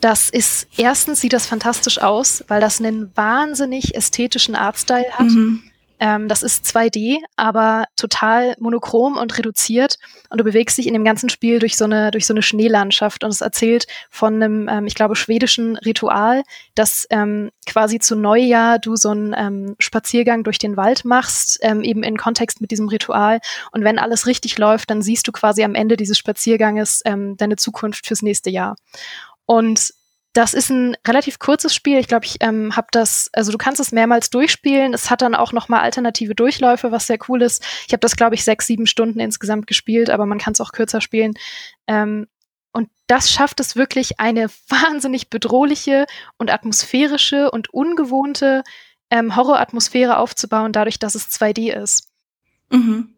das 0.00 0.30
ist, 0.30 0.66
erstens 0.76 1.20
sieht 1.20 1.32
das 1.32 1.46
fantastisch 1.46 2.00
aus, 2.00 2.44
weil 2.48 2.60
das 2.60 2.80
einen 2.80 3.10
wahnsinnig 3.16 3.94
ästhetischen 3.94 4.54
Artstyle 4.54 5.10
hat. 5.12 5.26
Mhm. 5.26 5.62
Ähm, 6.02 6.28
das 6.28 6.42
ist 6.42 6.64
2D, 6.64 7.18
aber 7.36 7.84
total 7.94 8.56
monochrom 8.58 9.18
und 9.18 9.36
reduziert. 9.36 9.98
Und 10.30 10.38
du 10.40 10.44
bewegst 10.44 10.78
dich 10.78 10.86
in 10.86 10.94
dem 10.94 11.04
ganzen 11.04 11.28
Spiel 11.28 11.58
durch 11.58 11.76
so 11.76 11.84
eine, 11.84 12.10
durch 12.10 12.26
so 12.26 12.32
eine 12.32 12.40
Schneelandschaft. 12.40 13.22
Und 13.22 13.30
es 13.30 13.42
erzählt 13.42 13.86
von 14.08 14.34
einem, 14.36 14.66
ähm, 14.68 14.86
ich 14.86 14.94
glaube, 14.94 15.14
schwedischen 15.14 15.76
Ritual, 15.76 16.42
dass 16.74 17.06
ähm, 17.10 17.50
quasi 17.66 17.98
zu 17.98 18.16
Neujahr 18.16 18.78
du 18.78 18.96
so 18.96 19.10
einen 19.10 19.34
ähm, 19.36 19.76
Spaziergang 19.78 20.42
durch 20.42 20.58
den 20.58 20.78
Wald 20.78 21.04
machst, 21.04 21.58
ähm, 21.60 21.82
eben 21.82 22.02
in 22.02 22.16
Kontext 22.16 22.62
mit 22.62 22.70
diesem 22.70 22.88
Ritual. 22.88 23.40
Und 23.70 23.84
wenn 23.84 23.98
alles 23.98 24.26
richtig 24.26 24.56
läuft, 24.56 24.88
dann 24.88 25.02
siehst 25.02 25.28
du 25.28 25.32
quasi 25.32 25.62
am 25.64 25.74
Ende 25.74 25.98
dieses 25.98 26.16
Spazierganges 26.16 27.02
ähm, 27.04 27.36
deine 27.36 27.56
Zukunft 27.56 28.06
fürs 28.06 28.22
nächste 28.22 28.48
Jahr. 28.48 28.76
Und 29.50 29.94
das 30.32 30.54
ist 30.54 30.70
ein 30.70 30.96
relativ 31.04 31.40
kurzes 31.40 31.74
Spiel. 31.74 31.98
Ich 31.98 32.06
glaube, 32.06 32.24
ich 32.24 32.36
ähm, 32.38 32.76
habe 32.76 32.86
das, 32.92 33.28
also 33.32 33.50
du 33.50 33.58
kannst 33.58 33.80
es 33.80 33.90
mehrmals 33.90 34.30
durchspielen. 34.30 34.94
Es 34.94 35.10
hat 35.10 35.22
dann 35.22 35.34
auch 35.34 35.52
noch 35.52 35.68
mal 35.68 35.80
alternative 35.80 36.36
Durchläufe, 36.36 36.92
was 36.92 37.08
sehr 37.08 37.18
cool 37.28 37.42
ist. 37.42 37.64
Ich 37.88 37.92
habe 37.92 37.98
das, 37.98 38.14
glaube 38.14 38.36
ich, 38.36 38.44
sechs, 38.44 38.68
sieben 38.68 38.86
Stunden 38.86 39.18
insgesamt 39.18 39.66
gespielt, 39.66 40.08
aber 40.08 40.24
man 40.24 40.38
kann 40.38 40.52
es 40.52 40.60
auch 40.60 40.70
kürzer 40.70 41.00
spielen. 41.00 41.34
Ähm, 41.88 42.28
und 42.70 42.90
das 43.08 43.32
schafft 43.32 43.58
es 43.58 43.74
wirklich, 43.74 44.20
eine 44.20 44.50
wahnsinnig 44.68 45.30
bedrohliche 45.30 46.06
und 46.38 46.52
atmosphärische 46.52 47.50
und 47.50 47.74
ungewohnte 47.74 48.62
ähm, 49.10 49.34
Horroratmosphäre 49.34 50.16
aufzubauen, 50.16 50.72
dadurch, 50.72 51.00
dass 51.00 51.16
es 51.16 51.28
2D 51.28 51.72
ist. 51.72 52.06
Mhm. 52.70 53.16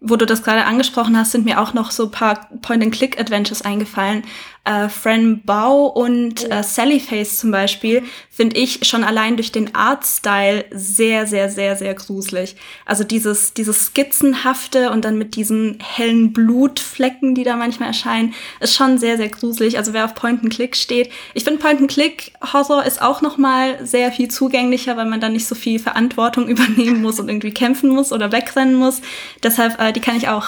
Wo 0.00 0.14
du 0.14 0.26
das 0.26 0.44
gerade 0.44 0.64
angesprochen 0.64 1.16
hast, 1.18 1.32
sind 1.32 1.44
mir 1.44 1.60
auch 1.60 1.74
noch 1.74 1.90
so 1.90 2.04
ein 2.04 2.12
paar 2.12 2.48
Point-and-Click-Adventures 2.62 3.62
eingefallen. 3.62 4.22
Äh, 4.64 4.88
Fran 4.88 5.42
Bau 5.44 5.86
und 5.86 6.50
äh, 6.50 6.62
Sally 6.62 7.00
Face 7.00 7.38
zum 7.38 7.50
Beispiel 7.50 8.02
finde 8.28 8.56
ich 8.56 8.86
schon 8.86 9.02
allein 9.02 9.36
durch 9.36 9.50
den 9.50 9.74
Artstyle 9.74 10.66
sehr, 10.70 11.26
sehr, 11.26 11.48
sehr, 11.48 11.74
sehr 11.74 11.94
gruselig. 11.94 12.54
Also 12.84 13.02
dieses, 13.02 13.54
dieses 13.54 13.86
Skizzenhafte 13.86 14.90
und 14.90 15.04
dann 15.04 15.16
mit 15.16 15.36
diesen 15.36 15.78
hellen 15.80 16.32
Blutflecken, 16.32 17.34
die 17.34 17.44
da 17.44 17.56
manchmal 17.56 17.88
erscheinen, 17.88 18.34
ist 18.60 18.74
schon 18.74 18.98
sehr, 18.98 19.16
sehr 19.16 19.30
gruselig. 19.30 19.78
Also 19.78 19.92
wer 19.94 20.04
auf 20.04 20.14
Point-and-Click 20.14 20.76
steht. 20.76 21.10
Ich 21.34 21.44
finde 21.44 21.60
Point-and-Click-Horror 21.60 22.84
ist 22.84 23.00
auch 23.00 23.22
noch 23.22 23.38
mal 23.38 23.84
sehr 23.86 24.12
viel 24.12 24.28
zugänglicher, 24.28 24.96
weil 24.96 25.06
man 25.06 25.20
dann 25.20 25.32
nicht 25.32 25.46
so 25.46 25.54
viel 25.54 25.78
Verantwortung 25.78 26.46
übernehmen 26.48 27.00
muss 27.00 27.18
und 27.18 27.28
irgendwie 27.28 27.54
kämpfen 27.54 27.88
muss 27.88 28.12
oder 28.12 28.32
wegrennen 28.32 28.74
muss. 28.74 29.00
Deshalb, 29.42 29.80
äh, 29.80 29.92
die 29.92 30.00
kann 30.00 30.16
ich 30.16 30.28
auch 30.28 30.46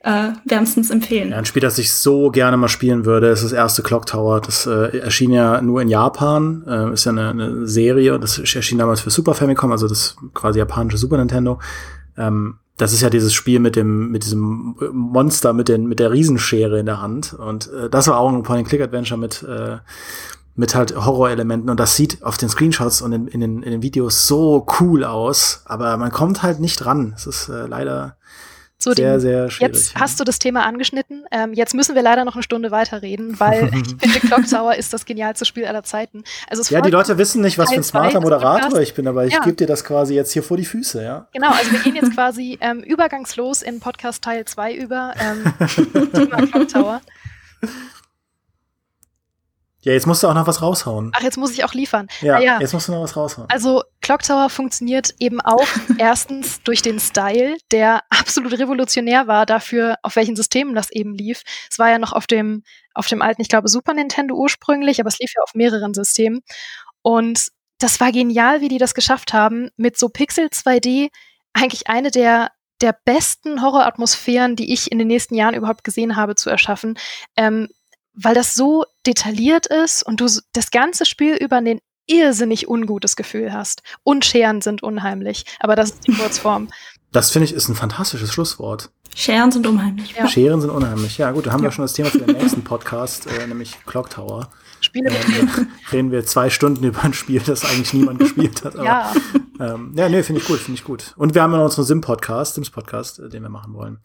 äh, 0.00 0.30
wärmstens 0.44 0.90
empfehlen. 0.90 1.30
Ja, 1.30 1.38
ein 1.38 1.44
Spiel, 1.44 1.62
das 1.62 1.78
ich 1.78 1.92
so 1.92 2.30
gerne 2.30 2.56
mal 2.56 2.68
spielen 2.68 3.04
würde, 3.04 3.28
ist 3.28 3.42
das 3.42 3.52
erste 3.52 3.82
Clock 3.82 4.06
Tower. 4.06 4.40
Das 4.40 4.66
äh, 4.66 4.98
erschien 4.98 5.32
ja 5.32 5.60
nur 5.60 5.82
in 5.82 5.88
Japan, 5.88 6.64
äh, 6.66 6.92
ist 6.92 7.04
ja 7.04 7.12
eine, 7.12 7.30
eine 7.30 7.66
Serie. 7.66 8.18
Das 8.18 8.38
erschien 8.38 8.78
damals 8.78 9.00
für 9.00 9.10
Super 9.10 9.34
Famicom, 9.34 9.72
also 9.72 9.88
das 9.88 10.16
quasi 10.34 10.58
japanische 10.58 10.98
Super 10.98 11.18
Nintendo. 11.18 11.58
Ähm, 12.16 12.58
das 12.76 12.92
ist 12.92 13.02
ja 13.02 13.10
dieses 13.10 13.34
Spiel 13.34 13.58
mit 13.58 13.74
dem 13.74 14.12
mit 14.12 14.24
diesem 14.24 14.76
Monster 14.92 15.52
mit 15.52 15.68
den 15.68 15.86
mit 15.86 15.98
der 15.98 16.12
Riesenschere 16.12 16.78
in 16.78 16.86
der 16.86 17.02
Hand 17.02 17.34
und 17.34 17.68
äh, 17.72 17.90
das 17.90 18.06
war 18.06 18.18
auch 18.18 18.32
ein 18.32 18.44
Point-and-Click-Adventure 18.44 19.18
mit 19.18 19.42
äh, 19.42 19.78
mit 20.54 20.74
halt 20.74 20.96
Horrorelementen 20.96 21.70
und 21.70 21.78
das 21.78 21.96
sieht 21.96 22.22
auf 22.22 22.36
den 22.36 22.48
Screenshots 22.48 23.02
und 23.02 23.12
in, 23.12 23.28
in, 23.28 23.40
den, 23.40 23.62
in 23.62 23.70
den 23.70 23.82
Videos 23.82 24.26
so 24.26 24.66
cool 24.80 25.04
aus, 25.04 25.62
aber 25.66 25.96
man 25.96 26.10
kommt 26.10 26.42
halt 26.42 26.58
nicht 26.58 26.84
ran. 26.84 27.14
Es 27.16 27.26
ist 27.26 27.48
äh, 27.48 27.66
leider 27.66 28.17
So, 28.80 28.92
sehr, 28.92 29.14
die- 29.16 29.20
sehr 29.22 29.50
schwierig. 29.50 29.74
Jetzt 29.74 29.94
hast 29.96 30.20
du 30.20 30.24
das 30.24 30.38
Thema 30.38 30.64
angeschnitten. 30.64 31.24
Ähm, 31.32 31.52
jetzt 31.52 31.74
müssen 31.74 31.96
wir 31.96 32.02
leider 32.02 32.24
noch 32.24 32.34
eine 32.34 32.44
Stunde 32.44 32.70
weiterreden, 32.70 33.40
weil 33.40 33.64
ich 33.74 33.96
finde, 34.00 34.20
Clock 34.20 34.48
Tower 34.48 34.76
ist 34.76 34.92
das 34.92 35.04
genialste 35.04 35.44
Spiel 35.44 35.64
aller 35.66 35.82
Zeiten. 35.82 36.22
Also 36.48 36.62
Ja, 36.72 36.80
die 36.80 36.90
Leute 36.90 37.18
wissen 37.18 37.42
nicht, 37.42 37.58
was 37.58 37.70
für 37.70 37.76
ein 37.76 37.82
smarter 37.82 38.20
Moderator 38.20 38.80
ich 38.80 38.94
bin, 38.94 39.08
aber 39.08 39.26
ich 39.26 39.34
Ja. 39.34 39.40
gebe 39.40 39.56
dir 39.56 39.66
das 39.66 39.82
quasi 39.82 40.14
jetzt 40.14 40.32
hier 40.32 40.44
vor 40.44 40.56
die 40.56 40.64
Füße, 40.64 41.02
ja. 41.02 41.26
Genau, 41.32 41.50
also 41.50 41.72
wir 41.72 41.80
gehen 41.80 41.96
jetzt 41.96 42.14
quasi 42.14 42.56
ähm, 42.60 42.80
übergangslos 42.84 43.62
in 43.62 43.80
Podcast 43.80 44.22
Teil 44.22 44.44
2 44.44 44.74
über. 44.74 45.12
Ähm, 45.18 45.52
Thema 46.12 46.46
Clock 46.46 46.68
Tower. 46.68 47.00
Ja, 49.82 49.92
jetzt 49.92 50.06
musst 50.06 50.22
du 50.22 50.28
auch 50.28 50.34
noch 50.34 50.46
was 50.46 50.60
raushauen. 50.60 51.12
Ach, 51.14 51.22
jetzt 51.22 51.36
muss 51.36 51.52
ich 51.52 51.62
auch 51.64 51.72
liefern. 51.72 52.08
Ja, 52.20 52.36
Ah, 52.36 52.40
ja. 52.40 52.60
jetzt 52.60 52.72
musst 52.72 52.88
du 52.88 52.92
noch 52.92 53.02
was 53.02 53.16
raushauen. 53.16 53.48
Also 53.50 53.82
Clock 54.00 54.22
Tower 54.22 54.50
funktioniert 54.50 55.14
eben 55.20 55.40
auch 55.40 55.66
erstens 55.98 56.62
durch 56.62 56.82
den 56.82 56.98
Style, 56.98 57.56
der 57.70 58.02
absolut 58.10 58.58
revolutionär 58.58 59.26
war 59.28 59.46
dafür, 59.46 59.96
auf 60.02 60.16
welchen 60.16 60.34
Systemen 60.36 60.74
das 60.74 60.90
eben 60.90 61.14
lief. 61.14 61.42
Es 61.70 61.78
war 61.78 61.90
ja 61.90 61.98
noch 61.98 62.12
auf 62.12 62.26
dem, 62.26 62.64
auf 62.92 63.06
dem 63.06 63.22
alten, 63.22 63.40
ich 63.40 63.48
glaube, 63.48 63.68
Super 63.68 63.94
Nintendo 63.94 64.34
ursprünglich, 64.34 64.98
aber 65.00 65.08
es 65.08 65.18
lief 65.20 65.32
ja 65.36 65.42
auf 65.42 65.54
mehreren 65.54 65.94
Systemen. 65.94 66.40
Und 67.02 67.48
das 67.78 68.00
war 68.00 68.10
genial, 68.10 68.60
wie 68.60 68.68
die 68.68 68.78
das 68.78 68.94
geschafft 68.94 69.32
haben, 69.32 69.70
mit 69.76 69.96
so 69.96 70.08
Pixel 70.08 70.46
2D 70.46 71.08
eigentlich 71.52 71.86
eine 71.88 72.10
der 72.10 72.50
der 72.80 72.96
besten 73.04 73.60
Horroratmosphären, 73.62 74.54
die 74.54 74.72
ich 74.72 74.92
in 74.92 74.98
den 74.98 75.08
nächsten 75.08 75.34
Jahren 75.34 75.54
überhaupt 75.54 75.82
gesehen 75.82 76.14
habe, 76.14 76.36
zu 76.36 76.48
erschaffen, 76.48 76.96
ähm, 77.36 77.68
weil 78.20 78.34
das 78.34 78.54
so 78.54 78.84
detailliert 79.06 79.66
ist 79.66 80.02
und 80.02 80.20
du 80.20 80.26
das 80.52 80.70
ganze 80.70 81.06
Spiel 81.06 81.34
über 81.36 81.56
ein 81.56 81.80
irrsinnig 82.06 82.68
ungutes 82.68 83.16
Gefühl 83.16 83.52
hast. 83.52 83.82
Und 84.02 84.24
Scheren 84.24 84.60
sind 84.62 84.82
unheimlich, 84.82 85.44
aber 85.60 85.76
das 85.76 85.90
ist 85.90 86.06
die 86.06 86.12
Kurzform. 86.18 86.68
Das 87.12 87.30
finde 87.30 87.44
ich 87.46 87.52
ist 87.54 87.68
ein 87.68 87.74
fantastisches 87.74 88.32
Schlusswort. 88.32 88.90
Scheren 89.14 89.50
sind 89.50 89.66
unheimlich. 89.66 90.12
Ja. 90.12 90.28
Scheren 90.28 90.60
sind 90.60 90.70
unheimlich. 90.70 91.18
Ja, 91.18 91.30
gut, 91.32 91.46
da 91.46 91.52
haben 91.52 91.62
wir 91.62 91.68
Ja. 91.68 91.72
schon 91.72 91.84
das 91.84 91.94
Thema 91.94 92.10
für 92.10 92.18
den 92.18 92.36
nächsten 92.36 92.62
Podcast, 92.62 93.26
äh, 93.26 93.46
nämlich 93.46 93.74
Clock 93.86 94.10
Tower. 94.10 94.48
Spiele 94.80 95.10
mit 95.10 95.28
Ähm, 95.40 95.66
reden 95.90 96.10
wir 96.12 96.24
zwei 96.24 96.50
Stunden 96.50 96.84
über 96.84 97.02
ein 97.02 97.12
Spiel, 97.14 97.40
das 97.40 97.64
eigentlich 97.64 97.92
niemand 97.94 98.20
gespielt 98.20 98.64
hat. 98.64 98.76
Aber, 98.76 98.84
Ja, 98.84 99.12
Ähm, 99.60 99.92
ja, 99.96 100.08
nee, 100.08 100.22
finde 100.22 100.40
ich 100.40 100.46
gut, 100.46 100.60
finde 100.60 100.78
ich 100.78 100.84
gut. 100.84 101.14
Und 101.16 101.34
wir 101.34 101.42
haben 101.42 101.50
ja 101.50 101.58
noch 101.58 101.64
unseren 101.64 101.84
Sim-Podcast, 101.84 102.54
Sims-Podcast, 102.54 103.18
äh, 103.18 103.28
den 103.28 103.42
wir 103.42 103.48
machen 103.48 103.74
wollen. 103.74 103.98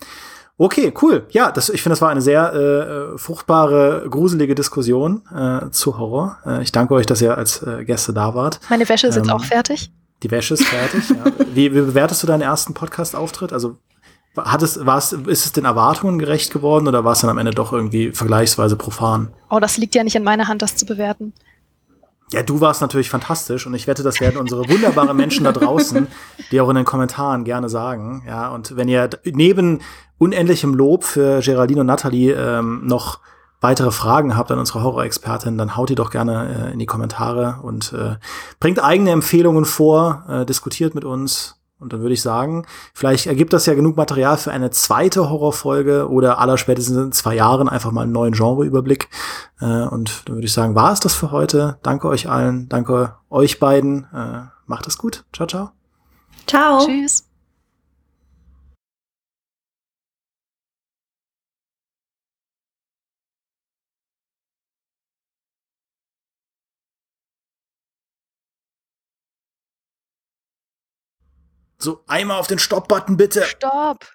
Okay, 0.63 0.93
cool. 1.01 1.25
Ja, 1.31 1.51
das, 1.51 1.67
ich 1.67 1.81
finde, 1.81 1.91
das 1.91 2.01
war 2.01 2.09
eine 2.09 2.21
sehr 2.21 2.53
äh, 2.53 3.17
fruchtbare, 3.17 4.07
gruselige 4.09 4.55
Diskussion 4.55 5.21
äh, 5.35 5.69
zu 5.71 5.97
Horror. 5.97 6.37
Äh, 6.45 6.63
ich 6.63 6.71
danke 6.71 6.93
euch, 6.93 7.05
dass 7.05 7.21
ihr 7.21 7.37
als 7.37 7.61
äh, 7.63 7.83
Gäste 7.83 8.13
da 8.13 8.33
wart. 8.33 8.61
meine 8.69 8.87
Wäsche 8.87 9.07
ist 9.07 9.15
jetzt 9.15 9.27
Ähm, 9.27 9.33
auch 9.33 9.43
fertig. 9.43 9.91
Die 10.23 10.31
Wäsche 10.31 10.53
ist 10.53 10.63
fertig. 10.63 11.09
ja. 11.09 11.25
wie, 11.53 11.75
wie 11.75 11.81
bewertest 11.81 12.23
du 12.23 12.27
deinen 12.27 12.43
ersten 12.43 12.73
Podcast-Auftritt? 12.73 13.51
Also 13.51 13.75
hat 14.37 14.61
es, 14.61 14.85
war 14.85 14.97
es, 14.97 15.11
ist 15.11 15.45
es 15.45 15.51
den 15.51 15.65
Erwartungen 15.65 16.17
gerecht 16.17 16.53
geworden 16.53 16.87
oder 16.87 17.03
war 17.03 17.11
es 17.11 17.19
dann 17.19 17.29
am 17.29 17.39
Ende 17.39 17.51
doch 17.51 17.73
irgendwie 17.73 18.13
vergleichsweise 18.13 18.77
profan? 18.77 19.33
Oh, 19.49 19.59
das 19.59 19.75
liegt 19.75 19.95
ja 19.95 20.05
nicht 20.05 20.15
in 20.15 20.23
meiner 20.23 20.47
Hand, 20.47 20.61
das 20.61 20.77
zu 20.77 20.85
bewerten. 20.85 21.33
Ja, 22.33 22.41
du 22.41 22.61
warst 22.61 22.81
natürlich 22.81 23.09
fantastisch 23.09 23.67
und 23.67 23.73
ich 23.75 23.85
wette, 23.85 24.01
das 24.01 24.19
werden 24.19 24.37
unsere 24.37 24.67
wunderbaren 24.67 25.15
Menschen 25.15 25.43
da 25.43 25.51
draußen, 25.51 26.07
die 26.51 26.59
auch 26.59 26.69
in 26.69 26.75
den 26.75 26.85
Kommentaren 26.85 27.43
gerne 27.43 27.69
sagen. 27.69 28.23
Ja, 28.27 28.49
und 28.49 28.75
wenn 28.75 28.87
ihr 28.87 29.09
neben 29.23 29.81
unendlichem 30.17 30.73
Lob 30.73 31.03
für 31.03 31.41
Geraldine 31.41 31.81
und 31.81 31.87
Nathalie 31.87 32.33
ähm, 32.33 32.81
noch 32.85 33.19
weitere 33.61 33.91
Fragen 33.91 34.35
habt 34.35 34.51
an 34.51 34.59
unsere 34.59 34.83
Horror-Expertin, 34.83 35.57
dann 35.57 35.77
haut 35.77 35.89
die 35.89 35.95
doch 35.95 36.09
gerne 36.09 36.69
äh, 36.69 36.73
in 36.73 36.79
die 36.79 36.85
Kommentare 36.85 37.59
und 37.61 37.93
äh, 37.93 38.15
bringt 38.59 38.83
eigene 38.83 39.11
Empfehlungen 39.11 39.65
vor, 39.65 40.25
äh, 40.27 40.45
diskutiert 40.45 40.95
mit 40.95 41.05
uns. 41.05 41.62
Und 41.83 41.93
dann 41.93 42.01
würde 42.01 42.13
ich 42.13 42.21
sagen, 42.21 42.65
vielleicht 42.93 43.27
ergibt 43.27 43.53
das 43.53 43.65
ja 43.65 43.73
genug 43.73 43.97
Material 43.97 44.37
für 44.37 44.51
eine 44.51 44.71
zweite 44.71 45.29
Horrorfolge 45.29 46.09
oder 46.09 46.39
allerspätestens 46.39 46.97
in 46.97 47.11
zwei 47.11 47.35
Jahren 47.35 47.69
einfach 47.69 47.91
mal 47.91 48.03
einen 48.03 48.11
neuen 48.11 48.33
Genreüberblick. 48.33 49.09
Äh, 49.59 49.65
und 49.65 50.23
dann 50.25 50.35
würde 50.35 50.47
ich 50.47 50.53
sagen, 50.53 50.75
war 50.75 50.93
es 50.93 50.99
das 50.99 51.13
für 51.13 51.31
heute. 51.31 51.77
Danke 51.83 52.07
euch 52.07 52.29
allen, 52.29 52.69
danke 52.69 53.15
euch 53.29 53.59
beiden. 53.59 54.05
Äh, 54.13 54.47
macht 54.65 54.87
es 54.87 54.97
gut. 54.97 55.25
Ciao, 55.33 55.47
ciao. 55.47 55.71
Ciao. 56.47 56.85
Tschüss. 56.85 57.32
So, 71.83 72.01
einmal 72.07 72.39
auf 72.39 72.47
den 72.47 72.59
Stopp-Button 72.59 73.17
bitte. 73.17 73.43
Stopp. 73.43 74.05